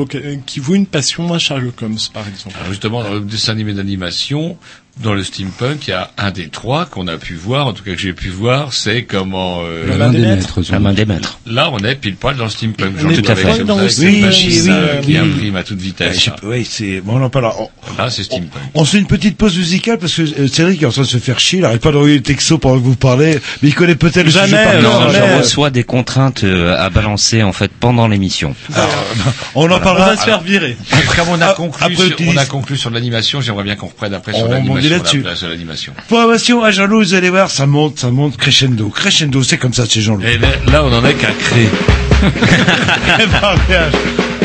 qui 0.46 0.60
voue 0.60 0.76
une 0.76 0.86
passion 0.86 1.32
à 1.34 1.38
Sherlock 1.38 1.82
Holmes, 1.82 1.98
par 2.12 2.26
exemple. 2.26 2.56
Alors 2.56 2.70
justement, 2.70 3.02
le 3.08 3.20
dessin 3.20 3.52
animé 3.52 3.74
d'animation, 3.74 4.56
dans 5.02 5.12
le 5.12 5.22
steampunk, 5.22 5.86
il 5.88 5.90
y 5.90 5.92
a 5.92 6.10
un 6.16 6.30
des 6.30 6.48
trois 6.48 6.86
qu'on 6.86 7.06
a 7.06 7.16
pu 7.18 7.34
voir, 7.34 7.66
en 7.66 7.72
tout 7.74 7.84
cas 7.84 7.92
que 7.92 7.98
j'ai 7.98 8.14
pu 8.14 8.28
voir, 8.30 8.72
c'est 8.72 9.02
comment... 9.04 9.60
euh, 9.62 9.86
La 9.88 9.96
main 9.96 10.08
des 10.10 10.20
maîtres. 10.20 10.60
La 10.70 10.78
main 10.78 10.92
des 10.94 11.04
maîtres. 11.04 11.38
Là, 11.46 11.68
on 11.72 11.78
est 11.80 11.94
pile 11.96 12.16
poil 12.16 12.34
dans 12.36 12.44
le 12.44 12.50
steampunk. 12.50 12.94
On 12.98 13.10
J'en 13.10 13.22
tout 13.22 13.30
à 13.30 13.36
fait 13.36 13.62
dans 13.64 13.76
le 13.76 13.84
Oui, 14.00 14.24
euh, 14.24 14.94
oui, 15.00 15.04
qui 15.04 15.12
oui. 15.12 15.18
imprime 15.18 15.56
à 15.56 15.62
toute 15.64 15.78
vitesse. 15.80 16.24
pas, 16.30 16.36
oui, 16.44 16.66
c'est, 16.68 17.00
bon, 17.02 17.20
on 17.20 17.24
en 17.24 17.28
parlera. 17.30 17.54
On, 17.58 17.68
Là, 17.98 18.08
c'est 18.10 18.22
steampunk. 18.24 18.50
on 18.74 18.84
se 18.86 18.92
fait 18.92 18.98
une 18.98 19.06
petite 19.06 19.36
pause 19.36 19.56
musicale 19.58 19.98
parce 19.98 20.14
que 20.14 20.22
euh, 20.22 20.48
Cédric 20.48 20.82
est 20.82 20.86
en 20.86 20.90
train 20.90 21.02
de 21.02 21.06
se 21.06 21.18
faire 21.18 21.38
chier, 21.40 21.58
il 21.58 21.64
arrête 21.66 21.82
pas 21.82 21.92
d'envoyer 21.92 22.16
le 22.16 22.22
texto 22.22 22.56
pendant 22.58 22.78
que 22.78 22.84
vous 22.84 22.96
parlez, 22.96 23.38
mais 23.62 23.68
il 23.68 23.74
connaît 23.74 23.96
peut-être 23.96 24.24
le 24.24 24.30
Jamais, 24.30 24.80
non, 24.82 25.08
je 25.10 25.38
reçois 25.38 25.70
des 25.70 25.84
contraintes 25.84 26.42
euh, 26.44 26.74
à 26.78 26.88
balancer 26.90 27.42
en 27.42 27.52
fait 27.52 27.70
pendant 27.70 28.08
l'émission. 28.08 28.54
On 29.54 29.70
en 29.70 29.76
On 29.76 29.80
parlera. 29.80 30.10
va 30.14 30.16
se 30.16 30.24
faire 30.24 30.40
virer. 30.40 30.76
Comme 31.16 31.28
on 31.30 31.40
a 31.40 31.48
Ah, 31.48 31.54
conclu, 31.54 31.84
après, 31.84 32.14
on 32.28 32.36
a 32.36 32.44
conclu 32.46 32.76
sur 32.76 32.90
l'animation, 32.90 33.40
j'aimerais 33.40 33.64
bien 33.64 33.76
qu'on 33.76 33.86
reprenne 33.88 34.14
après 34.14 34.32
sur 34.32 34.44
On 34.46 34.48
l'animation, 34.50 34.85
la 34.88 34.98
là-dessus. 34.98 35.22
Programmation 36.08 36.62
à 36.62 36.70
Jean-Loup, 36.70 36.98
vous 36.98 37.14
allez 37.14 37.30
voir, 37.30 37.50
ça 37.50 37.66
monte, 37.66 37.98
ça 37.98 38.10
monte 38.10 38.36
crescendo. 38.36 38.88
Crescendo, 38.88 39.42
c'est 39.42 39.58
comme 39.58 39.74
ça 39.74 39.86
chez 39.86 40.00
Jean-Loup. 40.00 40.26
Et 40.26 40.38
là, 40.38 40.48
là, 40.70 40.84
on 40.84 40.92
en 40.92 41.04
est 41.04 41.14
qu'à 41.14 41.32
créer. 41.32 41.68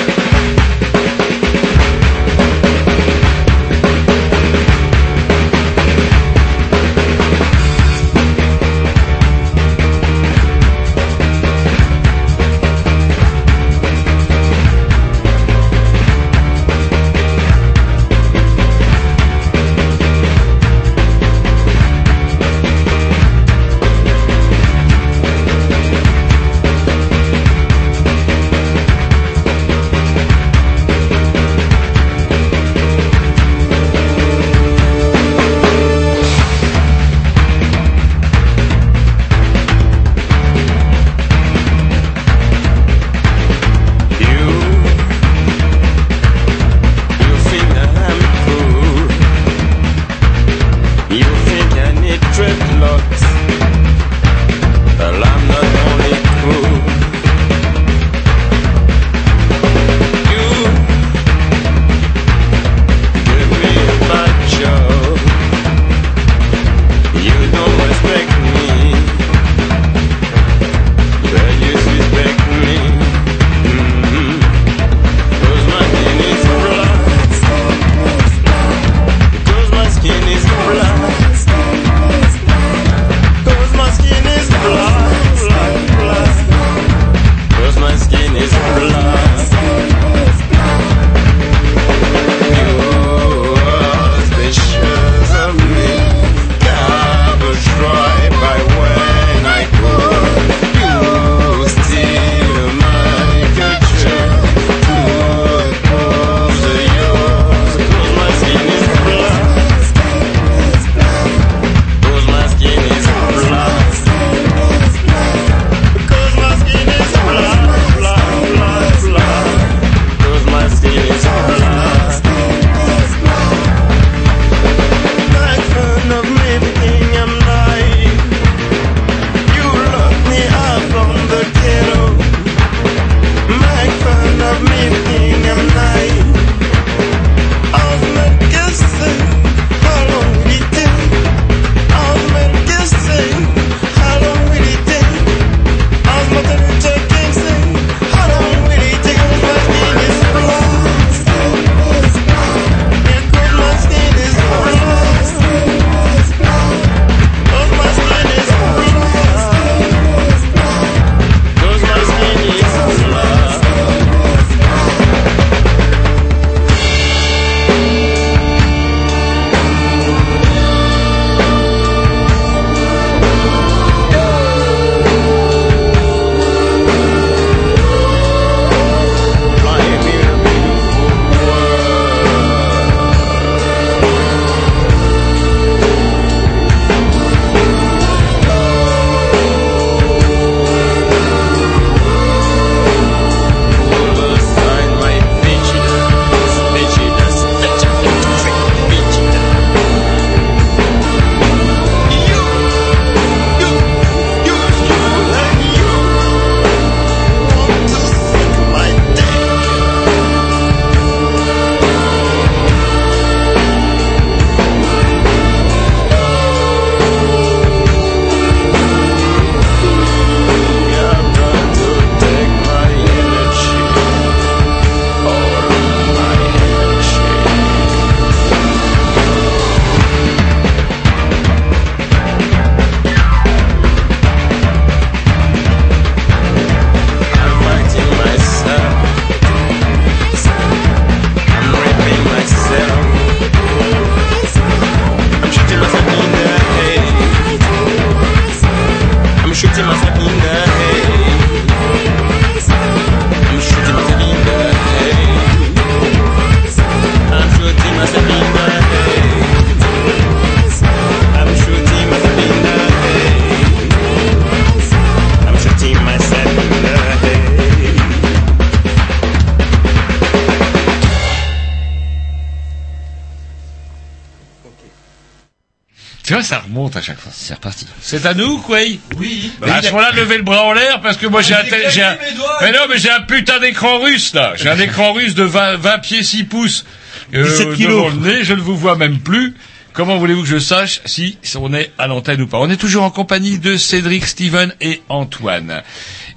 à 276.96 277.02
chaque 277.02 277.20
fois. 277.20 277.32
C'est 277.36 277.54
reparti. 277.54 277.86
C'est 278.02 278.26
à 278.26 278.34
nous, 278.34 278.60
quoi 278.60 278.80
Oui. 279.18 279.52
Bah, 279.60 279.76
à 279.76 279.82
ce 279.82 279.88
moment-là, 279.90 280.12
levez 280.12 280.38
le 280.38 280.44
bras 280.44 280.64
en 280.64 280.74
l'air 280.74 281.02
parce 281.02 281.18
que 281.18 281.28
moi 281.28 281.42
j'ai 281.42 281.54
un, 281.56 281.64
tel- 281.64 281.90
j'ai 281.92 282.04
un... 282.04 282.18
mais 282.62 282.72
non, 282.72 282.80
mais 282.90 282.98
j'ai 282.98 283.10
un 283.10 283.22
putain 283.22 283.60
d'écran 283.60 284.00
russe 284.00 284.34
là. 284.34 284.54
J'ai 284.56 284.70
un 284.70 284.80
écran 284.88 285.14
russe 285.14 285.36
de 285.36 285.44
20, 285.44 285.76
20 285.78 286.00
pieds 286.00 286.24
6 286.24 286.44
pouces. 286.46 286.86
euh, 287.34 287.44
17 287.44 287.74
kilos. 287.76 287.92
devant 287.92 288.10
le 288.24 288.32
nez, 288.34 288.44
je 288.44 288.54
ne 288.54 288.62
vous 288.62 288.76
vois 288.78 288.96
même 288.96 289.20
plus. 289.20 289.56
Comment 289.94 290.18
voulez-vous 290.18 290.44
que 290.44 290.48
je 290.48 290.58
sache 290.60 291.02
si 291.04 291.38
on 291.60 291.74
est 291.74 291.92
à 291.98 292.08
l'antenne 292.08 292.42
ou 292.42 292.48
pas? 292.48 292.60
On 292.60 292.70
est 292.70 292.78
toujours 292.78 293.04
en 293.04 293.10
compagnie 293.12 293.60
de 293.60 293.76
Cédric, 293.76 294.26
Steven 294.26 294.74
et 294.80 295.02
Antoine. 295.10 295.84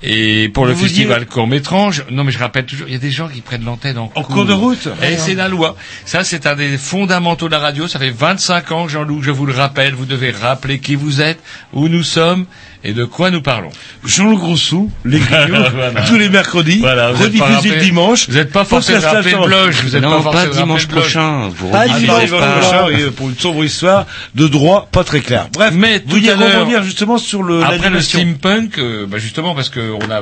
Et 0.07 0.51
pour 0.51 0.67
le 0.67 0.75
Vous 0.75 0.83
festival 0.83 1.25
court-métrange, 1.25 2.05
non 2.11 2.25
mais 2.25 2.31
je 2.31 2.39
rappelle 2.39 2.67
toujours, 2.67 2.87
il 2.87 2.93
y 2.93 2.97
a 2.97 3.01
des 3.01 3.11
gens 3.11 3.27
qui 3.27 3.41
prennent 3.41 3.65
l'antenne 3.65 3.97
en, 3.97 4.09
cours 4.09 4.45
de 4.45 4.53
route. 4.53 4.87
Et 5.03 5.17
c'est 5.17 5.35
la 5.35 5.49
loi. 5.49 5.77
Ça, 6.05 6.25
c'est 6.25 6.47
un 6.47 6.55
des 6.55 6.77
fondamentaux 6.77 7.47
de 7.47 7.53
la 7.53 7.59
radio. 7.59 7.89
Ça 7.89 7.99
fait 7.99 8.11
25 8.11 8.73
ans, 8.73 8.87
Jean-Loup, 8.87 9.23
je 9.23 9.31
vous 9.31 9.47
le 9.47 9.55
rappelle. 9.55 9.95
Vous 9.95 10.05
devez 10.05 10.31
rappeler 10.31 10.79
qui 10.79 10.95
vous 10.95 11.23
êtes, 11.23 11.43
où 11.73 11.89
nous 11.89 12.03
sommes 12.03 12.45
et 12.85 12.93
de 12.93 13.05
quoi 13.05 13.31
nous 13.31 13.41
parlons. 13.43 13.71
Jean-Luc 14.05 14.39
Grossou, 14.39 14.91
les 15.05 15.19
grignots, 15.21 15.63
Voilà. 15.75 16.03
tous 16.03 16.17
les 16.17 16.29
mercredis, 16.29 16.79
Voilà, 16.81 17.09
rediffusés 17.13 17.75
le 17.77 17.81
dimanche. 17.81 18.29
Vous 18.29 18.35
n'êtes 18.37 18.53
pas 18.53 18.65
forcé 18.65 18.93
de 18.95 18.99
rappeler 18.99 19.33
le 19.33 19.47
bloge. 19.47 19.83
Vous 19.83 19.97
êtes 19.97 20.03
Non, 20.03 20.23
pas 20.23 20.31
pas 20.33 20.47
dimanche 20.49 20.87
prochain. 20.87 21.49
Vous 21.49 21.71
Pas 21.71 21.89
dimanche 21.89 22.31
pas. 22.31 22.59
prochain, 22.59 22.89
et 22.91 23.11
pour 23.11 23.29
une 23.31 23.37
sombre 23.39 23.65
histoire 23.65 24.07
de 24.35 24.47
droit 24.47 24.89
pas 24.93 25.03
très 25.05 25.21
clair. 25.21 25.49
Bref, 25.53 25.73
Mais 25.75 26.03
vous 26.07 26.21
tout 26.21 26.31
à 26.31 26.35
rebondir 26.37 26.83
justement 26.83 27.19
sur 27.19 27.43
le 27.43 27.63
Après 27.65 27.91
le 27.91 28.01
steampunk, 28.01 28.79
euh, 28.79 29.07
bah 29.07 29.19
justement 29.19 29.55
parce 29.55 29.71
que 29.71 29.81
on 29.81 30.11
a 30.11 30.21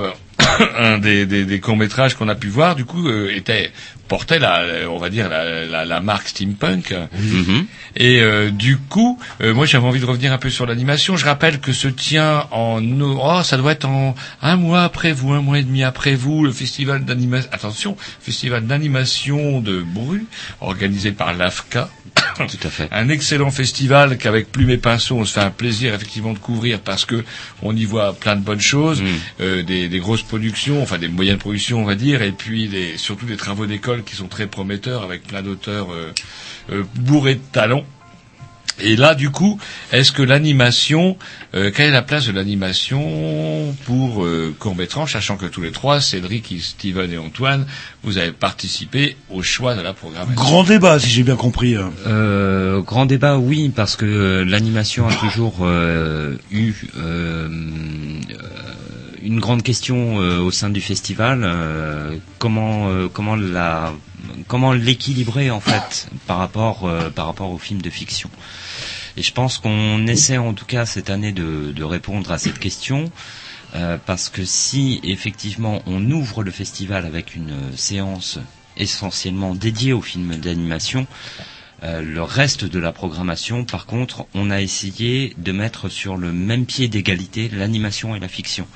un 0.78 0.98
des, 0.98 1.26
des, 1.26 1.44
des 1.44 1.60
courts 1.60 1.76
métrages 1.76 2.14
qu'on 2.14 2.28
a 2.28 2.34
pu 2.34 2.48
voir, 2.48 2.74
du 2.74 2.84
coup, 2.84 3.08
euh, 3.08 3.34
était 3.34 3.72
portait 4.12 4.38
la, 4.38 4.90
on 4.90 4.98
va 4.98 5.08
dire 5.08 5.30
la, 5.30 5.64
la, 5.64 5.86
la 5.86 6.00
marque 6.02 6.28
steampunk. 6.28 6.94
Mhm. 7.18 7.64
Et 7.96 8.20
euh, 8.20 8.50
du 8.50 8.76
coup, 8.76 9.18
euh, 9.40 9.54
moi 9.54 9.64
j'avais 9.64 9.86
envie 9.86 10.00
de 10.00 10.04
revenir 10.04 10.34
un 10.34 10.38
peu 10.38 10.50
sur 10.50 10.66
l'animation. 10.66 11.16
Je 11.16 11.24
rappelle 11.24 11.60
que 11.60 11.72
se 11.72 11.88
tient 11.88 12.46
en 12.50 12.82
oh 13.00 13.42
ça 13.42 13.56
doit 13.56 13.72
être 13.72 13.86
en 13.86 14.14
un 14.42 14.56
mois 14.56 14.82
après 14.82 15.12
vous, 15.12 15.32
un 15.32 15.40
mois 15.40 15.58
et 15.58 15.62
demi 15.62 15.82
après 15.82 16.14
vous, 16.14 16.44
le 16.44 16.52
festival 16.52 17.06
d'animation. 17.06 17.48
Attention, 17.52 17.96
festival 18.20 18.66
d'animation 18.66 19.62
de 19.62 19.80
Bru, 19.80 20.26
organisé 20.60 21.12
par 21.12 21.32
l'AFCA. 21.32 21.88
Tout 22.36 22.66
à 22.66 22.70
fait. 22.70 22.88
Un 22.92 23.08
excellent 23.08 23.50
festival 23.50 24.18
qu'avec 24.18 24.50
Plume 24.50 24.70
et 24.70 24.78
Pinceau, 24.78 25.16
on 25.16 25.24
se 25.24 25.34
fait 25.34 25.40
un 25.40 25.50
plaisir 25.50 25.94
effectivement 25.94 26.32
de 26.32 26.38
couvrir 26.38 26.80
parce 26.80 27.04
que 27.04 27.24
on 27.62 27.74
y 27.74 27.84
voit 27.84 28.12
plein 28.14 28.36
de 28.36 28.42
bonnes 28.42 28.60
choses, 28.60 29.02
euh, 29.40 29.62
des, 29.62 29.88
des 29.88 29.98
grosses 29.98 30.22
productions, 30.22 30.82
enfin 30.82 30.98
des 30.98 31.08
moyennes 31.08 31.38
productions 31.38 31.80
on 31.82 31.84
va 31.84 31.94
dire, 31.94 32.22
et 32.22 32.32
puis 32.32 32.68
des, 32.68 32.96
surtout 32.96 33.26
des 33.26 33.36
travaux 33.36 33.66
d'école 33.66 34.02
qui 34.04 34.16
sont 34.16 34.28
très 34.28 34.46
prometteurs 34.46 35.02
avec 35.02 35.24
plein 35.24 35.42
d'auteurs 35.42 35.92
euh, 35.92 36.12
euh, 36.70 36.84
bourrés 36.96 37.36
de 37.36 37.40
talent. 37.52 37.84
Et 38.80 38.96
là, 38.96 39.14
du 39.14 39.30
coup, 39.30 39.58
est-ce 39.92 40.12
que 40.12 40.22
l'animation, 40.22 41.16
euh, 41.54 41.70
quelle 41.74 41.88
est 41.88 41.92
la 41.92 42.02
place 42.02 42.26
de 42.26 42.32
l'animation 42.32 43.74
pour 43.84 44.24
euh, 44.24 44.54
sachant 45.06 45.36
que 45.36 45.46
tous 45.46 45.60
les 45.60 45.72
trois, 45.72 46.00
Cédric, 46.00 46.54
Steven 46.60 47.12
et 47.12 47.18
Antoine, 47.18 47.66
vous 48.02 48.18
avez 48.18 48.32
participé 48.32 49.16
au 49.30 49.42
choix 49.42 49.74
de 49.74 49.82
la 49.82 49.92
programmation? 49.92 50.34
Grand 50.42 50.64
débat, 50.64 50.98
si 50.98 51.08
j'ai 51.10 51.22
bien 51.22 51.36
compris. 51.36 51.76
hein. 51.76 51.92
Euh, 52.06 52.80
grand 52.80 53.06
débat, 53.06 53.36
oui, 53.38 53.70
parce 53.74 53.96
que 53.96 54.06
euh, 54.06 54.44
l'animation 54.44 55.06
a 55.06 55.14
toujours 55.14 55.58
euh, 55.62 56.36
eu 56.50 56.72
euh, 56.96 57.48
euh, 58.30 58.36
une 59.22 59.38
grande 59.40 59.62
question 59.62 60.20
euh, 60.20 60.38
au 60.38 60.50
sein 60.50 60.70
du 60.70 60.80
festival. 60.80 61.42
euh, 61.44 62.16
comment 62.38 62.88
euh, 62.88 63.08
comment 63.12 63.36
la 63.36 63.92
comment 64.48 64.72
l'équilibrer 64.72 65.50
en 65.50 65.60
fait 65.60 66.08
par 66.26 66.38
rapport 66.38 66.86
euh, 66.86 67.10
par 67.10 67.26
rapport 67.26 67.50
aux 67.50 67.58
films 67.58 67.82
de 67.82 67.90
fiction. 67.90 68.30
Et 69.16 69.22
je 69.22 69.32
pense 69.32 69.58
qu'on 69.58 70.06
essaie 70.06 70.38
en 70.38 70.54
tout 70.54 70.64
cas 70.66 70.86
cette 70.86 71.10
année 71.10 71.32
de, 71.32 71.82
répondre 71.84 72.30
à 72.32 72.38
cette 72.38 72.58
question. 72.58 73.10
euh, 73.74 73.96
parce 74.04 74.28
que 74.28 74.44
si 74.44 75.00
effectivement 75.02 75.82
on 75.86 76.10
ouvre 76.10 76.42
le 76.42 76.50
festival 76.50 77.06
avec 77.06 77.34
une 77.34 77.74
séance 77.76 78.38
essentiellement 78.76 79.54
dédiée 79.54 79.92
aux 79.92 80.02
films 80.02 80.36
d'animation, 80.36 81.06
euh, 81.82 82.00
le 82.00 82.22
reste 82.22 82.64
de 82.64 82.78
la 82.78 82.92
programmation, 82.92 83.64
par 83.64 83.86
contre, 83.86 84.26
on 84.34 84.50
a 84.50 84.60
essayé 84.60 85.34
de 85.38 85.52
mettre 85.52 85.88
sur 85.88 86.16
le 86.16 86.32
même 86.32 86.64
pied 86.64 86.88
d'égalité 86.88 87.48
l'animation 87.48 88.14
et 88.14 88.20
la 88.20 88.28
fiction. 88.28 88.66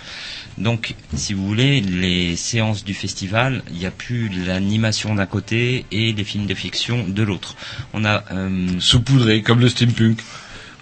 Donc, 0.59 0.95
si 1.15 1.35
vous 1.35 1.47
voulez, 1.47 1.81
les 1.81 2.35
séances 2.37 2.85
du 2.85 2.95
festival, 2.95 3.63
il 3.71 3.79
n'y 3.79 3.87
a 3.87 3.91
plus 3.91 4.31
l'animation 4.47 5.15
d'un 5.15 5.27
côté 5.27 5.85
et 5.93 6.13
les 6.13 6.25
films 6.25 6.47
de 6.47 6.55
fiction 6.55 7.05
de 7.07 7.23
l'autre. 7.23 7.57
On 7.93 8.05
a 8.05 8.25
euh, 8.33 8.67
saupoudré 8.81 9.43
comme 9.43 9.61
le 9.61 9.69
steampunk. 9.69 10.19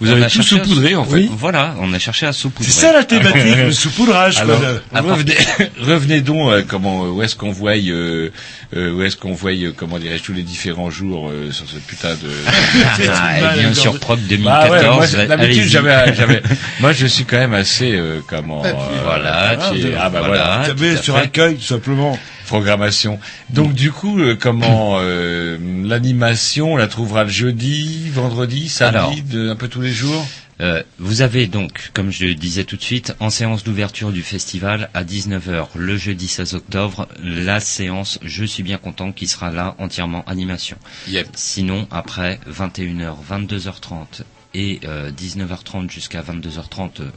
Vous 0.05 0.11
on 0.11 0.15
avez 0.15 0.25
a 0.25 0.31
tout 0.31 0.43
saupoudré, 0.43 0.95
en 0.95 1.05
fait. 1.05 1.15
Oui. 1.15 1.31
Voilà, 1.37 1.75
on 1.81 1.93
a 1.93 1.99
cherché 1.99 2.27
à 2.27 2.33
saupoudrer. 2.33 2.71
C'est 2.73 2.81
ça 2.87 2.93
la 2.93 3.05
thématique, 3.05 3.57
le 3.65 3.73
saupoudrage. 3.73 4.39
Alors, 4.39 4.61
quoi, 4.61 5.01
de- 5.03 5.07
revenez, 5.09 5.37
revenez 5.81 6.21
donc, 6.21 6.51
euh, 6.53 6.63
comment, 6.67 7.05
euh, 7.05 7.09
où 7.09 7.23
est-ce 7.23 7.35
qu'on 7.37 7.51
voit, 7.53 7.73
euh, 7.77 8.31
euh, 8.77 8.93
où 8.93 9.03
est-ce 9.03 9.17
qu'on 9.17 9.33
voit, 9.33 9.53
euh, 9.53 9.73
comment 9.77 9.99
dirais-je, 9.99 10.23
tous 10.23 10.33
les 10.33 10.43
différents 10.43 10.91
jours 10.91 11.29
euh, 11.31 11.51
sur 11.53 11.67
ce 11.69 11.77
putain 11.77 12.11
de. 12.15 12.31
Ah, 13.17 13.55
bien, 13.57 13.75
sur 13.75 13.93
Bah 13.95 14.07
ouais, 14.11 14.17
2014, 14.29 14.97
moi, 14.97 15.07
j'ai- 15.07 15.27
d'habitude, 15.27 15.65
j'avais, 15.65 16.15
j'avais, 16.15 16.43
moi, 16.81 16.93
je 16.93 17.07
suis 17.07 17.25
quand 17.25 17.39
même 17.39 17.55
assez, 17.55 17.93
euh, 17.93 18.21
comment. 18.27 18.65
euh, 18.65 18.73
Voilà, 19.05 19.57
tu- 19.73 19.87
ah 19.99 20.11
bah 20.11 20.21
voilà, 20.27 20.63
sur 21.03 21.17
accueil, 21.17 21.57
tout 21.57 21.63
simplement. 21.65 22.19
Programmation. 22.47 23.19
Donc 23.51 23.75
du 23.75 23.91
coup, 23.91 24.19
euh, 24.21 24.37
comment 24.39 24.99
euh, 24.99 25.59
l'animation, 25.85 26.75
on 26.75 26.77
la 26.77 26.87
trouvera 26.87 27.25
le 27.25 27.31
jeudi, 27.31 28.11
vendredi, 28.11 28.69
samedi, 28.69 28.97
Alors. 28.97 29.15
de, 29.31 29.49
un 29.49 29.57
peu 29.57 29.69
tous 29.69 29.81
les 29.81 29.93
jours? 29.93 30.27
Euh, 30.61 30.83
vous 30.99 31.23
avez 31.23 31.47
donc, 31.47 31.91
comme 31.95 32.11
je 32.11 32.27
le 32.27 32.35
disais 32.35 32.65
tout 32.65 32.77
de 32.77 32.83
suite, 32.83 33.15
en 33.19 33.31
séance 33.31 33.65
d'ouverture 33.65 34.13
du 34.13 34.23
festival 34.23 34.89
à 34.95 35.03
19h 35.03 35.67
le 35.75 35.97
jeudi 35.97 36.29
16 36.29 36.55
octobre, 36.55 37.09
la 37.23 37.59
séance 37.61 38.19
Je 38.23 38.45
suis 38.45 38.63
bien 38.63 38.79
content 38.79 39.11
qui 39.11 39.27
sera 39.27 39.51
là 39.51 39.75
entièrement 39.79 40.25
animation. 40.27 40.77
Yep. 41.09 41.29
Sinon, 41.35 41.89
après 41.91 42.39
21h, 42.49 43.17
22h30 43.29 44.23
et 44.55 44.81
euh, 44.85 45.11
19h30 45.11 45.91
jusqu'à 45.91 46.23
22h30 46.23 47.01
euh, 47.01 47.11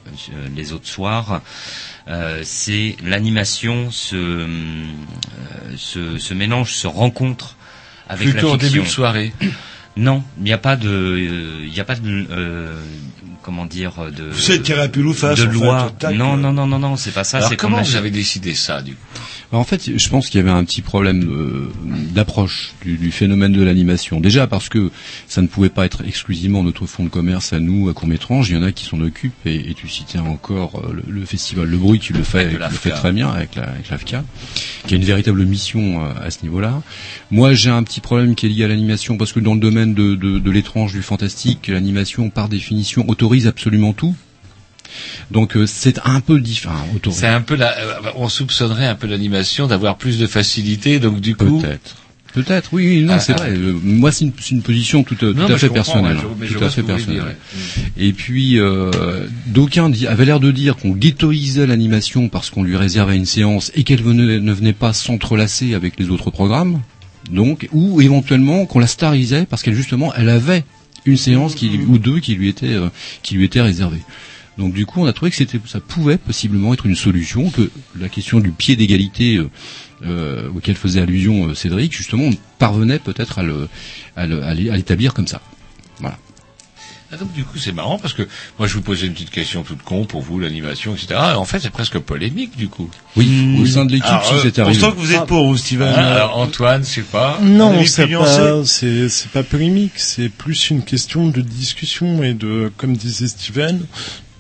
les 0.56 0.74
autres 0.74 0.88
soirs, 0.88 1.42
euh, 2.08 2.42
c'est 2.44 2.98
l'animation 3.04 3.92
se, 3.92 4.16
euh, 4.16 4.48
se, 5.78 6.18
se 6.18 6.34
mélange, 6.34 6.74
se 6.74 6.88
rencontre 6.88 7.56
avec 8.10 8.30
Plutôt 8.30 8.48
la 8.48 8.54
en 8.54 8.60
fiction. 8.60 8.70
début 8.74 8.86
de 8.88 8.92
soirée. 8.92 9.34
Non, 9.96 10.24
il 10.38 10.44
n'y 10.44 10.54
a 10.54 10.58
pas 10.60 10.76
de, 10.76 10.90
euh, 10.90 11.64
il 11.66 11.72
n'y 11.72 11.80
a 11.80 11.84
pas 11.86 11.96
de, 11.96 12.28
euh, 12.30 12.80
comment 13.48 13.66
dire, 13.66 13.94
de. 14.16 14.26
Vous 14.30 14.52
êtes 14.52 14.64
tiré 14.64 14.82
à 14.82 14.90
pile 14.90 15.06
ou 15.06 15.14
face, 15.14 15.40
De 15.40 15.46
fait, 15.46 15.54
loi. 15.54 15.90
non, 16.14 16.34
euh. 16.34 16.38
non, 16.38 16.52
non, 16.52 16.68
non, 16.68 16.80
non, 16.80 16.96
c'est 16.98 17.12
pas 17.14 17.24
ça. 17.24 17.38
Alors 17.38 17.50
C'est 17.50 17.56
comment 17.56 17.82
vous 17.82 17.96
avez 17.96 18.12
décidé 18.12 18.54
ça, 18.54 18.82
du 18.82 18.92
coup? 18.92 18.98
Bah, 19.54 19.58
En 19.58 19.64
fait, 19.64 19.90
je 19.98 20.10
pense 20.10 20.28
qu'il 20.30 20.40
y 20.40 20.44
avait 20.44 20.52
un 20.52 20.66
petit 20.66 20.82
problème 20.82 21.24
euh, 21.32 21.70
d'approche 22.14 22.74
du, 22.84 22.98
du 22.98 23.12
phénomène 23.12 23.54
de 23.54 23.64
l'animation. 23.64 24.20
Déjà 24.20 24.48
parce 24.48 24.68
que 24.68 24.92
ça 25.30 25.42
ne 25.42 25.48
pouvait 25.48 25.70
pas 25.70 25.86
être 25.86 26.04
exclusivement 26.06 26.62
notre 26.64 26.86
fonds 26.86 27.06
de 27.06 27.10
commerce 27.10 27.54
à 27.54 27.60
nous, 27.62 27.88
à 27.88 27.94
Courmétrange. 27.94 28.50
Il 28.50 28.58
y 28.58 28.60
en 28.60 28.64
a 28.64 28.74
qui 28.74 28.84
s'en 28.84 29.00
occupent 29.00 29.46
et, 29.46 29.70
et 29.70 29.74
tu 29.74 29.88
citais 29.88 30.20
encore 30.20 30.82
euh, 30.84 30.94
le, 30.94 31.04
le 31.20 31.26
festival 31.26 31.68
Le 31.70 31.78
Bruit 31.78 32.00
qui 32.00 32.12
le 32.12 32.24
fait, 32.24 32.40
Avec 32.42 32.58
qui 32.58 32.64
le 32.72 32.78
fait 32.78 32.90
très 32.90 33.14
bien 33.14 33.30
avec 33.30 33.56
la- 33.56 33.64
avec 33.70 33.90
l'AFCA, 33.90 34.26
qui 34.86 34.94
a 34.94 34.98
une 34.98 35.06
véritable 35.06 35.46
mission 35.46 36.04
euh, 36.04 36.10
à 36.22 36.30
ce 36.30 36.44
niveau-là. 36.44 36.82
Moi, 37.32 37.54
j'ai 37.54 37.70
un 37.70 37.84
petit 37.84 38.02
problème 38.02 38.36
qui 38.36 38.48
est 38.48 38.50
lié 38.50 38.66
à 38.66 38.68
l'animation 38.68 39.16
parce 39.18 39.32
que 39.32 39.40
dans 39.40 39.54
le 39.54 39.60
domaine 39.62 39.94
de, 39.94 40.16
de, 40.16 40.40
de 40.40 40.52
l'étrange, 40.52 40.92
du 40.92 41.02
fantastique, 41.02 41.68
l'animation 41.68 42.30
par 42.30 42.50
définition 42.50 43.06
autorise 43.08 43.37
absolument 43.46 43.94
tout. 43.94 44.16
Donc 45.32 45.58
euh, 45.58 45.68
c'est 45.68 46.00
un 46.06 46.22
peu 46.22 46.40
différent. 46.40 46.88
C'est 47.12 47.28
un 47.28 47.42
peu 47.42 47.56
la, 47.56 47.78
euh, 47.78 47.94
on 48.16 48.30
soupçonnerait 48.30 48.88
un 48.88 48.96
peu 48.96 49.06
l'animation 49.08 49.68
d'avoir 49.68 49.98
plus 49.98 50.18
de 50.18 50.26
facilité, 50.28 51.00
donc 51.00 51.20
du 51.20 51.36
coup. 51.36 51.60
Peut-être. 51.60 51.96
Peut-être, 52.34 52.70
oui, 52.72 53.02
non, 53.02 53.14
Ah, 53.14 53.20
c'est 53.20 53.34
ah. 53.34 53.38
vrai. 53.38 53.52
Euh, 53.52 53.74
moi, 53.84 54.12
c'est 54.12 54.26
une, 54.52 54.62
position 54.62 55.04
tout, 55.04 55.16
à- 55.16 55.18
tout 55.20 55.34
Non, 55.34 55.46
à 55.46 55.48
mais 55.48 55.54
je 55.56 55.58
fait 55.60 55.70
personnelle. 55.70 56.18
ouais, 56.40 56.48
tout 56.48 56.64
à 56.64 56.70
fait 56.70 56.84
personnelle. 56.84 57.36
Et 57.98 58.14
puis, 58.14 58.60
euh, 58.60 59.26
d'aucuns 59.48 59.92
avaient 60.08 60.26
l'air 60.26 60.40
de 60.40 60.52
dire 60.52 60.76
qu'on 60.76 60.92
ghettoisait 60.92 61.66
l'animation 61.66 62.30
parce 62.30 62.50
qu'on 62.52 62.64
lui 62.64 62.78
réservait 62.78 63.16
une 63.16 63.26
séance 63.26 63.72
et 63.76 63.84
qu'elle 63.84 64.04
ne 64.04 64.54
venait 64.54 64.74
pas 64.74 64.94
s'entrelacer 64.94 65.74
avec 65.74 66.00
les 66.00 66.10
autres 66.10 66.30
programmes. 66.30 66.82
Donc, 67.32 67.68
ou 67.74 68.02
éventuellement 68.02 68.66
qu'on 68.66 68.80
la 68.80 68.88
starisait 68.88 69.46
parce 69.50 69.64
qu'elle 69.64 69.74
justement, 69.76 70.14
elle 70.16 70.30
avait 70.30 70.64
une 71.08 71.18
séance 71.18 71.56
qui, 71.56 71.70
lui- 71.70 71.86
ou 71.86 71.98
deux 71.98 72.20
qui 72.20 72.36
lui 72.36 72.50
étaient 72.50 72.74
euh, 72.74 72.90
qui 73.24 73.36
lui 73.36 73.46
étaient 73.46 73.62
réservées. 73.62 74.02
Donc 74.58 74.74
du 74.74 74.86
coup, 74.88 75.02
on 75.02 75.06
a 75.06 75.14
trouvé 75.14 75.30
que 75.32 75.38
c'était, 75.38 75.60
ça 75.68 75.80
pouvait 75.80 76.18
possiblement 76.18 76.74
être 76.74 76.86
une 76.88 76.96
solution, 76.96 77.50
que 77.52 77.70
la 78.00 78.10
question 78.10 78.40
du 78.40 78.50
pied 78.52 78.76
d'égalité 78.76 79.38
euh, 79.38 79.50
euh, 80.04 80.50
auquel 80.56 80.76
faisait 80.76 81.00
allusion 81.02 81.54
Cédric, 81.54 81.96
justement, 81.96 82.24
on 82.26 82.34
parvenait 82.58 82.98
peut-être 83.00 83.38
à 83.40 83.44
le, 83.44 83.68
à 84.16 84.26
le- 84.26 84.44
à 84.44 84.54
l'é- 84.56 84.70
à 84.72 84.76
l'établir 84.76 85.14
comme 85.14 85.28
ça. 85.28 85.42
Voilà. 86.00 86.18
Ah, 87.12 87.16
donc 87.16 87.32
du 87.32 87.46
coup 87.46 87.58
c'est 87.58 87.72
marrant 87.72 87.98
parce 87.98 88.14
que 88.14 88.24
moi 88.60 88.68
je 88.68 88.74
vous 88.74 88.82
posais 88.82 89.08
une 89.08 89.14
petite 89.14 89.30
question 89.30 89.64
toute 89.64 89.82
con 89.82 90.04
pour 90.04 90.22
vous 90.22 90.40
l'animation 90.40 90.94
etc. 90.94 91.16
En 91.38 91.46
fait 91.46 91.60
c'est 91.62 91.70
presque 91.70 92.00
polémique 92.00 92.58
du 92.58 92.68
coup. 92.68 92.90
Oui, 93.16 93.58
au 93.62 93.66
sein 93.66 93.86
de 93.86 93.94
l'équipe, 93.94 94.10
si 94.26 94.34
euh, 94.34 94.40
c'est 94.44 94.60
on 94.60 94.64
arrivé. 94.64 94.80
sent 94.82 94.92
que 94.92 94.98
vous 94.98 95.14
êtes 95.14 95.26
pour 95.26 95.46
vous, 95.48 95.56
Steven. 95.58 95.94
Ah, 95.96 96.16
alors, 96.16 96.38
Antoine, 96.38 96.84
je 96.84 96.90
sais 96.90 97.02
pas. 97.02 97.40
Non, 97.42 97.74
c'est 97.86 98.08
pas, 98.08 98.66
c'est, 98.66 99.08
c'est 99.08 99.32
pas 99.32 99.44
polémique, 99.44 99.94
c'est 99.96 100.28
plus 100.28 100.70
une 100.70 100.84
question 100.84 101.28
de 101.30 101.40
discussion 101.40 102.24
et 102.24 102.34
de, 102.34 102.72
comme 102.76 102.98
disait 102.98 103.28
Steven, 103.30 103.86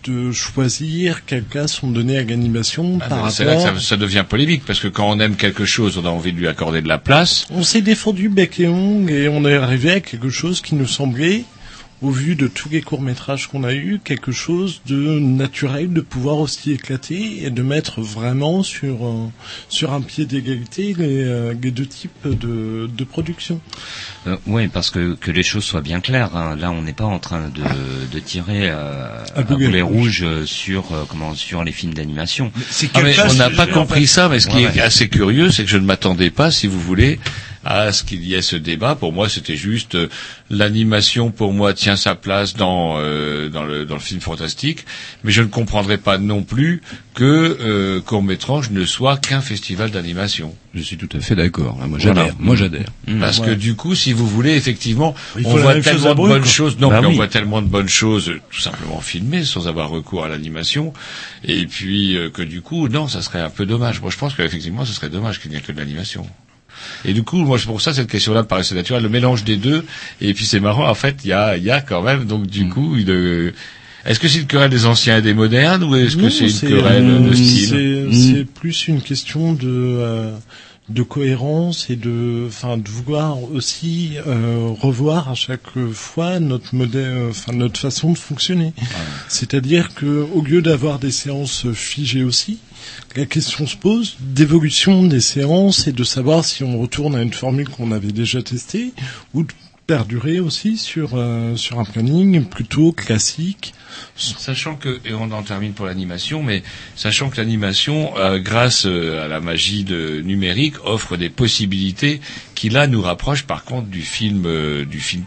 de 0.03 0.31
choisir 0.33 1.25
quelles 1.25 1.43
places 1.43 1.73
sont 1.73 1.89
données 1.89 2.17
à 2.17 2.23
l'animation 2.23 2.99
Ah, 3.01 3.07
par 3.07 3.23
mais 3.25 3.31
c'est 3.31 3.45
là 3.45 3.55
que 3.55 3.61
rapport. 3.61 3.81
ça, 3.81 3.87
ça 3.89 3.97
devient 3.97 4.25
polémique 4.27 4.63
parce 4.67 4.79
que 4.81 4.87
quand 4.89 5.09
on 5.09 5.19
aime 5.21 5.35
quelque 5.37 5.63
chose 5.65 5.97
on 5.97 6.05
a 6.05 6.09
envie 6.09 6.33
de 6.33 6.37
lui 6.37 6.47
accorder 6.49 6.81
de 6.81 6.87
la 6.89 6.97
place. 6.97 7.45
On 7.49 7.63
s'est 7.63 7.81
défendu 7.81 8.27
bec 8.29 8.59
et 8.59 8.67
ongle 8.67 9.11
et 9.11 9.29
on 9.29 9.45
est 9.45 9.55
arrivé 9.55 9.91
à 9.91 9.99
quelque 10.01 10.29
chose 10.29 10.61
qui 10.61 10.75
nous 10.75 10.87
semblait, 10.87 11.43
au 12.03 12.11
vu 12.11 12.35
de 12.35 12.47
tous 12.47 12.69
les 12.69 12.81
courts-métrages 12.81 13.47
qu'on 13.47 13.63
a 13.63 13.73
eus, 13.73 13.99
quelque 14.03 14.31
chose 14.31 14.81
de 14.85 15.17
naturel 15.17 15.91
de 15.91 16.01
pouvoir 16.01 16.37
aussi 16.37 16.71
éclater 16.71 17.43
et 17.43 17.49
de 17.49 17.61
mettre 17.63 18.01
vraiment 18.01 18.61
sur, 18.61 19.03
un- 19.05 19.31
sur 19.67 19.93
un 19.93 20.01
pied 20.01 20.25
d'égalité 20.25 20.93
les, 20.97 21.23
euh, 21.23 21.53
les 21.59 21.71
deux 21.71 21.87
types 21.87 22.11
de, 22.27 22.87
de 22.95 23.03
production. 23.03 23.59
Euh, 24.27 24.37
oui, 24.45 24.67
parce 24.67 24.91
que 24.91 25.15
que 25.15 25.31
les 25.31 25.41
choses 25.43 25.63
soient 25.63 25.81
bien 25.81 25.99
claires. 25.99 26.35
hein. 26.35 26.55
Là, 26.55 26.69
on 26.71 26.83
n'est 26.83 26.93
pas 26.93 27.05
en 27.05 27.17
train 27.19 27.49
de, 27.49 27.63
de 28.13 28.19
tirer 28.19 28.69
euh, 28.69 29.23
À 29.35 29.39
à 29.39 29.43
boulet 29.43 29.65
boulet 29.65 29.81
rouge. 29.81 29.97
rouge 29.97 30.23
euh, 30.23 30.45
sur 30.45 30.91
euh, 30.93 31.03
comment 31.09 31.33
sur 31.33 31.63
les 31.63 31.71
films 31.71 31.93
d'animation. 31.95 32.51
C'est 32.69 32.89
Ah, 32.93 33.01
on 33.29 33.33
n'a 33.33 33.49
pas 33.49 33.65
compris 33.67 34.05
ça, 34.05 34.29
mais 34.29 34.39
ce 34.39 34.47
qui 34.47 34.57
Ouais, 34.57 34.63
est 34.63 34.75
ouais. 34.75 34.81
assez 34.81 35.09
curieux, 35.09 35.49
c'est 35.49 35.63
que 35.63 35.69
je 35.69 35.77
ne 35.77 35.85
m'attendais 35.85 36.29
pas, 36.29 36.51
si 36.51 36.67
vous 36.67 36.79
voulez, 36.79 37.19
à 37.67 37.91
ce 37.91 38.03
qu'il 38.03 38.23
y 38.23 38.33
ait 38.33 38.41
ce 38.41 38.55
débat. 38.55 38.95
Pour 38.95 39.11
moi, 39.11 39.27
c'était 39.27 39.57
juste 39.57 39.95
euh, 39.95 40.07
l'animation. 40.49 41.31
Pour 41.31 41.51
moi, 41.51 41.73
tient 41.73 41.97
sa 41.97 42.15
place 42.15 42.55
dans 42.55 42.95
euh, 42.97 43.49
dans 43.49 43.63
le 43.63 43.85
dans 43.85 43.95
le 43.95 44.01
film 44.01 44.21
fantastique, 44.21 44.85
mais 45.23 45.31
je 45.31 45.41
ne 45.41 45.47
comprendrais 45.47 45.97
pas 45.97 46.17
non 46.17 46.43
plus 46.43 46.81
que 47.13 47.57
euh, 47.59 47.99
court 47.99 48.23
métrage 48.23 48.71
ne 48.71 48.85
soit 48.85 49.17
qu'un 49.17 49.41
festival 49.41 49.91
d'animation. 49.91 50.55
Je 50.73 50.81
suis 50.81 50.97
tout 50.97 51.09
à 51.13 51.19
fait 51.19 51.35
d'accord. 51.35 51.77
Moi, 51.87 51.99
j'adhère. 51.99 52.23
Voilà. 52.23 52.37
Moi, 52.39 52.55
j'adhère. 52.55 52.87
Parce 53.19 53.39
que 53.39 53.51
du 53.51 53.75
coup, 53.75 53.95
si 53.95 54.13
vous 54.13 54.27
voulez, 54.27 54.55
effectivement, 54.55 55.13
on 55.43 55.55
la 55.57 55.61
voit 55.63 55.81
tellement 55.81 56.11
de 56.11 56.15
bonnes 56.15 56.45
choses. 56.45 56.77
Non, 56.79 56.89
Bah 56.89 57.01
mais 57.01 57.07
on 57.07 57.11
voit 57.13 57.27
tellement 57.27 57.61
de 57.61 57.67
bonnes 57.67 57.89
choses, 57.89 58.31
tout 58.51 58.61
simplement 58.61 59.01
filmées, 59.01 59.43
sans 59.43 59.67
avoir 59.67 59.89
recours 59.89 60.23
à 60.23 60.29
l'animation. 60.29 60.93
Et 61.43 61.65
puis 61.65 62.15
euh, 62.15 62.29
que 62.29 62.43
du 62.43 62.61
coup, 62.61 62.87
non, 62.87 63.07
ça 63.07 63.21
serait 63.21 63.41
un 63.41 63.49
peu 63.49 63.65
dommage. 63.65 63.99
Moi, 64.01 64.11
je 64.11 64.17
pense 64.17 64.35
qu'effectivement, 64.35 64.85
ce 64.85 64.93
serait 64.93 65.09
dommage 65.09 65.41
qu'il 65.41 65.51
n'y 65.51 65.57
ait 65.57 65.61
que 65.61 65.71
de 65.71 65.79
l'animation. 65.79 66.25
Et 67.05 67.13
du 67.13 67.23
coup, 67.23 67.37
moi, 67.37 67.57
c'est 67.59 67.65
pour 67.65 67.81
ça 67.81 67.93
cette 67.93 68.09
question-là 68.09 68.41
me 68.43 68.47
paraissait 68.47 68.75
naturelle, 68.75 69.03
le 69.03 69.09
mélange 69.09 69.43
des 69.43 69.57
deux. 69.57 69.85
Et 70.21 70.33
puis 70.33 70.45
c'est 70.45 70.59
marrant, 70.59 70.87
en 70.89 70.95
fait, 70.95 71.17
il 71.23 71.29
y 71.29 71.33
a, 71.33 71.57
il 71.57 71.63
y 71.63 71.71
a 71.71 71.81
quand 71.81 72.01
même, 72.01 72.25
donc 72.25 72.43
Mm. 72.43 72.47
du 72.47 72.69
coup, 72.69 72.95
une, 72.97 73.09
euh, 73.09 73.51
est-ce 74.05 74.19
que 74.19 74.27
c'est 74.27 74.39
une 74.39 74.47
querelle 74.47 74.69
des 74.71 74.85
anciens 74.85 75.17
et 75.17 75.21
des 75.21 75.33
modernes, 75.33 75.83
ou 75.83 75.95
est-ce 75.95 76.15
que 76.17 76.29
c'est 76.29 76.47
une 76.47 76.69
querelle 76.69 77.05
euh, 77.09 77.29
de 77.29 77.33
style 77.35 77.67
C'est, 77.69 77.75
Mm. 77.77 78.13
c'est 78.35 78.45
plus 78.45 78.87
une 78.87 79.01
question 79.01 79.53
de 79.53 79.67
euh, 79.67 80.31
de 80.89 81.03
cohérence 81.03 81.89
et 81.89 81.97
de, 81.97 82.45
enfin, 82.47 82.77
de 82.77 82.87
vouloir 82.87 83.37
aussi 83.51 84.13
euh, 84.25 84.69
revoir 84.79 85.29
à 85.29 85.35
chaque 85.35 85.67
fois 85.91 86.39
notre 86.39 86.73
modèle, 86.75 87.27
enfin 87.29 87.51
notre 87.51 87.77
façon 87.77 88.13
de 88.13 88.17
fonctionner. 88.17 88.71
C'est-à-dire 89.27 89.93
que 89.95 90.25
au 90.33 90.41
lieu 90.41 90.61
d'avoir 90.61 90.97
des 90.99 91.11
séances 91.11 91.65
figées 91.73 92.23
aussi, 92.23 92.59
la 93.15 93.25
question 93.25 93.65
se 93.65 93.75
pose 93.75 94.17
d'évolution 94.19 95.05
des 95.05 95.21
séances 95.21 95.87
et 95.87 95.91
de 95.91 96.03
savoir 96.03 96.45
si 96.45 96.63
on 96.63 96.79
retourne 96.79 97.15
à 97.15 97.21
une 97.21 97.33
formule 97.33 97.69
qu'on 97.69 97.91
avait 97.91 98.11
déjà 98.11 98.41
testée 98.43 98.93
ou 99.33 99.43
de 99.43 99.51
perdurer 99.87 100.41
aussi 100.41 100.77
sur 100.77 101.11
euh, 101.13 101.55
sur 101.55 101.79
un 101.79 101.85
planning 101.85 102.45
plutôt 102.45 102.91
classique. 102.91 103.73
Sachant 104.15 104.75
que, 104.75 104.99
et 105.05 105.13
on 105.13 105.31
en 105.31 105.41
termine 105.41 105.73
pour 105.73 105.85
l'animation, 105.85 106.43
mais 106.43 106.61
sachant 106.95 107.29
que 107.29 107.37
l'animation, 107.37 108.15
euh, 108.17 108.37
grâce 108.37 108.85
euh, 108.85 109.23
à 109.23 109.27
la 109.27 109.39
magie 109.39 109.85
de, 109.85 110.21
numérique, 110.21 110.75
offre 110.83 111.15
des 111.15 111.29
possibilités 111.29 112.19
qui 112.53 112.69
là 112.69 112.85
nous 112.85 113.01
rapprochent 113.01 113.47
par 113.47 113.63
contre 113.63 113.87
du 113.87 114.01
film, 114.01 114.45
du 114.85 114.99
film, 114.99 115.23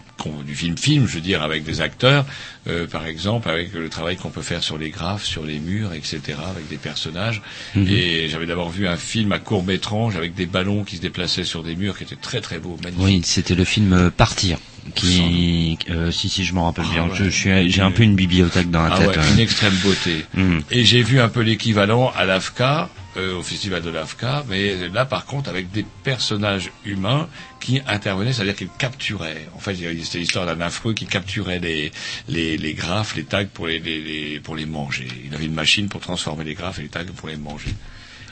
du 0.46 0.54
film 0.54 0.76
film, 0.76 1.06
je 1.08 1.14
veux 1.14 1.20
dire, 1.20 1.42
avec 1.42 1.64
des 1.64 1.80
acteurs, 1.80 2.24
euh, 2.68 2.86
par 2.86 3.06
exemple, 3.06 3.48
avec 3.48 3.72
le 3.72 3.88
travail 3.88 4.16
qu'on 4.16 4.30
peut 4.30 4.42
faire 4.42 4.62
sur 4.62 4.78
les 4.78 4.90
graphes, 4.90 5.24
sur 5.24 5.44
les 5.44 5.58
murs, 5.58 5.92
etc., 5.94 6.20
avec 6.48 6.68
des 6.68 6.76
personnages. 6.76 7.42
Mhm. 7.74 7.86
Et 7.88 8.28
j'avais 8.28 8.46
d'abord 8.46 8.70
vu 8.70 8.86
un 8.86 8.96
film 8.96 9.32
à 9.32 9.38
court 9.38 9.64
métrange 9.64 10.16
avec 10.16 10.34
des 10.34 10.46
ballons 10.46 10.84
qui 10.84 10.96
se 10.96 11.00
déplaçaient 11.00 11.44
sur 11.44 11.62
des 11.62 11.74
murs, 11.76 11.96
qui 11.96 12.04
était 12.04 12.16
très 12.16 12.40
très 12.40 12.58
beau, 12.58 12.76
magnifique. 12.82 13.04
Oui, 13.04 13.20
c'était 13.24 13.54
le 13.54 13.64
film 13.64 13.92
euh, 13.92 14.10
Partir. 14.10 14.58
Qui, 14.94 15.78
euh, 15.90 16.10
si 16.10 16.28
si, 16.28 16.42
je 16.44 16.54
m'en 16.54 16.64
rappelle 16.64 16.86
Ah 16.88 16.92
bien. 16.94 17.04
ouais. 17.04 17.14
Je, 17.14 17.24
je 17.24 17.30
suis, 17.30 17.70
j'ai 17.70 17.82
un 17.82 17.90
peu 17.90 18.02
une 18.02 18.16
bibliothèque 18.16 18.70
dans 18.70 18.82
la 18.82 18.94
Ah 18.94 18.98
tête. 18.98 19.08
ouais, 19.16 19.32
une 19.34 19.38
extrême 19.40 19.74
beauté. 19.82 20.24
Mhm. 20.34 20.62
Et 20.70 20.84
j'ai 20.84 21.02
vu 21.02 21.20
un 21.20 21.28
peu 21.28 21.40
l'équivalent 21.40 22.10
à 22.16 22.24
l'AFCA, 22.24 22.88
euh, 23.16 23.34
au 23.36 23.42
festival 23.42 23.82
de 23.82 23.90
l'AFCA, 23.90 24.44
mais 24.48 24.88
là 24.88 25.04
par 25.04 25.24
contre 25.26 25.50
avec 25.50 25.70
des 25.72 25.84
personnages 26.04 26.70
humains 26.84 27.28
qui 27.60 27.80
intervenaient, 27.86 28.32
c'est-à-dire 28.32 28.54
qu'ils 28.56 28.68
capturaient. 28.78 29.48
En 29.56 29.58
fait, 29.58 29.74
c'était 29.74 30.18
l'histoire 30.18 30.46
d'un 30.46 30.60
affreux 30.60 30.94
qui 30.94 31.06
capturait 31.06 31.58
les, 31.58 31.90
les, 32.28 32.56
les 32.56 32.74
graphes, 32.74 33.16
les 33.16 33.24
tags 33.24 33.44
pour 33.46 33.66
les, 33.66 33.80
les, 33.80 34.00
les- 34.00 34.40
pour 34.40 34.54
les 34.56 34.66
manger. 34.66 35.08
Il 35.26 35.34
avait 35.34 35.46
une 35.46 35.54
machine 35.54 35.88
pour 35.88 36.00
transformer 36.00 36.44
les 36.44 36.54
graphes 36.54 36.78
et 36.78 36.82
les 36.82 36.88
tags 36.88 37.04
pour 37.16 37.28
les 37.28 37.36
manger. 37.36 37.74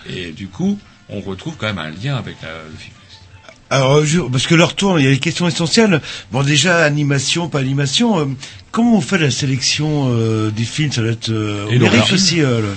Et 0.08 0.30
du 0.30 0.46
coup, 0.46 0.78
on 1.08 1.20
retrouve 1.20 1.56
quand 1.56 1.66
même 1.66 1.78
un 1.78 1.90
lien 1.90 2.16
avec 2.16 2.36
la- 2.42 2.48
le 2.70 2.76
film. 2.78 2.94
Alors, 3.70 4.02
je- 4.04 4.20
parce 4.20 4.46
que 4.46 4.54
leur 4.54 4.74
tour, 4.74 4.98
il 4.98 5.04
y 5.04 5.08
a 5.08 5.10
les 5.10 5.18
questions 5.18 5.46
essentielles. 5.46 6.00
Bon, 6.32 6.42
déjà, 6.42 6.84
animation, 6.84 7.48
pas 7.50 7.58
animation. 7.58 8.18
euh, 8.18 8.24
comment 8.70 8.96
on 8.96 9.00
fait 9.02 9.18
la 9.18 9.30
sélection 9.30 10.06
euh, 10.10 10.50
des 10.50 10.64
films? 10.64 10.90
Ça 10.92 11.02
doit 11.02 11.10
être 11.10 11.28
euh, 11.28 11.66
Et 11.70 11.78
on 11.82 12.14
aussi 12.14 12.40
euh, 12.40 12.60
le- 12.62 12.76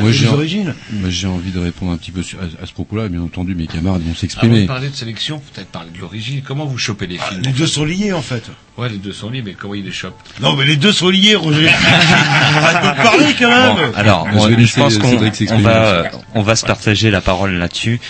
Moi, 0.00 0.10
les 0.10 0.16
j'ai, 0.16 0.28
origines. 0.28 0.74
j'ai 1.08 1.26
envie 1.26 1.50
de 1.50 1.58
répondre 1.58 1.92
un 1.92 1.96
petit 1.96 2.10
peu 2.12 2.22
sur- 2.22 2.38
à, 2.40 2.44
à 2.62 2.66
ce 2.66 2.72
propos-là. 2.72 3.08
Bien 3.08 3.20
entendu, 3.22 3.54
mes 3.54 3.66
camarades 3.66 4.00
vont 4.00 4.06
Avant 4.06 4.12
de 4.14 4.18
s'exprimer. 4.18 4.66
parler 4.66 4.88
de 4.90 4.94
sélection, 4.94 5.40
peut-être 5.52 5.68
parler 5.68 5.90
de 5.90 5.98
l'origine. 5.98 6.42
Comment 6.46 6.66
vous 6.66 6.78
chopez 6.78 7.06
les 7.06 7.18
films 7.18 7.40
Les 7.42 7.50
en 7.50 7.52
deux 7.52 7.66
fait 7.66 7.72
sont 7.72 7.84
liés, 7.84 8.12
en 8.12 8.22
fait. 8.22 8.44
Ouais, 8.78 8.88
les 8.88 8.96
deux 8.96 9.12
sont 9.12 9.28
liés, 9.28 9.42
mais 9.44 9.52
comment 9.52 9.74
ils 9.74 9.84
les 9.84 9.92
chopent? 9.92 10.18
Non, 10.40 10.56
mais 10.56 10.64
les 10.64 10.76
deux 10.76 10.92
sont 10.92 11.10
liés, 11.10 11.36
Roger. 11.36 11.68
Arrête 12.56 12.96
de 12.96 13.02
parler, 13.02 13.34
quand 13.38 13.48
même. 13.50 13.90
Bon, 13.92 13.98
alors, 13.98 14.26
Je 14.32 14.38
on- 14.38 14.80
pense 14.80 14.96
qu'on 14.96 15.18
on 15.50 15.58
va, 15.58 16.04
on 16.34 16.40
va 16.40 16.56
se 16.56 16.64
partager 16.64 17.10
la 17.10 17.20
parole 17.20 17.52
là-dessus. 17.52 18.00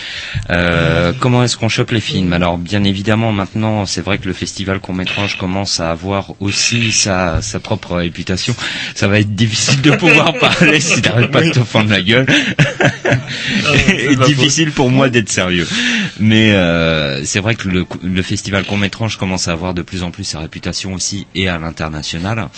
Euh, 0.51 1.11
comment 1.19 1.43
est-ce 1.43 1.57
qu'on 1.57 1.67
chope 1.67 1.91
les 1.91 1.99
films? 1.99 2.31
Alors, 2.31 2.57
bien 2.57 2.85
évidemment, 2.85 3.33
maintenant, 3.33 3.85
c'est 3.85 3.99
vrai 3.99 4.19
que 4.19 4.25
le 4.25 4.33
festival 4.33 4.79
court-métrage 4.79 5.37
commence 5.37 5.81
à 5.81 5.91
avoir 5.91 6.27
aussi 6.39 6.93
sa, 6.93 7.41
sa 7.41 7.59
propre 7.59 7.95
réputation. 7.97 8.55
Ça 8.95 9.09
va 9.09 9.19
être 9.19 9.35
difficile 9.35 9.81
de 9.81 9.91
pouvoir 9.91 10.33
parler 10.39 10.79
si 10.79 11.01
t'arrêtes 11.01 11.29
pas 11.31 11.41
de 11.43 11.51
te 11.51 11.59
fendre 11.59 11.89
la 11.89 12.01
gueule. 12.01 12.25
Et 13.89 14.15
difficile 14.15 14.71
pour 14.71 14.89
moi 14.89 15.09
d'être 15.09 15.29
sérieux. 15.29 15.67
Mais 16.21 16.53
euh, 16.53 17.25
c'est 17.25 17.41
vrai 17.41 17.55
que 17.55 17.67
le, 17.67 17.85
le 18.01 18.21
festival 18.21 18.63
court-métrage 18.63 19.17
commence 19.17 19.49
à 19.49 19.51
avoir 19.51 19.73
de 19.73 19.81
plus 19.81 20.03
en 20.03 20.11
plus 20.11 20.23
sa 20.23 20.39
réputation 20.39 20.53
aussi 20.93 21.27
et 21.35 21.47
à 21.47 21.57
l'international. 21.57 22.49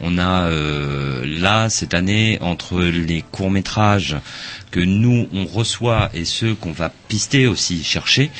On 0.00 0.18
a 0.18 0.48
euh, 0.48 1.24
là 1.24 1.68
cette 1.70 1.94
année 1.94 2.38
entre 2.40 2.80
les 2.82 3.22
courts 3.30 3.50
métrages 3.50 4.16
que 4.72 4.80
nous 4.80 5.28
on 5.32 5.44
reçoit 5.46 6.10
et 6.14 6.24
ceux 6.24 6.54
qu'on 6.54 6.72
va 6.72 6.90
pister 7.08 7.46
aussi 7.46 7.84
chercher. 7.84 8.30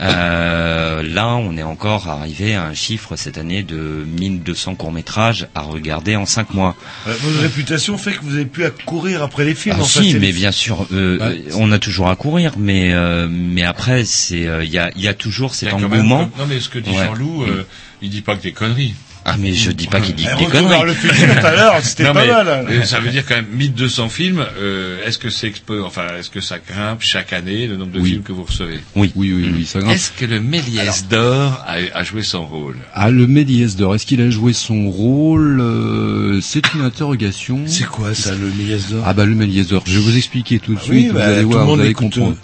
euh, 0.00 1.02
là, 1.02 1.28
on 1.36 1.56
est 1.56 1.62
encore 1.62 2.08
arrivé 2.08 2.54
à 2.54 2.64
un 2.64 2.74
chiffre 2.74 3.16
cette 3.16 3.38
année 3.38 3.62
de 3.62 4.04
1200 4.06 4.74
courts 4.74 4.92
métrages 4.92 5.48
à 5.54 5.62
regarder 5.62 6.16
en 6.16 6.26
5 6.26 6.52
mois. 6.54 6.76
Euh, 7.06 7.14
Votre 7.22 7.40
réputation 7.40 7.96
fait 7.96 8.12
que 8.12 8.22
vous 8.22 8.34
avez 8.34 8.44
pu 8.44 8.64
à 8.64 8.70
courir 8.70 9.22
après 9.22 9.44
les 9.46 9.54
films. 9.54 9.76
Ah 9.78 9.82
en 9.82 9.86
fait, 9.86 10.02
si, 10.02 10.12
c'est- 10.12 10.18
mais 10.18 10.32
bien 10.32 10.52
sûr, 10.52 10.86
euh, 10.92 11.18
Bah, 11.18 11.26
euh, 11.28 11.38
on 11.56 11.72
a 11.72 11.78
toujours 11.78 12.08
à 12.10 12.16
courir, 12.16 12.52
mais 12.58 12.92
euh, 12.92 13.26
mais 13.30 13.64
après 13.64 14.04
c'est 14.04 14.46
euh, 14.46 14.64
il 14.64 14.70
y 14.70 14.78
a 14.78 14.90
il 14.96 15.02
y 15.02 15.08
a 15.08 15.14
toujours 15.14 15.54
cet 15.54 15.72
même 15.74 15.84
engouement. 15.86 16.26
comme- 16.26 16.40
Non, 16.40 16.46
mais 16.46 16.60
ce 16.60 16.68
que 16.68 16.78
dit 16.78 16.90
Ouais. 16.90 17.06
Jean-Loup, 17.06 17.44
euh, 17.44 17.66
il 18.02 18.10
dit 18.10 18.22
pas 18.22 18.36
que 18.36 18.42
des 18.42 18.52
conneries. 18.52 18.94
Ah 19.22 19.36
mais 19.38 19.52
je 19.52 19.70
dis 19.70 19.86
pas 19.86 20.00
qu'il 20.00 20.14
dit 20.14 20.22
des 20.24 20.30
vers 20.46 20.50
conneries. 20.50 20.86
le 20.86 20.94
futur 20.94 21.26
tout 21.38 21.46
à 21.46 21.52
l'heure, 21.54 21.74
c'était 21.82 22.04
pas 22.04 22.14
mais, 22.14 22.26
mal. 22.28 22.48
hein. 22.48 22.64
euh, 22.70 22.82
ça 22.84 23.00
veut 23.00 23.10
dire 23.10 23.22
quand 23.28 23.34
même 23.34 23.48
1200 23.52 24.08
films. 24.08 24.42
euh, 24.58 24.96
est-ce 25.04 25.18
que 25.18 25.28
c'est 25.28 25.46
expo- 25.50 25.82
enfin, 25.84 26.04
est-ce 26.18 26.30
que 26.30 26.40
ça 26.40 26.56
grimpe 26.58 27.02
chaque 27.02 27.34
année 27.34 27.66
le 27.66 27.76
nombre 27.76 27.92
de 27.92 28.00
Oui. 28.00 28.12
films 28.12 28.22
que 28.22 28.32
vous 28.32 28.44
recevez 28.44 28.80
Oui, 28.96 29.12
oui, 29.16 29.34
oui, 29.34 29.52
oui, 29.54 29.66
ça 29.66 29.80
grimpe. 29.80 29.92
Est-ce 29.92 30.12
que 30.12 30.24
le 30.24 30.40
Méliès 30.40 31.06
d'or 31.08 31.62
a, 31.66 31.74
a 31.98 32.02
joué 32.02 32.22
son 32.22 32.46
rôle? 32.46 32.76
Ah, 32.94 33.10
le 33.10 33.26
Méliès 33.26 33.76
d'or, 33.76 33.94
est-ce 33.94 34.06
qu'il 34.06 34.22
a 34.22 34.30
joué 34.30 34.54
son 34.54 34.88
rôle 34.90 35.60
euh, 35.60 36.40
C'est 36.40 36.72
une 36.74 36.80
interrogation. 36.80 37.60
C'est 37.66 37.84
quoi 37.86 38.14
ça, 38.14 38.30
le 38.34 38.50
Méliès 38.56 38.88
d'or? 38.88 39.04
Ah 39.06 39.12
bah 39.12 39.26
le 39.26 39.34
Méliès 39.34 39.66
d'or, 39.68 39.82
je 39.86 39.98
vais 39.98 40.00
vous 40.00 40.16
expliquer 40.16 40.60
tout 40.60 40.72
de 40.72 40.78
Ah 40.80 40.84
suite, 40.84 40.94
oui, 40.96 41.08
vous 41.08 41.14
bah, 41.18 41.26
allez 41.26 41.42
tout 41.42 41.50
voir, 41.50 41.60
le 41.60 41.66
monde 41.66 41.76
vous 41.76 41.82
allez 41.82 41.90
écoute. 41.90 42.14
comprendre. 42.14 42.36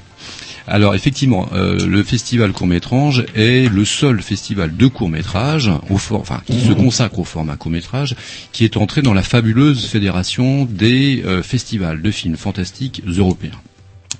Alors 0.68 0.94
effectivement, 0.96 1.48
euh, 1.52 1.86
le 1.86 2.02
festival 2.02 2.52
court-métrage 2.52 3.24
est 3.36 3.70
le 3.72 3.84
seul 3.84 4.20
festival 4.20 4.76
de 4.76 4.86
court-métrage, 4.88 5.70
au 5.90 5.96
for- 5.96 6.20
enfin 6.20 6.42
qui 6.44 6.60
se 6.60 6.72
consacre 6.72 7.20
au 7.20 7.24
format 7.24 7.56
court-métrage, 7.56 8.16
qui 8.52 8.64
est 8.64 8.76
entré 8.76 9.00
dans 9.02 9.14
la 9.14 9.22
fabuleuse 9.22 9.86
fédération 9.86 10.64
des 10.64 11.22
euh, 11.24 11.42
festivals 11.42 12.02
de 12.02 12.10
films 12.10 12.36
fantastiques 12.36 13.02
européens. 13.06 13.60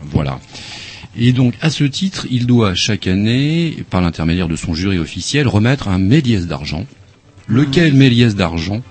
Voilà. 0.02 0.38
Et 1.18 1.32
donc, 1.32 1.54
à 1.62 1.70
ce 1.70 1.82
titre, 1.84 2.26
il 2.30 2.46
doit 2.46 2.74
chaque 2.74 3.06
année, 3.06 3.78
par 3.90 4.00
l'intermédiaire 4.00 4.48
de 4.48 4.56
son 4.56 4.74
jury 4.74 4.98
officiel, 4.98 5.48
remettre 5.48 5.88
un 5.88 5.98
Méliès 5.98 6.46
d'argent 6.46 6.86
lequel 7.48 7.94
Méliès 7.94 8.34
d'argent 8.34 8.82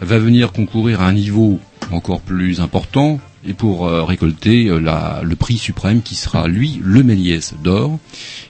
va 0.00 0.18
venir 0.18 0.52
concourir 0.52 1.00
à 1.00 1.06
un 1.06 1.12
niveau 1.12 1.60
encore 1.92 2.20
plus 2.20 2.60
important 2.60 3.20
et 3.44 3.54
pour 3.54 3.86
euh, 3.86 4.04
récolter 4.04 4.68
euh, 4.68 5.22
le 5.22 5.36
prix 5.36 5.58
suprême 5.58 6.02
qui 6.02 6.14
sera 6.14 6.48
lui 6.48 6.80
le 6.82 7.02
Méliès 7.02 7.54
d'or 7.62 7.98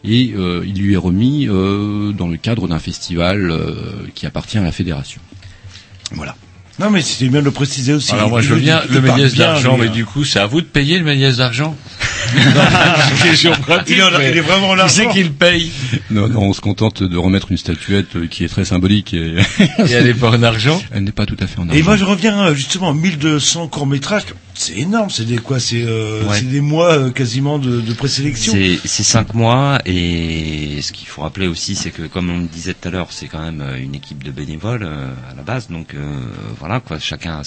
et 0.04 0.32
euh, 0.36 0.64
il 0.66 0.80
lui 0.80 0.94
est 0.94 0.98
remis 0.98 1.46
dans 1.46 2.28
le 2.28 2.36
cadre 2.36 2.68
d'un 2.68 2.78
festival 2.78 3.52
qui 4.14 4.26
appartient 4.26 4.58
à 4.58 4.62
la 4.62 4.72
fédération. 4.72 5.20
Voilà. 6.12 6.36
Non, 6.78 6.90
mais 6.90 7.02
c'était 7.02 7.28
bien 7.28 7.40
de 7.40 7.44
le 7.44 7.50
préciser 7.50 7.92
aussi. 7.92 8.12
Alors 8.12 8.30
moi 8.30 8.40
je 8.40 8.48
veux 8.48 8.56
le 8.56 8.62
bien 8.62 8.82
le 8.88 9.00
Méliès 9.00 9.34
d'argent, 9.34 9.76
mais 9.78 9.88
hein. 9.88 9.90
du 9.90 10.04
coup 10.04 10.24
c'est 10.24 10.38
à 10.38 10.46
vous 10.46 10.60
de 10.60 10.66
payer 10.66 10.98
le 10.98 11.04
Méliès 11.04 11.36
d'argent. 11.36 11.76
Question 13.22 13.52
pratique, 13.52 13.96
Il 13.98 14.36
est 14.36 14.40
vraiment 14.40 14.74
l'argent. 14.74 14.94
c'est 14.94 15.08
qui 15.08 15.22
le 15.22 15.30
paye 15.30 15.70
Non, 16.10 16.28
non, 16.28 16.42
on 16.42 16.52
se 16.52 16.60
contente 16.60 17.02
de 17.02 17.16
remettre 17.16 17.50
une 17.50 17.58
statuette 17.58 18.16
euh, 18.16 18.26
qui 18.26 18.44
est 18.44 18.48
très 18.48 18.64
symbolique 18.64 19.12
et, 19.12 19.36
Et 19.60 19.92
elle 19.92 20.04
n'est 20.04 20.14
pas 20.14 20.30
en 20.30 20.42
argent? 20.42 20.80
Elle 20.92 21.04
n'est 21.04 21.12
pas 21.12 21.26
tout 21.26 21.36
à 21.40 21.46
fait 21.46 21.58
en 21.58 21.64
argent. 21.64 21.78
Et 21.78 21.82
moi 21.82 21.96
je 21.96 22.04
reviens 22.04 22.40
euh, 22.40 22.54
justement 22.54 22.94
1200 22.94 23.68
courts 23.68 23.86
métrages, 23.86 24.22
c'est 24.54 24.76
énorme, 24.78 25.10
c'est 25.10 25.24
des 25.24 25.38
quoi, 25.38 25.58
c'est 25.58 25.82
euh, 25.84 26.22
des 26.42 26.60
mois 26.60 26.92
euh, 26.92 27.10
quasiment 27.10 27.58
de, 27.58 27.80
de 27.80 27.92
présélection. 27.94 28.52
C'est 28.84 29.02
cinq 29.02 29.34
mois 29.34 29.80
et 29.86 30.80
ce 30.82 30.92
qu'il 30.92 31.08
faut 31.08 31.22
rappeler 31.22 31.46
aussi, 31.46 31.74
c'est 31.74 31.90
que 31.90 32.02
comme 32.02 32.30
on 32.30 32.38
le 32.38 32.46
disait 32.46 32.74
tout 32.74 32.88
à 32.88 32.90
l'heure, 32.90 33.08
c'est 33.10 33.28
quand 33.28 33.40
même 33.40 33.64
une 33.80 33.94
équipe 33.94 34.22
de 34.22 34.30
bénévoles 34.30 34.84
euh, 34.84 35.08
à 35.30 35.34
la 35.34 35.42
base, 35.42 35.68
donc 35.68 35.94
euh, 35.94 36.20
voilà 36.62 36.78
quoi, 36.78 37.00
chacun 37.00 37.40
a 37.40 37.42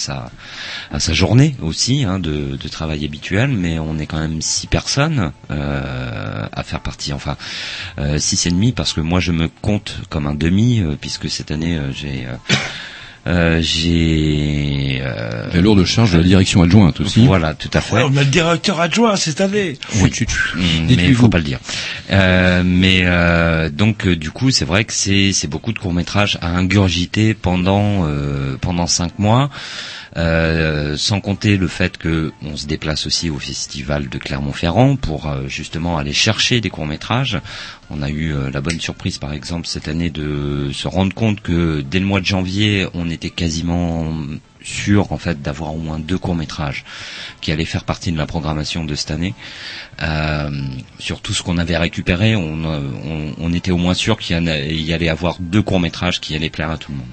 sa 1.00 1.14
journée 1.14 1.56
aussi 1.62 2.04
hein, 2.04 2.20
de, 2.20 2.58
de 2.58 2.68
travail 2.68 3.06
habituel, 3.06 3.48
mais 3.48 3.80
on 3.80 3.98
est 3.98 4.08
quand 4.08 4.20
même 4.20 4.42
six 4.42 4.68
personnes 4.68 5.32
euh, 5.52 6.46
à 6.52 6.64
faire 6.64 6.82
partie, 6.82 7.14
enfin 7.14 7.38
euh, 7.98 8.18
six 8.20 8.46
et 8.46 8.50
demi 8.50 8.74
parce 8.74 8.92
que 8.92 9.00
moi 9.00 9.22
je 9.22 9.32
me 9.32 9.48
compte 9.48 9.96
comme 10.10 10.28
un 10.28 10.34
demi 10.34 10.82
euh, 10.82 10.98
puisque 11.00 11.30
cette 11.30 11.50
année 11.52 11.80
j'ai 11.94 12.28
euh, 13.28 13.60
j'ai 13.62 15.02
euh, 15.02 15.48
La 15.54 15.62
lourde 15.62 15.84
charge 15.86 16.12
de 16.14 16.18
la 16.18 16.24
direction 16.24 16.62
adjointe 16.62 17.00
aussi. 17.02 17.26
Voilà, 17.26 17.54
tout 17.54 17.70
à 17.74 17.82
fait. 17.82 17.96
Ouais, 17.96 18.04
on 18.04 18.16
a 18.18 18.22
le 18.24 18.30
directeur 18.30 18.80
adjoint 18.80 19.16
cette 19.16 19.42
année. 19.42 19.78
Oui, 20.02 20.12
Mm, 20.56 20.86
mais 20.88 21.06
il 21.08 21.16
faut 21.16 21.28
pas 21.30 21.38
le 21.40 21.44
dire. 21.44 21.60
Euh, 22.12 22.62
mais 22.66 23.02
euh, 23.04 23.70
donc 23.70 24.06
euh, 24.08 24.16
du 24.16 24.32
coup, 24.32 24.52
c'est 24.52 24.66
vrai 24.66 24.84
que 24.86 24.94
c'est 24.94 25.32
c'est 25.34 25.48
beaucoup 25.48 25.74
de 25.74 25.80
courts 25.80 25.94
métrages 25.94 26.38
à 26.42 26.50
ingurgiter 26.50 27.34
pendant 27.34 28.06
euh, 28.08 28.58
pendant 28.62 28.88
cinq 28.88 29.18
mois. 29.20 29.50
Euh, 30.18 30.96
sans 30.96 31.20
compter 31.20 31.58
le 31.58 31.68
fait 31.68 31.98
que 31.98 32.32
on 32.42 32.56
se 32.56 32.68
déplace 32.68 33.06
aussi 33.06 33.30
au 33.30 33.38
festival 33.38 34.08
de 34.08 34.18
Clermont-Ferrand 34.18 34.96
pour 34.96 35.28
euh, 35.28 35.48
justement 35.50 35.98
aller 35.98 36.14
chercher 36.14 36.62
des 36.62 36.70
courts 36.70 36.86
métrages. 36.86 37.42
On 37.90 38.02
a 38.02 38.10
eu 38.10 38.34
euh, 38.34 38.50
la 38.50 38.62
bonne 38.62 38.80
surprise, 38.80 39.18
par 39.18 39.34
exemple, 39.34 39.68
cette 39.68 39.90
année 39.90 40.10
de 40.10 40.70
se 40.72 40.88
rendre 40.88 41.14
compte 41.14 41.42
que 41.42 41.82
dès 41.82 42.00
le 42.00 42.06
mois 42.06 42.22
de 42.22 42.26
janvier, 42.26 42.88
on 42.94 43.10
était 43.10 43.30
quasiment 43.30 44.14
sûr 44.64 45.12
en 45.12 45.18
fait 45.18 45.42
d'avoir 45.42 45.74
au 45.76 45.78
moins 45.78 46.00
deux 46.00 46.18
courts 46.18 46.36
métrages 46.36 46.84
qui 47.42 47.52
allaient 47.52 47.66
faire 47.66 47.84
partie 47.84 48.12
de 48.12 48.18
la 48.18 48.26
programmation 48.26 48.84
de 48.84 48.96
cette 48.96 49.12
année. 49.12 49.34
Euh, 50.02 50.50
sur 50.98 51.22
tout 51.22 51.34
ce 51.34 51.44
qu'on 51.44 51.58
avait 51.58 51.78
récupéré, 51.78 52.36
on, 52.36 52.64
euh, 52.64 52.80
on, 53.06 53.34
on 53.38 53.54
était 53.54 53.72
au 53.72 53.78
moins 53.78 53.94
sûr 53.94 54.18
qu'il 54.18 54.38
y, 54.38 54.84
y 54.84 54.94
allait 54.94 55.10
avoir 55.10 55.38
deux 55.40 55.62
courts 55.62 55.80
métrages 55.80 56.20
qui 56.20 56.36
allaient 56.36 56.50
plaire 56.50 56.72
à 56.72 56.78
tout 56.78 56.92
le 56.92 56.98
monde. 56.98 57.08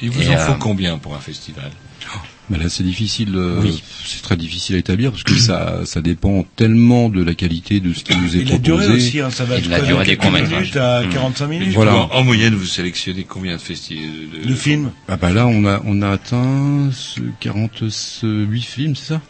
Il 0.00 0.10
vous 0.10 0.22
Et, 0.30 0.34
en 0.34 0.38
faut 0.38 0.54
combien 0.54 0.98
pour 0.98 1.14
un 1.14 1.20
festival? 1.20 1.70
Oh. 2.06 2.33
Mais 2.50 2.58
là, 2.58 2.68
c'est 2.68 2.82
difficile. 2.84 3.32
euh, 3.36 3.60
Oui. 3.62 3.82
C'est 4.04 4.20
très 4.22 4.36
difficile 4.36 4.76
à 4.76 4.78
établir 4.78 5.10
parce 5.10 5.22
que 5.22 5.34
ça, 5.34 5.80
ça 5.84 6.00
dépend 6.02 6.44
tellement 6.56 7.08
de 7.08 7.22
la 7.22 7.34
qualité 7.34 7.80
de 7.80 7.92
ce 7.94 8.04
qui 8.04 8.14
nous 8.16 8.36
est 8.36 8.40
Et 8.40 8.44
la 8.44 8.58
proposé. 8.58 8.60
durée 8.60 8.88
aussi, 8.88 9.20
hein, 9.20 9.30
ça 9.30 9.44
va 9.44 9.54
Et 9.54 9.58
être 9.58 9.64
de 9.66 9.70
la 9.70 9.78
quoi, 9.78 9.86
durée 9.88 10.04
de 10.04 10.10
des 10.10 10.16
courts-métrages. 10.16 10.50
minutes 10.60 10.76
à 10.76 11.02
Mm. 11.02 11.08
45 11.10 11.46
minutes. 11.46 11.68
Voilà. 11.74 11.94
En, 11.96 12.10
en 12.10 12.22
moyenne, 12.24 12.54
vous 12.54 12.66
sélectionnez 12.66 13.24
combien 13.24 13.56
de 13.56 13.60
festivals 13.60 14.10
de, 14.42 14.48
Le 14.48 14.54
film. 14.54 14.90
Ah 15.08 15.16
bah 15.16 15.32
là, 15.32 15.46
on 15.46 15.64
a, 15.64 15.80
on 15.86 16.02
a 16.02 16.10
atteint 16.10 16.90
ce 16.92 17.20
48 17.40 18.60
films, 18.62 18.96
c'est 18.96 19.14
ça? 19.14 19.20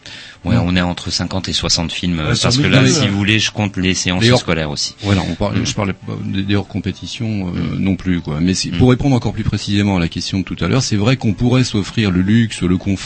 Ouais, 0.43 0.57
on 0.63 0.75
est 0.75 0.81
entre 0.81 1.09
50 1.09 1.49
et 1.49 1.53
60 1.53 1.91
films 1.91 2.19
euh, 2.19 2.31
Ouais, 2.33 2.39
parce 2.39 2.57
que 2.57 2.67
là, 2.67 2.87
si 2.87 3.07
vous 3.07 3.17
voulez, 3.17 3.39
je 3.39 3.49
compte 3.51 3.77
les 3.77 3.93
séances 3.95 4.25
scolaires 4.39 4.69
aussi. 4.69 4.93
Voilà, 5.01 5.21
on 5.27 5.33
parle, 5.35 5.59
Mm. 5.59 5.65
je 5.65 5.73
parlais 5.73 5.93
pas 5.93 6.13
des 6.23 6.55
hors 6.55 6.67
compétition 6.67 7.47
euh, 7.47 7.77
non 7.79 7.95
plus 7.95 8.19
quoi. 8.21 8.39
Mais 8.41 8.53
c'est- 8.53 8.69
pour 8.69 8.89
répondre 8.91 9.15
encore 9.15 9.33
plus 9.33 9.43
précisément 9.43 9.97
à 9.97 9.99
la 9.99 10.07
question 10.07 10.39
de 10.39 10.43
tout 10.43 10.57
à 10.63 10.67
l'heure, 10.67 10.83
c'est 10.83 10.97
vrai 10.97 11.17
qu'on 11.17 11.33
pourrait 11.33 11.63
s'offrir 11.63 12.11
le 12.11 12.21
luxe, 12.21 12.61
le 12.61 12.77
confort 12.77 13.04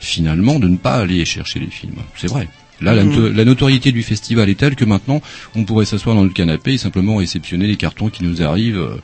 finalement 0.00 0.58
de 0.58 0.68
ne 0.68 0.76
pas 0.76 0.94
aller 0.96 1.24
chercher 1.24 1.58
les 1.60 1.70
films. 1.70 1.96
C'est 2.16 2.28
vrai. 2.28 2.48
Là, 2.82 2.94
la, 2.94 3.04
Mhm. 3.04 3.34
la 3.34 3.44
notoriété 3.46 3.90
du 3.90 4.02
festival 4.02 4.50
est 4.50 4.54
telle 4.58 4.76
que 4.76 4.84
maintenant, 4.84 5.22
on 5.54 5.64
pourrait 5.64 5.86
s'asseoir 5.86 6.14
dans 6.14 6.24
le 6.24 6.28
canapé 6.28 6.74
et 6.74 6.78
simplement 6.78 7.16
réceptionner 7.16 7.66
les 7.66 7.76
cartons 7.76 8.10
qui 8.10 8.22
nous 8.22 8.42
arrivent 8.42 8.76
euh, 8.78 8.96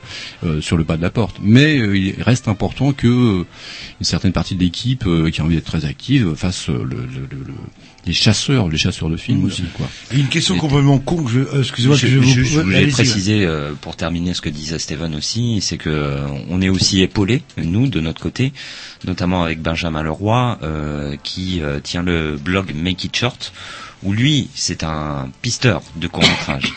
euh, 0.45 0.61
sur 0.61 0.77
le 0.77 0.83
pas 0.83 0.95
de 0.95 1.01
la 1.01 1.09
porte. 1.09 1.37
Mais 1.41 1.79
euh, 1.79 1.97
il 1.97 2.21
reste 2.21 2.47
important 2.47 2.93
que 2.93 3.07
euh, 3.07 3.45
une 3.99 4.05
certaine 4.05 4.31
partie 4.31 4.53
de 4.53 4.59
l'équipe 4.59 5.07
euh, 5.07 5.31
qui 5.31 5.41
a 5.41 5.43
envie 5.43 5.55
d'être 5.55 5.65
très 5.65 5.85
active 5.85 6.35
fasse 6.35 6.67
le, 6.67 6.83
le- 6.83 7.07
le- 7.07 7.27
le- 7.47 7.53
les 8.05 8.13
chasseurs, 8.13 8.67
les 8.69 8.77
chasseurs 8.77 9.09
de 9.09 9.15
films 9.17 9.39
Mhm. 9.39 9.45
aussi, 9.45 9.63
quoi. 9.73 9.87
Et 10.11 10.17
une 10.19 10.27
question 10.27 10.57
complètement 10.57 10.99
con, 10.99 11.23
que 11.23 11.31
je, 11.31 11.39
euh, 11.39 11.59
excusez-moi 11.61 11.95
Je, 11.95 12.01
que 12.01 12.07
je 12.11 12.17
vous 12.19 12.27
je- 12.33 12.43
je 12.43 12.59
voulais 12.59 12.87
préciser 12.87 13.45
euh, 13.45 13.73
pour 13.79 13.95
terminer 13.95 14.33
ce 14.33 14.41
que 14.41 14.49
disait 14.49 14.79
Steven 14.79 15.15
aussi, 15.15 15.59
c'est 15.61 15.77
que 15.77 15.89
euh, 15.89 16.27
on 16.49 16.61
est 16.61 16.69
aussi 16.69 17.01
épaulé 17.01 17.43
nous 17.57 17.87
de 17.87 17.99
notre 18.01 18.21
côté, 18.21 18.51
notamment 19.05 19.43
avec 19.43 19.61
Benjamin 19.61 20.03
Leroy 20.03 20.59
euh, 20.63 21.15
qui 21.23 21.61
euh, 21.61 21.79
tient 21.79 22.03
le 22.03 22.37
blog 22.37 22.73
Make 22.75 23.03
It 23.05 23.15
Short, 23.15 23.53
où 24.03 24.11
lui 24.11 24.49
c'est 24.53 24.83
un 24.83 25.29
pisteur 25.41 25.81
de 25.95 26.07
court 26.07 26.23
métrage. 26.27 26.73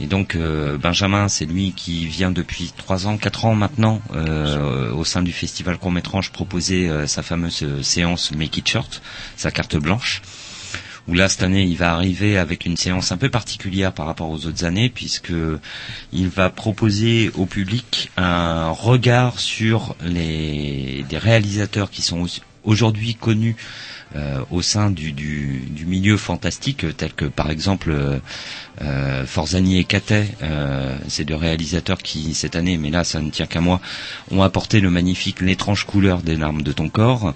Et 0.00 0.06
donc 0.06 0.34
euh, 0.34 0.78
Benjamin, 0.78 1.28
c'est 1.28 1.44
lui 1.44 1.72
qui 1.76 2.06
vient 2.06 2.30
depuis 2.30 2.72
trois 2.76 3.06
ans, 3.06 3.18
quatre 3.18 3.44
ans 3.44 3.54
maintenant 3.54 4.00
euh, 4.14 4.90
au 4.92 5.04
sein 5.04 5.22
du 5.22 5.32
festival 5.32 5.76
court 5.76 5.92
métrage 5.92 6.30
proposer 6.32 6.88
euh, 6.88 7.06
sa 7.06 7.22
fameuse 7.22 7.62
euh, 7.62 7.82
séance 7.82 8.32
Make 8.32 8.56
It 8.56 8.68
Short, 8.68 9.02
sa 9.36 9.50
carte 9.50 9.76
blanche 9.76 10.22
où 11.08 11.14
là 11.14 11.28
cette 11.28 11.42
année 11.42 11.62
il 11.64 11.76
va 11.76 11.92
arriver 11.92 12.38
avec 12.38 12.66
une 12.66 12.76
séance 12.76 13.12
un 13.12 13.16
peu 13.16 13.28
particulière 13.28 13.92
par 13.92 14.06
rapport 14.06 14.30
aux 14.30 14.46
autres 14.46 14.64
années 14.64 14.88
puisque 14.88 15.32
il 16.12 16.28
va 16.28 16.50
proposer 16.50 17.30
au 17.34 17.46
public 17.46 18.10
un 18.16 18.70
regard 18.70 19.38
sur 19.40 19.96
les 20.04 21.04
des 21.08 21.18
réalisateurs 21.18 21.90
qui 21.90 22.02
sont 22.02 22.26
aujourd'hui 22.64 23.14
connus 23.14 23.56
euh, 24.16 24.40
au 24.50 24.62
sein 24.62 24.90
du, 24.90 25.12
du, 25.12 25.86
milieu 25.86 26.16
fantastique, 26.16 26.84
tels 26.96 27.14
que 27.14 27.24
par 27.24 27.50
exemple 27.50 27.90
euh, 27.90 28.18
euh, 28.82 29.24
Forzani 29.26 29.78
et 29.78 29.84
Catet, 29.84 30.26
euh, 30.42 30.96
ces 31.08 31.24
deux 31.24 31.34
réalisateurs 31.34 31.98
qui 31.98 32.34
cette 32.34 32.56
année, 32.56 32.76
mais 32.76 32.90
là 32.90 33.04
ça 33.04 33.20
ne 33.20 33.30
tient 33.30 33.46
qu'à 33.46 33.60
moi, 33.60 33.80
ont 34.30 34.42
apporté 34.42 34.80
le 34.80 34.90
magnifique 34.90 35.40
L'étrange 35.40 35.84
couleur 35.86 36.22
des 36.22 36.36
larmes 36.36 36.62
de 36.62 36.72
ton 36.72 36.88
corps 36.88 37.34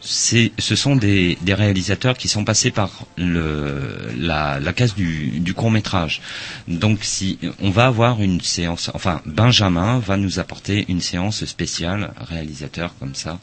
c'est, 0.00 0.52
ce 0.58 0.76
sont 0.76 0.96
des, 0.96 1.36
des 1.42 1.54
réalisateurs 1.54 2.16
qui 2.16 2.28
sont 2.28 2.44
passés 2.44 2.70
par 2.70 3.06
le, 3.16 4.10
la, 4.18 4.58
la 4.60 4.72
case 4.72 4.94
du, 4.94 5.40
du 5.40 5.54
court 5.54 5.70
métrage. 5.70 6.20
Donc, 6.68 7.00
si 7.02 7.38
on 7.60 7.70
va 7.70 7.86
avoir 7.86 8.20
une 8.22 8.40
séance, 8.40 8.90
enfin 8.94 9.20
Benjamin 9.26 9.98
va 9.98 10.16
nous 10.16 10.38
apporter 10.38 10.86
une 10.88 11.00
séance 11.00 11.44
spéciale 11.44 12.12
réalisateur 12.20 12.94
comme 12.98 13.14
ça. 13.14 13.38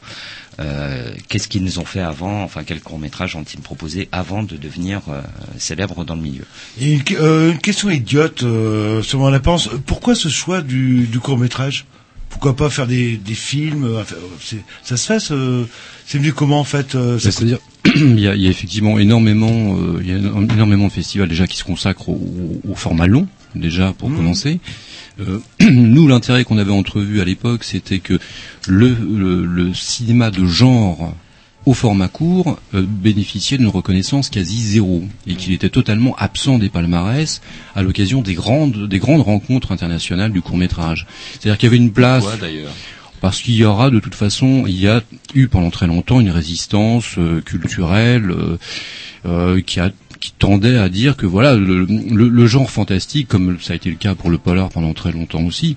Euh, 0.60 1.12
qu'est-ce 1.28 1.46
qu'ils 1.46 1.62
nous 1.62 1.78
ont 1.78 1.84
fait 1.84 2.00
avant 2.00 2.42
Enfin, 2.42 2.64
quel 2.64 2.80
court 2.80 2.98
métrage 2.98 3.36
ont-ils 3.36 3.60
proposé 3.60 4.08
avant 4.10 4.42
de 4.42 4.56
devenir 4.56 5.02
euh, 5.08 5.20
célèbres 5.56 6.04
dans 6.04 6.16
le 6.16 6.22
milieu? 6.22 6.44
Euh, 6.80 7.52
une 7.52 7.58
question 7.58 7.90
idiote, 7.90 8.42
euh, 8.42 9.02
selon 9.02 9.28
la 9.30 9.38
pense. 9.38 9.68
Pourquoi 9.86 10.16
ce 10.16 10.28
choix 10.28 10.60
du, 10.60 11.06
du 11.06 11.20
court 11.20 11.38
métrage 11.38 11.86
Pourquoi 12.30 12.54
pas 12.54 12.70
faire 12.70 12.86
des, 12.86 13.16
des 13.16 13.34
films 13.34 13.84
euh, 13.84 14.02
c'est- 14.40 14.62
Ça 14.82 14.96
se 14.96 15.06
fait 15.06 15.18
ce- 15.20 15.64
C'est 16.06 16.18
venu 16.18 16.32
comment 16.32 16.60
en 16.60 16.64
fait 16.64 16.94
euh, 16.94 17.18
ça- 17.18 17.30
C'est-à-dire, 17.30 17.58
il 17.96 18.20
y, 18.20 18.28
a, 18.28 18.34
il 18.34 18.42
y 18.42 18.46
a 18.46 18.50
effectivement 18.50 18.98
énormément, 18.98 19.76
euh, 19.78 19.98
il 20.02 20.08
y 20.08 20.12
a 20.12 20.16
énormément 20.18 20.86
de 20.86 20.92
festivals 20.92 21.28
déjà 21.28 21.46
qui 21.46 21.56
se 21.56 21.64
consacrent 21.64 22.08
au, 22.10 22.60
au 22.68 22.74
format 22.74 23.06
long, 23.06 23.26
déjà 23.54 23.92
pour 23.96 24.10
Mhm. 24.10 24.16
commencer. 24.16 24.60
Euh, 25.20 25.40
nous, 25.70 26.06
l'intérêt 26.06 26.44
qu'on 26.44 26.58
avait 26.58 26.70
entrevu 26.72 27.20
à 27.20 27.24
l'époque, 27.24 27.64
c'était 27.64 27.98
que 27.98 28.18
le, 28.68 28.88
le, 28.94 29.44
le 29.44 29.74
cinéma 29.74 30.30
de 30.30 30.44
genre 30.46 31.14
au 31.68 31.74
format 31.74 32.08
court 32.08 32.58
euh, 32.74 32.82
bénéficiait 32.88 33.58
d'une 33.58 33.68
reconnaissance 33.68 34.30
quasi 34.30 34.58
zéro 34.62 35.04
et 35.26 35.34
qu'il 35.34 35.52
était 35.52 35.68
totalement 35.68 36.14
absent 36.16 36.58
des 36.58 36.70
palmarès 36.70 37.42
à 37.74 37.82
l'occasion 37.82 38.22
des 38.22 38.34
grandes 38.34 38.88
des 38.88 38.98
grandes 38.98 39.20
rencontres 39.22 39.70
internationales 39.72 40.32
du 40.32 40.40
court 40.40 40.56
métrage. 40.56 41.06
C'est-à-dire 41.32 41.58
qu'il 41.58 41.66
y 41.66 41.70
avait 41.70 41.76
une 41.84 41.92
place 41.92 42.24
Pourquoi 42.24 42.40
d'ailleurs? 42.40 42.72
parce 43.20 43.42
qu'il 43.42 43.54
y 43.54 43.64
aura 43.64 43.90
de 43.90 44.00
toute 44.00 44.14
façon, 44.14 44.64
il 44.66 44.80
y 44.80 44.88
a 44.88 45.02
eu 45.34 45.48
pendant 45.48 45.70
très 45.70 45.86
longtemps 45.86 46.20
une 46.20 46.30
résistance 46.30 47.16
euh, 47.18 47.40
culturelle 47.42 48.30
euh, 48.30 48.56
euh, 49.26 49.60
qui 49.60 49.78
a 49.80 49.90
qui 50.20 50.32
tendait 50.36 50.78
à 50.78 50.88
dire 50.88 51.16
que 51.16 51.26
voilà 51.26 51.54
le, 51.54 51.84
le- 51.84 52.28
le 52.28 52.46
genre 52.46 52.70
fantastique, 52.70 53.28
comme 53.28 53.58
ça 53.60 53.74
a 53.74 53.76
été 53.76 53.88
le 53.90 53.96
cas 53.96 54.14
pour 54.16 54.30
le 54.30 54.38
polar 54.38 54.68
pendant 54.70 54.92
très 54.94 55.12
longtemps 55.12 55.42
aussi, 55.44 55.76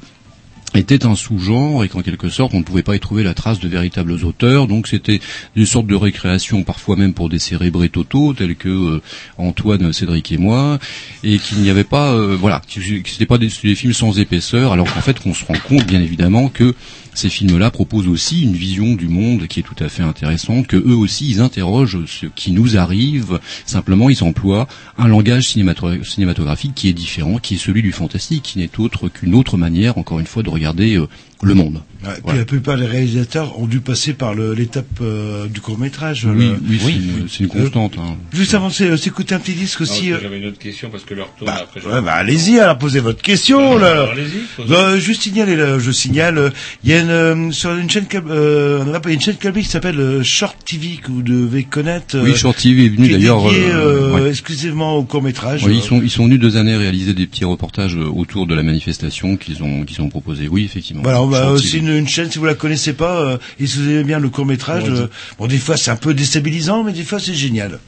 était 0.75 1.05
un 1.05 1.15
sous-genre 1.15 1.83
et 1.83 1.89
qu'en 1.89 2.01
quelque 2.01 2.29
sorte 2.29 2.53
on 2.53 2.59
ne 2.59 2.63
pouvait 2.63 2.83
pas 2.83 2.95
y 2.95 2.99
trouver 2.99 3.23
la 3.23 3.33
trace 3.33 3.59
de 3.59 3.67
véritables 3.67 4.11
auteurs. 4.23 4.67
Donc 4.67 4.87
c'était 4.87 5.19
une 5.55 5.65
sorte 5.65 5.87
de 5.87 5.95
récréation 5.95 6.63
parfois 6.63 6.95
même 6.95 7.13
pour 7.13 7.29
des 7.29 7.39
cérébrés 7.39 7.89
totaux 7.89 8.33
tels 8.33 8.55
que 8.55 8.69
euh, 8.69 9.01
Antoine, 9.37 9.91
Cédric 9.93 10.31
et 10.31 10.37
moi 10.37 10.79
et 11.23 11.39
qu'il 11.39 11.59
n'y 11.59 11.69
avait 11.69 11.83
pas 11.83 12.13
euh, 12.13 12.37
voilà 12.39 12.61
que 12.73 12.81
c'était 13.05 13.25
pas 13.25 13.37
des, 13.37 13.49
des 13.63 13.75
films 13.75 13.93
sans 13.93 14.19
épaisseur 14.19 14.71
alors 14.71 14.91
qu'en 14.91 15.01
fait 15.01 15.19
qu'on 15.19 15.33
se 15.33 15.45
rend 15.45 15.57
compte 15.67 15.85
bien 15.85 16.01
évidemment 16.01 16.49
que 16.49 16.75
ces 17.13 17.29
films-là 17.29 17.71
proposent 17.71 18.07
aussi 18.07 18.43
une 18.43 18.53
vision 18.53 18.93
du 18.95 19.07
monde 19.07 19.47
qui 19.47 19.59
est 19.59 19.63
tout 19.63 19.81
à 19.83 19.89
fait 19.89 20.03
intéressante, 20.03 20.67
que 20.67 20.77
eux 20.77 20.95
aussi 20.95 21.29
ils 21.29 21.41
interrogent 21.41 22.05
ce 22.05 22.25
qui 22.25 22.51
nous 22.51 22.77
arrive. 22.77 23.39
Simplement, 23.65 24.09
ils 24.09 24.23
emploient 24.23 24.67
un 24.97 25.07
langage 25.07 25.47
cinémato- 25.47 26.03
cinématographique 26.03 26.73
qui 26.75 26.87
est 26.89 26.93
différent, 26.93 27.37
qui 27.37 27.55
est 27.55 27.57
celui 27.57 27.81
du 27.81 27.91
fantastique, 27.91 28.43
qui 28.43 28.59
n'est 28.59 28.79
autre 28.79 29.09
qu'une 29.09 29.35
autre 29.35 29.57
manière, 29.57 29.97
encore 29.97 30.19
une 30.19 30.25
fois, 30.25 30.43
de 30.43 30.49
regarder 30.49 30.97
euh, 30.97 31.07
le 31.41 31.53
monde. 31.53 31.81
Ouais, 32.03 32.13
puis 32.25 32.37
la 32.37 32.45
plupart 32.45 32.77
des 32.77 32.85
réalisateurs 32.87 33.59
ont 33.59 33.67
dû 33.67 33.79
passer 33.79 34.13
par 34.13 34.33
l'étape 34.33 34.87
euh, 35.01 35.45
du 35.47 35.61
court 35.61 35.77
métrage. 35.77 36.25
Oui, 36.25 36.51
oui, 36.67 36.79
c'est 36.81 36.91
une- 36.93 37.29
c'est 37.29 37.39
une 37.43 37.47
constante, 37.49 37.93
hein. 37.99 38.17
Juste 38.33 38.55
avant 38.55 38.69
de 38.69 38.73
s'é- 38.73 38.97
s'écouter 38.97 39.35
un 39.35 39.39
petit 39.39 39.53
disque 39.53 39.81
aussi. 39.81 40.11
euh, 40.11 40.17
J'avais 40.21 40.39
une 40.39 40.47
autre 40.47 40.57
question 40.57 40.89
parce 40.89 41.03
que 41.03 41.13
leur 41.13 41.29
tourne 41.35 41.51
après. 41.51 41.79
je- 41.79 41.87
Ouais, 41.87 42.01
bah, 42.01 42.13
allez-y, 42.13 42.59
alors 42.59 42.77
posez 42.79 42.99
votre 43.01 43.21
question. 43.21 43.77
là. 43.77 43.91
alors, 43.91 44.09
allez-y, 44.11 44.39
posez. 44.57 44.69
Bah, 44.69 44.97
juste 44.97 45.21
signaler, 45.21 45.55
là, 45.55 45.77
je 45.77 45.91
signale, 45.91 46.37
euh, 46.39 46.49
il 46.83 46.89
y 46.89 46.93
a 46.93 47.01
une, 47.01 47.09
euh, 47.09 47.51
sur 47.51 47.75
une 47.75 47.89
chaîne, 47.89 48.05
euh, 48.29 48.83
une 49.07 49.21
chaîne 49.21 49.35
câble 49.35 49.59
qui 49.61 49.67
s'appelle 49.67 49.99
euh, 49.99 50.23
Short 50.23 50.57
TV 50.65 50.97
que 51.03 51.11
vous 51.11 51.21
devez 51.21 51.63
connaître. 51.65 52.15
euh, 52.17 52.23
Oui, 52.23 52.35
Short 52.35 52.57
TV 52.57 52.85
est 52.85 52.89
venu 52.89 53.07
qui 53.07 53.13
d'ailleurs, 53.13 53.47
euh, 53.47 53.53
euh, 53.53 54.11
ouais. 54.23 54.29
exclusivement 54.29 54.95
au 54.95 55.03
court 55.03 55.21
métrage. 55.21 55.63
Oui, 55.65 55.75
ils 55.77 55.81
sont 55.83 56.01
ils 56.01 56.09
sont 56.09 56.25
venus 56.25 56.39
deux 56.39 56.57
années 56.57 56.75
réaliser 56.75 57.13
des 57.13 57.27
petits 57.27 57.45
reportages 57.45 57.95
euh, 57.95 58.05
autour 58.05 58.47
de 58.47 58.55
la 58.55 58.63
manifestation 58.63 59.37
qu'ils 59.37 59.61
ont 59.61 59.83
qu'ils 59.83 60.01
ont 60.01 60.09
proposé. 60.09 60.47
Oui, 60.47 60.63
effectivement. 60.65 61.03
Voilà, 61.03 61.21
on 61.21 61.27
va 61.27 61.41
Short 61.43 61.53
aussi 61.53 61.71
TV. 61.73 61.77
une, 61.79 61.90
une 61.97 62.07
chaîne, 62.07 62.31
si 62.31 62.39
vous 62.39 62.45
la 62.45 62.55
connaissez 62.55 62.93
pas, 62.93 63.21
euh, 63.21 63.37
et 63.59 63.67
si 63.67 63.77
vous 63.77 63.89
aimez 63.89 64.03
bien 64.03 64.19
le 64.19 64.29
court 64.29 64.45
métrage, 64.45 64.83
Ouais, 64.83 64.89
euh, 64.99 65.07
bon, 65.37 65.47
des 65.47 65.57
fois 65.57 65.77
c'est 65.77 65.91
un 65.91 65.95
peu 65.95 66.13
déstabilisant, 66.13 66.83
mais 66.83 66.93
des 66.93 67.03
fois 67.03 67.19
c'est 67.19 67.33
génial. 67.33 67.79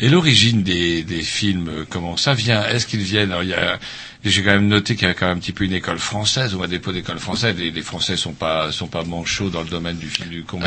Et 0.00 0.08
l'origine 0.08 0.62
des, 0.62 1.02
des 1.04 1.22
films, 1.22 1.68
euh, 1.68 1.84
comment 1.88 2.16
ça 2.16 2.34
vient? 2.34 2.64
Est-ce 2.66 2.86
qu'ils 2.86 3.00
viennent? 3.02 3.30
Alors, 3.30 3.44
il 3.44 3.50
y 3.50 3.54
a, 3.54 3.78
J'ai 4.24 4.42
quand 4.42 4.52
même 4.52 4.68
noté 4.68 4.96
qu'il 4.96 5.06
y 5.06 5.10
a 5.10 5.14
quand 5.14 5.26
même 5.26 5.36
un 5.36 5.40
petit 5.40 5.52
peu 5.52 5.64
une 5.64 5.72
école 5.74 5.98
française, 5.98 6.54
ou 6.54 6.62
un 6.62 6.68
dépôt 6.68 6.92
d'école 6.92 7.18
française. 7.18 7.54
Les, 7.58 7.70
les 7.70 7.82
Français 7.82 8.16
sont 8.16 8.32
pas 8.32 8.72
sont 8.72 8.86
pas 8.86 9.04
manchots 9.04 9.50
dans 9.50 9.62
le 9.62 9.68
domaine 9.68 9.96
du 9.96 10.08
film 10.08 10.28
du 10.30 10.42
pas. 10.42 10.58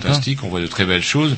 fantastique. 0.00 0.44
On 0.44 0.48
voit 0.48 0.60
de 0.60 0.66
très 0.66 0.84
belles 0.84 1.02
choses. 1.02 1.36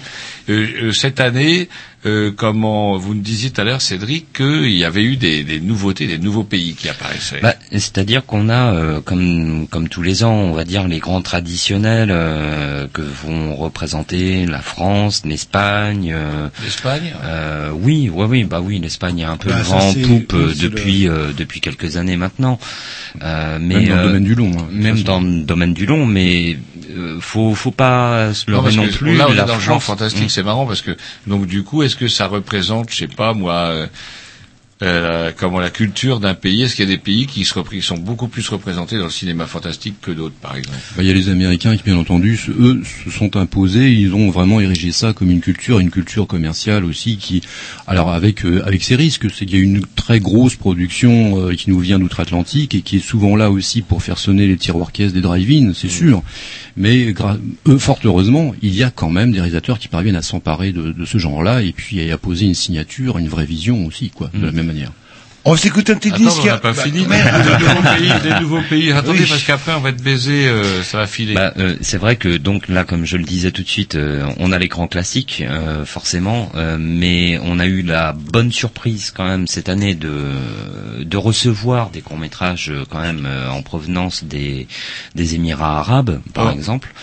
Euh, 0.49 0.67
euh, 0.85 0.93
cette 0.93 1.19
année, 1.21 1.69
euh, 2.05 2.31
comment 2.37 2.97
vous 2.99 3.15
nous 3.15 3.21
disiez 3.23 3.51
tout 3.51 3.61
à 3.61 3.65
l'heure, 3.65 3.81
Cédric, 3.81 4.33
qu'il 4.35 4.73
y 4.73 4.85
avait 4.85 5.03
eu 5.05 5.17
des, 5.17 5.45
des 5.45 5.61
nouveautés, 5.61 6.07
des 6.07 6.19
nouveaux 6.19 6.45
pays 6.45 6.75
qui 6.75 6.89
apparaissaient. 6.89 7.41
Bah, 7.41 7.55
C'est-à-dire 7.71 8.27
qu'on 8.27 8.49
a, 8.49 8.75
euh, 8.75 9.01
comme, 9.01 9.67
comme 9.69 9.89
tous 9.89 10.03
les 10.03 10.25
ans, 10.25 10.35
on 10.35 10.53
va 10.53 10.65
dire 10.65 10.87
les 10.89 10.99
grands 10.99 11.23
traditionnels 11.23 12.11
euh, 12.11 12.87
que 12.93 13.03
vont 13.03 13.55
représenter 13.57 14.45
la 14.47 14.61
France, 14.61 15.23
l'Espagne. 15.25 16.13
euh, 16.15 16.49
L'Espagne 16.63 17.15
euh, 17.25 17.71
Oui, 17.73 18.11
ouais, 18.11 18.27
oui, 18.27 18.45
bah 18.45 18.61
oui, 18.61 18.79
l'Espagne 18.79 19.21
est 19.21 19.25
un 19.25 19.37
peu 19.39 19.49
Bah, 19.49 19.57
le 19.59 19.63
vent 19.65 19.95
poupe 19.95 20.35
euh, 20.35 20.53
depuis 20.61 21.09
euh, 21.09 21.33
depuis 21.37 21.61
quelques 21.63 21.97
années 21.97 22.17
maintenant. 22.19 22.59
Euh, 23.23 23.57
mais 23.59 23.77
Même 23.77 23.87
dans 23.89 23.95
le 23.95 24.01
euh, 24.01 24.05
domaine 24.09 24.25
du 24.25 24.35
long, 24.35 24.51
hein, 24.59 24.69
même 24.71 24.97
façon. 24.97 25.05
dans 25.07 25.21
le 25.23 25.43
domaine 25.45 25.73
du 25.73 25.87
long, 25.87 26.05
mais 26.05 26.59
euh, 26.95 27.17
faut 27.21 27.55
faut 27.55 27.71
pas 27.71 28.35
se 28.35 28.51
Non, 28.51 28.59
leurrer 28.61 28.77
non, 28.77 28.87
que 28.87 28.93
plus. 28.93 29.17
là, 29.17 29.27
on 29.29 29.33
est 29.33 29.37
la 29.37 29.45
dans 29.45 29.55
le 29.55 29.61
genre 29.61 29.83
fantastique, 29.83 30.27
Mm. 30.27 30.29
c'est 30.29 30.43
marrant 30.43 30.67
parce 30.67 30.83
que 30.83 30.95
donc 31.27 31.47
du 31.47 31.63
coup, 31.63 31.83
est-ce 31.83 31.97
que 31.97 32.09
ça 32.09 32.27
représente, 32.27 32.91
je 32.91 32.97
sais 32.97 33.07
pas 33.09 33.33
moi, 33.33 33.87
euh, 34.83 35.31
comment 35.37 35.61
la 35.61 35.71
culture 35.71 36.19
d'un 36.19 36.35
pays 36.35 36.63
Est-ce 36.63 36.75
qu'il 36.75 36.85
y 36.85 36.93
a 36.93 36.95
des 36.95 37.01
pays 37.01 37.27
qui, 37.27 37.45
se 37.45 37.59
qui 37.61 37.83
sont 37.83 37.97
beaucoup 37.99 38.27
plus 38.27 38.49
représentés 38.49 38.99
dans 38.99 39.05
le 39.05 39.11
cinéma 39.11 39.47
fantastique 39.47 39.95
que 40.03 40.11
d'autres, 40.11 40.35
par 40.35 40.57
exemple? 40.57 40.79
Bah, 40.97 41.03
Il 41.03 41.09
y 41.09 41.11
a 41.11 41.15
les 41.15 41.29
Américains 41.29 41.77
qui, 41.77 41.85
bien 41.85 41.97
entendu, 41.97 42.39
eux, 42.49 42.83
se 43.05 43.11
sont 43.11 43.37
imposés. 43.37 43.93
Ils 43.93 44.13
ont 44.15 44.31
vraiment 44.31 44.61
érigé 44.61 44.91
ça 44.91 45.13
comme 45.13 45.31
une 45.31 45.41
culture, 45.41 45.79
une 45.79 45.91
culture 45.91 46.27
commerciale 46.27 46.85
aussi, 46.85 47.17
qui, 47.17 47.43
alors 47.87 48.13
avec 48.13 48.45
euh, 48.45 48.63
avec 48.67 48.83
ses 48.83 48.97
risques, 48.97 49.27
c'est 49.31 49.47
qu'il 49.47 49.57
y 49.57 49.61
a 49.61 49.65
une 49.65 49.83
très 49.95 50.19
grosse 50.19 50.57
production 50.57 51.41
euh, 51.49 51.55
qui 51.55 51.71
nous 51.71 51.79
vient 51.79 51.99
d'outre-Atlantique 51.99 52.75
et 52.75 52.83
qui 52.83 52.97
est 52.97 53.07
souvent 53.07 53.37
là 53.37 53.51
aussi 53.51 53.83
pour 53.83 54.03
faire 54.03 54.19
sonner 54.19 54.47
les 54.49 54.57
tiroirs 54.57 54.91
caisses 54.91 55.13
des 55.13 55.21
drive-in, 55.21 55.73
c'est 55.75 55.89
sûr. 55.89 56.23
Mais 56.77 57.15
eux, 57.69 57.79
fort 57.79 58.01
heureusement, 58.05 58.53
il 58.63 58.75
y 58.75 58.83
a 58.83 58.91
quand 58.91 59.11
même 59.11 59.31
des 59.31 59.39
réalisateurs 59.39 59.79
qui 59.79 59.89
parviennent 59.89 60.17
à 60.17 60.23
s'emparer 60.23 60.73
de, 60.73 60.93
de 60.93 61.05
ce 61.05 61.19
genre-là 61.19 61.63
et 61.63 61.73
puis 61.73 62.11
à 62.11 62.19
poser 62.19 62.47
une 62.47 62.55
signature, 62.55 63.19
une 63.19 63.29
vraie 63.29 63.45
vision 63.45 63.87
aussi, 63.87 64.11
quoi, 64.11 64.31
de 64.35 64.45
la 64.45 64.53
même 64.53 64.71
manière. 64.73 64.91
On 65.45 65.51
va 65.51 65.57
s'écouter 65.59 65.91
un 65.93 65.97
petit 65.97 66.11
Attends, 66.11 66.19
disque. 66.19 66.39
on 66.43 66.47
n'a 66.47 66.59
pas 66.59 66.73
Bah, 66.73 66.83
fini. 66.85 67.01
Des 67.01 67.09
nouveaux 67.09 67.83
pays, 67.97 68.13
des 68.23 68.41
nouveaux 68.41 68.61
pays. 68.71 68.93
Attendez, 68.93 69.23
Oui. 69.23 69.27
parce 69.29 69.43
qu'après 69.43 69.73
on 69.73 69.81
va 69.81 69.89
être 69.89 70.01
baisé, 70.01 70.47
euh, 70.47 70.85
ça 70.85 70.99
va 70.99 71.09
filer. 71.09 71.35
Bah, 71.35 71.53
euh, 71.57 71.75
c'est 71.81 71.97
vrai 71.99 72.15
que 72.15 72.37
donc 72.37 72.69
là, 72.69 72.85
comme 72.85 73.05
je 73.05 73.17
le 73.17 73.25
disais 73.25 73.51
tout 73.51 73.65
de 73.65 73.69
suite, 73.69 73.97
euh, 73.97 74.25
on 74.39 74.53
a 74.53 74.59
les 74.61 74.69
grands 74.69 74.87
classiques 74.87 75.43
euh, 75.45 75.85
forcément, 75.85 76.53
euh, 76.55 76.77
mais 76.79 77.41
on 77.43 77.59
a 77.59 77.67
eu 77.67 77.83
la 77.83 78.13
bonne 78.13 78.53
surprise 78.53 79.11
quand 79.11 79.27
même 79.27 79.49
cette 79.49 79.69
année 79.69 79.97
de 79.97 80.31
de 81.03 81.17
recevoir 81.17 81.91
des 81.91 82.03
courts 82.03 82.19
métrages 82.19 82.73
quand 82.89 83.01
même 83.01 83.27
euh, 83.27 83.51
en 83.51 83.63
provenance 83.63 84.23
des 84.23 84.69
des 85.17 85.35
Émirats 85.35 85.81
arabes, 85.81 86.21
par 86.35 86.47
Oh. 86.47 86.57
exemple. 86.57 86.95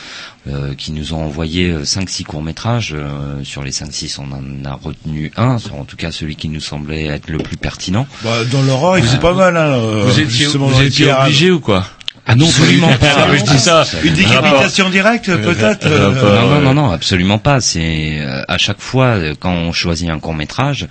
Euh, 0.47 0.73
qui 0.73 0.91
nous 0.91 1.13
ont 1.13 1.23
envoyé 1.25 1.73
5-6 1.83 2.23
courts-métrages. 2.23 2.93
euh, 2.97 3.43
sur 3.43 3.63
les 3.63 3.71
5-6, 3.71 4.19
on 4.19 4.31
en 4.31 4.65
a 4.69 4.73
retenu 4.73 5.31
un, 5.37 5.57
en 5.77 5.83
tout 5.85 5.97
cas 5.97 6.11
celui 6.11 6.35
qui 6.35 6.49
nous 6.49 6.61
semblait 6.61 7.05
être 7.07 7.29
le 7.29 7.39
plus 7.39 7.57
pertinent. 7.57 8.07
Bah, 8.23 8.43
dans 8.51 8.61
l'aura, 8.61 9.01
c'est 9.01 9.19
pas 9.19 9.33
mal. 9.33 9.57
Hein, 9.57 9.61
euh, 9.69 10.03
Vous 10.05 10.19
étiez, 10.19 10.25
justement, 10.29 10.67
vous 10.67 10.81
étiez 10.81 11.11
obligé 11.11 11.51
ou 11.51 11.59
quoi? 11.59 11.85
Ah 12.31 12.35
non, 12.35 12.45
absolument 12.47 12.95
pas. 12.99 13.07
Ah, 13.17 13.35
je 13.35 13.43
dis 13.43 13.59
ça. 13.59 13.85
Une 14.03 14.13
décapitation 14.13 14.89
directe, 14.91 15.25
peut-être 15.35 15.87
euh, 15.87 16.11
non, 16.13 16.47
non, 16.49 16.61
non, 16.61 16.73
non, 16.75 16.91
absolument 16.91 17.39
pas. 17.39 17.59
C'est 17.59 18.19
euh, 18.21 18.43
à 18.47 18.57
chaque 18.59 18.79
fois 18.81 19.05
euh, 19.17 19.33
quand 19.39 19.51
on 19.51 19.71
choisit 19.71 20.09
un 20.09 20.19
court 20.19 20.35
métrage. 20.35 20.87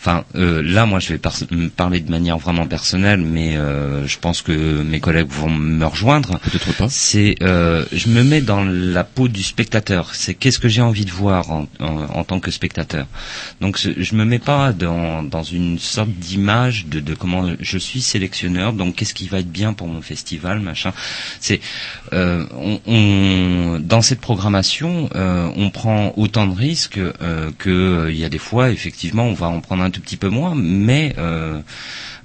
Enfin, 0.00 0.22
euh, 0.36 0.62
là, 0.64 0.86
moi, 0.86 1.00
je 1.00 1.08
vais 1.08 1.18
par- 1.18 1.34
parler 1.76 1.98
de 1.98 2.08
manière 2.08 2.38
vraiment 2.38 2.66
personnelle, 2.68 3.20
mais 3.20 3.56
euh, 3.56 4.06
je 4.06 4.16
pense 4.20 4.42
que 4.42 4.52
mes 4.52 5.00
collègues 5.00 5.26
vont 5.28 5.48
me 5.50 5.84
rejoindre. 5.84 6.38
Peut-être 6.38 6.72
pas. 6.74 6.86
C'est, 6.88 7.34
euh, 7.42 7.84
je 7.90 8.06
me 8.08 8.22
mets 8.22 8.40
dans 8.40 8.64
la 8.64 9.02
peau 9.02 9.26
du 9.26 9.42
spectateur. 9.42 10.10
C'est 10.14 10.34
qu'est-ce 10.34 10.60
que 10.60 10.68
j'ai 10.68 10.82
envie 10.82 11.04
de 11.04 11.10
voir 11.10 11.50
en, 11.50 11.66
en, 11.80 12.04
en 12.14 12.22
tant 12.22 12.38
que 12.38 12.52
spectateur. 12.52 13.06
Donc, 13.60 13.76
je 13.96 14.14
me 14.14 14.24
mets 14.24 14.38
pas 14.38 14.72
dans, 14.72 15.24
dans 15.24 15.42
une 15.42 15.80
sorte 15.80 16.10
d'image 16.10 16.86
de, 16.86 17.00
de 17.00 17.14
comment 17.14 17.50
je 17.58 17.76
suis 17.78 18.00
sélectionneur. 18.00 18.74
Donc, 18.74 18.94
qu'est-ce 18.94 19.14
qui 19.14 19.26
va 19.26 19.40
être 19.40 19.50
bien 19.50 19.72
pour 19.72 19.88
mon 19.88 20.00
festival, 20.00 20.60
C'est, 21.40 21.60
euh, 22.12 22.44
on, 22.54 22.80
on- 22.86 23.78
dans 23.80 24.02
cette 24.02 24.20
programmation, 24.20 25.08
euh, 25.14 25.50
on 25.56 25.70
prend 25.70 26.12
autant 26.16 26.46
de 26.46 26.54
risques 26.54 26.98
euh, 26.98 27.50
que 27.58 27.70
euh, 27.70 28.12
il 28.12 28.18
y 28.18 28.24
a 28.24 28.28
des 28.28 28.38
fois, 28.38 28.70
effectivement, 28.70 29.24
on 29.24 29.34
va 29.34 29.48
en 29.48 29.60
prendre 29.60 29.82
un 29.82 29.90
tout 29.90 30.00
petit 30.00 30.16
peu 30.16 30.28
moins, 30.28 30.54
mais 30.56 31.14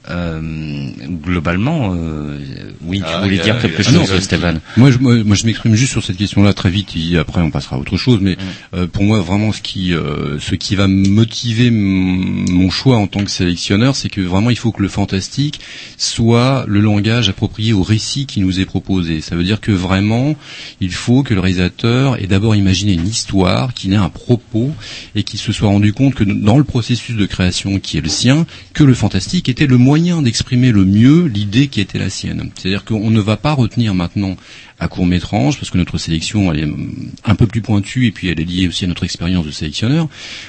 euh, 0.09 0.89
globalement, 1.23 1.93
euh, 1.95 2.37
oui, 2.81 2.99
tu 2.99 3.05
Ah, 3.07 3.21
voulais 3.21 3.37
dire 3.37 3.57
y 3.57 3.61
quelque 3.61 3.83
chose, 3.83 3.95
Ah 4.09 4.13
non, 4.13 4.21
Stéphane. 4.21 4.59
Moi, 4.75 4.91
je, 4.91 4.97
moi, 4.97 5.23
moi, 5.23 5.35
je 5.35 5.45
m'exprime 5.45 5.75
juste 5.75 5.91
sur 5.91 6.03
cette 6.03 6.17
question-là 6.17 6.53
très 6.53 6.69
vite. 6.69 6.93
Et 6.95 7.17
après, 7.17 7.41
on 7.41 7.51
passera 7.51 7.77
à 7.77 7.79
autre 7.79 7.95
chose. 7.97 8.19
Mais 8.21 8.37
euh, 8.73 8.87
pour 8.87 9.03
moi, 9.03 9.21
vraiment, 9.21 9.51
ce 9.53 9.61
qui, 9.61 9.93
euh, 9.93 10.39
ce 10.39 10.55
qui 10.55 10.75
va 10.75 10.87
motiver 10.87 11.71
mon 11.71 12.69
choix 12.69 12.97
en 12.97 13.07
tant 13.07 13.23
que 13.23 13.31
sélectionneur, 13.31 13.95
c'est 13.95 14.09
que 14.09 14.21
vraiment, 14.21 14.49
il 14.49 14.57
faut 14.57 14.71
que 14.71 14.81
le 14.81 14.89
fantastique 14.89 15.59
soit 15.97 16.65
le 16.67 16.81
langage 16.81 17.29
approprié 17.29 17.73
au 17.73 17.83
récit 17.83 18.25
qui 18.25 18.41
nous 18.41 18.59
est 18.59 18.65
proposé. 18.65 19.21
Ça 19.21 19.35
veut 19.35 19.43
dire 19.43 19.61
que 19.61 19.71
vraiment, 19.71 20.35
il 20.81 20.91
faut 20.91 21.23
que 21.23 21.33
le 21.33 21.39
réalisateur 21.39 22.21
ait 22.21 22.27
d'abord 22.27 22.55
imaginé 22.55 22.93
une 22.93 23.07
histoire, 23.07 23.73
qu'il 23.73 23.93
ait 23.93 23.97
un 23.97 24.09
propos, 24.09 24.71
et 25.15 25.23
qu'il 25.23 25.39
se 25.39 25.51
soit 25.53 25.69
rendu 25.69 25.93
compte 25.93 26.15
que 26.15 26.23
dans 26.23 26.57
le 26.57 26.63
processus 26.63 27.15
de 27.15 27.25
création 27.25 27.79
qui 27.79 27.97
est 27.97 28.01
le 28.01 28.09
sien, 28.09 28.45
que 28.73 28.83
le 28.83 28.93
fantastique 28.93 29.47
était 29.49 29.67
le 29.67 29.77
moyen 29.93 30.23
d'exprimer 30.23 30.71
le 30.71 30.85
mieux 30.85 31.27
l'idée 31.27 31.67
qui 31.67 31.79
était 31.79 31.99
la 31.99 32.09
sienne. 32.09 32.49
C'est-à-dire 32.55 32.83
qu'on 32.83 33.11
ne 33.11 33.21
va 33.21 33.37
pas 33.37 33.53
retenir 33.53 33.93
maintenant 33.93 34.35
à 34.79 34.87
court 34.87 35.05
métrage, 35.05 35.59
parce 35.59 35.69
que 35.69 35.77
notre 35.77 35.99
sélection 35.99 36.51
elle 36.51 36.59
est 36.61 36.63
hum, 36.63 37.11
un 37.23 37.35
peu 37.35 37.45
plus 37.45 37.61
pointue 37.61 38.07
et 38.07 38.11
puis 38.11 38.27
elle 38.27 38.39
est 38.39 38.43
liée 38.43 38.67
aussi 38.67 38.85
à 38.85 38.87
notre 38.87 39.03
expérience 39.03 39.45
de 39.45 39.51
sélectionneur. 39.51 40.07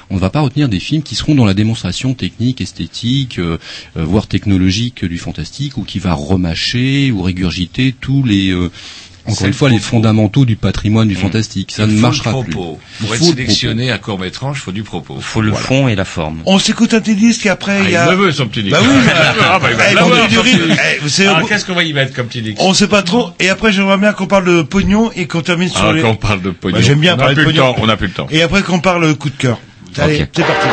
On 0.09 0.15
ne 0.15 0.19
va 0.19 0.31
pas 0.31 0.41
retenir 0.41 0.71
des 0.71 0.81
films 0.81 1.03
qui 1.03 1.15
seront 1.15 1.35
dans 1.35 1.45
la 1.45 1.53
démonstration 1.53 2.15
technique, 2.15 2.63
esthétique, 2.63 3.39
euh, 3.39 3.59
euh, 3.99 4.05
voire 4.07 4.29
technologique 4.29 5.05
du 5.05 5.19
fantastique, 5.19 5.77
ou 5.77 5.83
qui 5.83 5.99
va 5.99 6.15
remâcher 6.15 7.13
ou 7.13 7.21
régurgiter 7.21 7.95
tous 8.01 8.25
les 8.25 8.51
euh, 8.51 8.71
encore 9.33 9.41
une 9.43 9.47
le 9.49 9.53
fois 9.53 9.69
les 9.71 9.79
fondamentaux 9.79 10.45
du 10.45 10.57
patrimoine 10.57 11.09
du 11.09 11.15
fantastique. 11.15 11.73
Ça 11.77 11.85
Il 11.85 11.91
ne 11.91 11.95
faut 11.97 12.01
marchera 12.03 12.33
le 12.33 12.43
plus. 12.45 12.53
propos. 12.53 12.79
Il 13.01 13.07
Pour 13.07 13.15
être 13.15 13.23
sélectionné 13.25 13.91
à 13.91 13.99
court 13.99 14.19
métrage, 14.19 14.57
il 14.59 14.61
faut 14.61 14.73
du 14.73 14.83
propos. 14.83 15.19
faut 15.21 15.41
le 15.41 15.51
Voilà. 15.51 15.65
fond 15.67 15.89
et 15.89 15.95
la 15.95 16.05
forme. 16.05 16.41
On 16.47 16.59
s'écoute 16.59 16.95
un 16.95 17.01
petit 17.01 17.15
disque 17.15 17.47
et 17.47 17.49
après 17.51 17.77
Ah, 17.79 17.83
il 17.85 17.89
y 17.89 17.93
il 17.93 17.97
a. 17.97 18.11
le 18.11 18.17
veut, 18.17 18.33
son 18.33 18.47
petit 18.49 18.63
disque. 18.63 18.77
Bah 18.77 18.83
oui. 18.83 18.89
Ah, 19.41 19.59
bah, 19.61 19.69
il 19.71 19.77
va 19.77 19.85
Eh, 20.45 20.99
eh, 21.23 21.27
Ah, 21.27 21.43
qu'est-ce 21.49 21.65
qu'on 21.65 21.75
va 21.75 21.85
y 21.85 21.93
mettre 21.93 22.13
comme 22.15 22.27
petit 22.27 22.43
disque 22.43 22.59
On 22.61 22.75
sait 22.75 22.89
pas 22.89 23.03
trop. 23.03 23.31
Et 23.41 23.49
après, 23.49 23.73
j'aimerais 23.73 23.99
bien 23.99 24.13
qu'on 24.13 24.27
parle 24.27 24.45
de 24.47 24.63
pognon 24.63 25.11
et 25.15 25.27
qu'on 25.27 25.43
termine 25.43 25.69
sur 25.69 25.85
Ah, 25.85 25.93
les. 25.93 26.03
quand 26.03 26.11
on 26.11 26.17
parle 26.17 26.43
de 26.43 26.51
pognon. 26.51 26.77
Bah, 26.77 26.83
J'aime 26.83 27.01
bien 27.01 27.15
on 27.15 27.19
parler 27.19 27.33
a 27.33 27.37
de 27.37 27.41
plus 27.43 27.53
le 27.53 27.59
pognon. 27.61 27.75
temps, 27.75 27.83
on 27.83 27.87
n'a 27.87 27.97
plus 27.97 28.07
le 28.09 28.13
temps. 28.13 28.27
Et 28.31 28.43
après 28.43 28.63
qu'on 28.63 28.81
parle 28.81 29.15
coup 29.17 29.31
de 29.31 29.37
cœur. 29.37 29.59
Allez, 29.99 30.27
c'est 30.35 30.43
parti. 30.45 30.67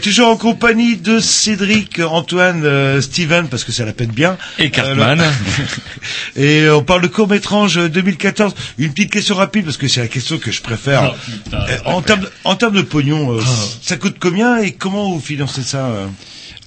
Toujours 0.00 0.28
en 0.28 0.36
compagnie 0.36 0.96
de 0.96 1.20
Cédric, 1.20 2.00
Antoine, 2.00 2.62
euh, 2.64 3.00
Steven, 3.00 3.48
parce 3.48 3.64
que 3.64 3.72
ça 3.72 3.84
la 3.84 3.92
peine 3.92 4.10
bien. 4.10 4.36
Et 4.58 4.70
Cartman. 4.70 5.20
Euh, 5.20 5.24
le- 6.36 6.42
et 6.42 6.62
euh, 6.62 6.76
on 6.76 6.82
parle 6.82 7.02
de 7.02 7.06
court-métrage 7.08 7.76
2014. 7.76 8.54
Une 8.78 8.92
petite 8.92 9.12
question 9.12 9.34
rapide, 9.36 9.64
parce 9.64 9.76
que 9.76 9.88
c'est 9.88 10.00
la 10.00 10.08
question 10.08 10.38
que 10.38 10.50
je 10.50 10.62
préfère. 10.62 11.12
Oh, 11.14 11.30
putain, 11.44 11.58
Euh, 11.68 11.76
en, 11.84 12.02
termes, 12.02 12.26
en 12.44 12.54
termes 12.56 12.74
de 12.76 12.82
pognon, 12.82 13.32
euh, 13.38 13.42
ça 13.82 13.96
coûte 13.96 14.16
combien 14.20 14.58
et 14.58 14.72
comment 14.72 15.10
vous 15.12 15.20
financez 15.20 15.62
ça 15.62 15.86
euh 15.86 16.06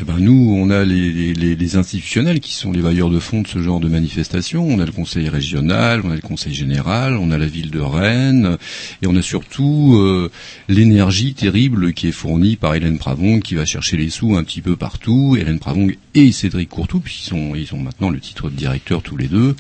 Eh 0.04 0.06
ben 0.06 0.20
nous, 0.20 0.54
on 0.58 0.70
a 0.70 0.84
les, 0.84 1.76
institutionnels 1.78 2.42
qui 2.42 2.52
sont 2.52 2.74
les 2.74 2.82
bailleurs 2.82 3.10
de 3.10 3.20
fonds 3.20 3.42
de 3.42 3.48
ce 3.48 3.60
genre 3.60 3.80
de 3.80 3.88
manifestation. 3.88 4.68
On 4.68 4.80
a 4.80 4.86
le 4.86 4.92
conseil 4.92 5.30
régional, 5.30 6.02
on 6.04 6.12
a 6.12 6.16
le 6.16 6.22
conseil 6.22 6.54
général, 6.54 7.16
on 7.16 7.32
a 7.32 7.38
la 7.38 7.46
ville 7.46 7.72
de 7.72 7.80
Rennes, 7.80 8.58
et 9.02 9.08
on 9.08 9.16
a 9.16 9.22
surtout 9.22 9.96
euh, 9.96 10.30
l'énergie 10.68 11.34
terrible 11.34 11.94
qui 11.94 12.10
est 12.10 12.12
fournie 12.12 12.58
par 12.58 12.76
Hélène 12.76 12.98
Pravong, 12.98 13.40
qui 13.42 13.56
va 13.56 13.64
chercher 13.64 13.96
les 13.96 14.10
sous 14.10 14.36
un 14.36 14.44
petit 14.44 14.60
peu 14.60 14.76
partout. 14.76 15.38
Hélène 15.40 15.60
Pravong 15.60 15.96
et 16.16 16.32
Cédric 16.32 16.70
Courtou, 16.70 17.00
puisqu'ils 17.00 17.30
sont, 17.30 17.56
ils 17.56 17.74
ont 17.74 17.78
maintenant 17.80 18.10
le 18.10 18.20
titre 18.20 18.50
de 18.50 18.56
directeur 18.56 19.02
tous 19.02 19.18
les 19.18 19.28
deux, 19.28 19.56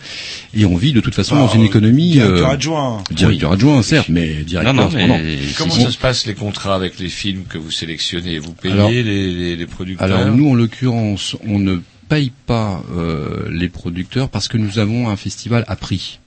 et 0.53 0.65
on 0.65 0.75
vit 0.75 0.93
de 0.93 0.99
toute 1.01 1.15
façon 1.15 1.35
Ah, 1.35 1.39
dans 1.39 1.47
une 1.53 1.63
économie. 1.63 2.11
directeur 2.11 2.49
euh, 2.49 2.53
adjoint. 2.53 3.03
Directeur 3.11 3.51
adjoint, 3.53 3.81
certes, 3.81 4.09
mais 4.09 4.43
directeur. 4.43 4.73
Non, 4.73 4.89
non, 4.89 5.17
mais 5.19 5.39
comment 5.57 5.73
ça 5.73 5.89
se 5.91 5.97
passe 5.97 6.25
les 6.27 6.35
contrats 6.35 6.75
avec 6.75 6.99
les 6.99 7.09
films 7.09 7.43
que 7.49 7.57
vous 7.57 7.71
sélectionnez? 7.71 8.39
Vous 8.39 8.53
payez 8.53 8.73
Alors- 8.73 8.89
les, 8.89 9.03
les, 9.03 9.55
les 9.55 9.65
producteurs? 9.65 10.05
Alors 10.05 10.25
nous, 10.35 10.49
en 10.49 10.53
l'occurrence, 10.55 11.35
on 11.47 11.59
ne 11.59 11.77
paye 12.09 12.31
pas 12.45 12.83
euh, 12.95 13.47
les 13.49 13.69
producteurs 13.69 14.29
parce 14.29 14.47
que 14.47 14.57
nous 14.57 14.77
avons 14.77 15.09
un 15.09 15.15
festival 15.15 15.63
à 15.67 15.75
prix, 15.75 16.19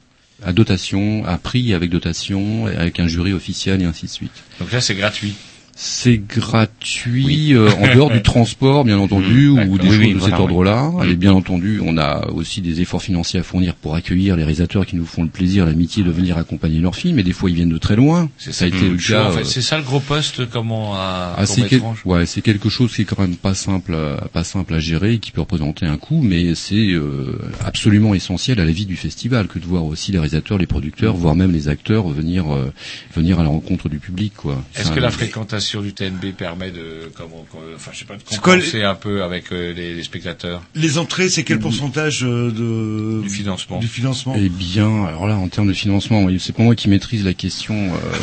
à 0.44 0.52
dotation, 0.52 1.24
à 1.24 1.38
prix 1.38 1.72
avec 1.74 1.90
dotation, 1.90 2.66
avec 2.66 2.98
un 2.98 3.06
jury 3.06 3.32
officiel 3.32 3.80
et 3.82 3.84
ainsi 3.84 4.06
de 4.06 4.10
suite. 4.10 4.32
Donc 4.58 4.72
là, 4.72 4.80
c'est 4.80 4.94
gratuit. 4.96 5.34
C'est 5.78 6.16
gratuit 6.16 7.52
euh, 7.54 7.70
en 7.72 7.94
dehors 7.94 8.10
du 8.10 8.22
transport, 8.22 8.84
bien 8.84 8.98
entendu, 8.98 9.50
Mmh, 9.50 9.68
ou 9.68 9.78
des 9.78 9.84
Oui, 9.88 9.90
choses 9.90 9.98
oui, 9.98 10.12
de 10.14 10.18
voilà, 10.18 10.24
cet 10.36 10.38
oui. 10.38 10.40
ordre-là. 10.50 10.90
Mmh. 10.90 11.10
Et 11.10 11.14
bien 11.16 11.32
entendu, 11.32 11.80
on 11.84 11.98
a 11.98 12.28
aussi 12.28 12.60
des 12.62 12.80
efforts 12.80 13.02
financiers 13.02 13.40
à 13.40 13.42
fournir 13.42 13.74
pour 13.74 13.94
accueillir 13.94 14.36
les 14.36 14.42
réalisateurs 14.44 14.86
qui 14.86 14.96
nous 14.96 15.04
font 15.04 15.22
le 15.22 15.28
plaisir, 15.28 15.66
l'amitié 15.66 16.02
de 16.02 16.10
venir 16.10 16.38
accompagner 16.38 16.80
leurs 16.80 16.96
films. 16.96 17.18
Et 17.18 17.22
des 17.22 17.32
fois, 17.32 17.50
ils 17.50 17.56
viennent 17.56 17.68
de 17.68 17.78
très 17.78 17.94
loin. 17.96 18.30
C'est 18.38 18.52
Ça 18.52 18.64
a 18.64 18.68
été 18.68 18.88
le 18.88 18.96
chaud, 18.98 19.12
cas. 19.14 19.28
en 19.28 19.32
fait. 19.32 19.40
euh, 19.40 19.44
C'est 19.44 19.60
ça 19.62 19.76
le 19.76 19.82
gros 19.84 20.00
poste, 20.00 20.48
comment 20.50 20.94
à 20.94 21.34
ah, 21.36 21.46
c'est 21.46 21.66
quel- 21.68 21.82
ouais, 22.06 22.24
c'est 22.26 22.40
quelque 22.40 22.68
chose 22.70 22.94
qui 22.94 23.02
est 23.02 23.04
quand 23.04 23.20
même 23.20 23.36
pas 23.36 23.54
simple, 23.54 23.94
à, 23.94 24.28
pas 24.28 24.44
simple 24.44 24.72
à 24.74 24.78
gérer, 24.80 25.14
et 25.14 25.18
qui 25.18 25.30
peut 25.30 25.42
représenter 25.42 25.84
un 25.86 25.98
coût, 25.98 26.22
mais 26.22 26.54
c'est 26.54 26.92
euh, 26.92 27.38
absolument 27.64 28.14
essentiel 28.14 28.60
à 28.60 28.64
la 28.64 28.72
vie 28.72 28.86
du 28.86 28.96
festival 28.96 29.46
que 29.46 29.58
de 29.58 29.66
voir 29.66 29.84
aussi 29.84 30.12
les 30.12 30.18
réalisateurs, 30.18 30.56
les 30.58 30.66
producteurs, 30.66 31.14
voire 31.16 31.34
même 31.34 31.52
les 31.52 31.68
acteurs 31.68 32.08
venir 32.08 32.50
euh, 32.54 32.72
venir 33.14 33.38
à 33.40 33.42
la 33.42 33.48
rencontre 33.50 33.88
du 33.90 33.98
public, 33.98 34.32
quoi. 34.36 34.62
Est-ce 34.74 34.90
que 34.92 34.98
un- 34.98 35.02
la 35.02 35.10
fréquentation 35.10 35.65
du 35.74 35.92
TNB 35.92 36.32
permet 36.36 36.70
de, 36.70 37.10
comment, 37.16 37.44
enfin, 37.74 37.90
je 37.92 37.98
sais 37.98 38.04
pas, 38.04 38.16
de 38.16 38.22
compenser 38.22 38.82
un 38.82 38.94
peu 38.94 39.22
avec 39.22 39.52
euh, 39.52 39.72
les, 39.72 39.94
les 39.94 40.02
spectateurs 40.02 40.62
Les 40.74 40.98
entrées, 40.98 41.28
c'est 41.28 41.42
quel 41.44 41.58
pourcentage 41.58 42.24
euh, 42.24 42.50
de 42.50 43.22
du 43.22 43.28
financement 43.28 43.78
du 43.78 43.86
financement 43.88 44.34
Eh 44.38 44.48
bien, 44.48 45.04
alors 45.06 45.26
là, 45.26 45.36
en 45.36 45.48
termes 45.48 45.68
de 45.68 45.72
financement, 45.72 46.26
c'est 46.38 46.54
pas 46.54 46.62
moi 46.62 46.74
qui 46.74 46.88
maîtrise 46.88 47.24
la 47.24 47.34
question. 47.34 47.74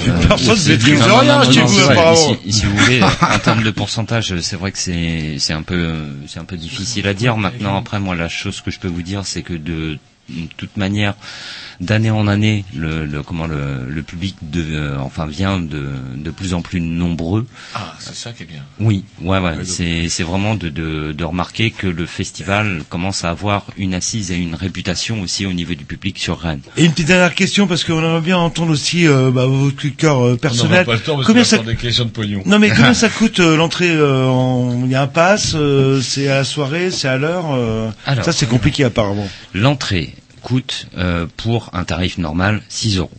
euh, 0.08 0.18
Personne 0.28 0.56
c'est 0.58 0.72
maîtrise 0.72 1.02
rien 1.02 1.24
Non, 1.40 1.46
non, 1.46 1.52
chez 1.52 1.60
non, 1.60 1.66
vous, 1.66 1.80
vrai. 1.80 2.16
Si, 2.46 2.52
si 2.54 2.66
vous 2.66 2.78
voulez, 2.78 3.02
en 3.04 3.40
termes 3.40 3.64
de 3.64 3.72
pourcentage, 3.72 4.40
c'est 4.40 4.56
vrai 4.56 4.72
que 4.72 4.78
c'est 4.80 5.36
c'est 5.40 5.54
un 5.54 5.64
peu 5.64 5.94
c'est 6.28 6.40
un 6.40 6.46
peu 6.46 6.58
difficile 6.58 7.08
à 7.08 7.14
dire. 7.14 7.38
Maintenant, 7.38 7.78
après, 7.78 8.00
moi, 8.00 8.16
la 8.16 8.30
chose 8.30 8.62
que 8.62 8.72
je 8.72 8.80
peux 8.80 8.88
vous 8.88 9.02
dire, 9.04 9.26
c'est 9.26 9.42
que 9.42 9.54
de 9.54 9.98
toute 10.58 10.78
manière, 10.78 11.16
d'année 11.86 12.12
en 12.12 12.28
année, 12.28 12.66
le, 12.76 13.06
le 13.06 13.22
comment 13.24 13.48
le, 13.48 13.86
le 13.88 14.04
public 14.04 14.36
de, 14.42 14.64
euh, 14.76 14.98
enfin 15.00 15.26
vient 15.28 15.60
de 15.60 15.90
de 16.16 16.32
plus 16.32 16.54
en 16.54 16.62
plus 16.62 16.82
nombreux. 16.82 17.46
Ah, 17.76 17.96
c'est 18.00 18.16
ça 18.16 18.32
qui 18.32 18.44
est 18.44 18.46
bien. 18.46 18.64
Oui, 18.80 19.04
ouais, 19.22 19.40
ouais. 19.40 19.56
C'est 19.64 20.10
c'est 20.10 20.24
vraiment 20.24 20.56
de, 20.56 20.70
de 20.70 21.12
de 21.12 21.24
remarquer 21.24 21.72
que 21.72 21.88
le 21.88 22.06
festival 22.06 22.84
commence 22.90 23.24
à 23.24 23.30
avoir 23.30 23.66
une 23.78 23.94
assise 23.94 24.32
et 24.32 24.36
une 24.36 24.56
réputation 24.56 25.22
aussi 25.22 25.46
au 25.46 25.54
niveau 25.54 25.74
du 25.76 25.86
public 25.86 26.18
sur 26.20 26.40
Rennes. 26.40 26.62
Et 26.78 26.86
une 26.86 26.92
petite 26.92 27.08
dernière 27.08 27.36
question, 27.36 27.68
parce 27.68 27.84
qu'on 27.84 28.00
aimerait 28.00 28.22
bien 28.22 28.38
entendre 28.38 28.72
aussi 28.72 29.08
euh, 29.08 29.32
bah, 29.32 29.46
votre 29.46 29.76
coup 29.76 29.90
de 29.90 29.96
cœur 29.96 30.20
euh, 30.26 30.34
On 30.34 30.38
personnel. 30.38 30.72
n'aura 30.72 30.84
pas 30.86 30.94
le 30.94 31.00
temps 31.00 31.16
parce 31.16 31.28
Combien 31.28 31.44
ça... 31.44 31.58
des 31.60 31.76
questions 31.76 32.06
de 32.06 32.10
pognon. 32.10 32.42
Non 32.46 32.60
mais 32.60 32.70
combien 32.76 32.94
ça 32.94 33.10
coûte 33.10 33.40
euh, 33.40 33.56
l'entrée 33.58 33.90
euh, 33.92 34.26
en- 34.28 34.84
Il 34.86 34.92
y 34.92 34.96
a 34.96 35.02
un 35.04 35.08
pass, 35.08 35.54
euh, 35.56 36.02
c'est 36.02 36.28
à 36.28 36.36
la 36.36 36.44
soirée, 36.44 36.92
c'est 36.92 37.08
à 37.08 37.18
l'heure. 37.18 37.46
euh, 37.54 37.90
Alors. 38.06 38.24
ça 38.26 38.32
c'est 38.32 38.48
compliqué 38.48 38.84
apparemment. 38.84 39.28
L'entrée 39.54 40.14
coûte 40.44 40.88
euh, 40.98 41.26
pour 41.38 41.70
un 41.74 41.84
tarif 41.86 42.18
normal 42.20 42.62
6 42.70 42.98
euros. 42.98 43.10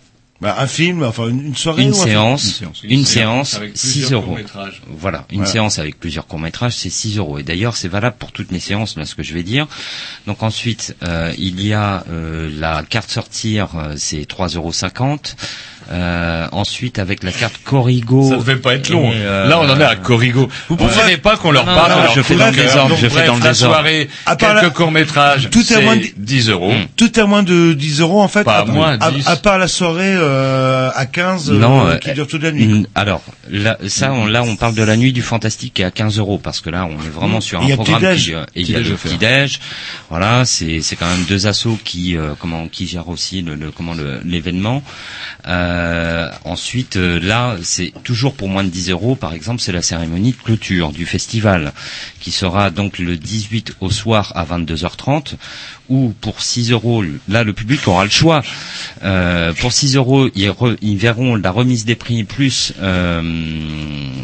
Bah, 0.41 0.57
un 0.59 0.67
film, 0.67 1.03
enfin 1.05 1.29
une, 1.29 1.55
soirée. 1.57 1.85
Une 1.85 1.93
ou 1.93 1.95
un 1.95 2.05
film 2.05 2.09
séance, 2.09 2.61
Une 2.83 2.91
une 2.91 3.05
séance 3.07 3.51
séance, 3.51 3.55
avec 3.55 3.77
6 3.79 3.93
plusieurs 4.01 4.21
euros. 4.21 4.27
courts-métrages. 4.33 4.83
Voilà, 4.91 5.25
une 5.31 5.39
Voilà. 5.39 5.53
séance 5.53 5.79
avec 5.79 5.99
plusieurs 5.99 6.27
courts-métrages, 6.27 6.75
c'est 6.77 6.91
6 6.91 7.17
euros. 7.19 7.39
Et 7.39 7.43
d'ailleurs, 7.45 7.77
c'est 7.77 7.89
valable 7.89 8.17
pour 8.19 8.31
toutes 8.33 8.51
les 8.53 8.61
séances, 8.61 8.97
là, 8.97 9.07
ce 9.07 9.15
que 9.15 9.23
je 9.23 9.33
vais 9.33 9.43
dire. 9.45 9.67
Donc 10.27 10.43
ensuite, 10.43 10.97
euh, 11.03 11.33
il 11.39 11.65
y 11.65 11.73
a 11.73 12.05
euh, 12.11 12.51
la 12.59 12.83
carte 12.83 13.11
sortir, 13.11 13.69
euh, 13.77 13.95
c'est 13.97 14.29
3,50 14.29 14.57
euros. 14.57 14.73
Euh, 15.93 16.47
ensuite, 16.53 16.99
avec 16.99 17.23
la 17.23 17.31
carte 17.33 17.61
Corrigo... 17.65 18.31
Ça 18.31 18.37
devait 18.37 18.57
pas 18.57 18.75
être 18.75 18.89
long. 18.89 19.11
et, 19.13 19.17
euh, 19.17 19.47
Là, 19.49 19.61
on 19.61 19.69
en 19.69 19.79
est 19.79 19.85
à 19.85 19.97
Corrigo. 19.97 20.49
Vous 20.69 20.77
Ouais. 20.77 20.87
préférez 20.87 21.17
pas 21.19 21.37
qu'on 21.37 21.51
leur 21.53 21.67
Non, 21.67 21.75
parle 21.75 21.91
non, 21.93 21.99
de 21.99 22.03
leur 22.05 22.15
je 22.15 22.21
coup 22.21 22.27
fais 22.29 22.35
dans 22.37 22.47
le 22.47 22.53
désordre, 22.53 22.97
je 22.99 23.09
fais 23.09 23.27
dans 23.27 23.35
le 23.37 23.43
la 23.43 23.49
désordre. 23.51 23.75
soirée, 23.77 24.09
À 24.25 24.37
part 24.37 24.53
quelques 24.53 24.63
la- 24.63 24.71
courts-métrages, 24.71 25.49
Tout 25.51 25.61
est 25.73 25.77
à 25.77 25.81
moins 25.83 25.97
de- 25.97 26.03
c'est 26.03 26.15
10 26.19 26.49
euros. 26.49 26.73
Tout 26.97 27.13
à 27.17 27.25
moins 27.27 27.43
de 27.43 27.75
10 27.75 28.01
euros 28.01 28.23
en 28.23 28.29
fait. 28.29 28.45
Pas 28.45 28.61
à, 28.61 28.65
moins, 28.65 28.97
à, 28.99 29.11
10. 29.11 29.27
à 29.29 29.37
part 29.37 29.59
la 29.59 29.69
soirée 29.69 30.15
euh, 30.17 30.91
à 30.95 31.05
15 31.07 31.51
euh, 31.51 31.59
Non, 31.59 31.87
euh, 31.87 31.97
qui 31.97 32.13
dure 32.13 32.27
toute 32.27 32.43
la 32.43 32.53
nuit. 32.53 32.67
Mm, 32.67 32.87
Alors, 32.95 33.23
là, 33.51 33.77
ça, 33.87 34.13
on, 34.13 34.27
là, 34.27 34.43
on 34.43 34.57
parle 34.57 34.75
de 34.75 34.83
la 34.83 34.97
nuit 34.97 35.13
du 35.13 35.21
fantastique 35.23 35.75
qui 35.75 35.83
est 35.83 35.85
à 35.85 35.91
15 35.91 36.19
euros 36.19 36.39
parce 36.39 36.61
que 36.61 36.71
là, 36.71 36.87
on 36.87 36.95
est 37.05 37.11
vraiment 37.13 37.39
Mm. 37.39 37.43
sur 37.43 37.61
un 37.61 37.71
a 37.71 37.75
programme 37.77 38.17
qui, 38.17 38.33
euh, 38.35 38.45
et 38.57 38.63
il 38.63 38.71
y 38.71 38.75
a 38.77 38.81
le 38.81 38.95
petit 38.95 39.17
déj. 39.19 39.61
Voilà, 40.09 40.45
c'est 40.47 40.81
c'est 40.81 40.97
quand 40.97 41.07
même 41.09 41.25
deux 41.29 41.47
assos 41.47 41.79
qui 41.85 42.17
euh, 42.17 42.31
comment 42.39 42.69
qui 42.69 42.87
gèrent 42.87 43.09
aussi 43.09 43.43
le, 43.43 43.55
le- 43.55 43.71
comment 43.71 43.93
le- 43.95 44.21
l'événement. 44.25 44.83
Euh, 45.47 45.74
ensuite, 46.45 46.97
euh, 46.97 47.19
là, 47.21 47.57
c'est 47.63 47.93
toujours 48.05 48.35
pour 48.35 48.49
moins 48.49 48.65
de 48.65 48.69
10 48.69 48.91
euros. 48.91 49.15
Par 49.15 49.35
exemple, 49.35 49.61
c'est 49.61 49.73
la 49.73 49.83
cérémonie 49.83 50.33
de 50.33 50.37
clôture 50.37 50.93
du 50.93 51.07
festival 51.07 51.73
qui 52.21 52.31
sera 52.31 52.71
donc 52.71 52.99
le 52.99 53.17
18 53.17 53.77
au 53.81 53.91
soir 53.91 54.33
à 54.35 54.45
22h30 54.45 55.35
ou 55.89 56.13
pour 56.21 56.41
6 56.41 56.71
euros, 56.73 57.05
là 57.29 57.45
le 57.45 57.53
public 57.53 57.87
aura 57.89 58.05
le 58.05 58.11
choix. 58.11 58.43
Euh, 59.05 59.53
pour 59.53 59.73
6 59.73 59.97
euros, 59.97 60.29
ils, 60.35 60.49
re- 60.49 60.77
ils 60.81 60.97
verront 60.97 61.37
la 61.37 61.51
remise 61.51 61.85
des 61.85 61.95
prix 61.95 62.25
plus 62.25 62.73
euh, 62.81 63.23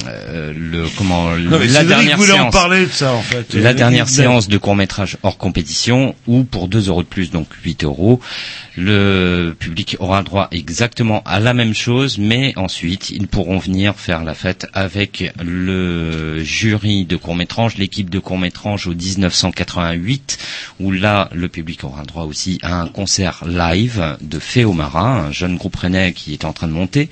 euh, 0.09 0.53
le 0.57 0.87
comment 0.97 1.37
Non, 1.37 1.59
la 1.69 1.85
dernière 1.85 2.19
séance. 2.23 2.53
parler 2.53 2.87
de 2.87 2.91
ça 2.91 3.12
en 3.12 3.23
fait. 3.23 3.53
La 3.55 3.74
dernière 3.74 4.09
séance 4.09 4.49
de 4.49 4.57
court 4.59 4.77
métrage 4.77 5.16
hors 5.23 5.37
compétition 5.39 6.15
ou 6.27 6.45
pour 6.45 6.69
2 6.69 6.89
euros 6.89 7.03
de 7.03 7.09
plus, 7.09 7.31
donc 7.31 7.47
8 7.65 7.85
euros. 7.85 8.20
Le 8.77 9.55
public 9.59 9.97
aura 9.99 10.23
droit 10.23 10.49
exactement 10.53 11.23
à 11.27 11.41
la 11.41 11.53
même 11.53 11.74
chose, 11.74 12.16
mais 12.19 12.55
ensuite 12.57 13.11
ils 13.11 13.27
pourront 13.27 13.59
venir 13.59 13.97
faire 13.97 14.24
la 14.24 14.32
fête 14.35 14.66
avec 14.73 15.32
le 15.45 16.43
jury 16.43 17.05
de 17.05 17.16
court 17.16 17.35
métrage, 17.35 17.77
l'équipe 17.77 18.09
de 18.09 18.19
court 18.19 18.39
métrage 18.39 18.87
au 18.87 18.95
1988, 18.95 20.39
où 20.81 20.93
là 20.93 21.28
le 21.35 21.49
public 21.51 21.85
aura 21.85 22.03
droit 22.05 22.25
aussi 22.25 22.59
à 22.63 22.81
un 22.81 22.87
concert 22.89 23.45
live 23.47 24.17
de 24.23 24.39
Féomara, 24.39 25.27
un 25.27 25.33
jeune 25.33 25.57
groupe 25.57 25.77
rennais 25.77 26.13
qui 26.13 26.33
est 26.33 26.45
en 26.45 26.53
train 26.53 26.67
de 26.69 26.73
monter, 26.73 27.09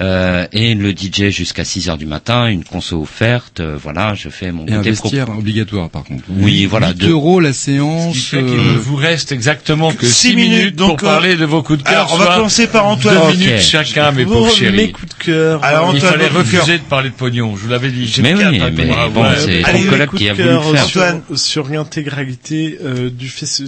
Euh, 0.00 0.46
et 0.52 0.74
le 0.74 0.92
DJ 0.92 1.30
jusqu'à 1.30 1.64
6 1.64 1.88
heures 1.90 1.98
du 1.98 2.06
matin, 2.06 2.46
une 2.46 2.64
conso 2.64 3.02
offerte, 3.02 3.60
euh, 3.60 3.76
voilà, 3.80 4.14
je 4.14 4.28
fais 4.28 4.50
mon 4.52 4.64
Et 4.66 4.72
un 4.72 4.82
pro- 4.94 5.10
obligatoire, 5.36 5.90
par 5.90 6.04
contre. 6.04 6.22
Oui, 6.30 6.64
voilà, 6.64 6.88
8 6.90 6.94
deux- 6.98 7.10
euros 7.10 7.40
la 7.40 7.52
Ce 7.52 7.58
qui 7.66 7.76
séance. 7.76 8.16
fait 8.16 8.38
qu'il 8.42 8.58
euh, 8.58 8.72
ne 8.74 8.78
vous 8.78 8.96
reste 8.96 9.32
exactement 9.32 9.92
que 9.92 10.06
Six 10.06 10.28
6 10.30 10.36
minutes, 10.36 10.58
minutes, 10.58 10.76
pour 10.76 10.88
donc, 10.88 11.02
euh, 11.02 11.06
parler 11.06 11.36
de 11.36 11.44
vos 11.44 11.62
coups 11.62 11.80
de 11.80 11.84
cœur. 11.84 11.92
Alors 11.92 12.12
on 12.14 12.16
va 12.18 12.36
commencer 12.36 12.66
par 12.68 12.86
Antoine. 12.86 13.14
Deux 13.16 13.20
Ok. 13.22 13.36
minutes 13.36 13.60
chacun, 13.60 14.12
mes 14.12 14.24
Pour 14.24 14.34
pauvres 14.34 14.46
mes 14.52 14.54
chéris. 14.54 14.92
coups 14.92 15.08
de 15.18 15.24
cœur. 15.24 15.64
Alors, 15.64 15.90
Il 15.92 15.96
Antoine, 15.98 16.12
fallait 16.12 16.28
refuser 16.28 16.78
de 16.78 16.82
parler 16.84 17.10
de 17.10 17.14
pognon, 17.14 17.56
je 17.56 17.62
vous 17.62 17.68
l'avais 17.68 17.90
dit. 17.90 18.10
Mais 18.22 18.34
oui, 18.34 18.42
mais 18.48 18.90
Antoine. 18.90 19.10
bon, 19.12 19.24
c'est 19.38 20.16
qui 20.16 20.28
a 20.28 20.34
voulu 20.34 20.48
faire. 20.76 20.84
sur, 20.86 21.02
Antoine. 21.02 21.22
sur 21.34 21.68
l'intégralité 21.68 22.78
euh, 22.82 23.10
du 23.10 23.28
festival 23.28 23.59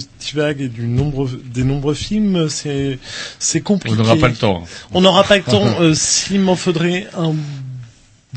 et 0.59 0.67
du 0.67 0.87
nombre 0.87 1.29
des 1.45 1.63
nombreux 1.63 1.93
films, 1.93 2.49
c'est 2.49 2.99
c'est 3.39 3.61
compliqué. 3.61 3.95
On 3.95 4.03
n'aura 4.03 4.15
pas 4.17 4.27
le 4.27 4.35
temps. 4.35 4.63
On 4.93 5.01
n'aura 5.01 5.23
pas 5.23 5.37
le 5.37 5.43
temps. 5.43 5.67
euh, 5.81 5.93
S'il 5.93 6.41
m'en 6.41 6.55
faudrait 6.55 7.07
un, 7.17 7.33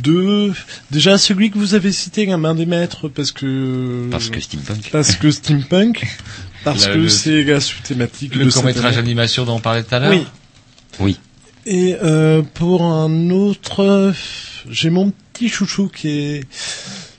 deux. 0.02 0.52
Déjà 0.90 1.18
celui 1.18 1.50
que 1.50 1.58
vous 1.58 1.74
avez 1.74 1.92
cité, 1.92 2.30
un 2.30 2.36
main 2.36 2.54
des 2.54 2.66
maîtres, 2.66 3.08
parce 3.08 3.32
que 3.32 4.08
Parce 4.10 4.30
que 4.30 4.40
steampunk. 4.40 4.90
parce 4.92 5.16
que 5.16 5.30
steampunk, 5.30 6.06
parce 6.64 6.86
La- 6.86 6.94
que 6.94 7.08
c'est 7.08 7.42
la 7.44 7.60
sous-thématique 7.60 8.34
Le 8.34 8.50
court 8.50 8.64
métrage 8.64 8.98
animation 8.98 9.44
dont 9.44 9.56
on 9.56 9.60
parlait 9.60 9.82
tout 9.82 9.94
à 9.94 9.98
l'heure. 10.00 10.10
Oui. 10.10 10.26
Oui. 11.00 11.18
Et 11.66 11.96
euh, 12.02 12.42
pour 12.54 12.84
un 12.84 13.30
autre, 13.30 14.12
j'ai 14.70 14.90
mon 14.90 15.12
petit 15.32 15.48
chouchou 15.48 15.88
qui 15.88 16.08
est 16.08 16.44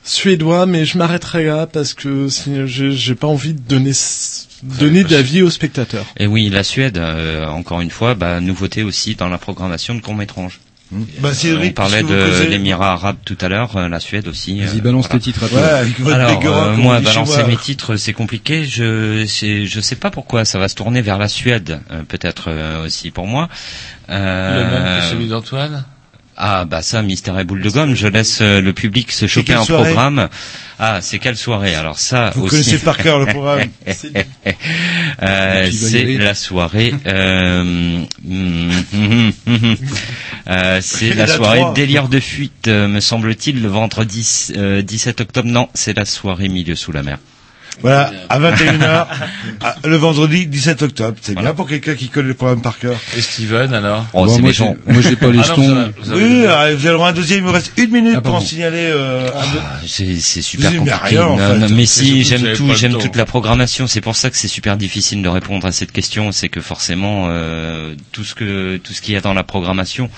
suédois, 0.07 0.65
mais 0.65 0.85
je 0.85 0.97
m'arrêterai 0.97 1.45
là 1.45 1.67
parce 1.67 1.93
que 1.93 2.27
j'ai 2.65 3.15
pas 3.15 3.27
envie 3.27 3.53
de 3.53 3.59
donner 3.61 3.91
donner 4.63 5.03
d'avis 5.03 5.41
aux 5.43 5.49
spectateurs. 5.51 6.05
Et 6.17 6.25
oui, 6.25 6.49
la 6.49 6.63
Suède, 6.63 6.97
euh, 6.97 7.45
encore 7.47 7.81
une 7.81 7.91
fois, 7.91 8.15
bah, 8.15 8.39
nouveauté 8.41 8.81
aussi 8.83 9.15
dans 9.15 9.29
la 9.29 9.37
programmation 9.37 9.93
de 9.93 10.01
court 10.01 10.15
métrage. 10.15 10.59
Bah, 11.19 11.33
Cédric, 11.33 11.71
On 11.71 11.73
parlait 11.73 12.01
de 12.01 12.47
l'Émirat 12.49 12.93
arabe 12.93 13.17
tout 13.25 13.37
à 13.41 13.49
l'heure, 13.49 13.75
euh, 13.75 13.89
la 13.89 13.99
Suède 13.99 14.27
aussi. 14.29 14.61
Vas-y, 14.61 14.77
euh, 14.79 14.81
balance 14.81 15.09
tes 15.09 15.19
titres 15.19 15.43
à. 15.43 15.53
Ouais, 15.53 15.61
avec 15.61 15.99
votre 15.99 16.15
Alors, 16.15 16.45
euh, 16.45 16.75
moi, 16.77 17.01
balancer 17.01 17.43
mes 17.43 17.57
titres, 17.57 17.97
c'est 17.97 18.13
compliqué. 18.13 18.63
Je, 18.63 19.25
c'est- 19.27 19.65
je 19.65 19.79
sais 19.81 19.97
pas 19.97 20.11
pourquoi. 20.11 20.45
Ça 20.45 20.59
va 20.59 20.69
se 20.69 20.75
tourner 20.75 21.01
vers 21.01 21.17
la 21.17 21.27
Suède, 21.27 21.81
euh, 21.91 22.03
peut-être 22.07 22.45
euh, 22.47 22.85
aussi 22.85 23.11
pour 23.11 23.27
moi. 23.27 23.49
Euh, 24.09 24.63
Le 24.63 24.71
même 24.71 25.01
que 25.01 25.09
celui 25.09 25.27
d'Antoine? 25.27 25.83
Ah 26.39 26.65
bah 26.65 26.83
ça, 26.83 27.01
Mystère 27.01 27.39
et 27.39 27.43
boule 27.43 27.61
de 27.63 27.69
gomme. 27.69 27.95
Je 27.95 28.07
laisse 28.07 28.41
euh, 28.41 28.61
le 28.61 28.71
public 28.71 29.11
se 29.11 29.25
choquer 29.25 29.53
quelle 29.53 29.57
un 29.57 29.65
programme. 29.65 30.29
Ah, 30.77 30.99
c'est 31.01 31.17
quelle 31.17 31.35
soirée? 31.35 31.73
Alors 31.73 31.97
ça 31.97 32.29
Vous 32.35 32.43
aussi. 32.43 32.51
connaissez 32.51 32.77
par 32.77 32.97
cœur 32.97 33.17
le 33.17 33.25
programme. 33.33 33.69
Euh, 35.23 35.69
c'est 35.71 35.99
aller? 36.01 36.17
la 36.19 36.35
soirée. 36.35 36.93
Euh, 37.07 38.03
euh, 40.47 40.79
c'est 40.81 41.13
la 41.15 41.25
soirée 41.27 41.63
délire 41.73 42.07
de 42.07 42.19
fuite, 42.19 42.67
euh, 42.67 42.87
me 42.87 42.99
semble-t-il, 42.99 43.59
le 43.63 43.69
vendredi 43.69 44.49
euh, 44.55 44.83
17 44.83 45.21
octobre. 45.21 45.49
Non, 45.49 45.69
c'est 45.73 45.97
la 45.97 46.05
soirée 46.05 46.49
milieu 46.49 46.75
sous 46.75 46.91
la 46.91 47.01
mer. 47.01 47.17
Voilà, 47.81 48.11
à 48.29 48.39
21h, 48.39 49.05
à- 49.61 49.75
le 49.85 49.95
vendredi 49.97 50.47
17 50.47 50.81
octobre. 50.81 51.15
C'est 51.21 51.33
Voilà. 51.33 51.49
bien 51.49 51.55
pour 51.55 51.67
quelqu'un 51.67 51.95
qui 51.95 52.09
connaît 52.09 52.29
le 52.29 52.33
programme 52.33 52.61
par 52.61 52.79
cœur. 52.79 52.95
Et 53.15 53.21
Steven 53.21 53.73
alors 53.73 54.05
Oh, 54.13 54.25
Bon, 54.25 54.33
c'est 54.33 54.39
moi, 54.41 54.49
méchant. 54.49 54.75
j'ai- 54.87 54.93
moi, 54.93 55.01
j'ai 55.03 55.15
pas 55.15 55.27
les 55.31 55.39
Ah 55.39 55.47
non, 55.47 55.55
jetons. 55.55 55.61
vous 55.61 55.71
avez- 55.71 55.91
vous 56.01 56.11
avez- 56.11 56.23
Oui, 56.23 56.41
vous 56.41 56.47
avez 56.49 56.73
le 56.87 56.93
droit 56.93 57.07
à 57.07 57.09
un 57.11 57.13
deuxième, 57.13 57.39
il 57.39 57.45
me 57.45 57.51
reste 57.51 57.71
une 57.77 57.91
minute 57.91 58.15
Ah, 58.17 58.21
pour 58.21 58.35
en 58.35 58.41
signaler 58.41 58.89
euh, 58.91 59.25
deux- 59.29 59.59
Ah, 59.61 59.79
C'est 59.85 60.15
c'est 60.19 60.41
super 60.41 60.71
compliqué. 60.75 60.97
rien, 61.03 61.25
en 61.25 61.37
Non, 61.37 61.47
fait. 61.53 61.57
non, 61.59 61.67
mais 61.75 61.85
si 61.85 62.23
j'aime 62.23 62.53
tout, 62.55 62.67
j'aime 62.75 62.97
toute 62.97 63.15
la 63.15 63.25
programmation. 63.25 63.85
C'est 63.87 64.01
pour 64.01 64.15
ça 64.15 64.29
que 64.29 64.37
c'est 64.37 64.47
super 64.47 64.75
difficile 64.77 65.21
de 65.21 65.29
répondre 65.29 65.65
à 65.67 65.71
cette 65.71 65.91
question. 65.91 66.31
C'est 66.31 66.49
que 66.49 66.61
forcément 66.61 67.27
euh, 67.29 67.93
tout 68.11 68.23
ce 68.23 68.33
que 68.35 68.77
tout 68.77 68.93
ce 68.93 69.01
qu'il 69.01 69.13
y 69.13 69.17
a 69.17 69.21
dans 69.21 69.33
la 69.33 69.43
programmation 69.43 70.09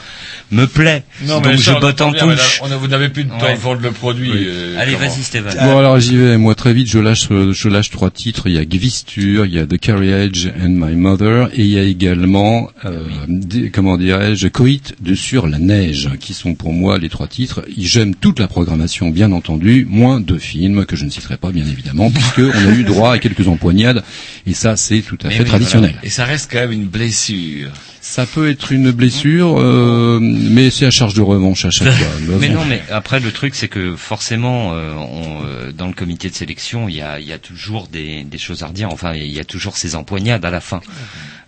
me 0.52 0.66
plaît. 0.66 1.04
Non, 1.24 1.36
Donc 1.42 1.48
mais 1.48 1.58
ça, 1.58 1.74
je 1.76 1.80
botte 1.80 2.02
en 2.02 2.12
touche. 2.14 2.60
on 2.64 2.72
a- 2.72 2.78
vous 2.78 2.88
n'avez 2.88 3.10
plus 3.10 3.26
de 3.26 3.30
temps 3.32 3.56
pour 3.62 3.76
le 3.76 3.92
produit. 3.92 4.32
euh, 4.34 4.78
Allez, 4.80 4.96
vas-y, 4.96 5.24
Stéphane. 5.24 5.58
Bon 5.62 5.78
alors 5.78 6.00
j'y 6.00 6.16
vais, 6.16 6.38
moi 6.38 6.56
très 6.56 6.74
vite 6.74 6.90
je 6.90 7.00
lâche 7.00 7.28
je 7.52 7.70
lâche 7.70 7.90
trois 7.90 8.12
titres, 8.12 8.48
il 8.48 8.54
y 8.54 8.58
a 8.58 8.66
Gvistur, 8.66 9.46
il 9.46 9.54
y 9.54 9.60
a 9.60 9.66
The 9.66 9.78
Carriage 9.78 10.52
and 10.62 10.70
My 10.70 10.96
Mother 10.96 11.50
et 11.54 11.62
il 11.64 11.70
y 11.70 11.80
a 11.80 11.84
également 11.84 12.70
euh, 12.86 13.04
des- 13.28 13.70
comment 13.72 13.98
dirais-je 13.98 14.48
Coït 14.48 14.96
de 15.02 15.16
sur 15.16 15.48
la 15.48 15.60
neige 15.60 16.10
qui 16.20 16.34
sont 16.34 16.56
pour 16.56 16.74
moi 16.74 16.98
les 16.98 17.10
trois 17.10 17.28
titres. 17.28 17.64
J'aime 17.78 18.16
toute 18.16 18.40
la 18.40 18.48
programmation 18.48 19.10
bien 19.10 19.32
entendu, 19.32 19.86
moins 19.90 20.20
deux 20.20 20.40
films 20.40 20.86
que 20.86 20.96
je 20.96 21.06
ne 21.06 21.10
citerai 21.10 21.38
pas 21.38 21.52
bien 21.52 21.66
évidemment 21.68 22.10
puisque 22.12 22.40
on 22.40 22.68
a 22.70 22.72
eu 22.74 22.84
droit 22.84 23.14
à 23.14 23.20
quelques 23.20 23.48
empoignades 23.48 24.04
et 24.48 24.54
ça 24.54 24.76
c'est 24.76 25.02
tout 25.02 25.18
à 25.24 25.28
Mais 25.30 25.36
fait 25.36 25.44
oui, 25.44 25.50
traditionnel. 25.50 25.96
Et 26.04 26.10
ça 26.10 26.26
reste 26.26 26.50
quand 26.52 26.60
même 26.60 26.72
une 26.72 26.86
blessure. 26.88 27.70
Ça 28.02 28.26
peut 28.26 28.50
être 28.50 28.72
une 28.72 28.92
blessure 28.92 29.58
euh, 29.60 30.20
mais 30.22 30.70
c'est 30.70 30.86
à 30.86 30.92
charge 30.92 31.14
de 31.14 31.22
revanche 31.22 31.66
à 31.66 31.70
chaque 31.70 31.92
fois. 31.94 32.08
Mais 32.40 32.50
non, 32.50 32.64
mais 32.66 32.82
après 32.90 33.20
le 33.20 33.32
truc 33.32 33.56
c'est 33.56 33.68
que 33.68 33.96
forcément, 33.96 34.72
euh, 34.74 34.94
on, 34.96 35.44
euh, 35.46 35.72
dans 35.74 35.88
le 35.88 35.94
comité 35.94 36.30
de 36.30 36.36
sélection, 36.36 36.88
il 36.88 36.96
y 36.96 37.02
a, 37.02 37.20
il 37.20 37.28
y 37.28 37.34
a 37.34 37.38
toujours 37.40 37.88
des, 37.88 38.24
des 38.24 38.38
choses 38.38 38.64
à 38.64 38.68
redire. 38.68 38.90
Enfin, 38.92 39.14
il 39.14 39.28
y 39.32 39.40
a 39.40 39.44
toujours 39.44 39.76
ces 39.78 39.96
empoignades 39.96 40.46
à 40.46 40.50
la 40.50 40.62
fin 40.62 40.80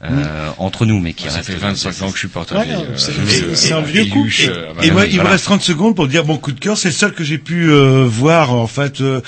euh, 0.03 0.49
entre 0.57 0.85
nous, 0.85 0.99
mais 0.99 1.13
qui 1.13 1.29
Ça 1.29 1.37
restent. 1.37 1.51
fait 1.51 1.55
25 1.57 2.01
ans 2.01 2.07
que 2.09 2.13
je 2.15 2.19
suis 2.19 2.27
porteur. 2.27 2.59
Ouais, 2.59 2.67
c'est- 2.97 3.55
c'est- 3.55 3.73
un 3.73 3.81
vieux 3.81 4.05
coup. 4.05 4.23
couple. 4.23 4.83
Et 4.83 4.91
moi, 4.91 5.05
il 5.05 5.19
me 5.21 5.27
reste 5.27 5.45
30 5.45 5.61
secondes 5.61 5.95
pour 5.95 6.07
dire 6.07 6.25
mon 6.25 6.37
coup 6.37 6.51
de 6.51 6.59
cœur. 6.59 6.77
C'est 6.77 6.89
le 6.89 6.93
seul 6.93 7.13
que 7.13 7.23
j'ai 7.23 7.37
pu 7.37 7.69
euh, 7.71 8.03
voir, 8.05 8.51
en 8.53 8.67
fait, 8.67 8.99
euh, 9.01 9.21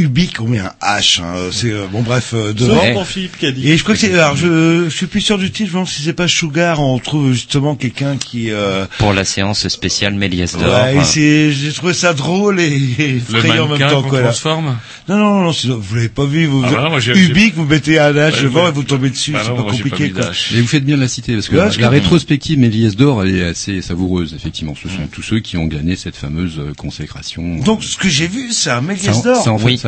Ubique, 0.00 0.40
on 0.40 0.48
met 0.48 0.58
un 0.58 0.72
H, 0.82 1.20
hein, 1.20 1.34
c'est, 1.52 1.70
euh, 1.70 1.86
bon 1.90 2.02
bref, 2.02 2.32
euh, 2.34 2.52
devant. 2.52 2.80
Pour 2.92 3.06
Philippe. 3.06 3.36
Et 3.42 3.76
je 3.76 3.82
crois 3.82 3.94
que 3.94 4.00
c'est, 4.00 4.12
alors 4.14 4.36
je, 4.36 4.84
je 4.84 4.94
suis 4.94 5.06
plus 5.06 5.20
sûr 5.20 5.38
du 5.38 5.50
titre, 5.50 5.70
je 5.72 5.78
me 5.78 5.84
si 5.84 6.02
c'est 6.02 6.12
pas 6.12 6.28
Sugar, 6.28 6.80
on 6.80 6.98
trouve 6.98 7.32
justement 7.32 7.74
quelqu'un 7.74 8.16
qui, 8.16 8.50
euh, 8.50 8.86
Pour 8.98 9.12
la 9.12 9.24
séance 9.24 9.66
spéciale 9.68 10.14
Méliès 10.14 10.56
d'or. 10.56 10.62
ouais, 10.72 10.96
et 10.96 11.04
c'est, 11.04 11.52
j'ai 11.52 11.72
trouvé 11.72 11.92
ça 11.94 12.12
drôle 12.14 12.60
et, 12.60 12.66
et 12.98 13.16
effrayant 13.16 13.66
en 13.66 13.68
même 13.76 13.78
temps, 13.90 14.02
quoi, 14.02 14.18
là. 14.20 14.28
transforme 14.28 14.76
Non, 15.08 15.18
non, 15.18 15.40
non, 15.44 15.52
sinon, 15.52 15.78
vous 15.80 15.94
l'avez 15.96 16.08
pas 16.08 16.24
vu, 16.24 16.46
vous, 16.46 16.62
Ah 16.64 16.70
bah 16.70 16.82
non, 16.84 16.90
moi, 16.90 17.00
Ubique, 17.00 17.54
vous 17.54 17.64
mettez 17.64 17.98
un 17.98 18.12
H 18.12 18.34
Ouais, 18.36 18.42
devant 18.42 18.62
ouais. 18.64 18.68
et 18.70 18.72
vous 18.72 18.82
tombez 18.84 19.10
dessus, 19.10 19.32
Bah 19.32 19.40
c'est 19.42 19.50
non, 19.50 19.56
pas 19.64 19.70
compliqué, 19.72 20.10
quoi. 20.10 20.30
Et 20.54 20.60
vous 20.60 20.66
faites 20.66 20.84
bien 20.84 20.96
de 20.96 21.02
la 21.02 21.08
citer 21.08 21.34
parce 21.34 21.48
que 21.48 21.56
Ouais, 21.56 21.68
la, 21.78 21.88
rétrospective 21.90 22.58
Méliès 22.58 22.96
d'or 22.96 23.22
elle 23.24 23.34
est 23.36 23.44
assez 23.44 23.82
savoureuse 23.82 24.34
effectivement. 24.34 24.74
Ce 24.80 24.88
sont 24.88 25.06
tous 25.10 25.22
ceux 25.22 25.40
qui 25.40 25.56
ont 25.56 25.66
gagné 25.66 25.96
cette 25.96 26.16
fameuse 26.16 26.58
euh, 26.58 26.72
consécration. 26.76 27.56
Donc, 27.58 27.82
ce 27.84 27.96
que 27.96 28.08
j'ai 28.08 28.26
vu, 28.26 28.52
c'est 28.52 28.70
un 28.70 28.80
Méliès 28.80 29.14
Ça- 29.16 29.22
d'or. 29.22 29.42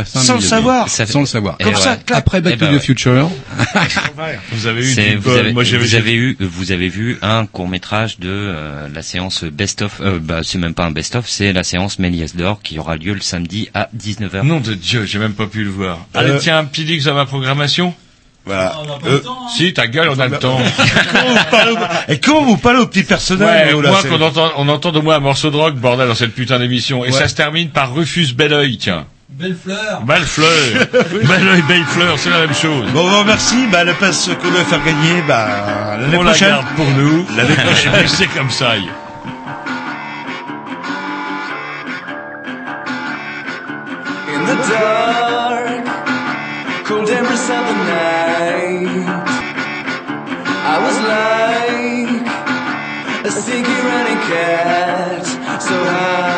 Ça 0.05 0.21
Sans 0.21 0.35
le 0.35 0.41
savoir. 0.41 0.89
Sans 0.89 1.21
le 1.21 1.27
savoir. 1.27 1.57
Comme 1.59 1.69
ouais. 1.75 1.81
ça, 1.81 1.97
clac. 1.97 2.19
Après 2.19 2.41
Back 2.41 2.55
Eh 2.55 2.59
to 2.59 2.65
ben 2.67 2.71
the 2.73 2.75
ouais. 2.75 2.81
Future, 2.81 3.31
Vous 4.53 4.67
avez 4.67 4.81
eu 4.83 4.95
du 4.95 5.17
vous, 5.17 5.31
avez, 5.31 5.53
Moi, 5.53 5.65
j'avais 5.65 5.85
vous 5.85 5.95
avez 5.95 6.15
eu, 6.15 6.37
vous 6.41 6.73
avez 6.73 6.89
vu 6.89 7.19
un 7.23 7.47
court 7.47 7.69
métrage 7.69 8.19
de 8.19 8.29
euh, 8.31 8.89
la 8.95 9.03
séance 9.03 9.45
Best 9.45 9.83
of. 9.83 10.01
Euh, 10.01 10.19
bah, 10.21 10.41
c'est 10.43 10.59
même 10.59 10.75
pas 10.75 10.85
un 10.85 10.91
Best 10.91 11.17
of, 11.17 11.29
c'est 11.29 11.53
la 11.53 11.63
séance 11.65 11.99
Méliès 11.99 12.37
d'or 12.37 12.61
qui 12.63 12.79
aura 12.79 12.97
lieu 12.97 13.15
le 13.15 13.21
samedi 13.21 13.69
à 13.75 13.89
19h. 13.97 14.43
Nom 14.43 14.61
de 14.61 14.75
Dieu, 14.75 15.05
j'ai 15.07 15.19
même 15.19 15.35
pas 15.35 15.47
pu 15.47 15.65
le 15.65 15.71
voir. 15.71 16.07
Allez, 16.15 16.31
Euh, 16.33 16.39
tiens, 16.39 16.59
un 16.59 16.65
petit 16.65 16.85
dix 16.85 17.07
à 17.09 17.13
ma 17.15 17.27
programmation. 17.27 17.95
Voilà. 18.45 18.75
On 18.83 18.87
pas 18.99 19.07
Euh, 19.07 19.13
le 19.13 19.21
temps, 19.21 19.39
hein. 19.45 19.49
Si, 19.57 19.73
ta 19.73 19.87
gueule, 19.87 20.09
on 20.09 20.19
a 20.19 20.27
le 20.27 20.37
temps. 20.39 20.59
comment 21.13 21.29
vous 21.35 21.45
parlez 21.51 21.73
au- 21.73 22.13
Et 22.13 22.19
comment 22.19 22.43
vous 22.45 22.57
parlez 22.57 22.81
au 22.81 22.87
petit 22.89 23.05
personnage, 23.05 23.73
Ouais, 23.73 23.81
moi 23.89 24.03
qu'on 24.03 24.21
entend, 24.21 24.51
on 24.57 24.69
entend 24.69 24.91
de 24.91 24.99
moi 24.99 25.15
un 25.15 25.21
morceau 25.21 25.51
de 25.51 25.57
rock, 25.57 25.77
bordel, 25.77 26.09
dans 26.09 26.15
cette 26.17 26.35
putain 26.35 26.59
d'émission. 26.59 27.05
Et 27.05 27.13
Ouais. 27.13 27.19
ça 27.19 27.29
se 27.29 27.37
termine 27.37 27.69
par 27.71 27.95
Rufus 27.95 28.35
Belleuil, 28.35 28.79
tiens. 28.79 29.07
Belle 29.33 29.57
fleur. 29.57 30.03
Belle 30.03 30.23
fleur. 30.25 30.87
Belleuil, 30.93 31.63
belle 31.63 31.85
fleur, 31.85 32.19
c'est 32.19 32.31
la 32.31 32.41
même 32.41 32.55
chose. 32.55 32.91
Bon, 32.93 33.01
on 33.01 33.09
vous 33.09 33.19
remercie. 33.21 33.67
Bah, 33.73 33.83
la 33.85 33.95
place 33.95 34.29
qu'on 34.41 34.51
doit 34.51 34.65
faire 34.65 34.85
gagner, 34.85 35.23
bah, 35.27 35.97
l'année 35.99 36.17
on 36.17 36.23
la 36.23 36.31
prochaine. 36.31 36.49
garde 36.51 36.67
pour 36.77 36.89
nous. 36.91 37.27
L'année 37.37 37.55
prochaine. 37.65 37.93
C'est 38.09 38.27
comme 38.27 38.51
ça. 38.51 38.73
In 44.35 44.45
the 44.47 44.57
dark, 44.69 45.85
cold 46.85 47.09
every 47.11 47.37
summer 47.37 47.77
night, 47.89 49.09
I 50.65 50.77
was 50.85 50.99
like 51.13 52.23
a 53.27 53.31
sticky 53.31 53.77
running 53.89 54.21
cat, 54.29 55.25
so 55.61 55.75
hot. 55.85 56.32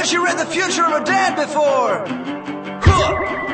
That's 0.00 0.14
all 0.14 0.22
you 0.22 0.26
can 0.26 0.34
do? 0.34 0.40
Haven't 0.40 0.40
you 0.40 0.42
read 0.42 0.46
the 0.46 0.46
future 0.46 0.82
of 0.82 1.02
a 1.02 1.04
dad 1.04 1.36
before? 1.36 2.06
Huh. 2.80 3.49